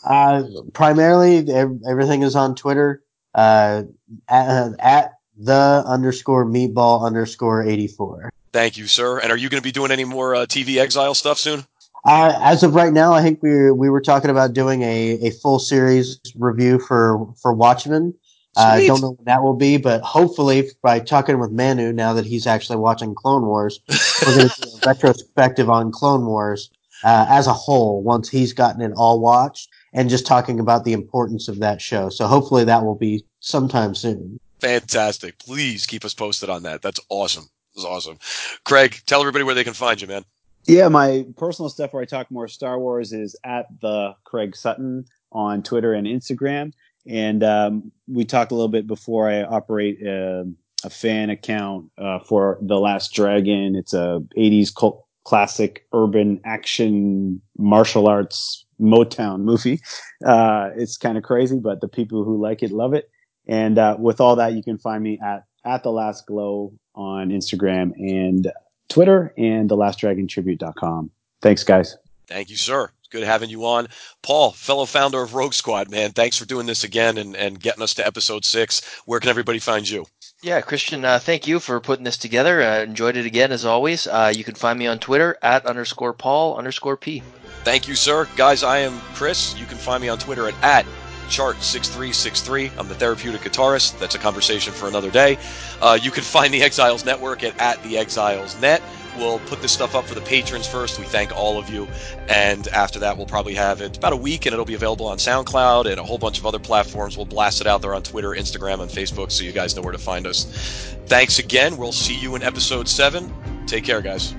Uh, 0.05 0.43
primarily, 0.73 1.47
everything 1.89 2.23
is 2.23 2.35
on 2.35 2.55
Twitter 2.55 3.03
uh, 3.35 3.85
at, 4.29 4.71
at 4.81 5.13
the 5.37 5.85
underscore 5.87 6.45
meatball 6.45 7.05
underscore 7.05 7.63
eighty 7.63 7.87
four. 7.87 8.31
Thank 8.53 8.77
you, 8.77 8.87
sir. 8.87 9.19
And 9.19 9.33
are 9.33 9.37
you 9.37 9.49
going 9.49 9.61
to 9.61 9.67
be 9.67 9.73
doing 9.73 9.91
any 9.91 10.05
more 10.05 10.35
uh, 10.35 10.47
TV 10.47 10.77
Exile 10.79 11.15
stuff 11.15 11.39
soon? 11.39 11.65
Uh, 12.05 12.37
as 12.43 12.63
of 12.63 12.75
right 12.75 12.93
now, 12.93 13.13
I 13.13 13.23
think 13.23 13.43
we 13.43 13.71
we 13.71 13.89
were 13.89 14.01
talking 14.01 14.31
about 14.31 14.53
doing 14.53 14.83
a, 14.83 15.19
a 15.23 15.31
full 15.31 15.59
series 15.59 16.19
review 16.37 16.79
for 16.81 17.33
for 17.41 17.53
Watchmen. 17.53 18.15
I 18.57 18.79
Sweet. 18.79 18.87
don't 18.89 19.01
know 19.01 19.13
when 19.13 19.25
that 19.25 19.43
will 19.43 19.57
be, 19.57 19.79
but 19.79 20.03
hopefully, 20.03 20.71
by 20.83 20.99
talking 20.99 21.39
with 21.39 21.53
Manu 21.53 21.93
now 21.93 22.13
that 22.13 22.27
he's 22.27 22.47
actually 22.47 22.77
watching 22.77 23.15
Clone 23.15 23.47
Wars, 23.47 23.81
we're 24.27 24.37
going 24.37 24.49
to 24.49 24.61
do 24.61 24.69
a 24.71 24.87
retrospective 24.87 25.71
on 25.71 25.91
Clone 25.91 26.27
Wars 26.27 26.71
uh, 27.03 27.27
as 27.31 27.47
a 27.47 27.53
whole 27.53 28.03
once 28.03 28.29
he's 28.29 28.53
gotten 28.53 28.83
it 28.83 28.93
all 28.95 29.21
watched, 29.21 29.71
and 29.95 30.11
just 30.11 30.27
talking 30.27 30.61
about 30.61 30.85
the 30.85 30.93
importance 30.93 31.49
of 31.49 31.61
that 31.61 31.81
show. 31.81 32.11
So 32.11 32.27
hopefully, 32.27 32.65
that 32.65 32.85
will 32.85 32.97
be 32.97 33.25
sometime 33.41 33.95
soon. 33.95 34.39
Fantastic. 34.61 35.39
Please 35.39 35.87
keep 35.87 36.05
us 36.05 36.15
posted 36.15 36.51
on 36.51 36.65
that. 36.65 36.83
That's 36.83 37.01
awesome. 37.09 37.49
That's 37.75 37.87
awesome. 37.87 38.19
Craig, 38.65 39.01
tell 39.07 39.21
everybody 39.21 39.45
where 39.45 39.55
they 39.55 39.65
can 39.65 39.73
find 39.73 40.01
you, 40.01 40.09
man. 40.09 40.25
Yeah, 40.67 40.89
my 40.89 41.27
personal 41.37 41.69
stuff 41.69 41.93
where 41.93 42.03
I 42.03 42.07
talk 42.07 42.31
more 42.31 42.47
Star 42.47 42.79
Wars 42.79 43.13
is 43.13 43.37
at 43.45 43.67
the 43.81 44.15
Craig 44.25 44.55
Sutton 44.55 45.05
on 45.33 45.63
Twitter 45.63 45.93
and 45.93 46.07
Instagram. 46.07 46.73
And 47.07 47.43
um, 47.43 47.93
we 48.07 48.25
talked 48.25 48.53
a 48.53 48.55
little 48.55 48.69
bit 48.69 48.87
before 48.87 49.29
I 49.29 49.43
operate 49.43 50.01
a, 50.07 50.45
a 50.85 50.91
fan 50.91 51.31
account 51.31 51.91
uh, 51.99 52.21
for 52.21 52.59
The 52.63 52.79
Last 52.79 53.13
Dragon. 53.13 53.75
It's 53.75 53.93
a 53.93 54.23
80s 54.39 54.73
cult 54.75 55.05
classic 55.25 55.87
urban 55.93 56.41
action 56.45 57.41
martial 57.59 58.09
arts 58.09 58.65
Motown 58.81 59.41
movie. 59.41 59.81
Uh, 60.25 60.71
it's 60.77 60.97
kind 60.97 61.19
of 61.19 61.25
crazy, 61.25 61.59
but 61.59 61.81
the 61.81 61.89
people 61.89 62.23
who 62.25 62.41
like 62.41 62.63
it 62.63 62.71
love 62.71 62.95
it. 62.95 63.11
And 63.49 63.79
uh, 63.79 63.97
with 63.99 64.21
all 64.21 64.37
that, 64.37 64.53
you 64.53 64.63
can 64.63 64.79
find 64.79 65.03
me 65.03 65.19
at 65.25 65.45
at 65.65 65.83
the 65.83 65.91
last 65.91 66.27
glow 66.27 66.73
on 66.95 67.31
Instagram 67.31 67.93
and 67.97 68.51
Twitter 68.93 69.33
and 69.37 69.71
thelastdragontribute.com. 69.71 71.11
Thanks, 71.41 71.65
guys. 71.65 71.97
Thank 72.29 72.51
you, 72.51 72.57
sir. 72.57 72.91
It's 73.01 73.09
good 73.09 73.25
having 73.25 73.51
you 73.51 73.65
on. 73.67 73.89
Paul, 74.23 74.53
fellow 74.53 74.85
founder 74.85 75.23
of 75.23 75.35
Rogue 75.35 75.55
Squad, 75.55 75.91
man, 75.91 76.13
thanks 76.13 76.37
for 76.37 76.45
doing 76.45 76.67
this 76.67 76.85
again 76.85 77.19
and, 77.19 77.35
and 77.35 77.59
getting 77.59 77.83
us 77.83 77.95
to 77.95 78.07
episode 78.07 78.45
six. 78.45 78.83
Where 79.07 79.19
can 79.19 79.31
everybody 79.31 79.59
find 79.59 79.89
you? 79.89 80.07
Yeah, 80.43 80.61
Christian, 80.61 81.05
uh, 81.05 81.19
thank 81.19 81.47
you 81.47 81.61
for 81.61 81.81
putting 81.81 82.05
this 82.05 82.17
together. 82.17 82.63
Uh, 82.63 82.81
enjoyed 82.83 83.17
it 83.17 83.27
again 83.27 83.53
as 83.53 83.65
always. 83.65 84.07
Uh, 84.07 84.33
you 84.35 84.45
can 84.45 84.55
find 84.55 84.79
me 84.79 84.87
on 84.87 84.99
Twitter 84.99 85.37
at 85.41 85.67
underscore 85.67 86.13
Paul 86.13 86.57
underscore 86.57 86.97
P. 86.97 87.23
Thank 87.65 87.87
you, 87.87 87.95
sir. 87.95 88.29
Guys, 88.37 88.63
I 88.63 88.79
am 88.79 88.99
Chris. 89.15 89.57
You 89.57 89.67
can 89.67 89.79
find 89.79 90.03
me 90.03 90.09
on 90.09 90.19
Twitter 90.19 90.49
at, 90.49 90.55
at 90.63 90.87
chart6363. 91.29 92.79
I'm 92.79 92.89
the 92.89 92.95
therapeutic 92.95 93.43
guitarist. 93.43 93.99
That's 93.99 94.15
a 94.15 94.19
conversation 94.19 94.73
for 94.73 94.89
another 94.89 95.11
day. 95.11 95.39
Uh, 95.81 95.99
you 96.01 96.11
can 96.11 96.23
find 96.23 96.53
the 96.53 96.63
Exiles 96.63 97.05
Network 97.05 97.43
at, 97.45 97.59
at 97.61 97.83
the 97.83 97.99
Exiles 97.99 98.61
Net. 98.61 98.83
We'll 99.17 99.41
put 99.41 99.61
this 99.61 99.73
stuff 99.73 99.95
up 99.95 100.05
for 100.07 100.15
the 100.15 100.23
patrons 100.23 100.67
first. 100.67 100.99
We 100.99 101.05
thank 101.05 101.37
all 101.37 101.59
of 101.59 101.69
you. 101.69 101.87
And 102.29 102.67
after 102.69 102.99
that, 103.01 103.17
we'll 103.17 103.27
probably 103.27 103.55
have 103.55 103.81
it 103.83 103.99
about 103.99 104.13
a 104.13 104.17
week 104.17 104.47
and 104.47 104.53
it'll 104.53 104.65
be 104.65 104.75
available 104.75 105.07
on 105.07 105.19
SoundCloud 105.19 105.87
and 105.87 106.01
a 106.01 106.05
whole 106.05 106.19
bunch 106.19 106.39
of 106.39 106.47
other 106.47 106.59
platforms. 106.59 107.17
We'll 107.17 107.27
blast 107.27 107.61
it 107.61 107.67
out 107.67 107.83
there 107.83 107.95
on 107.95 108.03
Twitter, 108.03 108.31
Instagram, 108.31 108.81
and 108.81 108.91
Facebook 108.91 109.31
so 109.31 109.45
you 109.45 109.53
guys 109.53 109.77
know 109.77 109.83
where 109.83 109.93
to 109.93 109.99
find 109.99 110.27
us. 110.27 110.97
Thanks 111.07 111.39
again. 111.39 111.77
We'll 111.77 111.93
see 111.93 112.19
you 112.19 112.37
in 112.37 112.43
episode 112.43 112.89
seven. 112.89 113.33
Take 113.67 113.85
care, 113.85 114.01
guys. 114.01 114.35